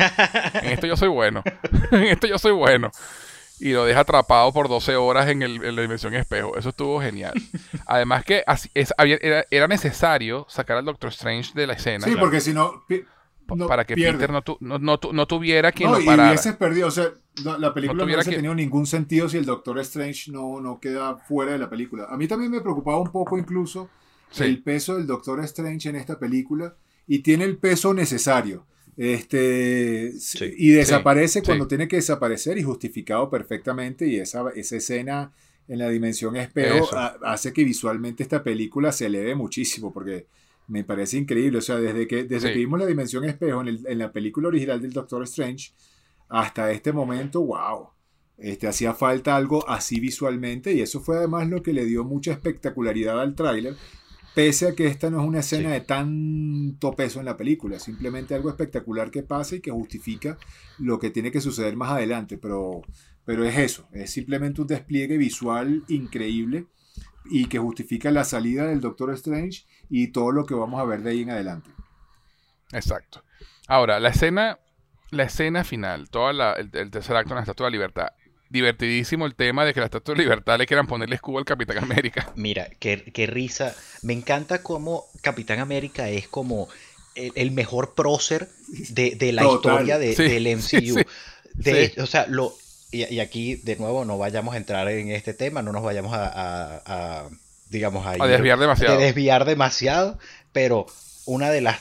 [0.64, 1.44] En esto yo soy bueno.
[1.92, 2.92] en esto yo soy bueno
[3.62, 6.58] y lo deja atrapado por 12 horas en, el, en la dimensión espejo.
[6.58, 7.34] Eso estuvo genial.
[7.86, 12.08] Además que es, era, necesario sacar al Doctor Strange de la escena.
[12.08, 12.84] Sí, porque si no...
[13.68, 16.30] para que Peter no, no, tuviera quien no, lo parara.
[16.30, 17.12] Y hubieses perdido, o sea,
[17.44, 21.52] la película no, hubiese tenido ningún sentido si el Doctor Strange no, no queda fuera
[21.52, 22.08] de la película.
[22.10, 23.90] A mí también me preocupaba un poco incluso
[24.40, 26.74] el peso del Doctor Strange en esta película
[27.06, 28.66] y tiene el peso necesario.
[28.98, 30.14] Este,
[30.58, 34.08] y desaparece cuando tiene que desaparecer y justificado perfectamente.
[34.08, 35.34] Y esa, esa escena
[35.68, 36.90] en la dimensión espejo
[37.24, 40.28] hace que visualmente esta película se eleve muchísimo porque
[40.68, 41.60] me parece increíble.
[41.60, 44.82] O sea, desde que, desde que vimos la dimensión espejo en, en, la película original
[44.82, 45.72] del Doctor Strange
[46.30, 47.90] hasta este momento, wow.
[48.38, 52.32] Este, hacía falta algo así visualmente y eso fue además lo que le dio mucha
[52.32, 53.76] espectacularidad al tráiler
[54.34, 58.34] Pese a que esta no es una escena de tanto peso en la película, simplemente
[58.34, 60.38] algo espectacular que pasa y que justifica
[60.80, 62.82] lo que tiene que suceder más adelante, pero,
[63.26, 66.68] pero es eso, es simplemente un despliegue visual increíble
[67.26, 71.02] y que justifica la salida del Doctor Strange y todo lo que vamos a ver
[71.02, 71.70] de ahí en adelante.
[72.72, 73.24] Exacto.
[73.68, 74.60] Ahora, la escena,
[75.12, 78.08] la escena final, toda el, el, tercer acto en la Estatua de Libertad,
[78.52, 81.78] divertidísimo el tema de que la Estatua de Libertad le quieran ponerle escudo al Capitán
[81.80, 82.32] América.
[82.36, 83.74] Mira, qué, qué risa.
[84.02, 86.68] Me encanta cómo Capitán América es como
[87.16, 88.50] el, mejor prócer
[88.90, 91.02] de, de la historia de, del MCU.
[91.54, 92.54] de, O sea, lo,
[92.92, 97.30] y, aquí de nuevo no vayamos a entrar en este tema, no nos vayamos a,
[97.70, 99.00] digamos, a, desviar demasiado.
[99.00, 100.20] desviar demasiado,
[100.52, 100.88] pero
[101.26, 101.80] una de las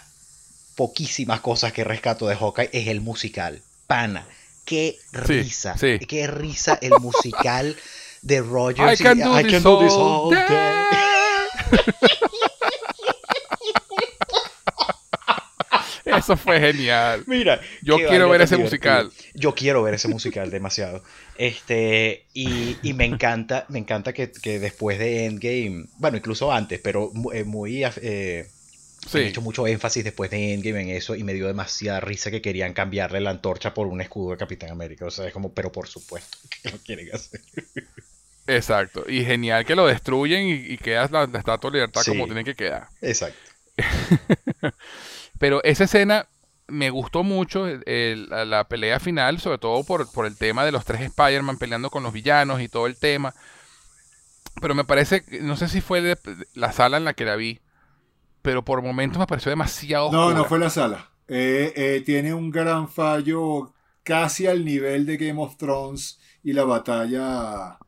[0.77, 3.61] poquísimas cosas que rescato de Hawkeye es el musical.
[3.87, 4.25] Pana
[4.65, 7.77] qué risa, qué risa el musical
[8.23, 9.01] de Rogers.
[9.01, 10.35] I can do, this, all
[16.05, 17.23] Eso fue genial.
[17.27, 19.11] Mira, yo quiero ver ese musical.
[19.35, 21.03] Yo quiero ver ese musical demasiado.
[21.37, 27.45] Este, y, me encanta, me encanta que, después de Endgame, bueno, incluso antes, pero eh,
[27.45, 28.49] muy, eh,
[29.13, 32.43] He hecho mucho énfasis después de Endgame en eso y me dio demasiada risa que
[32.43, 35.07] querían cambiarle la antorcha por un escudo de Capitán América.
[35.07, 37.41] O sea, es como, pero por supuesto que lo quieren hacer.
[38.47, 39.05] Exacto.
[39.09, 42.89] Y genial que lo destruyen y, quedas la, estatua de libertad como tiene que quedar.
[43.01, 43.39] Exacto.
[45.39, 46.29] pero esa escena
[46.69, 51.01] me gustó mucho, la, pelea final, sobre todo por, por el tema de los tres
[51.01, 53.35] Spider-Man peleando con los villanos y todo el tema.
[54.61, 56.17] Pero me parece, no sé si fue
[56.55, 57.61] la sala en la que la vi
[58.43, 60.11] pero por momentos me pareció demasiado.
[60.13, 61.11] No, no fue la sala.
[61.29, 66.65] Eh, eh, tiene un gran fallo casi al nivel de Game of Thrones y la
[66.65, 67.79] batalla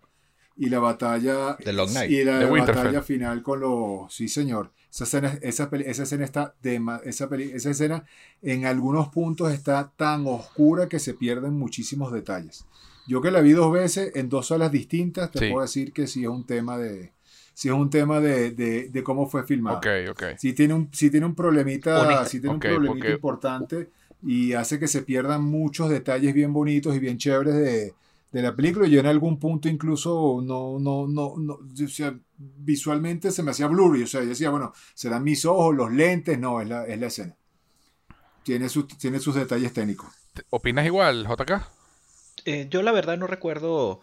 [0.56, 2.10] y la batalla de Long Night.
[2.10, 6.80] y la batalla final con los sí señor esa escena, esa, esa escena está de,
[7.04, 8.04] esa, esa escena
[8.42, 12.66] en algunos puntos está tan oscura que se pierden muchísimos detalles
[13.08, 16.22] yo que la vi dos veces en dos salas distintas te puedo decir que sí
[16.22, 17.12] es un tema de
[17.54, 19.78] si es un tema de, de, cómo fue filmado.
[19.78, 20.22] Ok, ok.
[20.38, 23.90] Si tiene un, si tiene un problemita, si tiene un problemita importante
[24.24, 27.94] y hace que se pierdan muchos detalles bien bonitos y bien chéveres de,
[28.32, 28.88] de la película.
[28.88, 33.66] Yo en algún punto incluso no, no, no, no o sea, visualmente se me hacía
[33.66, 34.02] blurry.
[34.02, 36.38] O sea, yo decía, bueno, serán mis ojos, los lentes.
[36.38, 37.36] No, es la, es la escena.
[38.42, 40.08] Tiene, sus tiene sus detalles técnicos.
[40.50, 41.62] ¿Opinas igual, JK?
[42.44, 44.00] Eh, yo la verdad no recuerdo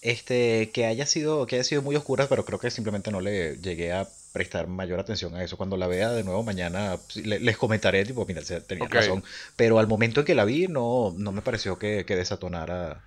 [0.00, 3.56] este, que haya sido, que haya sido muy oscura, pero creo que simplemente no le
[3.58, 5.56] llegué a prestar mayor atención a eso.
[5.56, 9.24] Cuando la vea de nuevo mañana les comentaré, tipo, mira, tenía razón.
[9.56, 13.04] Pero al momento en que la vi, no, no me pareció que, que desatonara.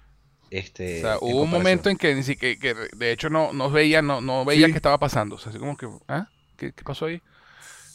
[0.49, 4.01] Este, o sea, hubo un momento en que, que, que, de hecho no, no veía,
[4.01, 5.35] no, no veía qué estaba pasando.
[5.35, 6.27] O sea, así como que, ¿ah?
[6.57, 7.21] ¿Qué, qué pasó ahí?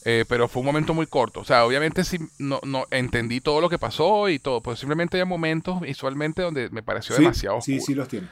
[0.09, 1.41] Eh, pero fue un momento muy corto.
[1.41, 4.63] O sea, obviamente sí, no, no entendí todo lo que pasó y todo.
[4.63, 7.81] Pues simplemente hay momentos visualmente donde me pareció demasiado oscuro.
[7.81, 8.29] Sí, sí los tiene.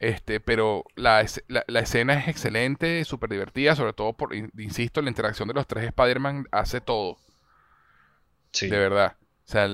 [0.00, 5.48] Este, pero la, la, escena es excelente, súper divertida, sobre todo por, insisto, la interacción
[5.48, 7.18] de los tres Spider-Man hace todo.
[8.52, 8.68] Sí.
[8.68, 9.16] De verdad.
[9.48, 9.66] O sea,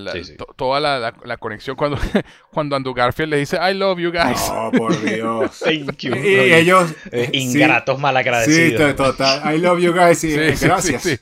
[0.55, 1.99] toda la, la, conexión cuando,
[2.51, 4.49] cuando Andrew Garfield le dice I love you guys.
[4.49, 5.59] Oh, por Dios.
[5.59, 6.15] Thank you.
[6.15, 6.95] Y, ellos.
[7.33, 8.91] ingratos malagradecidos.
[8.91, 9.53] Sí, total.
[9.53, 10.23] I love you guys.
[10.23, 11.21] Y, gracias.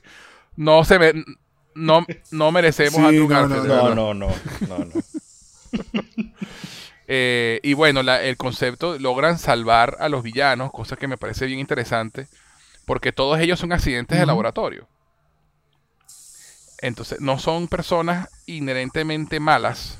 [0.55, 1.13] No se me,
[1.75, 3.67] no, no merecemos a Andrew Garfield.
[3.67, 4.29] No, no, no.
[4.67, 4.91] no, no.
[7.07, 11.59] Eh, y bueno, el concepto logran salvar a los villanos, cosa que me parece bien
[11.59, 12.27] interesante,
[12.85, 14.87] porque todos ellos son accidentes de laboratorio.
[16.79, 19.97] Entonces, no son personas inherentemente malas,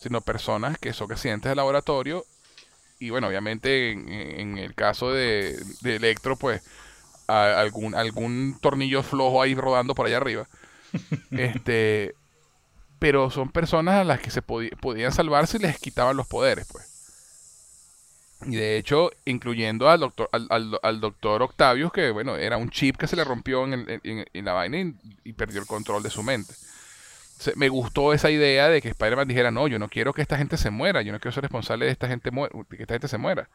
[0.00, 2.24] sino personas que son accidentes de laboratorio.
[2.98, 6.62] Y bueno, obviamente en, el caso de, Electro, pues
[7.26, 10.48] algún, algún tornillo flojo ahí rodando por allá arriba.
[11.32, 12.14] este,
[13.02, 16.86] pero son personas a las que se podían salvar si les quitaban los poderes, pues.
[18.46, 23.08] Y de hecho, incluyendo al doctor, al, doctor Octavius, que bueno, era un chip que
[23.08, 24.78] se le rompió en, la vaina
[25.24, 26.54] y, perdió el control de su mente.
[27.56, 30.56] me gustó esa idea de que Spider-Man dijera, no, yo no quiero que esta gente
[30.56, 33.48] se muera, yo no quiero ser responsable de esta gente que esta gente se muera.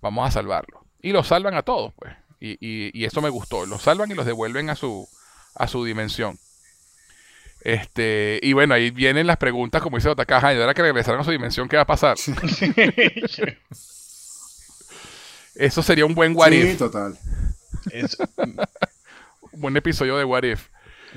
[0.00, 0.84] Vamos a salvarlo.
[1.02, 2.14] Y los salvan a todos, pues.
[2.38, 3.66] Y, y, eso me gustó.
[3.66, 5.08] Los salvan y los devuelven a su,
[5.56, 6.38] a su dimensión.
[7.66, 11.24] Este, y bueno, ahí vienen las preguntas, como dice Otakaja, y ahora que regresaron a
[11.24, 12.16] su dimensión, ¿qué va a pasar?
[15.56, 17.18] Eso sería un buen What sí, total.
[19.50, 20.68] un buen episodio de What If.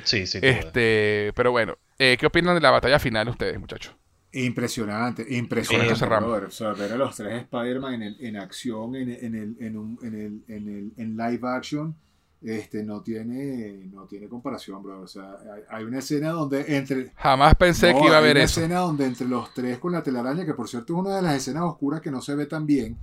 [0.04, 0.40] Sí, sí.
[0.42, 3.96] Este, pero bueno, eh, ¿qué opinan de la batalla final ustedes, muchachos?
[4.32, 5.94] Impresionante, impresionante.
[5.94, 10.00] O sea, ver a los tres Spider-Man en, en, acción, en, en, el, en, un,
[10.02, 11.96] en, el, en, el, en live action,
[12.42, 15.02] este, no tiene, no tiene comparación, bro.
[15.02, 15.38] O sea,
[15.70, 17.12] hay, una escena donde entre...
[17.16, 18.62] Jamás pensé que iba a haber eso.
[18.62, 21.16] Hay una escena donde entre los tres con la telaraña, que por cierto es una
[21.18, 22.98] de las escenas oscuras que no se ve tan bien,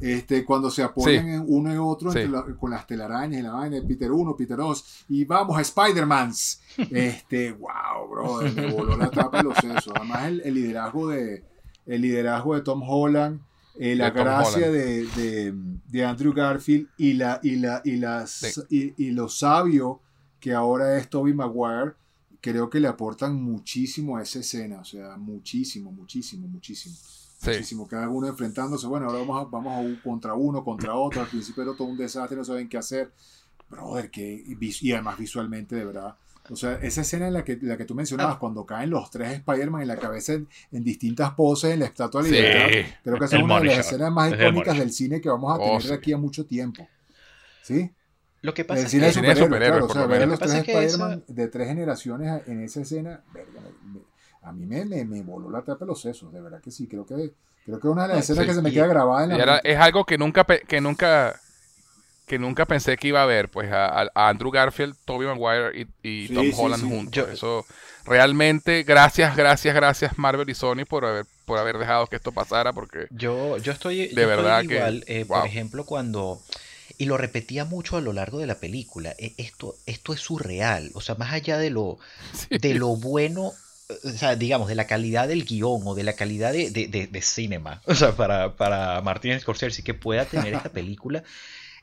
[0.00, 2.12] este, cuando se apoyan en uno y otro
[2.58, 6.60] con las telarañas y la vaina de Peter 1, Peter 2, y vamos a Spider-Mans.
[6.90, 9.92] Este, wow, bro, me voló la tapa de los sesos.
[9.94, 11.44] Además, el, liderazgo de,
[11.86, 13.40] el liderazgo de Tom Holland
[13.78, 15.52] eh, la gracia de,
[15.88, 20.00] de, Andrew Garfield y, la, y, la, y, las, y, lo sabio
[20.40, 21.92] que ahora es Toby Maguire,
[22.40, 26.96] creo que le aportan muchísimo a esa escena, o sea, muchísimo, muchísimo, muchísimo.
[27.44, 31.22] Muchísimo, cada uno enfrentándose, bueno, ahora vamos a, vamos a un contra uno, contra otro,
[31.22, 33.12] al principio era todo un desastre, no saben qué hacer,
[33.68, 36.14] brother, que, y además visualmente, de verdad,
[36.50, 38.38] o sea, esa escena en la que, la que tú mencionabas, ah.
[38.38, 42.30] cuando caen los tres Spider-Man en la cabeza en, distintas poses en la Estatua de
[42.30, 42.68] Libertad,
[43.04, 45.80] creo que es una de las escenas más icónicas del cine que vamos a tener
[45.80, 46.86] oh, de aquí a mucho tiempo.
[47.62, 47.92] ¿Sí?
[48.40, 51.48] Lo que pasa es que de claro, o sea, ver a los tres Spider-Man de
[51.48, 53.22] tres generaciones en esa escena,
[54.42, 56.88] a mí me, me, me, voló la tapa de los sesos, de verdad que sí,
[56.88, 59.46] creo que creo que es una de las escenas que se me queda grabada en
[59.46, 61.40] la Es algo que nunca, que nunca
[62.26, 66.50] que nunca pensé que iba a ver, pues a, Andrew Garfield, Tobey Maguire y, Tom
[66.56, 67.28] Holland juntos.
[67.28, 67.66] Eso
[68.04, 72.72] realmente, gracias, gracias, gracias Marvel y Sony por haber, por haber dejado que esto pasara,
[72.72, 76.40] porque yo, yo estoy de verdad igual, eh, por ejemplo, cuando
[76.98, 79.14] y lo repetía mucho a lo largo de la película.
[79.18, 81.98] E, esto, esto es surreal, o sea, más allá de lo,
[82.50, 83.52] de lo bueno
[84.04, 87.22] o sea, digamos, de la calidad del guion o de la calidad de, de, de,
[87.22, 91.22] cinema, o sea, para, para Martin Scorsese que pueda tener esta película,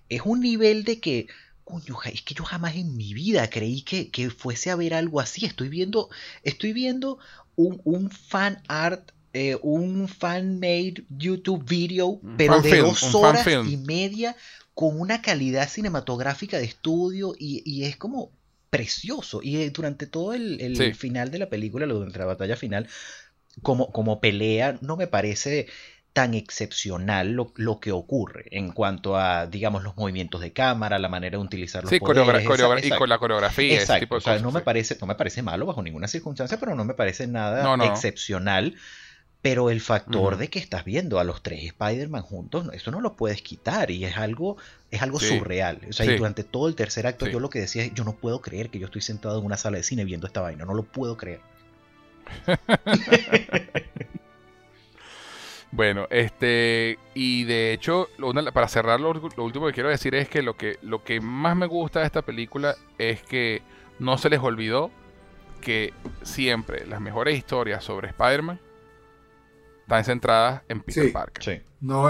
[0.09, 1.27] es un nivel de que,
[1.63, 5.45] coño, es que yo jamás en mi vida creí que, fuese a ver algo así.
[5.45, 6.09] Estoy viendo,
[6.43, 7.19] estoy viendo
[7.55, 14.35] un, fan art eh, un fan-made YouTube video, pero de dos horas y media
[14.73, 18.31] con una calidad cinematográfica de estudio y, es como
[18.69, 19.41] precioso.
[19.43, 22.87] Y eh, durante todo el, final de la película, durante la batalla final,
[23.61, 25.67] como, como pelea, no me parece
[26.13, 31.37] tan excepcional lo, que ocurre en cuanto a, digamos, los movimientos de cámara, la manera
[31.37, 32.43] de utilizar los sí, poderes.
[32.85, 33.75] y con la coreografía.
[33.75, 34.15] Exacto.
[34.15, 36.93] o sea, no me parece, no me parece malo bajo ninguna circunstancia, pero no me
[36.93, 38.75] parece nada excepcional.
[39.41, 43.15] Pero el factor de que estás viendo a los tres Spider-Man juntos, eso no lo
[43.15, 44.57] puedes quitar y es algo,
[44.91, 45.79] es algo surreal.
[45.89, 48.17] O sea, y durante todo el tercer acto yo lo que decía es, yo no
[48.17, 50.73] puedo creer que yo estoy sentado en una sala de cine viendo esta vaina, no
[50.73, 51.39] lo puedo creer.
[55.71, 58.09] Bueno, este, y de hecho,
[58.53, 61.67] para cerrar, lo, último que quiero decir es que lo, que lo que más me
[61.67, 63.61] gusta de esta película es que
[63.99, 64.89] no se les olvidó
[65.61, 68.59] que siempre las mejores historias sobre Spider-Man
[69.81, 71.43] están centradas en Peter Parker.
[71.43, 71.61] Sí.
[71.81, 72.09] No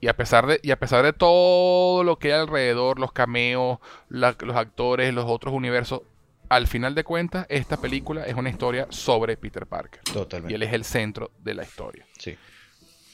[0.00, 3.78] y a pesar de y a pesar de todo lo que hay alrededor, los cameos,
[4.08, 6.02] los actores, los otros universos,
[6.48, 10.00] al final de cuentas esta película es una historia sobre Peter Parker.
[10.02, 10.52] Totalmente.
[10.52, 12.06] Y él es el centro de la historia.
[12.18, 12.36] Sí.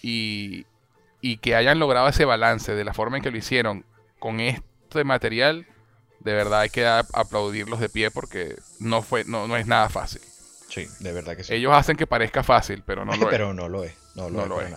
[0.03, 0.67] Y,
[1.21, 3.85] y que hayan logrado ese balance de la forma en que lo hicieron
[4.19, 5.67] con este material,
[6.21, 10.23] de verdad hay que aplaudirlos de pie porque no fue no, no es nada fácil.
[10.69, 11.55] Sí, de verdad que sí.
[11.55, 13.31] Ellos hacen que parezca fácil, pero no lo es.
[13.31, 13.95] Pero no lo es.
[14.15, 14.73] No lo, es.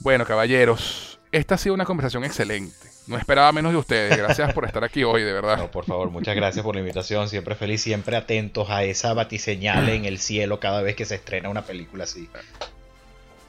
[0.00, 2.93] Bueno, caballeros, esta ha sido una conversación excelente.
[3.06, 4.16] No esperaba menos de ustedes.
[4.16, 5.58] Gracias por estar aquí hoy, de verdad.
[5.58, 7.28] No, por favor, muchas gracias por la invitación.
[7.28, 11.48] Siempre feliz, siempre atentos a esa batiseñal en el cielo cada vez que se estrena
[11.48, 12.28] una película así.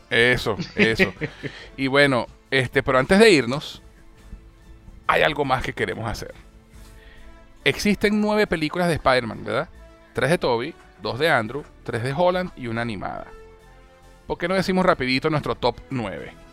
[0.10, 1.14] Eso, eso.
[1.78, 3.82] y bueno, este, pero antes de irnos,
[5.08, 6.34] hay algo más que queremos hacer.
[7.64, 9.70] Existen nueve películas de Spider-Man, ¿verdad?
[10.14, 13.28] Tres de Toby, dos de Andrew, tres de Holland y una animada.
[14.28, 16.45] ¿Por qué no decimos rapidito nuestro top 9?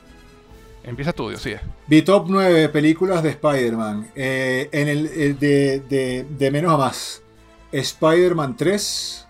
[0.85, 1.55] Empieza tú, Dios, sí.
[2.03, 4.11] Top 9 películas de Spider-Man.
[4.15, 7.23] Eh, en el, eh, de, menos a más.
[7.71, 9.27] Spider-Man 3.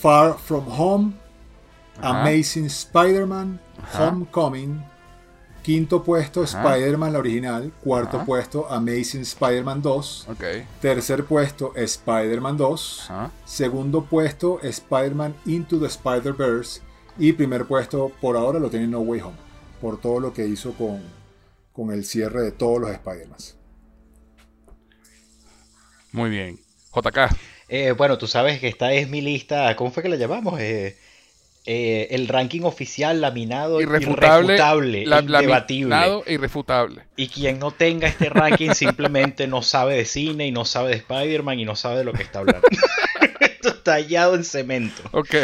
[0.00, 1.12] Far From Home.
[2.00, 3.60] Amazing Spider-Man.
[3.98, 4.84] Homecoming.
[5.62, 7.72] Quinto puesto, Spider-Man la original.
[7.82, 10.28] Cuarto puesto, Amazing Spider-Man 2.
[10.80, 13.10] Tercer puesto, Spider-Man 2.
[13.44, 16.80] Segundo puesto, Spider-Man Into the Spider-Verse.
[17.18, 19.47] Y primer puesto, por ahora, lo tiene No Way Home.
[19.80, 21.02] Por todo lo que hizo con,
[21.72, 23.38] con el cierre de todos los Spider-Man.
[26.12, 26.58] Muy bien.
[26.94, 27.36] JK.
[27.68, 29.76] Eh, bueno, tú sabes que esta es mi lista.
[29.76, 30.58] ¿Cómo fue que la llamamos?
[30.60, 30.96] Eh,
[31.70, 37.02] eh, el ranking oficial laminado irrefutable, irrefutable Laminado e irrefutable.
[37.14, 40.96] Y quien no tenga este ranking simplemente no sabe de cine y no sabe de
[40.96, 42.66] Spider-Man y no sabe de lo que está hablando.
[43.58, 45.02] esto está tallado en cemento.
[45.12, 45.34] Ok.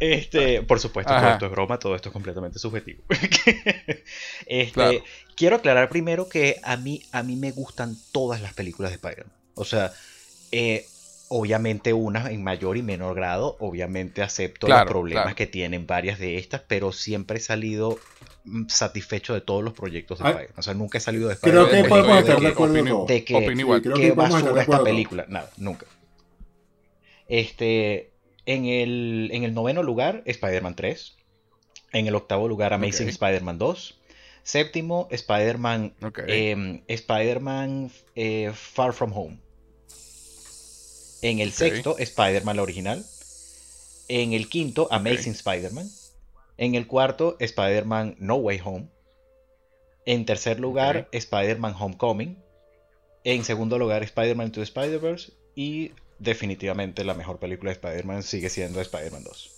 [0.00, 3.02] Este, por supuesto, todo esto es broma, todo esto es completamente subjetivo.
[4.46, 5.02] este,
[5.36, 9.32] Quiero aclarar primero que a mí, a mí me gustan todas las películas de Spider-Man.
[9.54, 9.92] O sea,
[10.52, 10.86] eh,
[11.32, 16.38] Obviamente unas en mayor y menor grado, obviamente acepto los problemas que tienen varias de
[16.38, 18.00] estas, pero siempre he salido
[18.42, 20.58] mm, satisfecho de todos los proyectos de Spider-Man.
[20.58, 21.68] O sea, nunca he salido de Spider-Man.
[21.68, 25.24] Creo que podemos estar de acuerdo de que, que basura esta película.
[25.28, 25.86] Nada, nunca.
[27.30, 28.10] Este,
[28.44, 31.16] en el, en el noveno lugar, Spider-Man 3.
[31.92, 33.98] En el octavo lugar, Amazing Spider-Man 2.
[34.42, 35.94] Séptimo, Spider-Man
[36.26, 39.38] em, Spider-Man eh, Far From Home.
[41.22, 43.06] En el sexto, Spider-Man la original.
[44.08, 45.88] En el quinto, Amazing Spider-Man.
[46.56, 48.88] En el cuarto, Spider-Man No Way Home.
[50.04, 52.36] En tercer lugar, Spider-Man Homecoming.
[53.22, 55.32] En segundo lugar, Spider-Man to Spider-Verse.
[55.54, 59.50] Y definitivamente la mejor película de Spider-Man sigue siendo Spider-Man 2.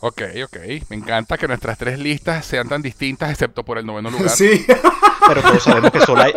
[0.00, 0.56] Ok, ok.
[0.90, 4.30] Me encanta que nuestras tres listas sean tan distintas, excepto por el noveno lugar.
[4.36, 4.66] Sí.
[5.26, 6.34] Pero todos sabemos que solo hay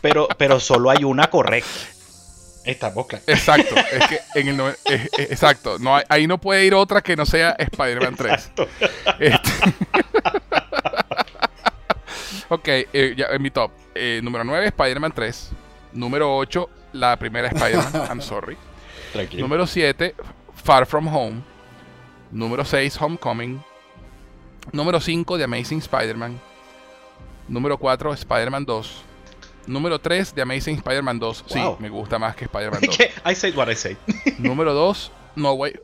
[0.00, 1.70] pero, pero solo hay una correcta.
[2.64, 3.20] Esta boca.
[3.28, 4.76] Exacto, es que en el
[5.18, 8.50] exacto, no ahí no puede ir otra que no sea Spider-Man 3.
[9.20, 9.50] Este,
[12.48, 13.70] ok, eh, ya, en mi top.
[13.94, 15.50] Eh, número 9, Spider-Man 3.
[15.96, 18.56] Número 8, la primera Spider-Man, I'm sorry.
[19.12, 19.42] Tranquilo.
[19.48, 20.14] Número 7,
[20.54, 21.42] Far From Home.
[22.30, 23.60] Número 6, Homecoming.
[24.72, 26.38] Número 5, The Amazing Spider-Man.
[27.48, 29.02] Número 4, Spider-Man 2.
[29.68, 31.44] Número 3 de Amazing Spider-Man 2.
[31.48, 32.98] Sí, me gusta más que Spider-Man 2.
[33.24, 33.96] I say what I say.
[34.38, 35.74] Número 2, No Way.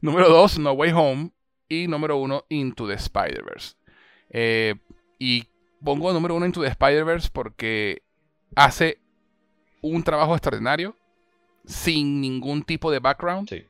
[0.00, 1.30] número 2, No Way Home.
[1.68, 3.74] Y número 1, Into the Spider-Verse.
[4.30, 4.74] Eh,
[5.18, 5.44] y
[5.86, 8.02] pongo número 1 Into the Spider-Verse porque
[8.56, 8.98] hace
[9.82, 10.96] un trabajo extraordinario
[11.64, 13.48] sin ningún tipo de background.
[13.48, 13.64] Sí.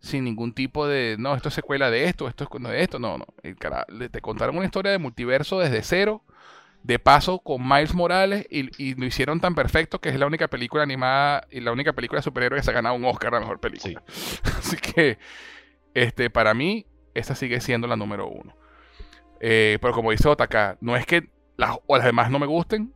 [0.00, 3.18] Sin ningún tipo de, no, esto es secuela de esto, esto es de esto, no,
[3.18, 3.26] no.
[3.42, 6.22] El cara, te contaron una historia de multiverso desde cero
[6.84, 10.84] de paso con Miles Morales y, lo hicieron tan perfecto que es la única película
[10.84, 13.40] animada y la única película de superhéroes que se ha ganado un Oscar a la
[13.40, 14.02] mejor película.
[14.58, 15.18] Así que,
[15.92, 18.56] este, para mí, esa sigue siendo la número uno.
[19.40, 22.94] Eh, pero como dice Otaka, no es que las, o las demás no me gusten.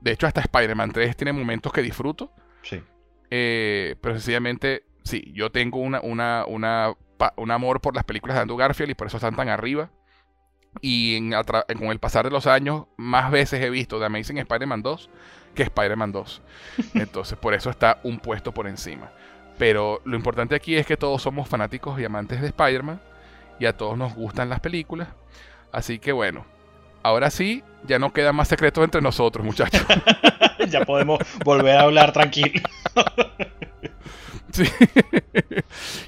[0.00, 2.30] De hecho, hasta Spider-Man 3 tiene momentos que disfruto.
[2.62, 2.80] Sí.
[3.30, 6.94] Eh, pero sencillamente, sí, yo tengo una, una, una,
[7.36, 9.90] un amor por las películas de Andrew Garfield y por eso están tan arriba.
[10.80, 11.32] Y en,
[11.78, 15.10] con el pasar de los años, más veces he visto The Amazing Spider-Man 2
[15.54, 16.42] que Spider-Man 2.
[16.94, 19.10] Entonces, por eso está un puesto por encima.
[19.58, 23.00] Pero lo importante aquí es que todos somos fanáticos y amantes de Spider-Man
[23.58, 25.08] y a todos nos gustan las películas.
[25.70, 26.44] Así que bueno,
[27.02, 29.82] ahora sí, ya no queda más secretos entre nosotros, muchachos.
[30.68, 32.62] ya podemos volver a hablar tranquilo.
[34.52, 34.64] sí.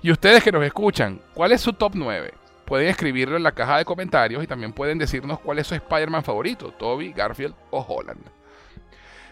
[0.02, 2.34] y ustedes que nos escuchan, ¿cuál es su top 9?
[2.64, 6.24] Pueden escribirlo en la caja de comentarios y también pueden decirnos cuál es su Spider-Man
[6.24, 8.24] favorito, Toby, Garfield o Holland.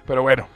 [0.06, 0.46] Pero bueno,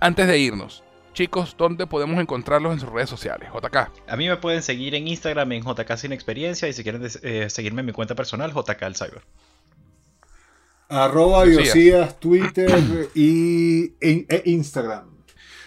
[0.00, 0.82] antes de irnos,
[1.14, 3.48] chicos, ¿dónde podemos encontrarlos en sus redes sociales?
[3.52, 3.76] JK.
[4.06, 7.48] A mí me pueden seguir en Instagram en JK Sin Experiencia y si quieren eh,
[7.48, 9.22] seguirme en mi cuenta personal, JK El Cyber.
[10.88, 12.70] Arroba Biosías, Twitter
[13.14, 15.18] y, e Instagram.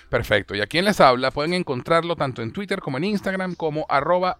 [0.09, 0.55] Perfecto.
[0.55, 4.37] Y a quien les habla pueden encontrarlo tanto en Twitter como en Instagram como arroba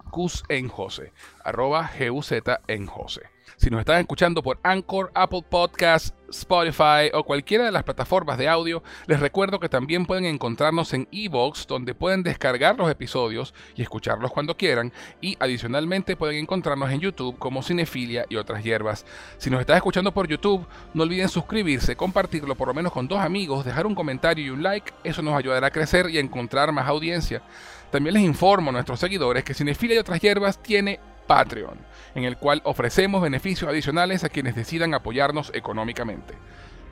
[0.48, 1.12] en Jose,
[1.44, 3.22] arroba G-U-Z en Jose.
[3.56, 8.48] Si nos están escuchando por Anchor, Apple Podcasts, Spotify o cualquiera de las plataformas de
[8.48, 13.82] audio, les recuerdo que también pueden encontrarnos en Evox, donde pueden descargar los episodios y
[13.82, 14.92] escucharlos cuando quieran.
[15.20, 19.06] Y adicionalmente pueden encontrarnos en YouTube como Cinefilia y otras hierbas.
[19.38, 23.20] Si nos estás escuchando por YouTube, no olviden suscribirse, compartirlo por lo menos con dos
[23.20, 24.92] amigos, dejar un comentario y un like.
[25.04, 27.42] Eso nos ayudará a crecer y a encontrar más audiencia.
[27.90, 31.78] También les informo a nuestros seguidores que Cinefilia y otras hierbas tiene Patreon,
[32.14, 36.34] en el cual ofrecemos beneficios adicionales a quienes decidan apoyarnos económicamente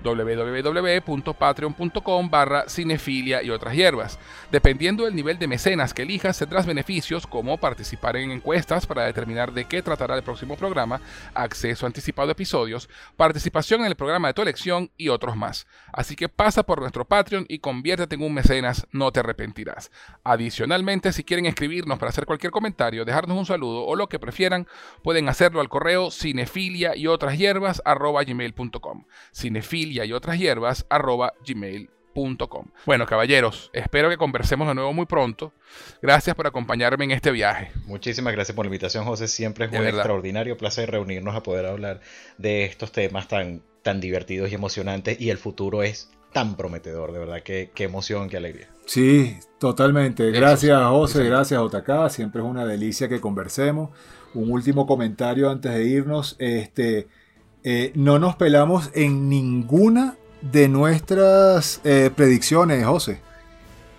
[0.03, 4.19] www.patreon.com barra cinefilia y otras hierbas.
[4.51, 9.53] Dependiendo del nivel de mecenas que elijas, tendrás beneficios como participar en encuestas para determinar
[9.53, 11.01] de qué tratará el próximo programa,
[11.35, 15.67] acceso anticipado a episodios, participación en el programa de tu elección y otros más.
[15.93, 19.91] Así que pasa por nuestro Patreon y conviértete en un mecenas, no te arrepentirás.
[20.25, 24.67] Adicionalmente, si quieren escribirnos para hacer cualquier comentario, dejarnos un saludo o lo que prefieran,
[25.03, 29.05] pueden hacerlo al correo cinefilia y otras hierbas gmail.com.
[29.33, 32.67] Cinefilia y otras hierbas arroba gmail.com.
[32.87, 35.53] Bueno, caballeros, espero que conversemos de nuevo muy pronto.
[36.03, 37.73] Gracias por acompañarme en este viaje.
[37.87, 39.29] Muchísimas gracias por la invitación, José.
[39.29, 42.01] Siempre es un extraordinario placer reunirnos a poder hablar
[42.39, 47.19] de estos temas tan, tan divertidos y emocionantes y el futuro es tan prometedor, de
[47.19, 48.69] verdad, qué, qué emoción, qué alegría.
[48.87, 50.31] Sí, totalmente.
[50.31, 52.11] Gracias, José, gracias, JK.
[52.11, 53.91] Siempre es una delicia que conversemos.
[54.35, 56.37] Un último comentario antes de irnos.
[56.39, 57.09] Este,
[57.63, 63.21] eh, no nos pelamos en ninguna de nuestras eh, predicciones, José.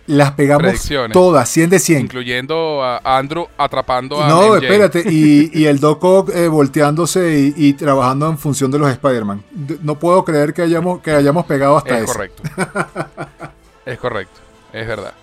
[0.07, 2.01] Las pegamos todas, 100 de 100.
[2.01, 4.27] Incluyendo a Andrew atrapando a.
[4.27, 5.03] No, espérate.
[5.11, 9.43] Y, el Doc Ock eh, volteándose y, trabajando en función de los Spider-Man.
[9.83, 12.05] No puedo creer que hayamos, que hayamos pegado hasta eso.
[12.05, 12.43] Es correcto.
[13.85, 14.39] es correcto.
[14.73, 15.13] Es verdad.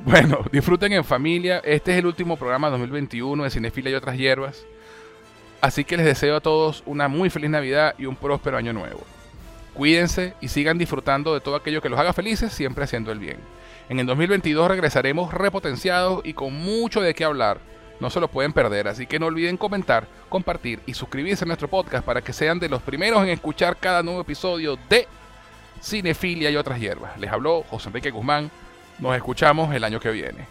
[0.00, 1.58] Bueno, disfruten en familia.
[1.64, 4.64] Este es el último programa 2021 de Cinefila y otras hierbas.
[5.60, 9.00] Así que les deseo a todos una muy feliz Navidad y un próspero año nuevo.
[9.74, 13.38] Cuídense y sigan disfrutando de todo aquello que los haga felices, siempre haciendo el bien.
[13.88, 17.58] En el 2022 regresaremos repotenciados y con mucho de qué hablar.
[17.98, 21.68] No se lo pueden perder, así que no olviden comentar, compartir y suscribirse a nuestro
[21.68, 25.06] podcast para que sean de los primeros en escuchar cada nuevo episodio de
[25.82, 27.18] Cinefilia y otras hierbas.
[27.18, 28.50] Les habló José Enrique Guzmán.
[28.98, 30.46] Nos escuchamos el año que viene.